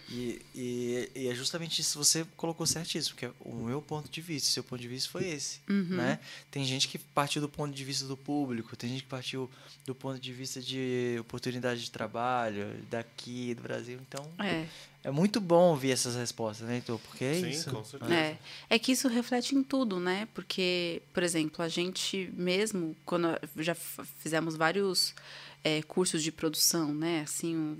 E, 0.09 0.41
e, 0.55 1.11
e, 1.15 1.27
é 1.27 1.35
justamente 1.35 1.81
isso, 1.81 1.99
você 1.99 2.25
colocou 2.35 2.65
certíssimo, 2.65 3.15
porque 3.15 3.31
o 3.39 3.53
meu 3.53 3.79
ponto 3.79 4.09
de 4.09 4.19
vista, 4.19 4.49
o 4.49 4.51
seu 4.51 4.63
ponto 4.63 4.81
de 4.81 4.87
vista 4.87 5.07
foi 5.09 5.27
esse. 5.27 5.59
Uhum. 5.69 5.97
Né? 5.97 6.19
Tem 6.49 6.65
gente 6.65 6.87
que 6.87 6.97
partiu 6.97 7.41
do 7.41 7.47
ponto 7.47 7.75
de 7.75 7.83
vista 7.83 8.07
do 8.07 8.17
público, 8.17 8.75
tem 8.75 8.89
gente 8.89 9.03
que 9.03 9.09
partiu 9.09 9.49
do 9.85 9.93
ponto 9.93 10.19
de 10.19 10.33
vista 10.33 10.59
de 10.59 11.17
oportunidade 11.21 11.81
de 11.81 11.91
trabalho, 11.91 12.83
daqui, 12.89 13.53
do 13.53 13.61
Brasil. 13.61 13.99
Então, 14.01 14.27
é, 14.39 14.65
é 15.03 15.11
muito 15.11 15.39
bom 15.39 15.69
ouvir 15.69 15.91
essas 15.91 16.15
respostas, 16.15 16.67
né, 16.67 16.77
então, 16.77 16.97
porque 16.97 17.23
é 17.23 17.33
Sim, 17.35 17.49
isso. 17.49 17.69
Com 17.71 17.83
certeza. 17.83 18.13
É. 18.13 18.37
é 18.69 18.79
que 18.79 18.91
isso 18.91 19.07
reflete 19.07 19.55
em 19.55 19.63
tudo, 19.63 19.99
né? 19.99 20.27
Porque, 20.33 21.01
por 21.13 21.23
exemplo, 21.23 21.63
a 21.63 21.69
gente 21.69 22.31
mesmo, 22.35 22.95
quando 23.05 23.29
já 23.57 23.73
fizemos 23.75 24.57
vários 24.57 25.15
é, 25.63 25.81
cursos 25.83 26.21
de 26.21 26.31
produção, 26.31 26.93
né? 26.93 27.21
Assim, 27.21 27.55
um, 27.55 27.77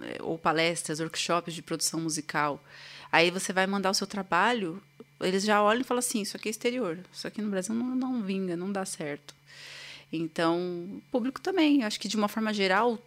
é, 0.00 0.22
ou 0.22 0.38
palestras, 0.38 0.98
workshops 0.98 1.52
de 1.52 1.60
produção 1.60 2.00
musical. 2.00 2.62
Aí 3.10 3.30
você 3.30 3.52
vai 3.52 3.66
mandar 3.66 3.90
o 3.90 3.94
seu 3.94 4.06
trabalho, 4.06 4.82
eles 5.20 5.44
já 5.44 5.62
olham 5.62 5.82
e 5.82 5.84
falam 5.84 5.98
assim: 5.98 6.22
isso 6.22 6.36
aqui 6.36 6.48
é 6.48 6.50
exterior, 6.50 6.98
isso 7.12 7.26
aqui 7.26 7.42
no 7.42 7.50
Brasil 7.50 7.74
não, 7.74 7.94
não 7.94 8.22
vinga, 8.22 8.56
não 8.56 8.72
dá 8.72 8.86
certo. 8.86 9.34
Então, 10.10 10.58
o 10.58 11.02
público 11.10 11.40
também, 11.40 11.84
acho 11.84 12.00
que 12.00 12.08
de 12.08 12.16
uma 12.16 12.28
forma 12.28 12.52
geral, 12.52 12.98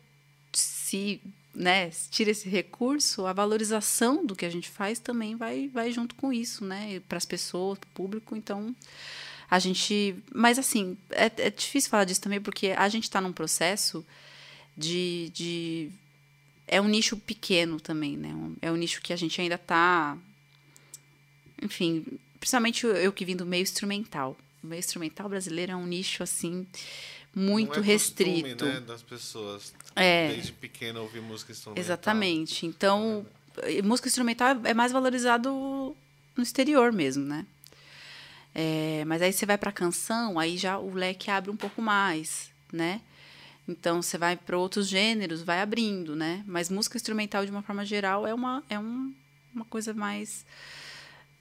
se 0.54 1.22
né, 1.56 1.90
tira 2.12 2.32
esse 2.32 2.50
recurso, 2.50 3.26
a 3.26 3.34
valorização 3.34 4.26
do 4.26 4.36
que 4.36 4.46
a 4.46 4.50
gente 4.50 4.70
faz 4.70 5.00
também 5.00 5.36
vai, 5.36 5.70
vai 5.70 5.92
junto 5.92 6.14
com 6.16 6.34
isso, 6.34 6.66
né, 6.66 7.00
para 7.08 7.18
as 7.18 7.26
pessoas, 7.26 7.80
para 7.80 7.88
o 7.88 7.92
público. 7.92 8.36
Então, 8.36 8.76
a 9.50 9.60
gente. 9.60 10.16
Mas, 10.34 10.60
assim, 10.60 10.98
é, 11.12 11.32
é 11.38 11.50
difícil 11.50 11.90
falar 11.90 12.04
disso 12.06 12.22
também, 12.22 12.42
porque 12.42 12.70
a 12.70 12.90
gente 12.90 13.04
está 13.04 13.22
num 13.22 13.34
processo 13.34 14.06
de, 14.76 15.32
de. 15.34 15.90
É 16.68 16.82
um 16.82 16.88
nicho 16.88 17.16
pequeno 17.18 17.80
também, 17.80 18.18
né? 18.18 18.34
É 18.62 18.72
um 18.72 18.76
nicho 18.76 19.02
que 19.02 19.14
a 19.14 19.16
gente 19.16 19.40
ainda 19.40 19.56
está. 19.56 20.18
Enfim, 21.62 22.06
principalmente 22.40 22.86
eu 22.86 23.14
que 23.14 23.24
vim 23.24 23.36
do 23.36 23.46
meio 23.46 23.64
instrumental. 23.64 24.38
O 24.64 24.68
meio 24.68 24.80
instrumental 24.80 25.30
brasileiro 25.30 25.72
é 25.72 25.76
um 25.76 25.86
nicho, 25.86 26.24
assim, 26.24 26.66
muito 27.36 27.80
é 27.80 27.84
restrito. 27.84 28.50
Costume, 28.50 28.72
né, 28.72 28.80
das 28.80 29.04
pessoas. 29.04 29.74
É. 29.96 30.30
Desde 30.30 30.54
pequena 30.54 31.02
ouvir 31.02 31.22
música 31.22 31.52
instrumental. 31.52 31.84
Exatamente. 31.84 32.66
Então, 32.66 33.26
é 33.58 33.82
música 33.82 34.08
instrumental 34.08 34.58
é 34.64 34.74
mais 34.74 34.92
valorizado 34.92 35.96
no 36.36 36.44
exterior 36.44 36.92
mesmo, 36.92 37.26
né? 37.26 37.46
É, 38.54 39.04
mas 39.06 39.22
aí 39.22 39.34
você 39.34 39.46
vai 39.46 39.58
para 39.58 39.72
canção, 39.72 40.40
aí 40.40 40.58
já 40.58 40.80
o 40.80 40.94
leque 40.94 41.30
abre 41.30 41.52
um 41.52 41.58
pouco 41.58 41.82
mais, 41.82 42.50
né? 42.72 43.02
Então 43.68 44.02
você 44.02 44.18
vai 44.18 44.38
para 44.38 44.58
outros 44.58 44.88
gêneros, 44.88 45.42
vai 45.42 45.62
abrindo, 45.62 46.16
né? 46.16 46.44
Mas 46.48 46.70
música 46.70 46.98
instrumental 46.98 47.44
de 47.44 47.52
uma 47.52 47.62
forma 47.62 47.84
geral 47.84 48.26
é 48.26 48.34
uma 48.34 48.64
é 48.70 48.80
um, 48.80 49.14
uma 49.54 49.66
coisa 49.66 49.94
mais 49.94 50.46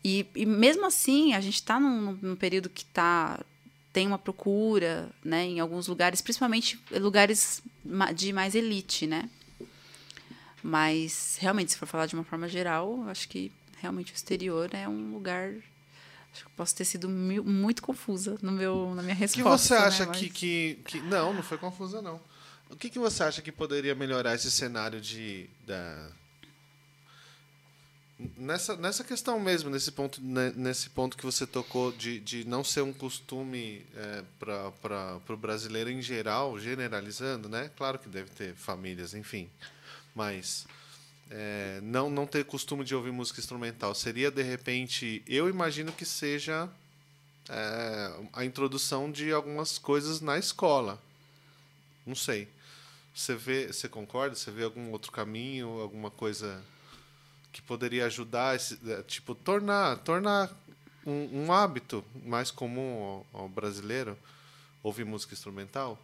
e, 0.02 0.26
e 0.34 0.44
mesmo 0.44 0.86
assim 0.86 1.34
a 1.34 1.40
gente 1.40 1.54
está 1.54 1.78
num, 1.78 2.18
num, 2.20 2.36
período 2.36 2.68
que 2.68 2.84
tá 2.84 3.40
tem 3.94 4.06
uma 4.06 4.18
procura, 4.18 5.08
né? 5.24 5.46
Em 5.46 5.60
alguns 5.60 5.86
lugares, 5.86 6.20
principalmente 6.20 6.78
lugares 6.90 7.62
de 8.14 8.32
mais 8.32 8.54
elite, 8.54 9.06
né? 9.06 9.30
Mas 10.62 11.38
realmente, 11.40 11.72
se 11.72 11.78
for 11.78 11.86
falar 11.86 12.06
de 12.06 12.14
uma 12.14 12.24
forma 12.24 12.48
geral, 12.48 13.04
acho 13.08 13.28
que 13.28 13.52
realmente 13.80 14.12
o 14.12 14.14
exterior 14.16 14.68
é 14.74 14.88
um 14.88 15.12
lugar 15.12 15.54
Acho 16.32 16.46
que 16.46 16.50
posso 16.56 16.74
ter 16.74 16.84
sido 16.84 17.08
muito 17.08 17.80
confusa 17.80 18.36
no 18.42 18.50
meu, 18.50 18.92
na 18.92 19.04
minha 19.04 19.14
resposta. 19.14 19.48
O 19.48 19.52
que 19.52 19.62
você 19.62 19.74
acha 19.74 20.06
né? 20.06 20.12
que, 20.12 20.28
que, 20.28 20.78
que, 20.84 21.00
Não, 21.02 21.32
não 21.32 21.44
foi 21.44 21.56
confusa, 21.56 22.02
não. 22.02 22.20
O 22.68 22.74
que, 22.74 22.90
que 22.90 22.98
você 22.98 23.22
acha 23.22 23.40
que 23.40 23.52
poderia 23.52 23.94
melhorar 23.94 24.34
esse 24.34 24.50
cenário 24.50 25.00
de. 25.00 25.48
Da... 25.64 26.10
Nessa, 28.36 28.76
nessa 28.76 29.02
questão 29.02 29.40
mesmo, 29.40 29.68
nesse 29.68 29.90
ponto, 29.90 30.20
né, 30.22 30.52
nesse 30.54 30.88
ponto 30.88 31.16
que 31.16 31.24
você 31.24 31.44
tocou 31.44 31.90
de, 31.90 32.20
de 32.20 32.46
não 32.46 32.62
ser 32.62 32.82
um 32.82 32.92
costume 32.92 33.84
é, 33.96 34.22
para 34.38 35.20
o 35.28 35.36
brasileiro 35.36 35.90
em 35.90 36.00
geral, 36.00 36.56
generalizando, 36.60 37.48
né? 37.48 37.70
Claro 37.76 37.98
que 37.98 38.08
deve 38.08 38.30
ter 38.30 38.54
famílias, 38.54 39.14
enfim. 39.14 39.50
Mas 40.14 40.64
é, 41.28 41.80
não, 41.82 42.08
não 42.08 42.24
ter 42.24 42.44
costume 42.44 42.84
de 42.84 42.94
ouvir 42.94 43.10
música 43.10 43.40
instrumental? 43.40 43.92
Seria, 43.96 44.30
de 44.30 44.42
repente, 44.42 45.20
eu 45.26 45.48
imagino 45.48 45.90
que 45.90 46.04
seja 46.04 46.68
é, 47.48 48.12
a 48.32 48.44
introdução 48.44 49.10
de 49.10 49.32
algumas 49.32 49.76
coisas 49.76 50.20
na 50.20 50.38
escola. 50.38 51.02
Não 52.06 52.14
sei. 52.14 52.46
Você 53.12 53.34
vê, 53.34 53.66
você 53.66 53.88
concorda? 53.88 54.36
Você 54.36 54.52
vê 54.52 54.62
algum 54.62 54.92
outro 54.92 55.10
caminho, 55.10 55.80
alguma 55.80 56.12
coisa 56.12 56.62
que 57.54 57.62
poderia 57.62 58.06
ajudar, 58.06 58.56
esse, 58.56 58.76
é, 58.90 59.00
tipo, 59.04 59.32
tornar, 59.32 59.98
tornar 59.98 60.50
um, 61.06 61.44
um 61.44 61.52
hábito 61.52 62.04
mais 62.24 62.50
comum 62.50 63.24
ao, 63.32 63.42
ao 63.42 63.48
brasileiro 63.48 64.18
ouvir 64.82 65.04
música 65.04 65.34
instrumental? 65.34 65.96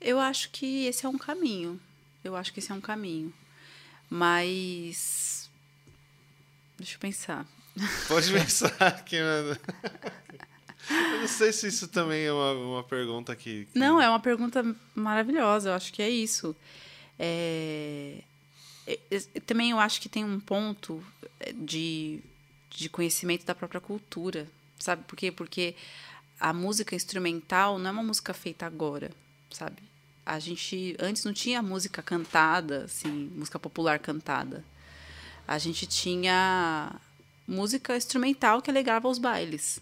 Eu 0.00 0.18
acho 0.18 0.50
que 0.50 0.86
esse 0.86 1.06
é 1.06 1.08
um 1.08 1.16
caminho. 1.16 1.80
Eu 2.24 2.34
acho 2.34 2.52
que 2.52 2.58
esse 2.58 2.72
é 2.72 2.74
um 2.74 2.80
caminho. 2.80 3.32
Mas. 4.10 5.48
Deixa 6.76 6.96
eu 6.96 6.98
pensar. 6.98 7.46
Pode 8.08 8.32
pensar 8.32 8.74
aqui, 8.80 9.20
mano. 9.20 9.56
Eu 10.90 11.20
não 11.20 11.28
sei 11.28 11.52
se 11.52 11.68
isso 11.68 11.86
também 11.86 12.24
é 12.24 12.32
uma, 12.32 12.52
uma 12.52 12.82
pergunta 12.82 13.36
que, 13.36 13.66
que, 13.66 13.78
Não, 13.78 14.00
é 14.00 14.08
uma 14.08 14.20
pergunta 14.20 14.64
maravilhosa. 14.94 15.68
Eu 15.68 15.74
acho 15.74 15.92
que 15.92 16.00
é 16.00 16.08
isso. 16.08 16.56
É... 17.18 18.22
Também 19.46 19.70
eu 19.70 19.78
acho 19.78 20.00
que 20.00 20.08
tem 20.08 20.24
um 20.24 20.40
ponto 20.40 21.02
de, 21.54 22.20
de 22.70 22.88
conhecimento 22.88 23.44
da 23.44 23.54
própria 23.54 23.80
cultura. 23.80 24.46
Sabe 24.78 25.02
por 25.04 25.16
quê? 25.16 25.30
Porque 25.30 25.74
a 26.38 26.52
música 26.52 26.94
instrumental 26.94 27.78
não 27.78 27.90
é 27.90 27.92
uma 27.92 28.02
música 28.02 28.32
feita 28.32 28.64
agora, 28.64 29.10
sabe? 29.50 29.82
A 30.24 30.38
gente 30.38 30.96
antes 31.00 31.24
não 31.24 31.32
tinha 31.32 31.62
música 31.62 32.02
cantada, 32.02 32.84
assim, 32.84 33.30
música 33.34 33.58
popular 33.58 33.98
cantada. 33.98 34.64
A 35.46 35.58
gente 35.58 35.86
tinha 35.86 36.94
música 37.46 37.96
instrumental 37.96 38.60
que 38.60 38.70
alegrava 38.70 39.08
os 39.08 39.18
bailes. 39.18 39.80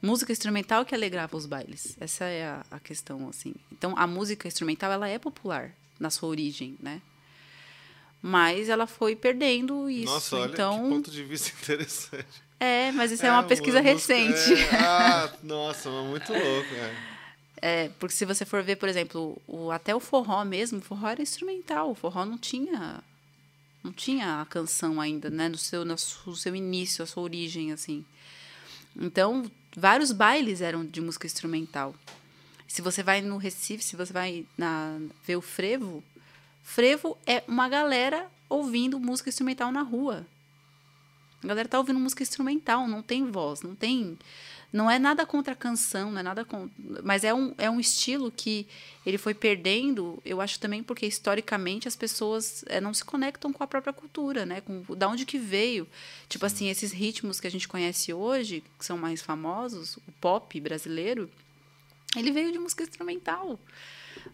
Música 0.00 0.30
instrumental 0.30 0.84
que 0.84 0.94
alegrava 0.94 1.36
os 1.36 1.46
bailes. 1.46 1.96
Essa 1.98 2.26
é 2.26 2.46
a, 2.46 2.64
a 2.70 2.78
questão, 2.78 3.28
assim. 3.28 3.54
Então, 3.72 3.94
a 3.96 4.06
música 4.06 4.46
instrumental, 4.46 4.92
ela 4.92 5.08
é 5.08 5.18
popular 5.18 5.72
na 5.98 6.10
sua 6.10 6.28
origem, 6.28 6.76
né? 6.80 7.00
Mas 8.20 8.68
ela 8.68 8.86
foi 8.86 9.14
perdendo 9.14 9.88
isso. 9.88 10.12
Nossa, 10.12 10.36
olha 10.36 10.52
então, 10.52 10.82
que 10.82 10.88
ponto 10.88 11.10
de 11.10 11.22
vista 11.24 11.52
interessante. 11.62 12.42
É, 12.60 12.90
mas 12.92 13.12
isso 13.12 13.24
é, 13.24 13.30
uma 13.30 13.44
pesquisa 13.44 13.80
música- 13.80 14.14
recente. 14.14 14.54
é, 14.54 14.74
ah, 14.82 15.32
nossa, 15.42 15.88
mas 15.90 16.06
muito 16.06 16.32
louco. 16.32 16.74
É. 16.74 17.18
É, 17.60 17.88
porque 17.98 18.14
se 18.14 18.24
você 18.24 18.44
for 18.44 18.62
ver, 18.62 18.76
por 18.76 18.88
exemplo, 18.88 19.40
o, 19.46 19.70
até 19.70 19.94
o 19.94 20.00
forró 20.00 20.44
mesmo, 20.44 20.78
o 20.78 20.82
forró 20.82 21.08
era 21.08 21.22
instrumental. 21.22 21.90
O 21.90 21.94
forró 21.94 22.24
não 22.24 22.38
tinha 22.38 23.02
não 23.82 23.92
tinha 23.92 24.40
a 24.40 24.46
canção 24.46 25.00
ainda, 25.00 25.30
né, 25.30 25.48
no 25.48 25.56
seu 25.56 25.84
no 25.84 25.96
seu 25.96 26.54
início, 26.54 27.02
a 27.02 27.06
sua 27.06 27.22
origem 27.22 27.72
assim. 27.72 28.04
Então, 28.96 29.48
vários 29.76 30.10
bailes 30.12 30.60
eram 30.60 30.84
de 30.84 31.00
música 31.00 31.26
instrumental. 31.26 31.94
Se 32.66 32.82
você 32.82 33.02
vai 33.02 33.20
no 33.22 33.36
Recife, 33.36 33.82
se 33.82 33.96
você 33.96 34.12
vai 34.12 34.44
na, 34.56 34.98
ver 35.24 35.36
o 35.36 35.40
frevo, 35.40 36.02
frevo 36.68 37.16
é 37.26 37.42
uma 37.48 37.66
galera 37.66 38.30
ouvindo 38.46 39.00
música 39.00 39.30
instrumental 39.30 39.72
na 39.72 39.80
rua. 39.80 40.26
A 41.42 41.46
galera 41.46 41.66
tá 41.66 41.78
ouvindo 41.78 41.98
música 41.98 42.22
instrumental, 42.22 42.86
não 42.86 43.00
tem 43.00 43.30
voz, 43.30 43.62
não 43.62 43.74
tem. 43.74 44.18
Não 44.70 44.90
é 44.90 44.98
nada 44.98 45.24
contra 45.24 45.54
a 45.54 45.56
canção, 45.56 46.12
não 46.12 46.20
é 46.20 46.22
nada 46.22 46.44
contra. 46.44 46.70
Mas 47.02 47.24
é 47.24 47.32
um, 47.32 47.54
é 47.56 47.70
um 47.70 47.80
estilo 47.80 48.30
que 48.30 48.66
ele 49.06 49.16
foi 49.16 49.32
perdendo, 49.32 50.22
eu 50.26 50.42
acho 50.42 50.60
também 50.60 50.82
porque 50.82 51.06
historicamente 51.06 51.88
as 51.88 51.96
pessoas 51.96 52.62
eh, 52.68 52.82
não 52.82 52.92
se 52.92 53.02
conectam 53.02 53.50
com 53.50 53.64
a 53.64 53.66
própria 53.66 53.92
cultura, 53.92 54.44
né? 54.44 54.60
Com 54.60 54.84
da 54.94 55.08
onde 55.08 55.24
que 55.24 55.38
veio. 55.38 55.88
Tipo 56.28 56.44
assim, 56.44 56.68
esses 56.68 56.92
ritmos 56.92 57.40
que 57.40 57.46
a 57.46 57.50
gente 57.50 57.66
conhece 57.66 58.12
hoje, 58.12 58.62
que 58.78 58.84
são 58.84 58.98
mais 58.98 59.22
famosos, 59.22 59.96
o 59.96 60.12
pop 60.20 60.60
brasileiro, 60.60 61.30
ele 62.14 62.30
veio 62.30 62.52
de 62.52 62.58
música 62.58 62.82
instrumental. 62.82 63.58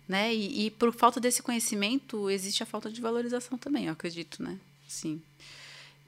Né? 0.09 0.35
E, 0.35 0.66
e 0.66 0.70
por 0.70 0.93
falta 0.93 1.20
desse 1.20 1.43
conhecimento, 1.43 2.31
existe 2.31 2.62
a 2.62 2.66
falta 2.66 2.90
de 2.90 3.01
valorização 3.01 3.56
também, 3.56 3.86
eu 3.86 3.93
acredito, 3.93 4.43
né? 4.43 4.59
Sim. 4.89 5.20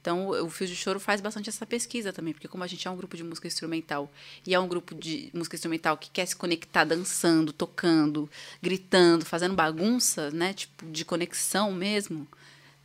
Então, 0.07 0.29
o 0.29 0.49
Fio 0.49 0.65
de 0.65 0.73
Choro 0.73 1.01
faz 1.01 1.19
bastante 1.19 1.49
essa 1.49 1.65
pesquisa 1.65 2.13
também, 2.13 2.33
porque 2.33 2.47
como 2.47 2.63
a 2.63 2.67
gente 2.67 2.87
é 2.87 2.91
um 2.91 2.95
grupo 2.95 3.17
de 3.17 3.25
música 3.25 3.45
instrumental 3.45 4.09
e 4.45 4.53
é 4.53 4.59
um 4.59 4.65
grupo 4.65 4.95
de 4.95 5.29
música 5.33 5.57
instrumental 5.57 5.97
que 5.97 6.09
quer 6.09 6.25
se 6.25 6.33
conectar 6.33 6.85
dançando, 6.85 7.51
tocando, 7.51 8.29
gritando, 8.61 9.25
fazendo 9.25 9.53
bagunça, 9.53 10.31
né, 10.31 10.53
tipo 10.53 10.85
de 10.85 11.03
conexão 11.03 11.73
mesmo. 11.73 12.25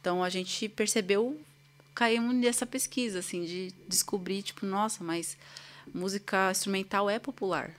Então, 0.01 0.25
a 0.25 0.29
gente 0.29 0.69
percebeu, 0.69 1.41
caímos 1.95 2.35
nessa 2.35 2.67
pesquisa 2.67 3.21
assim 3.21 3.45
de 3.45 3.73
descobrir, 3.87 4.43
tipo, 4.43 4.67
nossa, 4.67 5.05
mas 5.05 5.37
música 5.95 6.51
instrumental 6.51 7.09
é 7.09 7.21
popular. 7.21 7.73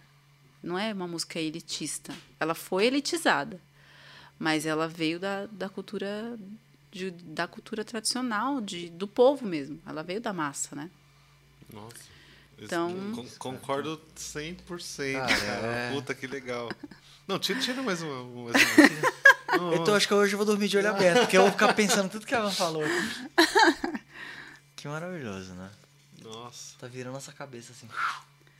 Não 0.63 0.79
é 0.79 0.93
uma 0.93 1.07
música 1.07 1.39
elitista. 1.39 2.13
Ela 2.39 2.55
foi 2.55 2.85
elitizada, 2.85 3.59
mas 4.39 4.65
ela 4.65 4.87
veio 4.87 5.19
da, 5.19 5.45
da 5.47 5.67
cultura 5.69 6.39
de- 6.91 7.11
da 7.11 7.45
cultura 7.47 7.83
tradicional 7.83 8.61
de, 8.61 8.89
do 8.89 9.07
povo 9.07 9.45
mesmo. 9.45 9.79
Ela 9.85 10.01
veio 10.03 10.21
da 10.21 10.31
massa, 10.31 10.75
né? 10.75 10.89
Nossa. 11.71 12.13
Então- 12.57 13.11
Con- 13.13 13.27
concordo 13.39 13.99
100%, 14.15 15.17
Ah, 15.17 15.27
cara. 15.27 15.67
é. 15.67 15.91
Puta, 15.93 16.13
que 16.15 16.25
legal. 16.27 16.71
Não, 17.27 17.37
tira, 17.39 17.59
tira 17.59 17.81
mais 17.83 18.01
uma. 18.01 18.23
Mais 18.51 18.55
uma. 19.57 19.75
Então 19.75 19.93
acho 19.95 20.07
que 20.07 20.13
hoje 20.13 20.33
eu 20.33 20.37
vou 20.37 20.45
dormir 20.45 20.67
de 20.67 20.77
olho 20.77 20.89
aberto, 20.89 21.21
porque 21.21 21.37
eu 21.37 21.41
vou 21.43 21.51
ficar 21.51 21.73
pensando 21.73 22.09
tudo 22.09 22.25
que 22.25 22.33
ela 22.33 22.51
falou. 22.51 22.83
Que 24.75 24.87
maravilhoso, 24.87 25.53
né? 25.53 25.69
Nossa. 26.21 26.75
Tá 26.79 26.87
virando 26.87 27.13
nossa 27.13 27.31
cabeça 27.31 27.71
assim. 27.71 27.87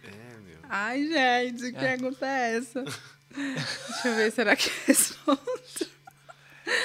É, 0.04 0.38
meu. 0.42 0.58
Ai, 0.70 1.08
gente, 1.08 1.72
que 1.72 1.80
pergunta 1.80 2.26
é 2.26 2.58
essa? 2.58 2.84
Deixa 2.84 4.08
eu 4.08 4.16
ver, 4.16 4.32
será 4.32 4.56
que 4.56 4.68
eu 4.70 4.74
respondo? 4.88 5.42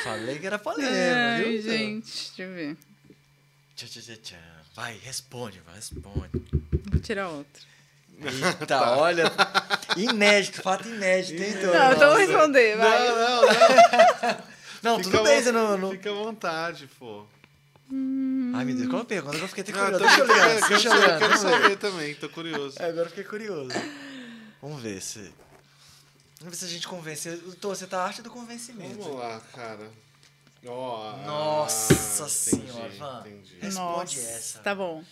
Falei 0.05 0.39
que 0.39 0.47
era 0.47 0.59
polêmica, 0.59 0.93
Ai, 0.95 1.43
viu? 1.59 1.63
gente, 1.63 2.07
deixa 2.11 2.43
eu 2.43 2.55
ver. 2.55 2.77
Tchá, 3.77 3.87
tchá, 3.87 4.01
tchá, 4.01 4.17
tchá. 4.23 4.37
Vai, 4.75 4.99
responde, 5.03 5.61
vai, 5.61 5.75
responde. 5.77 6.31
Vou 6.91 7.01
tirar 7.01 7.29
outra. 7.29 7.63
Eita, 8.61 8.81
olha. 8.97 9.25
Inédito, 9.97 10.63
fato 10.63 10.89
inédito, 10.89 11.41
hein? 11.43 11.55
Não, 11.55 11.93
então 11.93 11.93
eu 11.93 11.99
vou 11.99 12.07
Nossa. 12.09 12.19
responder, 12.27 12.77
vai. 12.77 13.09
Não, 13.09 13.17
não, 13.17 13.43
não. 13.43 14.49
Não, 14.81 14.99
Fica 14.99 15.11
tudo 15.11 15.25
bem, 15.25 15.37
vo- 15.39 15.43
você 15.45 15.53
não. 15.53 15.79
não... 15.79 15.91
Fica 15.91 16.11
à 16.11 16.15
vontade, 16.15 16.89
pô. 16.99 17.27
Ai, 17.91 18.65
meu 18.65 18.77
Deus, 18.77 18.89
qual 18.89 19.03
a 19.03 19.05
pergunta? 19.05 19.37
Agora 19.37 19.45
eu 19.45 19.49
fiquei 19.49 19.63
até 19.63 19.73
Ah, 19.73 19.91
curioso. 19.91 20.05
tô- 20.05 20.09
Deixa 20.09 20.21
eu 20.21 20.27
ler, 20.27 20.59
quero 20.59 20.69
deixa 20.69 20.89
eu 20.89 20.95
ler. 20.95 21.19
quero 21.19 21.39
saber 21.39 21.77
também, 21.79 22.15
tô 22.15 22.29
curioso. 22.29 22.77
É, 22.81 22.85
agora 22.87 23.07
eu 23.07 23.11
fiquei 23.11 23.25
curioso. 23.25 23.71
Vamos 24.61 24.83
ver 24.83 25.01
se. 25.01 25.33
Vamos 26.41 26.55
ver 26.55 26.57
se 26.57 26.65
a 26.65 26.69
gente 26.69 26.87
convence. 26.87 27.37
Tô, 27.61 27.71
você 27.71 27.87
tá 27.87 28.01
a 28.03 28.05
arte 28.07 28.21
do 28.23 28.31
convencimento. 28.31 28.99
Vamos 29.03 29.19
lá, 29.19 29.41
cara. 29.55 29.91
Ó, 30.67 31.17
Nossa 31.25 32.25
ah, 32.25 32.29
senhora, 32.29 32.89
Van. 32.99 33.23
Responde 33.61 33.75
Nossa, 33.75 34.21
essa. 34.21 34.59
Tá 34.59 34.75
bom. 34.75 35.03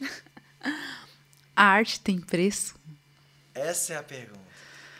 A 1.56 1.62
arte 1.66 2.00
tem 2.00 2.18
preço? 2.20 2.74
Essa 3.54 3.92
é 3.92 3.96
a 3.96 4.02
pergunta. 4.02 4.40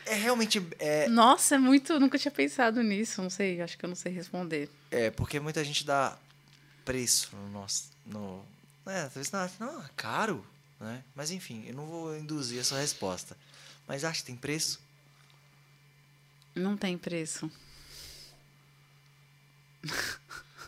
É 0.06 0.14
realmente. 0.14 0.64
É, 0.78 1.08
Nossa, 1.08 1.56
é 1.56 1.58
muito. 1.58 1.98
Nunca 1.98 2.16
tinha 2.18 2.30
pensado 2.30 2.80
nisso. 2.82 3.20
Não 3.22 3.30
sei, 3.30 3.60
acho 3.60 3.76
que 3.76 3.84
eu 3.84 3.88
não 3.88 3.96
sei 3.96 4.12
responder. 4.12 4.68
é 4.90 5.10
porque 5.10 5.40
muita 5.40 5.64
gente 5.64 5.84
dá 5.84 6.16
preço 6.84 7.30
no 7.36 7.48
nosso. 7.50 7.90
No, 8.06 8.44
é, 8.86 9.02
talvez 9.02 9.32
arte. 9.34 9.56
Não, 9.60 9.82
é 9.82 9.88
caro. 9.96 10.44
Né? 10.80 11.02
Mas 11.14 11.30
enfim, 11.30 11.64
eu 11.66 11.74
não 11.74 11.86
vou 11.86 12.16
induzir 12.16 12.60
a 12.60 12.64
sua 12.64 12.78
resposta. 12.80 13.36
Mas 13.86 14.04
arte 14.04 14.24
tem 14.24 14.36
preço? 14.36 14.80
Não 16.54 16.76
tem 16.76 16.96
preço 16.96 17.50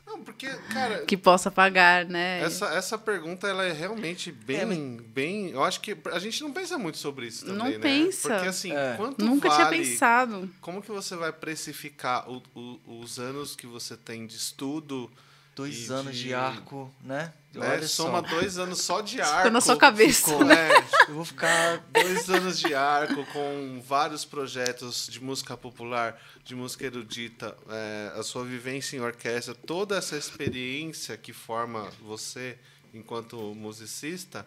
Não, 0.06 0.22
porque, 0.22 0.46
cara, 0.72 1.04
que 1.04 1.16
possa 1.16 1.50
pagar, 1.50 2.04
né? 2.06 2.40
essa, 2.40 2.66
essa 2.74 2.96
pergunta 2.96 3.48
ela 3.48 3.64
é 3.64 3.72
realmente 3.72 4.30
bem, 4.30 4.56
É, 4.60 4.64
mas- 4.64 4.78
bem. 5.08 5.50
Eu 5.50 5.64
acho 5.64 5.80
que 5.80 5.96
a 6.12 6.18
gente 6.18 6.42
não 6.42 6.52
pensa 6.52 6.78
muito 6.78 6.96
sobre 6.98 7.26
isso 7.26 7.44
também, 7.44 7.58
Não 7.58 7.70
né? 7.70 7.78
pensa. 7.78 8.28
Porque 8.34 8.48
assim, 8.48 8.72
É. 8.72 8.94
quanto 8.96 9.24
Nunca 9.24 9.48
vale, 9.48 9.64
tinha 9.76 9.84
pensado. 9.84 10.48
Como 10.60 10.80
que 10.80 10.90
você 10.90 11.16
vai 11.16 11.32
precificar 11.32 12.28
o- 12.30 12.42
o- 12.54 13.00
os 13.00 13.18
anos 13.18 13.56
que 13.56 13.66
você 13.66 13.96
tem 13.96 14.26
de 14.26 14.36
estudo? 14.36 15.10
Dois 15.56 15.88
E 15.88 15.92
anos 15.92 16.14
de- 16.14 16.22
de 16.24 16.34
arco, 16.34 16.88
né? 17.02 17.32
Né? 17.54 17.70
Olha 17.70 17.88
Soma 17.88 18.20
só. 18.20 18.34
dois 18.36 18.58
anos 18.58 18.82
só 18.82 19.00
de 19.00 19.16
Ficou 19.22 19.32
arco. 19.32 19.50
na 19.50 19.60
sua 19.62 19.76
cabeça, 19.78 20.26
ficou, 20.26 20.44
né? 20.44 20.68
né? 20.68 20.86
Eu 21.08 21.14
vou 21.14 21.24
ficar. 21.24 21.78
Dois 21.90 22.28
anos 22.28 22.58
de 22.58 22.74
arco 22.74 23.24
com 23.32 23.82
vários 23.82 24.26
projetos 24.26 25.08
de 25.10 25.18
música 25.22 25.56
popular, 25.56 26.20
de 26.44 26.54
música 26.54 26.84
erudita, 26.84 27.56
é, 27.70 28.12
a 28.14 28.22
sua 28.22 28.44
vivência 28.44 28.96
em 28.96 29.00
orquestra, 29.00 29.54
toda 29.54 29.96
essa 29.96 30.16
experiência 30.18 31.16
que 31.16 31.32
forma 31.32 31.90
você 32.02 32.58
enquanto 32.92 33.36
musicista, 33.54 34.46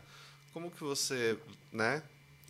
como 0.54 0.70
que 0.70 0.84
você, 0.84 1.36
né, 1.74 2.04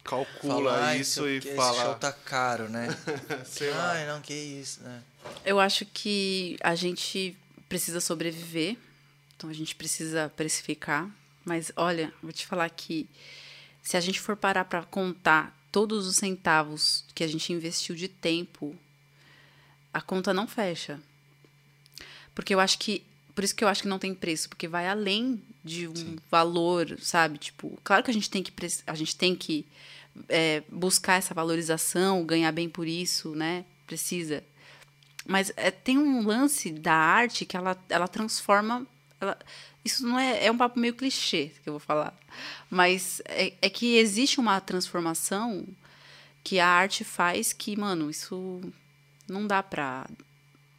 calcula 0.03 0.72
falar, 0.72 0.84
"Ai, 0.90 0.99
isso 0.99 1.27
e 1.30 1.40
que 1.40 1.48
Esse 1.48 1.56
fala, 1.57 1.84
show 1.86 1.95
tá 1.95 2.11
caro, 2.11 2.68
né? 2.69 2.88
sei 3.45 3.69
lá, 3.72 3.91
Ai, 3.94 4.06
não, 4.07 4.19
que 4.22 4.34
isso, 4.34 4.81
né? 4.84 5.02
Eu 5.45 5.57
acho 5.60 5.86
que 5.86 6.57
a 6.61 6.76
gente 6.76 7.38
precisa 7.70 8.02
sobreviver, 8.02 8.76
então 9.38 9.50
a 9.50 9.54
gente 9.54 9.76
precisa 9.76 10.32
precificar. 10.36 11.10
Mas 11.46 11.72
olha, 11.76 12.12
vou 12.22 12.34
te 12.34 12.46
falar 12.46 12.70
que 12.70 13.08
se 13.82 13.96
a 13.96 14.02
gente 14.02 14.20
for 14.20 14.36
parar 14.36 14.66
para 14.66 14.84
contar 14.84 15.58
todos 15.72 16.08
os 16.08 16.18
centavos 16.18 17.06
que 17.16 17.24
a 17.24 17.28
gente 17.28 17.54
investiu 17.54 17.96
de 17.96 18.08
tempo, 18.08 18.76
a 19.94 20.02
conta 20.02 20.34
não 20.34 20.48
fecha. 20.48 21.00
Porque 22.36 22.54
eu 22.54 22.60
acho 22.60 22.78
que. 22.80 23.04
Por 23.34 23.44
isso 23.44 23.56
que 23.56 23.64
eu 23.64 23.70
acho 23.70 23.84
que 23.84 23.88
não 23.88 24.00
tem 24.00 24.14
preço, 24.14 24.50
porque 24.50 24.68
vai 24.68 24.88
além 24.88 25.41
de 25.64 25.88
um 25.88 26.18
valor, 26.30 26.98
sabe? 27.02 27.38
Tipo, 27.38 27.80
claro 27.84 28.04
que 28.04 28.12
a 28.12 28.14
gente 28.14 28.30
tem 28.30 28.44
que, 28.44 28.52
a 28.86 28.96
gente 28.96 29.16
tem 29.16 29.34
que 29.34 29.66
é, 30.28 30.62
buscar 30.70 31.16
essa 31.16 31.34
valorização, 31.34 32.26
ganhar 32.26 32.52
bem 32.52 32.68
por 32.68 32.86
isso, 32.86 33.34
né? 33.36 33.64
Precisa. 33.88 34.44
Mas 35.30 35.53
é, 35.56 35.69
tem 35.69 35.95
um 35.95 36.26
lance 36.26 36.72
da 36.72 36.95
arte 36.95 37.45
que 37.45 37.56
ela, 37.56 37.77
ela 37.88 38.07
transforma. 38.07 38.84
ela- 39.22 39.38
isso 39.85 40.03
não 40.03 40.18
é. 40.18 40.45
É 40.45 40.51
um 40.51 40.57
papo 40.57 40.80
meio 40.80 40.95
clichê 40.95 41.51
que 41.61 41.69
eu 41.69 41.73
vou 41.73 41.80
falar. 41.80 42.18
Mas 42.68 43.22
é, 43.26 43.53
é 43.61 43.69
que 43.69 43.95
existe 43.97 44.39
uma 44.39 44.60
transformação 44.60 45.68
que 46.43 46.60
a 46.60 46.68
arte 46.68 47.03
faz 47.03 47.53
que, 47.53 47.77
mano, 47.77 48.10
isso 48.10 48.60
não 49.27 49.45
dá 49.45 49.61
pra. 49.61 50.10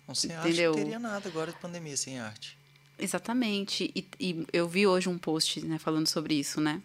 Não, 0.09 0.17
sem 0.17 0.33
arte 0.35 0.49
Entendeu? 0.49 0.73
não 0.73 0.79
teria 0.79 0.99
nada 0.99 1.29
agora 1.29 1.53
de 1.53 1.59
pandemia 1.59 1.97
sem 1.97 2.19
arte. 2.19 2.59
Exatamente. 2.99 3.93
E, 3.95 4.05
e 4.19 4.47
eu 4.53 4.69
vi 4.69 4.85
hoje 4.85 5.09
um 5.09 5.17
post 5.17 5.65
né, 5.65 5.79
falando 5.79 6.09
sobre 6.09 6.35
isso, 6.35 6.61
né? 6.61 6.83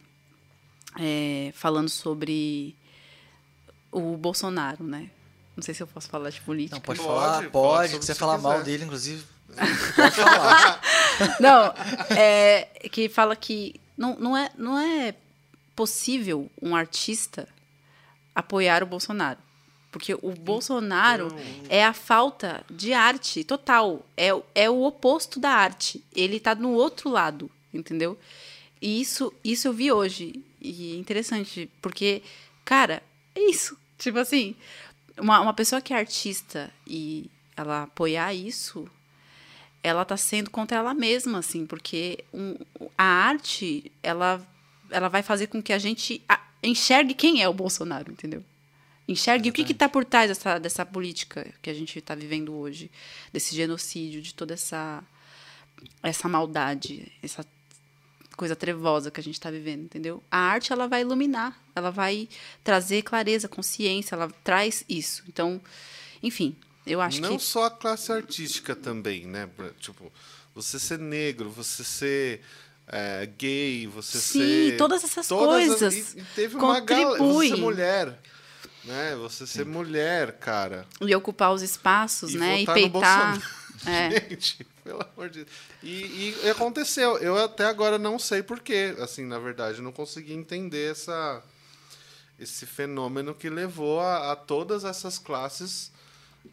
É, 1.00 1.52
falando 1.56 1.90
sobre 1.90 2.76
o 3.92 4.16
Bolsonaro, 4.16 4.84
né? 4.84 5.10
Não 5.56 5.64
sei 5.64 5.74
se 5.74 5.82
eu 5.82 5.88
posso 5.88 6.10
falar 6.10 6.30
de 6.30 6.42
política. 6.42 6.76
Não, 6.76 6.82
pode, 6.82 7.00
Pode, 7.00 7.10
falar, 7.10 7.36
pode, 7.38 7.50
pode. 7.50 7.90
Se 7.92 7.98
você 7.98 8.16
falar 8.16 8.38
mal 8.38 8.62
dele, 8.64 8.84
inclusive, 8.84 9.24
pode 9.96 10.16
falar. 10.16 10.82
Não, 11.40 11.74
é 12.18 12.68
que 12.92 13.08
fala 13.08 13.36
que 13.36 13.76
não, 13.98 14.18
não, 14.20 14.36
é, 14.38 14.50
não 14.58 14.78
é 14.78 15.16
possível 15.76 16.50
um 16.62 16.76
artista 16.76 17.48
apoiar 18.34 18.84
o 18.84 18.86
Bolsonaro. 18.86 19.40
Porque 19.92 20.14
o 20.14 20.32
Bolsonaro 20.34 21.34
é 21.70 21.86
a 21.86 21.94
falta 21.94 22.66
de 22.70 22.92
arte 22.92 23.46
total. 23.46 24.06
É, 24.18 24.34
o- 24.34 24.44
é 24.54 24.70
o 24.70 24.84
oposto 24.84 25.40
da 25.40 25.52
arte. 25.52 26.04
Ele 26.14 26.38
tá 26.38 26.54
no 26.54 26.72
outro 26.72 27.10
lado, 27.10 27.50
entendeu? 27.74 28.20
E 28.82 29.00
isso, 29.00 29.32
isso 29.42 29.70
eu 29.70 29.74
vi 29.74 29.94
hoje. 29.94 30.44
E 30.62 30.92
é 30.92 30.96
interessante, 30.98 31.70
porque, 31.82 32.22
cara, 32.66 33.02
é 33.34 33.40
isso. 33.50 33.78
Tipo 33.98 34.20
assim, 34.20 34.54
uma, 35.20 35.40
uma 35.40 35.54
pessoa 35.54 35.82
que 35.82 35.94
é 35.94 35.98
artista 35.98 36.72
e 36.86 37.30
ela 37.56 37.84
apoiar 37.84 38.34
isso, 38.34 38.88
ela 39.82 40.04
tá 40.04 40.18
sendo 40.18 40.50
contra 40.50 40.78
ela 40.78 40.94
mesma, 40.94 41.40
assim, 41.40 41.66
porque 41.66 42.24
um- 42.34 42.56
a 42.98 43.04
arte, 43.04 43.92
ela, 44.02 44.46
ela 44.90 45.08
vai 45.10 45.22
fazer 45.24 45.48
com 45.48 45.62
que 45.62 45.72
a 45.74 45.78
gente 45.80 46.22
enxergue 46.64 47.14
quem 47.14 47.42
é 47.42 47.48
o 47.48 47.54
Bolsonaro, 47.54 48.12
entendeu? 48.12 48.44
Enxergue 49.08 49.50
o 49.50 49.54
que 49.54 49.62
está 49.72 49.88
por 49.88 50.04
trás 50.04 50.30
dessa, 50.30 50.58
dessa 50.58 50.84
política 50.86 51.54
que 51.62 51.70
a 51.70 51.74
gente 51.74 52.00
está 52.00 52.16
vivendo 52.16 52.54
hoje, 52.56 52.90
desse 53.32 53.56
genocídio, 53.56 54.20
de 54.20 54.34
toda 54.34 54.56
essa, 54.56 55.04
essa 56.02 56.28
maldade, 56.28 57.12
essa 57.22 57.46
coisa 58.36 58.56
trevosa 58.56 59.10
que 59.12 59.20
a 59.20 59.24
gente 59.24 59.36
está 59.36 59.50
vivendo, 59.50 59.84
entendeu? 59.84 60.24
A 60.30 60.38
arte 60.38 60.72
ela 60.74 60.88
vai 60.88 61.02
iluminar, 61.02 61.58
ela 61.76 61.90
vai 61.92 62.28
trazer 62.64 63.02
clareza, 63.02 63.48
consciência, 63.48 64.16
ela 64.16 64.30
traz 64.44 64.84
isso. 64.90 65.24
Então, 65.28 65.62
enfim, 66.22 66.56
eu 66.86 67.02
acho 67.02 67.22
não 67.22 67.38
que 67.38 67.44
só 67.44 67.66
a 67.66 67.70
classe 67.72 68.12
artística 68.12 68.76
também, 68.76 69.26
né? 69.26 69.50
Tipo, 69.80 70.12
você 70.54 70.78
ser 70.80 71.00
negro, 71.00 71.50
você 71.50 71.84
ser 71.84 72.42
é, 72.88 73.26
gay, 73.38 73.88
você 73.88 74.18
Sim, 74.20 74.70
ser. 74.72 74.78
todas 74.78 75.04
essas 75.04 75.28
todas 75.28 75.70
as- 75.70 75.80
coisas 75.80 76.14
e 76.16 76.22
teve 76.36 76.56
uma 76.56 76.80
galera. 76.80 77.10
Você 77.10 77.18
contribuem. 77.18 77.50
ser 77.50 77.58
mulher. 77.58 78.20
Né? 78.84 79.16
Você 79.16 79.48
ser 79.48 79.66
mulher, 79.66 80.34
cara. 80.38 80.86
e 81.02 81.16
ocupar 81.16 81.52
os 81.52 81.64
espaços, 81.64 82.36
E 82.36 82.38
né? 82.38 82.62
E 82.62 82.66
peitar. 82.68 83.42
É. 83.86 84.10
Gente, 84.30 84.66
pelo 84.84 85.02
amor 85.02 85.30
de 85.30 85.44
Deus. 85.46 85.58
E, 85.84 86.36
e 86.44 86.50
aconteceu. 86.50 87.18
Eu 87.18 87.38
até 87.38 87.66
agora 87.66 87.98
não 87.98 88.18
sei 88.20 88.42
porquê. 88.44 88.96
Assim, 89.00 89.26
na 89.26 89.40
verdade, 89.40 89.82
não 89.82 89.92
consegui 89.92 90.34
entender 90.34 90.92
essa, 90.92 91.44
esse 92.40 92.66
fenômeno 92.66 93.34
que 93.34 93.50
levou 93.50 94.00
a, 94.00 94.32
a 94.32 94.36
todas 94.36 94.84
essas 94.84 95.18
classes 95.18 95.92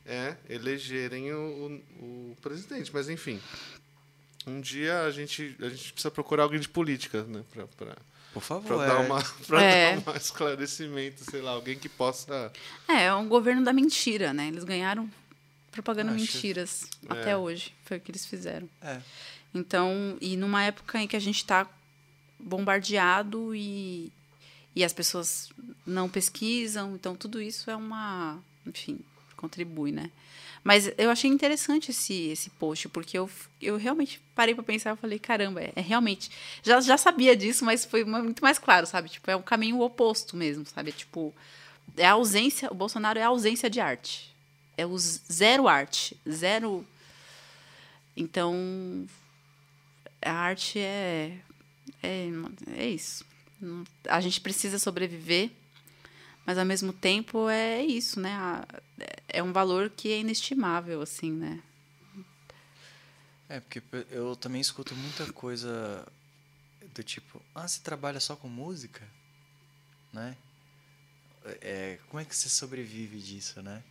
é, 0.06 0.36
elegerem 0.48 1.32
o, 1.32 1.82
o, 2.00 2.32
o 2.32 2.36
presidente. 2.40 2.90
Mas, 2.92 3.08
enfim. 3.08 3.40
Um 4.46 4.60
dia 4.60 5.02
a 5.02 5.10
gente, 5.10 5.56
a 5.60 5.68
gente 5.68 5.92
precisa 5.92 6.10
procurar 6.10 6.42
alguém 6.44 6.58
de 6.58 6.68
política, 6.68 7.22
né? 7.22 7.44
Pra, 7.52 7.66
pra, 7.68 7.96
Por 8.34 8.42
favor. 8.42 8.76
pra 8.76 8.84
é. 8.84 8.88
dar, 8.88 8.98
uma, 9.00 9.22
pra 9.46 9.62
É. 9.62 9.96
dar 10.00 10.12
um 10.12 10.16
esclarecimento, 10.16 11.22
sei 11.30 11.40
lá, 11.40 11.52
alguém 11.52 11.78
que 11.78 11.88
possa. 11.88 12.50
É, 12.88 13.04
é 13.04 13.14
um 13.14 13.28
governo 13.28 13.62
da 13.62 13.72
mentira, 13.72 14.32
né? 14.32 14.48
Eles 14.48 14.64
ganharam 14.64 15.08
propagando 15.72 16.12
Acho- 16.12 16.20
mentiras 16.20 16.84
É. 17.08 17.12
até 17.12 17.36
hoje. 17.36 17.74
Foi 17.84 17.96
o 17.96 18.00
que 18.00 18.10
eles 18.12 18.24
fizeram. 18.24 18.68
É. 18.80 19.00
Então, 19.54 20.16
e 20.20 20.36
numa 20.36 20.62
época 20.62 21.00
em 21.00 21.08
que 21.08 21.16
a 21.16 21.20
gente 21.20 21.36
está 21.38 21.66
bombardeado 22.38 23.54
e, 23.54 24.10
e 24.74 24.84
as 24.84 24.92
pessoas 24.92 25.50
não 25.86 26.08
pesquisam, 26.08 26.94
então 26.94 27.14
tudo 27.16 27.40
isso 27.40 27.70
é 27.70 27.76
uma. 27.76 28.38
Enfim, 28.66 29.00
contribui, 29.36 29.92
né? 29.92 30.10
Mas 30.64 30.92
eu 30.96 31.10
achei 31.10 31.28
interessante 31.28 31.90
esse, 31.90 32.14
esse 32.28 32.48
post, 32.50 32.88
porque 32.88 33.18
eu, 33.18 33.28
eu 33.60 33.76
realmente 33.76 34.20
parei 34.32 34.54
para 34.54 34.62
pensar 34.62 34.94
e 34.94 34.96
falei, 34.96 35.18
caramba, 35.18 35.60
é, 35.60 35.72
é 35.74 35.80
realmente. 35.80 36.30
Já, 36.62 36.80
já 36.80 36.96
sabia 36.96 37.34
disso, 37.36 37.64
mas 37.64 37.84
foi 37.84 38.04
muito 38.04 38.40
mais 38.44 38.60
claro, 38.60 38.86
sabe? 38.86 39.08
Tipo, 39.08 39.28
é 39.28 39.34
um 39.36 39.42
caminho 39.42 39.80
oposto 39.80 40.36
mesmo, 40.36 40.64
sabe? 40.64 40.90
É 40.90 40.92
Tipo, 40.92 41.34
é 41.96 42.06
a 42.06 42.12
ausência. 42.12 42.70
O 42.70 42.74
Bolsonaro 42.74 43.18
é 43.18 43.22
a 43.24 43.26
ausência 43.28 43.68
de 43.68 43.80
arte. 43.80 44.31
É 44.76 44.86
o 44.86 44.96
zero 44.98 45.68
arte. 45.68 46.16
Zero. 46.28 46.86
Então, 48.16 49.06
a 50.20 50.32
arte 50.32 50.78
é, 50.78 51.38
é, 52.02 52.28
é 52.76 52.88
isso. 52.88 53.24
A 54.08 54.20
gente 54.20 54.40
precisa 54.40 54.78
sobreviver, 54.78 55.50
mas 56.44 56.58
ao 56.58 56.64
mesmo 56.64 56.92
tempo 56.92 57.48
é 57.48 57.82
isso, 57.82 58.20
né? 58.20 58.64
É 59.28 59.42
um 59.42 59.52
valor 59.52 59.90
que 59.90 60.10
é 60.10 60.18
inestimável, 60.18 61.00
assim, 61.00 61.30
né? 61.30 61.62
É, 63.48 63.60
porque 63.60 63.82
eu 64.10 64.34
também 64.34 64.60
escuto 64.60 64.94
muita 64.94 65.30
coisa 65.32 66.06
do 66.94 67.02
tipo, 67.02 67.40
ah, 67.54 67.68
você 67.68 67.80
trabalha 67.80 68.18
só 68.18 68.34
com 68.34 68.48
música? 68.48 69.06
Né? 70.12 70.36
É, 71.60 71.98
como 72.08 72.20
é 72.20 72.24
que 72.24 72.34
você 72.34 72.48
sobrevive 72.48 73.18
disso, 73.18 73.62
né? 73.62 73.82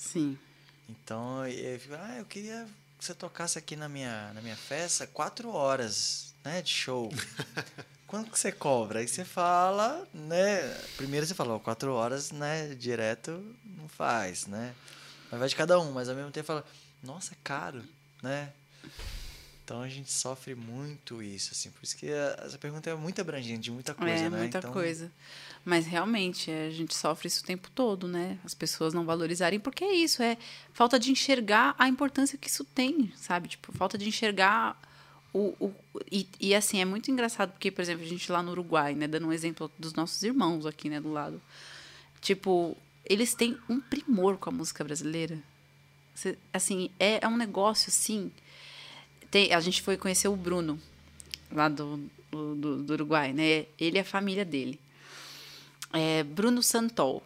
Sim. 0.00 0.38
Então, 0.88 1.46
eu 1.46 1.78
fico, 1.78 1.94
ah, 1.94 2.16
eu 2.18 2.24
queria 2.24 2.66
que 2.98 3.04
você 3.04 3.14
tocasse 3.14 3.58
aqui 3.58 3.76
na 3.76 3.88
minha, 3.88 4.32
na 4.32 4.40
minha 4.40 4.56
festa 4.56 5.06
quatro 5.06 5.50
horas, 5.50 6.34
né, 6.42 6.62
de 6.62 6.70
show. 6.70 7.12
Quanto 8.08 8.30
que 8.30 8.38
você 8.38 8.50
cobra? 8.50 8.98
Aí 9.00 9.06
você 9.06 9.24
fala, 9.24 10.08
né? 10.12 10.62
Primeiro 10.96 11.24
você 11.26 11.34
fala, 11.34 11.54
ó, 11.54 11.58
quatro 11.60 11.92
horas, 11.92 12.32
né? 12.32 12.74
Direto 12.74 13.54
não 13.64 13.88
faz, 13.88 14.46
né? 14.46 14.74
Mas 15.30 15.38
vai 15.38 15.48
de 15.48 15.54
cada 15.54 15.78
um, 15.78 15.92
mas 15.92 16.08
ao 16.08 16.16
mesmo 16.16 16.32
tempo 16.32 16.46
fala, 16.46 16.66
nossa, 17.04 17.34
é 17.34 17.36
caro, 17.44 17.84
né? 18.20 18.52
Então 19.62 19.80
a 19.82 19.88
gente 19.88 20.10
sofre 20.10 20.56
muito 20.56 21.22
isso, 21.22 21.50
assim. 21.52 21.70
Por 21.70 21.84
isso 21.84 21.96
que 21.96 22.08
essa 22.10 22.58
pergunta 22.58 22.90
é 22.90 22.94
muito 22.96 23.20
abrangente, 23.20 23.60
de 23.60 23.70
muita 23.70 23.94
coisa, 23.94 24.24
é, 24.24 24.30
né? 24.30 24.38
muita 24.38 24.58
Então, 24.58 24.72
coisa. 24.72 25.12
Mas 25.64 25.86
realmente, 25.86 26.50
é, 26.50 26.66
a 26.66 26.70
gente 26.70 26.94
sofre 26.94 27.28
isso 27.28 27.42
o 27.42 27.46
tempo 27.46 27.70
todo, 27.74 28.08
né? 28.08 28.38
As 28.44 28.54
pessoas 28.54 28.94
não 28.94 29.04
valorizarem, 29.04 29.60
porque 29.60 29.84
é 29.84 29.94
isso, 29.94 30.22
é 30.22 30.38
falta 30.72 30.98
de 30.98 31.10
enxergar 31.12 31.74
a 31.78 31.86
importância 31.88 32.38
que 32.38 32.48
isso 32.48 32.64
tem, 32.64 33.12
sabe? 33.14 33.48
Tipo, 33.48 33.70
falta 33.72 33.98
de 33.98 34.08
enxergar 34.08 34.80
o. 35.34 35.54
o 35.60 35.72
e, 36.10 36.26
e 36.40 36.54
assim, 36.54 36.80
é 36.80 36.84
muito 36.84 37.10
engraçado, 37.10 37.52
porque, 37.52 37.70
por 37.70 37.82
exemplo, 37.82 38.04
a 38.04 38.08
gente 38.08 38.32
lá 38.32 38.42
no 38.42 38.52
Uruguai, 38.52 38.94
né? 38.94 39.06
Dando 39.06 39.26
um 39.28 39.32
exemplo 39.32 39.70
dos 39.78 39.92
nossos 39.92 40.22
irmãos 40.22 40.64
aqui, 40.64 40.88
né, 40.88 40.98
do 40.98 41.12
lado. 41.12 41.40
Tipo, 42.22 42.76
eles 43.04 43.34
têm 43.34 43.56
um 43.68 43.80
primor 43.80 44.38
com 44.38 44.48
a 44.50 44.52
música 44.52 44.82
brasileira. 44.82 45.38
Assim, 46.52 46.90
é, 46.98 47.24
é 47.24 47.28
um 47.28 47.36
negócio 47.36 47.88
assim. 47.90 48.30
Tem, 49.30 49.52
a 49.52 49.60
gente 49.60 49.82
foi 49.82 49.96
conhecer 49.96 50.28
o 50.28 50.36
Bruno, 50.36 50.78
lá 51.52 51.68
do, 51.68 51.98
do- 52.30 52.82
do 52.82 52.92
Uruguai, 52.94 53.32
né? 53.32 53.66
Ele 53.78 53.96
e 53.96 54.00
a 54.00 54.04
família 54.04 54.44
dele. 54.44 54.78
É, 55.92 56.22
Bruno 56.22 56.62
Santol. 56.62 57.22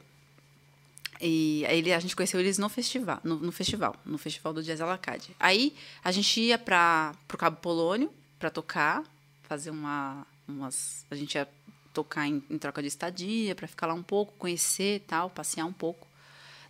E 1.21 1.65
ele, 1.69 1.93
a 1.93 2.01
gente 2.01 2.15
conheceu 2.15 2.41
eles 2.41 2.59
no 2.59 2.69
festival, 2.69 3.21
no, 3.23 3.37
no 3.37 3.53
festival, 3.53 3.97
no 4.05 4.19
festival 4.19 4.53
do 4.53 4.63
Jazz 4.63 4.81
Alacade. 4.81 5.35
Aí 5.39 5.75
a 6.03 6.11
gente 6.11 6.41
ia 6.41 6.59
para 6.59 7.15
o 7.33 7.37
Cabo 7.37 7.57
Polônio 7.59 8.13
para 8.39 8.51
tocar, 8.51 9.03
fazer 9.45 9.71
uma, 9.71 10.27
umas, 10.47 11.07
a 11.11 11.15
gente 11.15 11.37
ia 11.37 11.49
tocar 11.95 12.27
em, 12.27 12.43
em 12.51 12.59
troca 12.59 12.83
de 12.83 12.89
estadia 12.89 13.55
para 13.55 13.69
ficar 13.69 13.87
lá 13.87 13.95
um 13.95 14.03
pouco, 14.03 14.35
conhecer, 14.37 15.05
tal, 15.07 15.31
passear 15.31 15.65
um 15.65 15.73
pouco. 15.73 16.07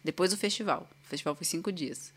Depois 0.04 0.30
do 0.30 0.36
festival, 0.36 0.86
o 1.04 1.08
festival 1.08 1.34
foi 1.34 1.46
cinco 1.46 1.72
dias. 1.72 2.12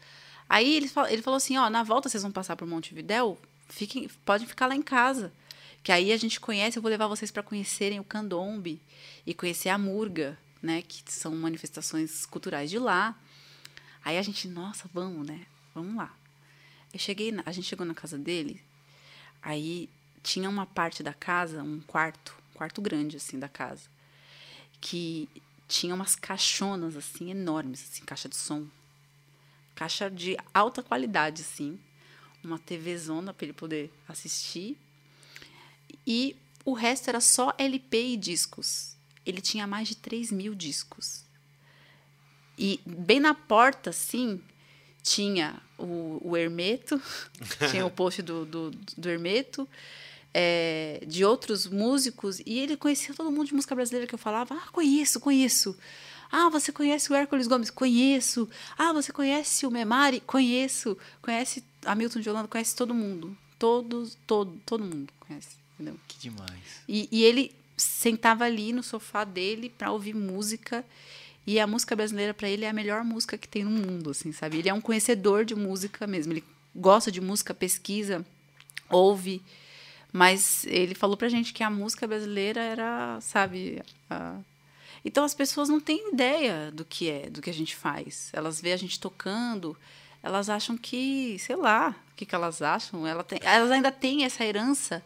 Aí 0.50 0.76
ele, 0.76 0.92
ele 1.10 1.22
falou 1.22 1.38
assim, 1.38 1.58
ó, 1.58 1.70
na 1.70 1.84
volta 1.84 2.10
vocês 2.10 2.22
vão 2.22 2.32
passar 2.32 2.56
por 2.56 2.68
Montevidéu, 2.68 3.38
fiquem, 3.70 4.10
podem 4.26 4.46
ficar 4.46 4.68
lá 4.68 4.76
em 4.76 4.82
casa. 4.82 5.32
Que 5.84 5.92
aí 5.92 6.12
a 6.12 6.18
gente 6.18 6.40
conhece, 6.40 6.78
eu 6.78 6.82
vou 6.82 6.90
levar 6.92 7.08
vocês 7.08 7.32
para 7.32 7.44
conhecerem 7.44 8.00
o 8.00 8.04
candombe 8.04 8.82
e 9.26 9.34
conhecer 9.34 9.70
a 9.70 9.78
murga, 9.78 10.38
né? 10.62 10.82
Que 10.82 11.02
são 11.12 11.34
manifestações 11.36 12.26
culturais 12.26 12.70
de 12.70 12.78
lá. 12.78 13.18
Aí 14.04 14.18
a 14.18 14.22
gente, 14.22 14.48
nossa, 14.48 14.90
vamos, 14.94 15.26
né? 15.28 15.46
Vamos 15.74 15.96
lá. 15.96 16.14
Eu 16.94 17.00
cheguei, 17.00 17.32
na- 17.32 17.44
a 17.46 17.52
gente 17.52 17.68
chegou 17.68 17.86
na 17.86 17.94
casa 17.94 18.18
dele, 18.18 18.62
aí 19.42 19.90
tinha 20.24 20.50
uma 20.50 20.66
parte 20.66 21.04
da 21.04 21.14
casa, 21.14 21.62
um 21.64 21.80
quarto, 21.82 22.36
um 22.54 22.58
quarto 22.58 22.82
grande 22.82 23.18
assim 23.18 23.38
da 23.38 23.48
casa, 23.48 23.88
que 24.82 25.30
tinha 25.68 25.94
umas 25.94 26.16
caixonas 26.16 26.96
assim 26.96 27.30
enormes, 27.32 27.82
assim, 27.92 28.04
caixa 28.06 28.28
de 28.28 28.36
som. 28.36 28.66
Caixa 29.76 30.10
de 30.10 30.38
alta 30.54 30.82
qualidade, 30.82 31.42
assim. 31.44 31.80
Uma 32.44 32.58
TV 32.58 32.98
zona 32.98 33.34
para 33.34 33.46
ele 33.46 33.54
poder 33.54 33.92
assistir. 34.08 34.78
E 36.06 36.36
o 36.66 36.74
resto 36.74 37.10
era 37.10 37.22
só 37.22 37.54
LP 37.58 38.14
e 38.14 38.18
discos. 38.18 38.96
Ele 39.26 39.42
tinha 39.42 39.68
mais 39.68 39.88
de 39.88 39.96
3 39.96 40.32
mil 40.32 40.56
discos. 40.56 41.24
E 42.58 42.80
bem 42.86 43.20
na 43.20 43.34
porta, 43.34 43.92
assim, 43.92 44.42
tinha 45.04 45.62
o, 45.78 46.20
o 46.22 46.36
Hermeto, 46.36 47.02
tinha 47.70 47.86
o 47.86 47.92
post 47.92 48.22
do, 48.22 48.46
do, 48.46 48.72
do 48.72 49.10
Hermeto, 49.10 49.68
é, 50.34 51.04
de 51.06 51.24
outros 51.24 51.68
músicos, 51.68 52.40
e 52.46 52.60
ele 52.60 52.76
conhecia 52.76 53.14
todo 53.14 53.32
mundo 53.32 53.48
de 53.48 53.54
música 53.54 53.76
brasileira 53.76 54.08
que 54.08 54.16
eu 54.16 54.20
falava, 54.20 54.56
ah, 54.56 54.70
conheço, 54.72 55.20
conheço. 55.20 55.78
Ah, 56.32 56.50
você 56.50 56.72
conhece 56.72 57.12
o 57.12 57.16
Hércules 57.16 57.48
Gomes? 57.48 57.70
Conheço. 57.70 58.50
Ah, 58.78 58.92
você 58.92 59.14
conhece 59.14 59.66
o 59.66 59.72
Memari? 59.72 60.20
Conheço. 60.20 60.98
Conhece 61.22 61.64
Hamilton 61.86 62.20
de 62.20 62.30
Holanda? 62.30 62.48
Conhece 62.50 62.76
todo 62.76 62.94
mundo. 62.94 63.38
Todos, 63.58 64.18
todo, 64.28 64.60
todo 64.66 64.84
mundo 64.84 65.12
conhece. 65.22 65.56
Entendeu? 65.78 66.00
Que 66.08 66.18
demais. 66.18 66.82
E, 66.88 67.08
e 67.12 67.24
ele 67.24 67.56
sentava 67.78 68.44
ali 68.46 68.74
no 68.74 68.82
sofá 68.82 69.24
dele 69.24 69.70
para 69.70 69.92
ouvir 69.92 70.16
música. 70.16 70.84
E 71.46 71.60
a 71.60 71.68
música 71.68 71.96
brasileira 71.96 72.34
para 72.34 72.50
ele 72.50 72.66
é 72.66 72.70
a 72.70 72.74
melhor 72.74 73.04
música 73.04 73.38
que 73.38 73.48
tem 73.48 73.64
no 73.64 73.70
mundo, 73.70 74.10
assim, 74.10 74.32
sabe? 74.32 74.58
Ele 74.58 74.70
é 74.70 74.74
um 74.74 74.82
conhecedor 74.82 75.46
de 75.46 75.56
música 75.56 76.08
mesmo. 76.08 76.34
Ele 76.34 76.44
gosta 76.76 77.12
de 77.12 77.22
música, 77.22 77.54
pesquisa, 77.54 78.26
ouve. 78.90 79.42
Mas 80.12 80.66
ele 80.66 80.96
falou 80.96 81.16
pra 81.16 81.30
gente 81.30 81.54
que 81.54 81.64
a 81.64 81.70
música 81.70 82.08
brasileira 82.08 82.60
era, 82.60 83.20
sabe, 83.22 83.82
a... 84.10 84.40
Então 85.06 85.24
as 85.24 85.34
pessoas 85.34 85.70
não 85.70 85.80
têm 85.80 86.12
ideia 86.12 86.72
do 86.72 86.84
que 86.84 87.10
é, 87.10 87.30
do 87.30 87.42
que 87.42 87.50
a 87.50 87.54
gente 87.54 87.76
faz. 87.76 88.30
Elas 88.34 88.60
veem 88.60 88.74
a 88.74 88.78
gente 88.78 89.00
tocando, 89.00 89.78
elas 90.22 90.50
acham 90.50 90.76
que, 90.76 91.38
sei 91.40 91.56
lá, 91.56 91.96
o 92.12 92.16
que, 92.16 92.26
que 92.26 92.36
elas 92.36 92.62
acham. 92.62 93.08
Ela 93.08 93.24
tem, 93.24 93.40
elas 93.42 93.72
ainda 93.72 93.92
têm 93.92 94.26
essa 94.26 94.44
herança 94.44 95.04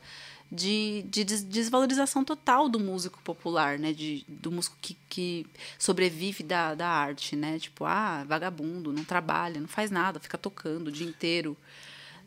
de, 0.51 1.03
de 1.03 1.23
desvalorização 1.23 2.25
total 2.25 2.67
do 2.67 2.79
músico 2.79 3.21
popular, 3.23 3.79
né? 3.79 3.93
De, 3.93 4.25
do 4.27 4.51
músico 4.51 4.75
que, 4.81 4.97
que 5.07 5.47
sobrevive 5.79 6.43
da, 6.43 6.75
da 6.75 6.89
arte, 6.89 7.37
né? 7.37 7.57
Tipo, 7.57 7.85
ah, 7.85 8.25
vagabundo, 8.27 8.91
não 8.91 9.05
trabalha, 9.05 9.61
não 9.61 9.67
faz 9.67 9.89
nada, 9.89 10.19
fica 10.19 10.37
tocando 10.37 10.87
o 10.87 10.91
dia 10.91 11.07
inteiro. 11.07 11.55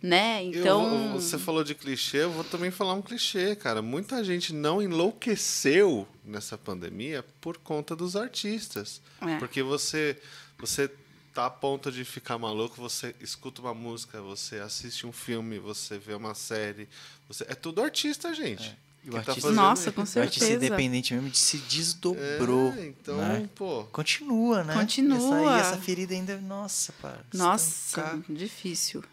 Né? 0.02 0.44
Então. 0.44 1.12
Eu, 1.12 1.20
você 1.20 1.38
falou 1.38 1.64
de 1.64 1.74
clichê, 1.74 2.18
eu 2.18 2.30
vou 2.30 2.44
também 2.44 2.70
falar 2.70 2.94
um 2.94 3.00
clichê, 3.00 3.56
cara. 3.56 3.80
Muita 3.80 4.22
gente 4.22 4.52
não 4.52 4.82
enlouqueceu 4.82 6.06
nessa 6.22 6.58
pandemia 6.58 7.24
por 7.40 7.56
conta 7.58 7.96
dos 7.96 8.14
artistas. 8.14 9.00
É. 9.22 9.38
Porque 9.38 9.62
você, 9.62 10.20
você 10.58 10.90
tá 11.34 11.46
a 11.46 11.50
ponto 11.50 11.90
de 11.90 12.04
ficar 12.04 12.38
maluco, 12.38 12.76
você 12.76 13.14
escuta 13.20 13.60
uma 13.60 13.74
música, 13.74 14.20
você 14.20 14.56
assiste 14.60 15.04
um 15.06 15.12
filme, 15.12 15.58
você 15.58 15.98
vê 15.98 16.14
uma 16.14 16.34
série. 16.34 16.88
Você... 17.26 17.44
É 17.48 17.54
tudo 17.54 17.82
artista, 17.82 18.32
gente. 18.32 18.68
É. 18.68 18.76
E 19.04 19.10
o 19.10 19.12
tá 19.12 19.18
artista, 19.18 19.48
tá 19.48 19.54
Nossa, 19.54 19.92
com 19.92 20.06
certeza. 20.06 20.20
O 20.20 20.22
artista 20.22 20.66
independente 20.66 21.12
mesmo 21.12 21.34
se 21.34 21.58
desdobrou. 21.58 22.72
É, 22.72 22.86
então, 22.86 23.16
né? 23.16 23.48
pô. 23.54 23.84
Continua, 23.92 24.64
né? 24.64 24.72
Continua. 24.72 25.56
E 25.56 25.58
essa, 25.58 25.68
essa, 25.72 25.76
ferida 25.82 26.14
ainda. 26.14 26.40
Nossa, 26.40 26.92
pá. 27.02 27.18
Nossa, 27.34 28.22
difícil. 28.28 29.04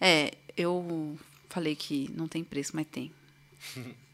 É, 0.00 0.34
eu 0.56 1.18
falei 1.48 1.74
que 1.74 2.08
não 2.14 2.28
tem 2.28 2.44
preço, 2.44 2.72
mas 2.74 2.86
tem. 2.86 3.10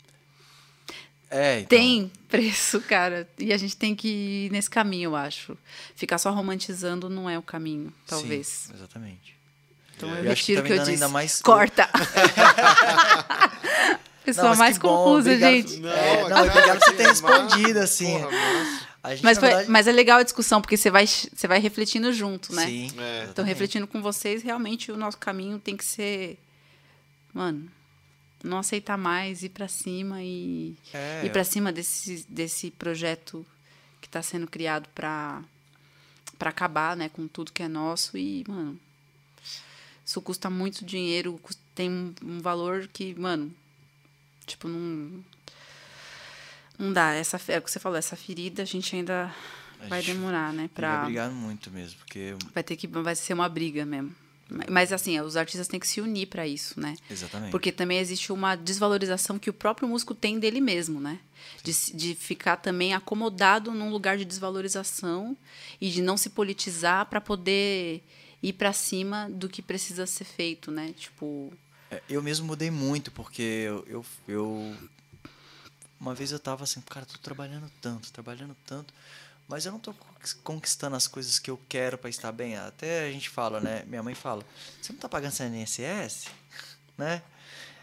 É, 1.33 1.61
então. 1.61 1.79
Tem 1.79 2.13
preço, 2.29 2.81
cara. 2.83 3.27
E 3.39 3.53
a 3.53 3.57
gente 3.57 3.77
tem 3.77 3.95
que 3.95 4.47
ir 4.47 4.53
nesse 4.53 4.69
caminho, 4.69 5.09
eu 5.11 5.17
acho. 5.17 5.57
Ficar 5.97 6.19
só 6.19 6.31
romantizando 6.31 7.09
não 7.09 7.29
é 7.29 7.39
o 7.39 7.43
caminho, 7.43 7.93
talvez. 8.07 8.47
Sim, 8.47 8.75
exatamente. 8.75 9.35
Então 9.97 10.11
é. 10.11 10.21
eu, 10.21 10.25
eu 10.25 10.31
retiro 10.31 10.61
o 10.61 10.65
que, 10.65 10.75
que 10.75 10.79
eu 10.79 10.85
disse. 10.85 11.07
Mais... 11.09 11.41
Corta! 11.41 11.89
Pessoa 14.25 14.51
não, 14.51 14.57
mais 14.57 14.79
confusa, 14.79 15.31
obrigado, 15.31 15.51
gente. 15.51 15.77
Não, 15.79 15.91
é, 15.91 16.29
não 16.29 16.47
obrigado 16.47 16.79
por 16.79 16.85
você 16.85 16.93
ter 16.93 17.07
respondido, 17.09 17.79
assim. 17.81 18.19
Porra, 18.21 19.11
gente, 19.11 19.25
mas, 19.25 19.39
foi, 19.39 19.49
verdade... 19.49 19.71
mas 19.71 19.89
é 19.89 19.93
legal 19.93 20.19
a 20.21 20.23
discussão, 20.23 20.61
porque 20.61 20.77
você 20.77 20.91
vai, 20.91 21.07
você 21.07 21.49
vai 21.49 21.59
refletindo 21.59 22.13
junto, 22.13 22.55
né? 22.55 22.67
Sim. 22.67 22.93
É. 22.99 23.27
Então, 23.31 23.45
refletindo 23.45 23.87
com 23.87 24.01
vocês, 24.01 24.43
realmente 24.43 24.93
o 24.93 24.97
nosso 24.97 25.19
caminho 25.19 25.59
tem 25.59 25.77
que 25.77 25.85
ser. 25.85 26.39
Mano, 27.35 27.69
não 28.43 28.59
aceitar 28.59 28.99
mais, 28.99 29.43
ir 29.43 29.51
para 29.51 29.69
cima 29.69 30.23
e 30.23 30.77
é. 30.93 31.23
ir 31.25 31.31
para 31.31 31.45
cima 31.45 31.73
desse, 31.73 32.27
desse 32.29 32.71
projeto 32.71 33.47
que 34.01 34.07
está 34.07 34.23
sendo 34.23 34.47
criado 34.47 34.89
para 34.95 35.43
para 36.39 36.51
acabar, 36.51 36.97
né, 36.97 37.09
com 37.09 37.29
tudo 37.29 37.53
que 37.53 37.63
é 37.63 37.69
nosso 37.69 38.19
e, 38.19 38.43
mano, 38.49 38.77
isso 40.05 40.21
custa 40.21 40.51
muito 40.51 40.85
dinheiro, 40.85 41.41
tem 41.73 42.13
um 42.21 42.41
valor 42.41 42.89
que, 42.93 43.15
mano, 43.15 43.55
tipo, 44.45 44.67
não 44.67 45.25
não 46.77 46.93
dá. 46.93 47.13
Essa, 47.13 47.41
é 47.47 47.59
o 47.59 47.63
que 47.63 47.71
você 47.71 47.79
falou, 47.79 47.97
essa 47.97 48.17
ferida 48.17 48.63
a 48.63 48.67
gente 48.67 48.97
ainda 48.97 49.33
a 49.79 49.87
vai 49.87 50.03
gente 50.03 50.15
demorar, 50.17 50.53
né, 50.53 50.69
para 50.75 50.97
Vai 50.97 51.05
brigar 51.07 51.31
muito 51.31 51.71
mesmo, 51.71 51.99
porque 51.99 52.35
vai 52.53 52.65
ter 52.65 52.75
que 52.75 52.89
vai 52.89 53.15
ser 53.15 53.35
uma 53.35 53.49
briga 53.49 53.87
mesmo. 53.87 54.13
Mas 54.69 54.93
assim, 54.93 55.19
os 55.21 55.37
artistas 55.37 55.69
têm 55.69 55.81
que 55.81 55.87
se 55.87 56.01
unir 56.01 56.27
para 56.27 56.47
isso, 56.47 56.79
né? 56.79 56.97
Exatamente. 57.11 57.51
Porque 57.51 57.73
também 57.73 57.99
existe 57.99 58.33
uma 58.33 58.55
desvalorização 58.55 59.39
que 59.39 59.51
o 59.51 59.53
próprio 59.53 59.89
músico 59.89 60.15
tem 60.15 60.39
dele 60.39 60.61
mesmo, 60.61 61.01
né? 61.01 61.19
De, 61.63 61.73
de 61.95 62.15
ficar 62.15 62.57
também 62.57 62.95
acomodado 62.95 63.73
num 63.73 63.91
lugar 63.91 64.17
de 64.17 64.25
desvalorização 64.25 65.37
e 65.81 65.89
de 65.89 66.03
não 66.03 66.17
se 66.17 66.31
politizar 66.31 67.07
para 67.07 67.21
poder 67.21 68.03
ir 68.43 68.53
para 68.53 68.73
cima 68.73 69.29
do 69.31 69.49
que 69.49 69.63
precisa 69.63 70.07
ser 70.07 70.25
feito, 70.25 70.71
né? 70.71 70.93
Tipo. 70.97 71.53
É, 71.91 72.03
eu 72.09 72.23
mesmo 72.23 72.47
mudei 72.47 72.71
muito, 72.71 73.11
porque 73.11 73.43
eu, 73.43 73.85
eu, 73.87 74.07
eu. 74.29 74.77
Uma 76.01 76.15
vez 76.15 76.33
eu 76.33 76.39
tava 76.39 76.65
assim, 76.65 76.81
cara, 76.81 77.07
tô 77.07 77.17
trabalhando 77.19 77.71
tanto, 77.81 78.13
trabalhando 78.13 78.57
tanto 78.67 78.93
mas 79.53 79.67
eu 79.67 79.71
não 79.71 79.79
estou 79.79 79.95
conquistando 80.43 80.97
as 80.97 81.07
coisas 81.07 81.39
que 81.39 81.51
eu 81.51 81.61
quero 81.69 81.99
para 81.99 82.09
estar 82.09 82.33
bem. 82.33 82.57
Até 82.57 83.05
a 83.07 83.13
gente 83.13 83.29
fala, 83.29 83.61
né? 83.61 83.85
Minha 83.87 84.03
mãe 84.03 84.15
fala: 84.15 84.43
você 84.81 84.93
não 84.93 84.97
está 84.97 85.11
pagando 85.11 85.33
seu 85.33 85.47
INSS? 85.47 86.25
né? 86.97 87.21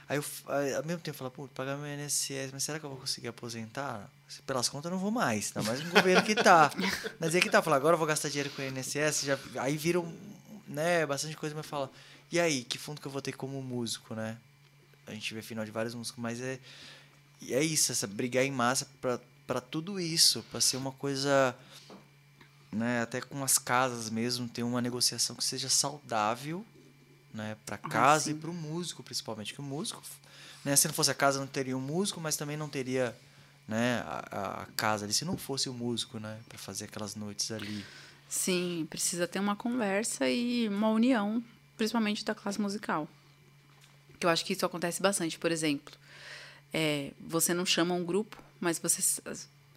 Aí 0.08 0.18
eu, 0.18 0.26
aí, 0.48 0.74
ao 0.74 0.84
mesmo 0.84 1.00
tempo, 1.04 1.16
falo: 1.16 1.30
pô, 1.30 1.48
pagar 1.50 1.78
meu 1.78 1.88
INSS, 1.88 2.52
mas 2.52 2.64
será 2.64 2.80
que 2.80 2.86
eu 2.88 2.90
vou 2.90 2.98
conseguir 2.98 3.28
aposentar? 3.28 4.10
Pelas 4.48 4.68
contas, 4.68 4.86
eu 4.86 4.96
não 4.96 5.00
vou 5.00 5.12
mais, 5.12 5.56
ainda 5.56 5.70
mais 5.70 5.84
no 5.84 5.92
governo 5.92 6.24
que 6.24 6.34
tá. 6.34 6.72
Mas 7.20 7.36
aí 7.36 7.42
que 7.42 7.50
tá, 7.50 7.62
fala, 7.62 7.76
agora 7.76 7.94
eu 7.94 7.98
vou 7.98 8.08
gastar 8.08 8.30
dinheiro 8.30 8.50
com 8.52 8.62
o 8.62 8.66
INSS, 8.66 9.26
já, 9.26 9.40
aí 9.60 9.76
viram, 9.76 10.12
né, 10.68 11.06
bastante 11.06 11.36
coisa, 11.36 11.56
mas 11.56 11.66
fala, 11.66 11.92
e 12.32 12.40
aí, 12.40 12.64
que 12.64 12.78
fundo 12.78 13.02
que 13.02 13.08
eu 13.08 13.12
vou 13.12 13.24
ter 13.24 13.32
como 13.32 13.60
músico, 13.62 14.14
né? 14.14 14.38
A 15.08 15.14
gente 15.14 15.34
vê 15.34 15.42
final 15.42 15.66
de 15.66 15.72
vários 15.72 15.96
músicos, 15.96 16.22
mas 16.22 16.40
é, 16.40 16.60
é 17.50 17.64
isso, 17.64 17.92
essa 17.92 18.06
brigar 18.06 18.44
em 18.44 18.52
massa 18.52 18.88
para 19.02 19.20
para 19.50 19.60
tudo 19.60 20.00
isso, 20.00 20.46
para 20.52 20.62
ser 20.62 20.78
uma 20.78 20.92
coisa, 20.92 21.56
né, 22.72 23.02
até 23.02 23.20
com 23.20 23.44
as 23.44 23.58
casas 23.58 24.08
mesmo, 24.08 24.48
ter 24.48 24.62
uma 24.62 24.80
negociação 24.80 25.36
que 25.36 25.44
seja 25.44 25.68
saudável, 25.70 26.64
né, 27.34 27.58
para 27.66 27.78
ah, 27.78 27.90
casa 27.90 28.30
ah, 28.30 28.32
e 28.32 28.36
para 28.36 28.52
o 28.52 28.54
músico 28.54 29.02
principalmente, 29.02 29.56
que 29.56 29.60
o 29.60 29.64
músico, 29.64 30.04
né, 30.64 30.76
se 30.76 30.88
não 30.88 30.94
fosse 30.94 31.10
a 31.10 31.16
casa 31.16 31.40
não 31.40 31.48
teria 31.48 31.76
um 31.76 31.82
músico, 31.82 32.22
mas 32.22 32.38
também 32.38 32.56
não 32.56 32.70
teria, 32.70 33.18
né, 33.68 34.04
a, 34.06 34.62
a 34.62 34.66
casa 34.78 35.06
ali 35.06 35.14
se 35.16 35.26
não 35.26 35.36
fosse 35.36 35.68
o 35.68 35.74
músico, 35.74 36.20
né, 36.20 36.38
para 36.48 36.60
fazer 36.60 36.86
aquelas 36.86 37.16
noites 37.16 37.50
ali. 37.50 37.84
Sim, 38.30 38.86
precisa 38.88 39.28
ter 39.28 39.40
uma 39.40 39.56
conversa 39.56 40.30
e 40.30 40.68
uma 40.68 40.90
união, 40.90 41.44
principalmente 41.76 42.24
da 42.24 42.36
classe 42.36 42.62
musical. 42.62 43.08
Que 44.20 44.28
eu 44.28 44.30
acho 44.30 44.46
que 44.46 44.54
isso 44.54 44.64
acontece 44.64 45.02
bastante, 45.02 45.40
por 45.40 45.52
exemplo. 45.52 45.96
É, 46.72 47.14
você 47.20 47.52
não 47.52 47.66
chama 47.66 47.96
um 47.96 48.06
grupo 48.06 48.48
mas 48.60 48.80
você, 48.80 49.22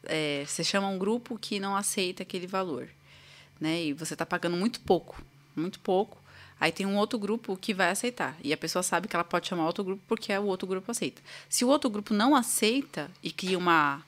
é, 0.05 0.45
você 0.47 0.65
chama 0.65 0.89
um 0.89 0.99
grupo 0.99 1.39
que 1.39 1.61
não 1.61 1.77
aceita 1.77 2.23
aquele 2.23 2.47
valor, 2.47 2.89
né? 3.61 3.83
E 3.85 3.93
você 3.93 4.15
está 4.15 4.27
pagando 4.27 4.57
muito 4.57 4.81
pouco, 4.81 5.23
muito 5.55 5.79
pouco. 5.81 6.23
Aí 6.61 6.71
tem 6.71 6.87
um 6.87 6.97
outro 6.97 7.19
grupo 7.19 7.57
que 7.57 7.75
vai 7.75 7.91
aceitar. 7.91 8.37
E 8.43 8.53
a 8.53 8.57
pessoa 8.57 8.85
sabe 8.85 9.09
que 9.09 9.17
ela 9.17 9.25
pode 9.25 9.49
chamar 9.49 9.67
outro 9.67 9.83
grupo 9.83 10.03
porque 10.07 10.33
o 10.37 10.45
outro 10.45 10.67
grupo 10.67 10.91
aceita. 10.91 11.21
Se 11.49 11.65
o 11.65 11.69
outro 11.69 11.91
grupo 11.91 12.15
não 12.15 12.37
aceita 12.37 13.11
e 13.21 13.33
cria 13.33 13.59
uma, 13.59 14.01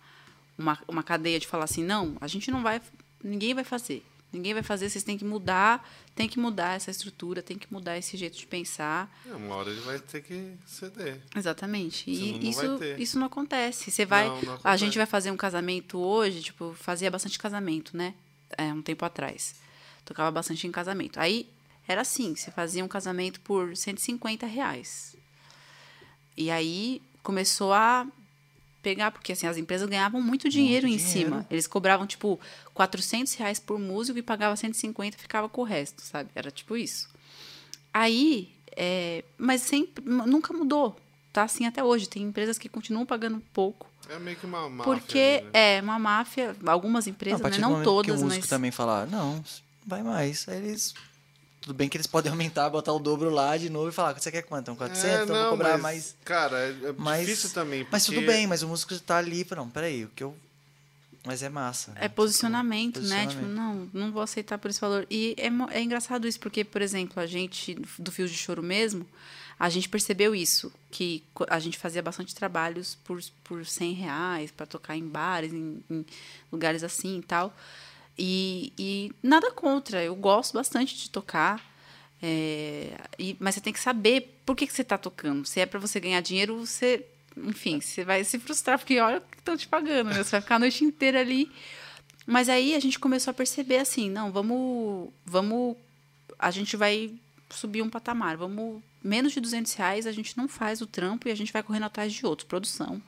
uma, 0.57 0.79
uma 0.87 1.03
cadeia 1.03 1.41
de 1.41 1.49
falar 1.49 1.65
assim, 1.65 1.83
não, 1.83 2.17
a 2.21 2.29
gente 2.29 2.51
não 2.53 2.63
vai, 2.63 2.81
ninguém 3.23 3.55
vai 3.55 3.65
fazer. 3.65 4.05
Ninguém 4.35 4.55
vai 4.55 4.63
fazer, 4.63 4.91
vocês 4.91 5.05
têm 5.05 5.17
que 5.17 5.25
mudar, 5.25 5.89
tem 6.15 6.29
que 6.29 6.39
mudar 6.39 6.75
essa 6.75 6.91
estrutura, 6.91 7.43
tem 7.43 7.57
que 7.57 7.73
mudar 7.73 7.97
esse 7.97 8.17
jeito 8.17 8.37
de 8.37 8.47
pensar. 8.47 9.11
É, 9.29 9.35
uma 9.35 9.55
hora 9.55 9.71
ele 9.71 9.81
vai 9.81 9.99
ter 9.99 10.23
que 10.23 10.53
ceder. 10.67 11.21
Exatamente. 11.35 12.11
E 12.11 12.49
isso, 12.49 12.63
isso 12.99 13.19
não 13.19 13.27
acontece. 13.27 13.91
Você 13.91 14.05
vai. 14.05 14.27
Não, 14.29 14.43
não 14.43 14.61
a 14.63 14.77
gente 14.77 14.97
vai 14.99 15.07
fazer 15.07 15.31
um 15.31 15.37
casamento 15.37 15.99
hoje, 15.99 16.43
tipo, 16.43 16.75
fazia 16.75 17.11
bastante 17.11 17.39
casamento, 17.39 17.97
né? 17.97 18.15
É, 18.57 18.73
um 18.73 18.83
tempo 18.83 19.05
atrás. 19.05 19.55
Tocava 20.05 20.31
bastante 20.31 20.67
em 20.67 20.73
casamento. 20.73 21.19
Aí 21.19 21.49
era 21.87 22.01
assim, 22.01 22.35
você 22.35 22.51
fazia 22.51 22.85
um 22.85 22.89
casamento 22.89 23.41
por 23.41 23.77
150 23.77 24.47
reais. 24.47 25.17
E 26.37 26.51
aí 26.51 27.01
começou 27.23 27.73
a 27.73 28.07
pegar, 28.85 29.11
porque 29.11 29.33
assim, 29.33 29.47
as 29.47 29.57
empresas 29.57 29.89
ganhavam 29.89 30.21
muito 30.21 30.49
dinheiro 30.49 30.87
muito 30.87 31.03
em 31.03 31.05
dinheiro. 31.05 31.31
cima. 31.31 31.47
Eles 31.51 31.67
cobravam, 31.67 32.07
tipo, 32.07 32.39
400 32.75 33.33
reais 33.35 33.59
por 33.59 33.79
músico 33.79 34.19
e 34.19 34.23
pagava 34.23 34.55
150 34.55 35.17
e 35.17 35.21
ficava 35.21 35.49
com 35.49 35.63
o 35.63 35.65
resto, 35.65 36.03
sabe? 36.03 36.29
Era 36.35 36.51
tipo 36.51 36.77
isso. 36.77 37.09
Aí, 37.93 38.53
é, 38.77 39.25
mas 39.39 39.63
sempre, 39.63 40.05
nunca 40.05 40.53
mudou. 40.53 40.97
Tá 41.33 41.45
assim 41.45 41.67
até 41.67 41.83
hoje. 41.83 42.09
Tem 42.09 42.23
empresas 42.23 42.59
que 42.59 42.69
continuam 42.69 43.07
pagando 43.07 43.43
pouco. 43.53 43.89
É 44.09 44.19
meio 44.19 44.37
que 44.37 44.45
uma 44.45 44.69
máfia. 44.69 44.85
Porque 44.85 45.45
né? 45.53 45.79
é 45.79 45.81
uma 45.81 45.99
máfia, 45.99 46.55
algumas 46.67 47.07
empresas, 47.07 47.41
não, 47.41 47.49
né? 47.49 47.59
não 47.59 47.83
todas, 47.83 48.05
que 48.05 48.11
o 48.11 48.25
músico 48.25 48.43
mas... 48.43 48.51
também 48.51 48.71
falar, 48.71 49.07
não, 49.07 49.43
vai 49.87 50.03
mais. 50.03 50.47
Aí 50.49 50.59
eles 50.59 50.95
tudo 51.65 51.75
bem 51.75 51.89
que 51.89 51.97
eles 51.97 52.07
podem 52.07 52.31
aumentar, 52.31 52.69
botar 52.69 52.93
o 52.93 52.99
dobro 52.99 53.31
lá 53.31 53.57
de 53.57 53.71
novo 53.71 53.89
e 53.89 53.93
falar, 53.93 54.13
você 54.13 54.31
quer 54.31 54.43
quanto? 54.43 54.71
Um 54.71 54.77
400? 54.77 55.05
É, 55.05 55.23
então 55.23 55.35
não, 55.35 55.43
vou 55.43 55.51
cobrar 55.53 55.73
mas, 55.73 55.83
mais. 55.83 56.17
Cara, 56.25 56.59
é, 56.59 56.93
mas, 56.97 57.27
difícil 57.27 57.51
também. 57.51 57.81
Porque... 57.81 57.93
Mas 57.93 58.05
tudo 58.05 58.21
bem, 58.21 58.47
mas 58.47 58.63
o 58.63 58.69
músico 58.69 58.93
está 58.93 59.17
ali, 59.17 59.47
não, 59.57 59.69
peraí, 59.69 60.05
o 60.05 60.09
que 60.09 60.23
eu. 60.23 60.37
Mas 61.27 61.43
é 61.43 61.49
massa. 61.49 61.93
né? 61.93 62.01
É 62.03 62.09
posicionamento, 62.09 63.01
Tipo, 63.01 63.07
né? 63.07 63.27
Tipo, 63.27 63.47
não, 63.47 63.89
não 63.95 64.13
vou 64.13 64.21
aceitar 64.21 64.59
por 64.59 64.71
esse 64.71 64.79
valor. 64.79 65.07
E 65.11 65.35
é, 65.39 65.49
é 65.75 65.83
engraçado 65.83 66.29
isso, 66.29 66.39
porque, 66.39 66.65
por 66.65 66.83
exemplo, 66.83 67.19
a 67.19 67.25
gente, 67.25 67.75
do 67.99 68.13
Fios 68.13 68.31
de 68.31 68.37
Choro 68.37 68.63
mesmo, 68.63 69.09
a 69.59 69.71
gente 69.71 69.89
percebeu 69.89 70.35
isso, 70.35 70.71
que 70.91 71.25
a 71.49 71.59
gente 71.59 71.79
fazia 71.79 72.03
bastante 72.03 72.35
trabalhos 72.35 72.99
por, 73.05 73.19
por 73.43 73.65
100 73.65 73.95
reais 73.95 74.51
para 74.51 74.67
tocar 74.67 74.97
em 74.97 75.09
bares, 75.09 75.51
em, 75.51 75.83
em 75.89 76.05
lugares 76.53 76.85
assim 76.85 77.21
e 77.21 77.23
tal. 77.23 77.57
E, 78.19 78.73
e 78.79 79.13
nada 79.23 79.51
contra, 79.51 80.03
eu 80.03 80.15
gosto 80.15 80.55
bastante 80.55 80.97
de 80.97 81.11
tocar. 81.11 81.61
é, 82.23 82.97
e- 83.19 83.37
mas 83.41 83.55
você 83.55 83.61
tem 83.61 83.73
que 83.73 83.81
saber 83.81 84.41
por 84.47 84.57
que, 84.57 84.67
que 84.67 84.73
você 84.73 84.83
está 84.83 84.97
tocando. 84.97 85.45
Se 85.45 85.61
é 85.61 85.67
para 85.67 85.79
você 85.81 86.01
ganhar 86.01 86.21
dinheiro, 86.21 86.65
você. 86.65 87.05
Enfim, 87.37 87.81
você 87.81 88.05
vai 88.05 88.23
se 88.25 88.39
frustrar, 88.39 88.79
porque 88.79 88.99
olha 89.01 89.19
o 89.19 89.21
que 89.21 89.39
estão 89.39 89.57
te 89.57 89.67
pagando, 89.67 90.11
né? 90.11 90.23
Você 90.23 90.31
vai 90.31 90.41
ficar 90.41 90.55
a 90.57 90.59
noite 90.61 90.85
inteira 90.85 91.21
ali. 91.21 91.51
Mas 92.27 92.49
aí 92.49 92.75
a 92.75 92.81
gente 92.81 92.99
começou 92.99 93.33
a 93.33 93.35
perceber 93.35 93.79
assim, 93.79 94.09
não, 94.09 94.31
vamos, 94.33 95.11
vamos, 95.27 95.77
a 96.39 96.51
gente 96.51 96.77
vai 96.77 97.13
subir 97.51 97.83
um 97.83 97.91
patamar, 97.91 98.37
vamos, 98.39 98.81
menos 99.03 99.33
de 99.33 99.41
200 99.41 99.75
reais 99.75 100.07
a 100.07 100.13
gente 100.13 100.35
não 100.39 100.49
faz 100.49 100.81
o 100.81 100.87
trampo 100.87 101.29
e 101.29 101.31
a 101.31 101.35
gente 101.35 101.53
vai 101.53 101.63
correndo 101.63 101.85
atrás 101.85 102.13
de 102.13 102.25
outro, 102.25 102.47
produção. 102.47 103.03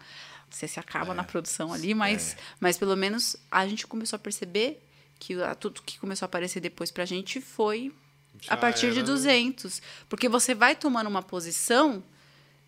Você 0.50 0.68
se 0.68 0.78
acaba 0.78 1.14
na 1.14 1.24
produção 1.24 1.72
ali, 1.72 1.94
mas, 1.94 2.36
mas 2.60 2.76
pelo 2.76 2.94
menos 2.96 3.36
a 3.50 3.66
gente 3.66 3.86
começou 3.86 4.16
a 4.16 4.20
perceber 4.20 4.82
que 5.18 5.34
tudo 5.60 5.82
que 5.82 5.98
começou 5.98 6.24
a 6.26 6.28
aparecer 6.28 6.60
depois 6.60 6.90
pra 6.90 7.04
gente 7.04 7.40
foi 7.40 7.92
Já 8.40 8.54
a 8.54 8.56
partir 8.56 8.92
de 8.92 8.98
era- 8.98 9.06
200. 9.06 9.80
Porque 10.08 10.28
você 10.28 10.54
vai 10.54 10.74
tomando 10.76 11.06
uma 11.08 11.22
posição 11.22 12.02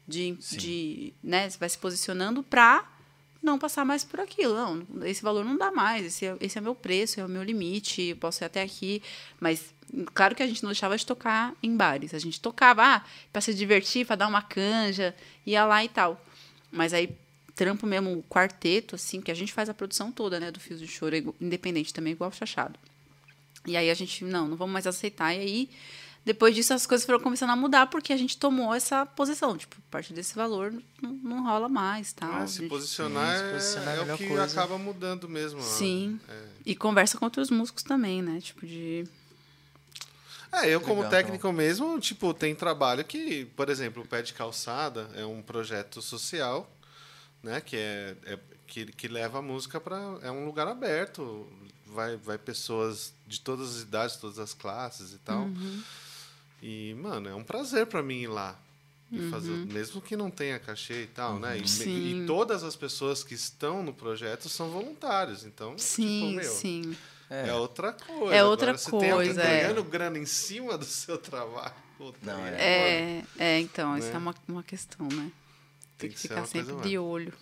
de, 0.07 0.33
de 0.33 1.13
né, 1.23 1.49
você 1.51 1.59
vai 1.59 1.69
se 1.69 1.77
posicionando 1.79 2.43
para 2.43 2.85
não 3.43 3.59
passar 3.59 3.85
mais 3.85 4.03
por 4.05 4.19
aquilo. 4.21 4.55
Não, 4.55 5.07
esse 5.07 5.23
valor 5.23 5.45
não 5.45 5.57
dá 5.57 5.71
mais, 5.71 6.05
esse 6.07 6.27
é, 6.27 6.37
esse 6.41 6.59
é 6.59 6.61
meu 6.61 6.75
preço, 6.75 7.21
é 7.21 7.25
o 7.25 7.29
meu 7.29 7.43
limite, 7.43 8.03
eu 8.03 8.17
posso 8.17 8.43
ir 8.43 8.47
até 8.47 8.63
aqui. 8.63 9.03
Mas, 9.39 9.73
claro 10.15 10.35
que 10.35 10.43
a 10.43 10.47
gente 10.47 10.63
não 10.63 10.71
deixava 10.71 10.97
de 10.97 11.07
tocar 11.07 11.55
em 11.63 11.77
bares. 11.77 12.15
A 12.15 12.19
gente 12.19 12.41
tocava, 12.41 12.83
ah, 12.83 13.05
para 13.33 13.41
se 13.41 13.55
divertir, 13.55 14.07
para 14.07 14.17
dar 14.17 14.29
uma 14.29 14.43
canja, 14.43 15.15
ia 15.47 15.65
lá 15.65 15.85
e 15.85 15.89
tal. 15.89 16.21
Mas 16.73 16.93
aí, 16.93 17.11
trampo 17.59 17.89
mesmo, 17.89 18.13
o 18.17 18.23
quarteto, 18.23 18.95
assim, 18.95 19.21
que 19.21 19.33
a 19.33 19.35
gente 19.35 19.53
faz 19.53 19.69
a 19.69 19.75
produção 19.75 20.13
toda, 20.13 20.39
né, 20.39 20.53
do 20.53 20.61
Fios 20.61 20.79
de 20.79 20.87
Choro, 20.87 21.17
é 21.17 21.23
independente 21.41 21.93
também, 21.93 22.13
igual 22.13 22.31
o 22.31 22.33
Chachado. 22.33 22.79
E 23.67 23.77
aí 23.77 23.91
a 23.91 23.95
gente, 23.95 24.25
não, 24.25 24.47
não 24.47 24.57
vamos 24.57 24.73
mais 24.73 24.87
aceitar. 24.87 25.35
E 25.35 25.39
aí, 25.41 25.71
depois 26.25 26.55
disso, 26.55 26.73
as 26.73 26.87
coisas 26.87 27.05
foram 27.05 27.19
começando 27.19 27.51
a 27.51 27.57
mudar, 27.57 27.89
porque 27.89 28.13
a 28.13 28.17
gente 28.17 28.39
tomou 28.39 28.73
essa 28.73 29.05
posição. 29.05 29.59
Tipo, 29.59 29.75
a 29.77 29.91
partir 29.91 30.13
desse 30.13 30.37
valor 30.37 30.73
não, 31.03 31.11
não 31.15 31.43
rola 31.45 31.69
mais, 31.69 32.13
tal. 32.13 32.33
Ah, 32.33 32.47
se 32.47 32.61
gente- 32.61 32.69
posicionar, 32.69 33.37
Sim, 33.39 33.45
se 33.47 33.53
posicionar 33.55 33.95
é 33.95 33.99
é, 33.99 34.09
é 34.09 34.15
o 34.15 34.17
que 34.17 34.29
coisa. 34.29 34.45
acaba 34.45 34.79
mudando 34.79 35.29
mesmo. 35.29 35.59
ó. 35.59 35.63
Sim. 35.63 36.21
É. 36.29 36.43
E 36.65 36.77
conversa 36.77 37.19
com 37.19 37.25
outros 37.25 37.51
músicos 37.51 37.83
também, 37.83 38.23
né? 38.23 38.41
Tipo, 38.41 38.65
de... 38.65 39.05
É, 40.53 40.67
eu 40.71 40.81
como 40.81 41.03
Legal, 41.03 41.11
técnico 41.11 41.53
mesmo, 41.53 41.99
tipo, 42.01 42.33
tem 42.33 42.55
trabalho 42.55 43.05
que, 43.05 43.45
por 43.57 43.69
exemplo, 43.69 44.03
o 44.03 44.07
Pé 44.07 44.23
de 44.23 44.33
Calçada 44.33 45.11
é 45.15 45.27
um 45.27 45.43
projeto 45.43 46.01
social, 46.01 46.71
né, 47.43 47.61
que 47.61 47.77
é, 47.77 48.17
é- 48.27 48.39
que, 48.67 48.87
que 48.87 49.09
leva 49.09 49.39
a 49.39 49.43
música 49.43 49.81
para 49.81 49.97
é 50.23 50.31
um 50.31 50.45
lugar 50.45 50.69
aberto, 50.69 51.47
vai 51.87 52.17
vai 52.17 52.37
pessoas 52.37 53.13
de 53.27 53.41
todas 53.41 53.77
as 53.77 53.83
idades, 53.83 54.17
todas 54.17 54.39
as 54.39 54.53
classes 54.53 55.13
e 55.13 55.19
tal. 55.19 55.49
E, 56.63 56.95
mano, 56.95 57.29
é 57.29 57.35
um 57.35 57.45
prazer 57.45 57.87
para 57.87 58.03
mim 58.03 58.23
ir 58.23 58.27
lá. 58.27 58.59
E 59.11 59.31
fazer, 59.31 59.49
mesmo 59.53 60.03
que 60.03 60.15
não 60.15 60.31
tenha 60.31 60.59
cachê 60.59 61.05
e 61.05 61.07
tal, 61.07 61.39
né? 61.39 61.57
E, 61.59 61.63
e 62.23 62.27
todas 62.27 62.63
as 62.63 62.77
pessoas 62.77 63.25
que 63.25 63.33
estão 63.33 63.83
no 63.83 63.95
projeto 63.95 64.51
são 64.51 64.69
voluntários, 64.69 65.45
então, 65.47 65.79
Sim, 65.79 66.03
tipo, 66.33 66.33
meu, 66.43 66.53
sim. 66.53 66.97
é. 67.31 67.55
outra 67.55 67.95
coisa. 67.95 68.35
É 68.35 68.45
outra 68.45 68.73
Agora, 68.73 68.79
você 68.79 68.91
tem 68.91 69.11
alguém 69.11 69.29
coisa, 69.29 69.43
é. 69.43 69.63
ganhando 69.63 69.83
grana 69.83 70.19
em 70.19 70.27
cima 70.27 70.77
do 70.77 70.85
seu 70.85 71.17
trabalho. 71.17 71.73
Não, 72.23 72.47
é. 72.47 72.51
É, 72.61 73.25
é 73.39 73.61
então, 73.61 73.97
isso 73.97 74.09
Né? 74.09 74.15
é 74.15 74.19
uma, 74.19 74.35
uma 74.47 74.63
questão, 74.63 75.09
né? 75.09 75.33
Tem, 75.99 76.09
Tem 76.09 76.11
que, 76.11 76.15
que 76.17 76.21
ficar 76.29 76.47
sempre 76.47 76.77
de 76.89 76.97
olho. 76.99 77.33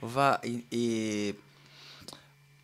Vá, 0.00 0.40
e, 0.44 0.64
e 0.70 1.34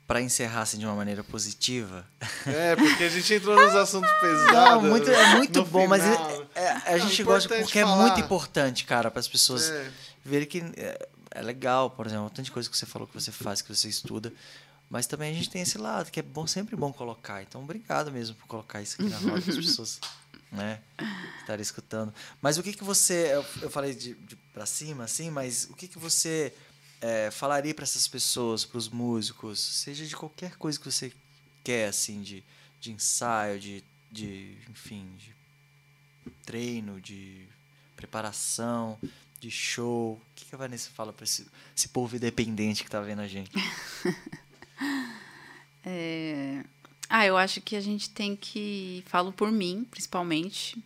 para 0.07 0.21
encerrar 0.21 0.63
assim, 0.63 0.79
de 0.79 0.85
uma 0.85 0.95
maneira 0.95 1.25
positiva. 1.25 2.07
É, 2.47 2.77
porque 2.77 3.05
a 3.05 3.09
gente 3.09 3.33
entrou 3.35 3.57
nos 3.57 3.75
assuntos 3.75 4.11
pesados. 4.21 4.53
Não, 4.53 4.83
muito, 4.83 5.11
é 5.11 5.37
muito 5.37 5.61
no 5.61 5.65
bom, 5.67 5.87
mas 5.89 6.03
final. 6.03 6.49
é- 6.55 6.61
é- 6.63 6.95
a 6.95 6.99
gente 6.99 7.23
gosta 7.23 7.47
importante 7.47 7.65
porque 7.65 7.79
é 7.79 7.83
falar. 7.83 8.03
muito 8.07 8.21
importante, 8.21 8.85
cara, 8.85 9.11
para 9.11 9.21
as 9.21 9.29
pessoas 9.29 9.71
É. 9.71 9.91
verem 10.25 10.47
que 10.47 10.59
é, 10.77 11.09
é 11.31 11.43
legal, 11.43 11.91
por 11.91 12.07
exemplo, 12.07 12.29
tanta 12.31 12.51
coisa 12.51 12.69
que 12.69 12.77
você 12.77 12.85
falou 12.87 13.09
que 13.09 13.15
você 13.15 13.33
faz, 13.33 13.63
que 13.63 13.75
você 13.75 13.89
estuda. 13.89 14.33
Mas 14.91 15.07
também 15.07 15.31
a 15.33 15.35
gente 15.35 15.49
tem 15.49 15.63
esse 15.63 15.79
lado, 15.79 16.11
que 16.11 16.21
é 16.21 16.23
bom, 16.23 16.47
sempre 16.47 16.77
bom 16.77 16.93
colocar. 16.93 17.43
Então, 17.43 17.63
obrigado 17.63 18.13
mesmo 18.13 18.37
por 18.37 18.47
colocar 18.47 18.83
isso 18.83 18.97
aqui 19.01 19.09
na 19.11 19.17
roda 19.17 19.41
para 19.41 19.51
as 19.51 19.57
pessoas 19.57 19.99
né, 20.53 20.81
estarem 21.41 21.63
escutando. 21.63 22.13
Mas 22.43 22.59
o 22.59 22.63
que, 22.63 22.75
que 22.75 22.85
você. 22.85 23.31
Eu, 23.33 23.45
eu 23.63 23.71
falei 23.71 23.95
de, 23.95 24.13
de 24.15 24.37
para 24.55 24.65
cima, 24.65 25.05
assim, 25.05 25.31
mas 25.31 25.69
o 25.69 25.75
que, 25.75 25.89
que 25.89 25.99
você 25.99 26.55
é, 27.01 27.29
falaria 27.31 27.75
para 27.75 27.83
essas 27.83 28.07
pessoas, 28.07 28.65
para 28.65 28.79
os 28.79 28.89
músicos, 28.89 29.59
seja 29.59 30.07
de 30.07 30.17
qualquer 30.17 30.57
coisa 30.57 30.79
que 30.79 30.91
você 30.91 31.13
quer, 31.65 31.89
assim, 31.89 32.23
de, 32.23 32.43
de 32.81 32.93
ensaio, 32.93 33.59
de, 33.59 33.83
de. 34.11 34.57
enfim, 34.71 35.05
de 35.19 35.35
treino, 36.47 37.01
de 37.01 37.47
preparação, 37.97 38.97
de 39.41 39.51
show. 39.51 40.13
O 40.13 40.23
que, 40.37 40.45
que 40.45 40.55
a 40.55 40.59
Vanessa 40.59 40.89
fala 40.95 41.13
para 41.13 41.25
esse, 41.25 41.47
esse 41.77 41.89
povo 41.89 42.15
independente 42.15 42.85
que 42.85 42.91
tá 42.91 43.01
vendo 43.01 43.21
a 43.21 43.29
gente? 43.29 43.51
É... 45.87 46.65
Ah, 47.11 47.27
eu 47.27 47.37
acho 47.37 47.61
que 47.61 47.77
a 47.77 47.81
gente 47.81 48.09
tem 48.09 48.35
que, 48.35 49.05
falo 49.07 49.35
por 49.35 49.53
mim, 49.53 49.87
principalmente, 49.91 50.83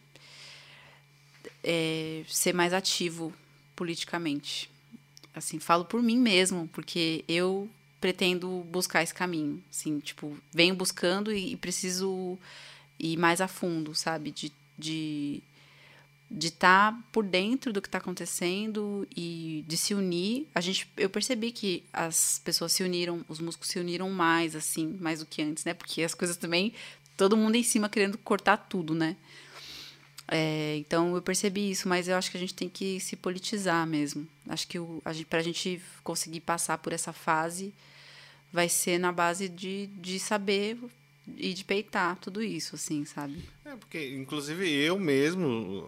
é, 1.63 2.25
ser 2.29 2.53
mais 2.53 2.73
ativo 2.73 3.33
politicamente. 3.79 4.69
Assim, 5.33 5.61
falo 5.61 5.85
por 5.85 6.03
mim 6.03 6.19
mesmo, 6.19 6.69
porque 6.73 7.25
eu 7.29 7.71
pretendo 8.01 8.67
buscar 8.71 9.05
esse 9.05 9.15
caminho. 9.15 9.63
Assim, 9.71 10.01
tipo, 10.01 10.37
venho 10.53 10.75
buscando 10.75 11.33
e, 11.33 11.53
e 11.53 11.57
preciso 11.57 12.37
ir 12.99 13.17
mais 13.17 13.41
a 13.41 13.47
fundo, 13.47 13.95
sabe? 13.95 14.33
De 14.33 14.53
de 14.77 15.41
de 16.31 16.49
estar 16.49 16.95
por 17.11 17.25
dentro 17.25 17.73
do 17.73 17.81
que 17.81 17.89
está 17.89 17.97
acontecendo 17.97 19.09
e 19.17 19.65
de 19.67 19.79
se 19.79 19.95
unir. 19.95 20.47
A 20.55 20.61
gente, 20.61 20.87
eu 20.95 21.09
percebi 21.09 21.51
que 21.51 21.83
as 21.91 22.39
pessoas 22.45 22.73
se 22.73 22.83
uniram, 22.83 23.25
os 23.29 23.39
músicos 23.39 23.69
se 23.69 23.79
uniram 23.79 24.11
mais, 24.11 24.55
assim, 24.55 24.99
mais 25.01 25.21
do 25.21 25.27
que 25.27 25.41
antes, 25.41 25.65
né? 25.65 25.73
Porque 25.73 26.03
as 26.03 26.13
coisas 26.13 26.37
também, 26.37 26.75
todo 27.17 27.35
mundo 27.35 27.55
em 27.55 27.63
cima 27.63 27.89
querendo 27.89 28.19
cortar 28.19 28.59
tudo, 28.59 28.95
né? 28.95 29.17
É, 30.31 30.77
então 30.77 31.15
eu 31.15 31.23
percebi 31.23 31.71
isso, 31.71 31.89
mas 31.89 32.07
eu 32.07 32.15
acho 32.17 32.31
que 32.31 32.37
a 32.37 32.41
gente 32.41 32.53
tem 32.55 32.69
que 32.69 33.01
se 33.01 33.17
politizar 33.17 33.87
mesmo. 33.87 34.29
Acho 34.49 34.67
que 34.69 34.79
o, 34.79 35.01
a 35.05 35.13
gente, 35.13 35.27
pra 35.27 35.43
gente 35.43 35.81
conseguir 36.05 36.41
passar 36.41 36.77
por 36.79 36.93
essa 36.93 37.13
fase, 37.15 37.73
vai 38.53 38.69
ser 38.69 38.99
na 38.99 39.11
base 39.11 39.49
de, 39.49 39.87
de 39.87 40.21
saber 40.21 40.79
e 41.37 41.55
de 41.55 41.65
peitar 41.65 42.17
tudo 42.17 42.43
isso, 42.43 42.75
assim, 42.75 43.05
sabe? 43.07 43.43
É, 43.65 43.75
porque, 43.77 44.09
inclusive, 44.17 44.71
eu 44.71 44.99
mesmo 44.99 45.87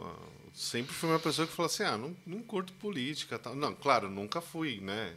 sempre 0.54 0.94
fui 0.94 1.10
uma 1.10 1.18
pessoa 1.20 1.46
que 1.46 1.52
falou 1.52 1.66
assim: 1.70 1.82
ah, 1.82 1.98
não, 1.98 2.16
não 2.26 2.42
curto 2.42 2.72
política. 2.74 3.38
Tal. 3.38 3.54
Não, 3.54 3.74
claro, 3.74 4.08
nunca 4.08 4.40
fui, 4.40 4.80
né? 4.80 5.14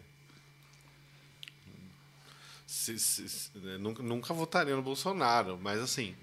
Se- 2.68 2.98
se- 3.00 3.30
se- 3.30 3.58
né, 3.58 3.78
nunca, 3.78 4.02
nunca 4.02 4.34
votaria 4.34 4.76
no 4.76 4.82
Bolsonaro, 4.82 5.60
mas 5.62 5.80
assim. 5.80 6.16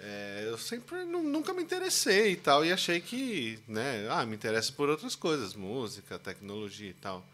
É, 0.00 0.44
eu 0.46 0.58
sempre 0.58 1.04
nu- 1.04 1.22
nunca 1.22 1.52
me 1.54 1.62
interessei 1.62 2.32
e 2.32 2.36
tal, 2.36 2.64
e 2.64 2.72
achei 2.72 3.00
que, 3.00 3.58
né, 3.66 4.06
ah, 4.10 4.24
me 4.26 4.34
interessa 4.36 4.72
por 4.72 4.88
outras 4.88 5.14
coisas, 5.14 5.54
música, 5.54 6.18
tecnologia 6.18 6.90
e 6.90 6.94
tal. 6.94 7.26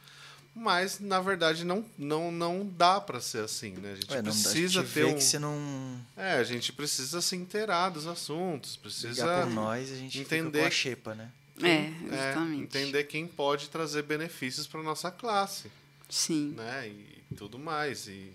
Mas, 0.55 1.01
na 1.01 1.19
verdade, 1.19 1.65
não, 1.65 1.83
não, 1.97 2.31
não 2.31 2.67
dá 2.77 3.01
para 3.01 3.23
ser 3.23 3.43
assim, 3.43 3.71
né? 3.71 3.93
A 3.93 3.95
gente 3.95 4.11
Ué, 4.11 4.17
não, 4.21 4.25
precisa 4.33 4.81
a 4.81 4.83
gente 4.85 4.93
ter 4.95 5.05
um... 5.07 5.15
que 5.15 5.25
você 5.25 5.39
não 5.39 5.99
É, 6.15 6.35
a 6.35 6.45
gente 6.45 6.71
precisa 6.75 7.23
se 7.23 7.35
inteirar 7.35 7.89
dos 7.89 8.07
assuntos, 8.07 8.77
precisa 8.77 9.09
ligar 9.09 9.45
por 9.47 9.51
nós, 9.55 9.91
a 9.91 9.95
gente 9.97 10.19
fica 10.19 10.37
entender- 10.37 10.61
com 10.61 10.67
a 10.67 10.71
xepa, 10.71 11.15
né? 11.15 11.31
É, 11.63 11.69
é, 11.69 11.93
exatamente. 12.13 12.63
entender 12.65 13.05
quem 13.05 13.27
pode 13.27 13.71
trazer 13.71 14.03
benefícios 14.03 14.67
para 14.67 14.83
nossa 14.83 15.11
classe, 15.11 15.71
Sim. 16.09 16.55
né? 16.57 16.89
E 16.89 17.35
tudo 17.35 17.59
mais. 17.59 18.07
E, 18.09 18.31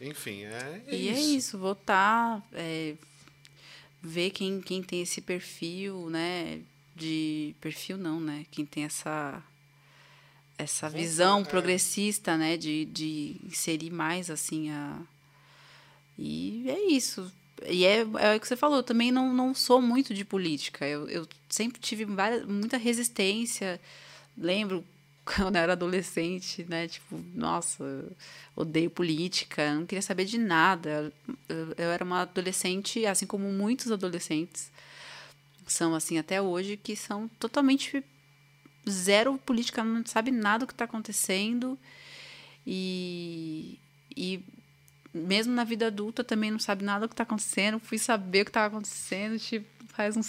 enfim, 0.00 0.44
é, 0.44 0.82
é 0.86 0.94
E 0.94 1.08
isso. 1.10 1.18
é 1.18 1.20
isso, 1.22 1.58
votar, 1.58 2.40
é, 2.52 2.94
ver 4.02 4.30
quem, 4.30 4.60
quem 4.60 4.82
tem 4.82 5.02
esse 5.02 5.20
perfil, 5.20 6.08
né? 6.10 6.60
De. 6.94 7.54
Perfil 7.60 7.96
não, 7.96 8.20
né? 8.20 8.46
Quem 8.50 8.64
tem 8.64 8.84
essa. 8.84 9.42
Essa 10.58 10.90
visão 10.90 11.40
é. 11.40 11.44
progressista, 11.44 12.36
né? 12.36 12.56
De, 12.56 12.84
de 12.86 13.36
inserir 13.44 13.90
mais, 13.90 14.30
assim, 14.30 14.70
a. 14.70 15.00
E 16.18 16.64
é 16.68 16.92
isso. 16.92 17.32
E 17.66 17.84
é, 17.84 18.00
é 18.00 18.36
o 18.36 18.40
que 18.40 18.48
você 18.48 18.56
falou, 18.56 18.78
eu 18.78 18.82
também 18.82 19.10
não, 19.10 19.32
não 19.32 19.54
sou 19.54 19.80
muito 19.80 20.14
de 20.14 20.24
política. 20.24 20.86
Eu, 20.86 21.08
eu 21.08 21.28
sempre 21.48 21.80
tive 21.80 22.04
várias, 22.04 22.44
muita 22.46 22.76
resistência. 22.76 23.80
Lembro 24.36 24.84
quando 25.36 25.56
eu 25.56 25.62
era 25.62 25.72
adolescente, 25.72 26.66
né? 26.68 26.88
Tipo, 26.88 27.20
nossa, 27.34 27.84
odeio 28.56 28.90
política, 28.90 29.74
não 29.74 29.86
queria 29.86 30.02
saber 30.02 30.24
de 30.24 30.38
nada. 30.38 31.12
Eu, 31.48 31.74
era 31.76 32.04
uma 32.04 32.22
adolescente, 32.22 33.06
assim 33.06 33.26
como 33.26 33.44
muitos 33.52 33.92
adolescentes 33.92 34.70
são 35.66 35.94
assim 35.94 36.18
até 36.18 36.42
hoje, 36.42 36.76
que 36.76 36.96
são 36.96 37.28
totalmente 37.38 38.02
zero 38.88 39.38
política, 39.38 39.84
não 39.84 40.04
sabe 40.04 40.32
nada 40.32 40.60
do 40.60 40.66
que 40.66 40.72
está 40.72 40.84
acontecendo. 40.84 41.78
E, 42.66 43.78
e 44.16 44.44
mesmo 45.14 45.54
na 45.54 45.64
vida 45.64 45.86
adulta 45.86 46.24
também 46.24 46.50
não 46.50 46.58
sabe 46.58 46.84
nada 46.84 47.06
do 47.06 47.08
que 47.08 47.14
está 47.14 47.22
acontecendo. 47.22 47.78
Fui 47.78 47.98
saber 47.98 48.42
o 48.42 48.44
que 48.44 48.50
estava 48.50 48.66
acontecendo, 48.66 49.38
tipo, 49.38 49.66
faz 49.88 50.16
uns 50.16 50.26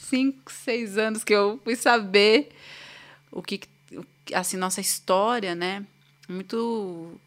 5, 0.00 0.50
6 0.50 0.98
anos 0.98 1.22
que 1.22 1.32
eu 1.32 1.60
fui 1.62 1.76
saber 1.76 2.50
o 3.30 3.42
que, 3.42 3.60
assim, 4.32 4.56
nossa 4.56 4.80
história, 4.80 5.54
né? 5.54 5.84
Muito. 6.28 7.20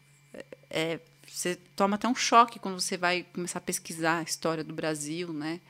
É, 0.68 1.00
você 1.26 1.56
toma 1.76 1.96
até 1.96 2.08
um 2.08 2.14
choque 2.14 2.58
quando 2.58 2.80
você 2.80 2.96
vai 2.96 3.24
começar 3.32 3.58
a 3.58 3.62
pesquisar 3.62 4.18
a 4.18 4.22
história 4.22 4.64
do 4.64 4.74
Brasil, 4.74 5.32
né? 5.32 5.60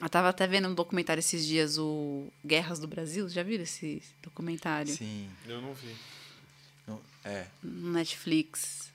Eu 0.00 0.06
estava 0.06 0.28
até 0.28 0.46
vendo 0.46 0.68
um 0.68 0.74
documentário 0.74 1.20
esses 1.20 1.46
dias, 1.46 1.78
o 1.78 2.26
Guerras 2.44 2.78
do 2.78 2.88
Brasil. 2.88 3.28
Já 3.28 3.42
viram 3.42 3.62
esse 3.62 4.02
documentário? 4.22 4.92
Sim. 4.92 5.30
Eu 5.46 5.60
não 5.60 5.72
vi. 5.72 5.94
É. 7.24 7.46
No 7.62 7.92
Netflix. 7.92 8.92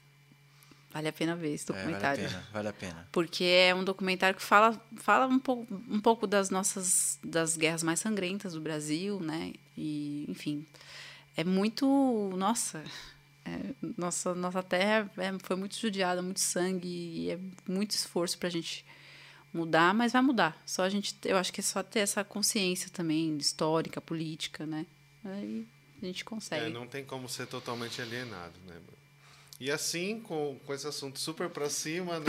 Vale 0.91 1.07
a 1.07 1.13
pena 1.13 1.35
ver 1.35 1.53
esse 1.53 1.67
documentário. 1.67 2.23
É, 2.23 2.27
vale 2.27 2.35
a 2.35 2.39
pena, 2.39 2.47
vale 2.51 2.67
a 2.67 2.73
pena. 2.73 3.07
Porque 3.11 3.43
é 3.43 3.75
um 3.75 3.83
documentário 3.83 4.35
que 4.35 4.43
fala, 4.43 4.79
fala 4.97 5.27
um, 5.27 5.37
pouco, 5.37 5.67
um 5.87 5.99
pouco 5.99 6.25
das 6.25 6.49
nossas 6.49 7.19
das 7.23 7.55
guerras 7.55 7.83
mais 7.83 7.99
sangrentas 7.99 8.53
do 8.53 8.61
Brasil, 8.61 9.19
né? 9.19 9.53
E, 9.77 10.25
enfim, 10.27 10.65
é 11.39 11.43
muito. 11.43 11.85
Nossa, 12.35 12.83
é, 13.45 13.73
nossa, 13.97 14.35
nossa 14.35 14.61
terra 14.61 15.09
é, 15.17 15.39
foi 15.39 15.55
muito 15.55 15.77
judiada, 15.77 16.21
muito 16.21 16.41
sangue, 16.41 16.87
e 16.87 17.31
é 17.31 17.39
muito 17.67 17.91
esforço 17.91 18.37
para 18.37 18.47
a 18.47 18.51
gente 18.51 18.85
mudar, 19.53 19.93
mas 19.93 20.11
vai 20.11 20.21
mudar. 20.21 20.61
Só 20.65 20.83
a 20.83 20.89
gente, 20.89 21.15
eu 21.23 21.37
acho 21.37 21.53
que 21.53 21.61
é 21.61 21.63
só 21.63 21.81
ter 21.81 21.99
essa 21.99 22.23
consciência 22.23 22.89
também 22.91 23.37
histórica, 23.37 24.01
política, 24.01 24.65
né? 24.65 24.85
Aí 25.23 25.65
a 26.01 26.05
gente 26.05 26.25
consegue. 26.25 26.65
É, 26.65 26.69
não 26.69 26.85
tem 26.85 27.05
como 27.05 27.29
ser 27.29 27.47
totalmente 27.47 28.01
alienado, 28.01 28.53
né? 28.67 28.75
E 29.59 29.69
assim, 29.69 30.21
com, 30.21 30.57
com 30.65 30.73
esse 30.73 30.87
assunto 30.87 31.19
super 31.19 31.49
pra 31.49 31.69
cima, 31.69 32.19
né? 32.19 32.25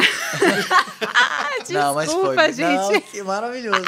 ah, 1.01 1.51
desculpa, 1.61 1.73
não, 1.79 1.95
mas 1.95 2.11
foi. 2.11 2.53
gente. 2.53 2.93
Não, 2.93 3.01
que 3.01 3.23
maravilhoso. 3.23 3.85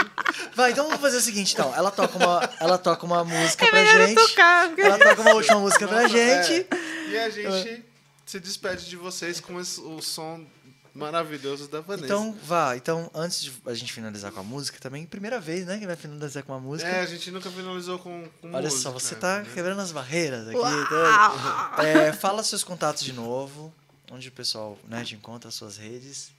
Vai, 0.55 0.70
então 0.70 0.85
vamos 0.85 1.01
fazer 1.01 1.16
o 1.16 1.20
seguinte, 1.20 1.52
então. 1.52 1.74
Ela 1.74 1.90
toca 1.90 2.16
uma, 2.19 2.51
ela 2.60 2.78
toca 2.78 3.05
uma 3.05 3.24
música 3.24 3.66
é 3.66 3.70
pra 3.70 3.85
gente. 3.85 4.14
Tocar. 4.14 4.78
Ela 4.78 4.97
toca 4.97 5.23
uma 5.23 5.35
última 5.35 5.59
música 5.59 5.89
pra 5.89 6.02
Nossa, 6.02 6.14
gente. 6.16 6.66
é. 6.70 7.10
E 7.10 7.19
a 7.19 7.31
gente 7.31 7.85
se 8.24 8.39
despede 8.39 8.89
de 8.89 8.97
vocês 8.97 9.40
com 9.40 9.60
esse, 9.60 9.81
o 9.81 10.01
som 10.01 10.47
maravilhoso 10.94 11.69
da 11.69 11.81
Vanessa. 11.81 12.05
Então, 12.05 12.36
vá. 12.44 12.77
Então, 12.77 13.10
antes 13.14 13.43
de 13.43 13.52
a 13.66 13.74
gente 13.74 13.93
finalizar 13.93 14.31
com 14.31 14.40
a 14.40 14.43
música, 14.43 14.78
também, 14.78 15.06
primeira 15.06 15.40
vez, 15.40 15.66
né, 15.66 15.78
que 15.78 15.86
vai 15.86 15.97
finalizar 15.97 16.43
com 16.43 16.52
uma 16.52 16.60
música. 16.60 16.89
É, 16.89 17.01
a 17.01 17.06
gente 17.06 17.31
nunca 17.31 17.51
finalizou 17.51 17.98
com, 17.98 18.28
com 18.40 18.48
Olha 18.48 18.69
música. 18.69 18.82
só, 18.82 18.90
você 18.90 19.14
tá 19.14 19.40
né? 19.40 19.47
quebrando 19.55 19.81
as 19.81 19.93
barreiras 19.93 20.47
aqui. 20.47 20.59
Então, 20.59 21.85
é, 21.85 22.12
fala 22.12 22.43
seus 22.43 22.62
contatos 22.62 23.02
de 23.02 23.12
novo, 23.12 23.73
onde 24.10 24.28
o 24.28 24.32
pessoal 24.32 24.78
né, 24.86 25.02
te 25.05 25.14
encontra, 25.14 25.48
as 25.48 25.55
suas 25.55 25.77
redes. 25.77 26.31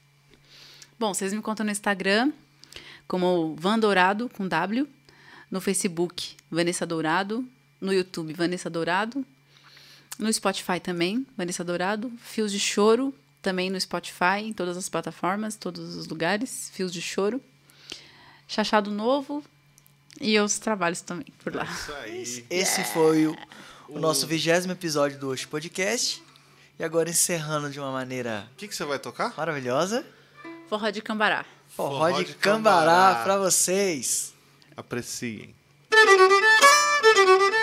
Bom, 0.99 1.13
vocês 1.13 1.34
me 1.34 1.41
contam 1.41 1.65
no 1.65 1.71
Instagram 1.71 2.31
como 3.07 3.55
Van 3.55 3.80
Dourado 3.80 4.30
com 4.30 4.47
W, 4.47 4.88
no 5.49 5.59
Facebook 5.59 6.35
Vanessa 6.49 6.85
Dourado, 6.85 7.45
no 7.81 7.91
YouTube 7.91 8.34
Vanessa 8.34 8.69
Dourado, 8.69 9.25
no 10.17 10.31
Spotify 10.31 10.80
também 10.80 11.25
Vanessa 11.35 11.63
Dourado, 11.63 12.11
Fios 12.23 12.51
de 12.51 12.59
Choro 12.59 13.13
também 13.43 13.69
no 13.69 13.79
Spotify, 13.79 14.39
em 14.41 14.53
todas 14.53 14.75
as 14.77 14.89
plataformas, 14.89 15.55
todos 15.55 15.95
os 15.95 16.07
lugares, 16.07 16.71
Fios 16.73 16.91
de 16.91 17.01
Choro, 17.01 17.39
Chachado 18.47 18.89
Novo 18.89 19.43
e 20.19 20.39
outros 20.39 20.57
trabalhos 20.59 21.01
também 21.01 21.27
por 21.43 21.53
lá. 21.53 21.67
É 21.67 21.71
Isso 21.71 21.93
aí. 21.93 22.45
Esse 22.49 22.83
foi 22.85 23.27
o, 23.27 23.37
o 23.89 23.99
nosso 23.99 24.25
vigésimo 24.25 24.73
episódio 24.73 25.19
do 25.19 25.29
Oxe 25.29 25.45
Podcast. 25.45 26.23
E 26.79 26.83
agora 26.83 27.07
encerrando 27.09 27.69
de 27.69 27.79
uma 27.79 27.91
maneira 27.91 28.47
O 28.53 28.55
que, 28.55 28.67
que 28.67 28.75
você 28.75 28.83
vai 28.83 28.97
tocar? 28.97 29.31
maravilhosa. 29.37 30.03
Forró 30.67 30.89
de 30.89 31.01
Cambará. 31.03 31.45
Forró, 31.67 32.07
Forró 32.07 32.21
de, 32.21 32.25
de 32.25 32.33
cambará, 32.35 32.85
Cambará. 32.91 33.23
pra 33.23 33.37
vocês. 33.37 34.33
Apreciem. 34.75 35.53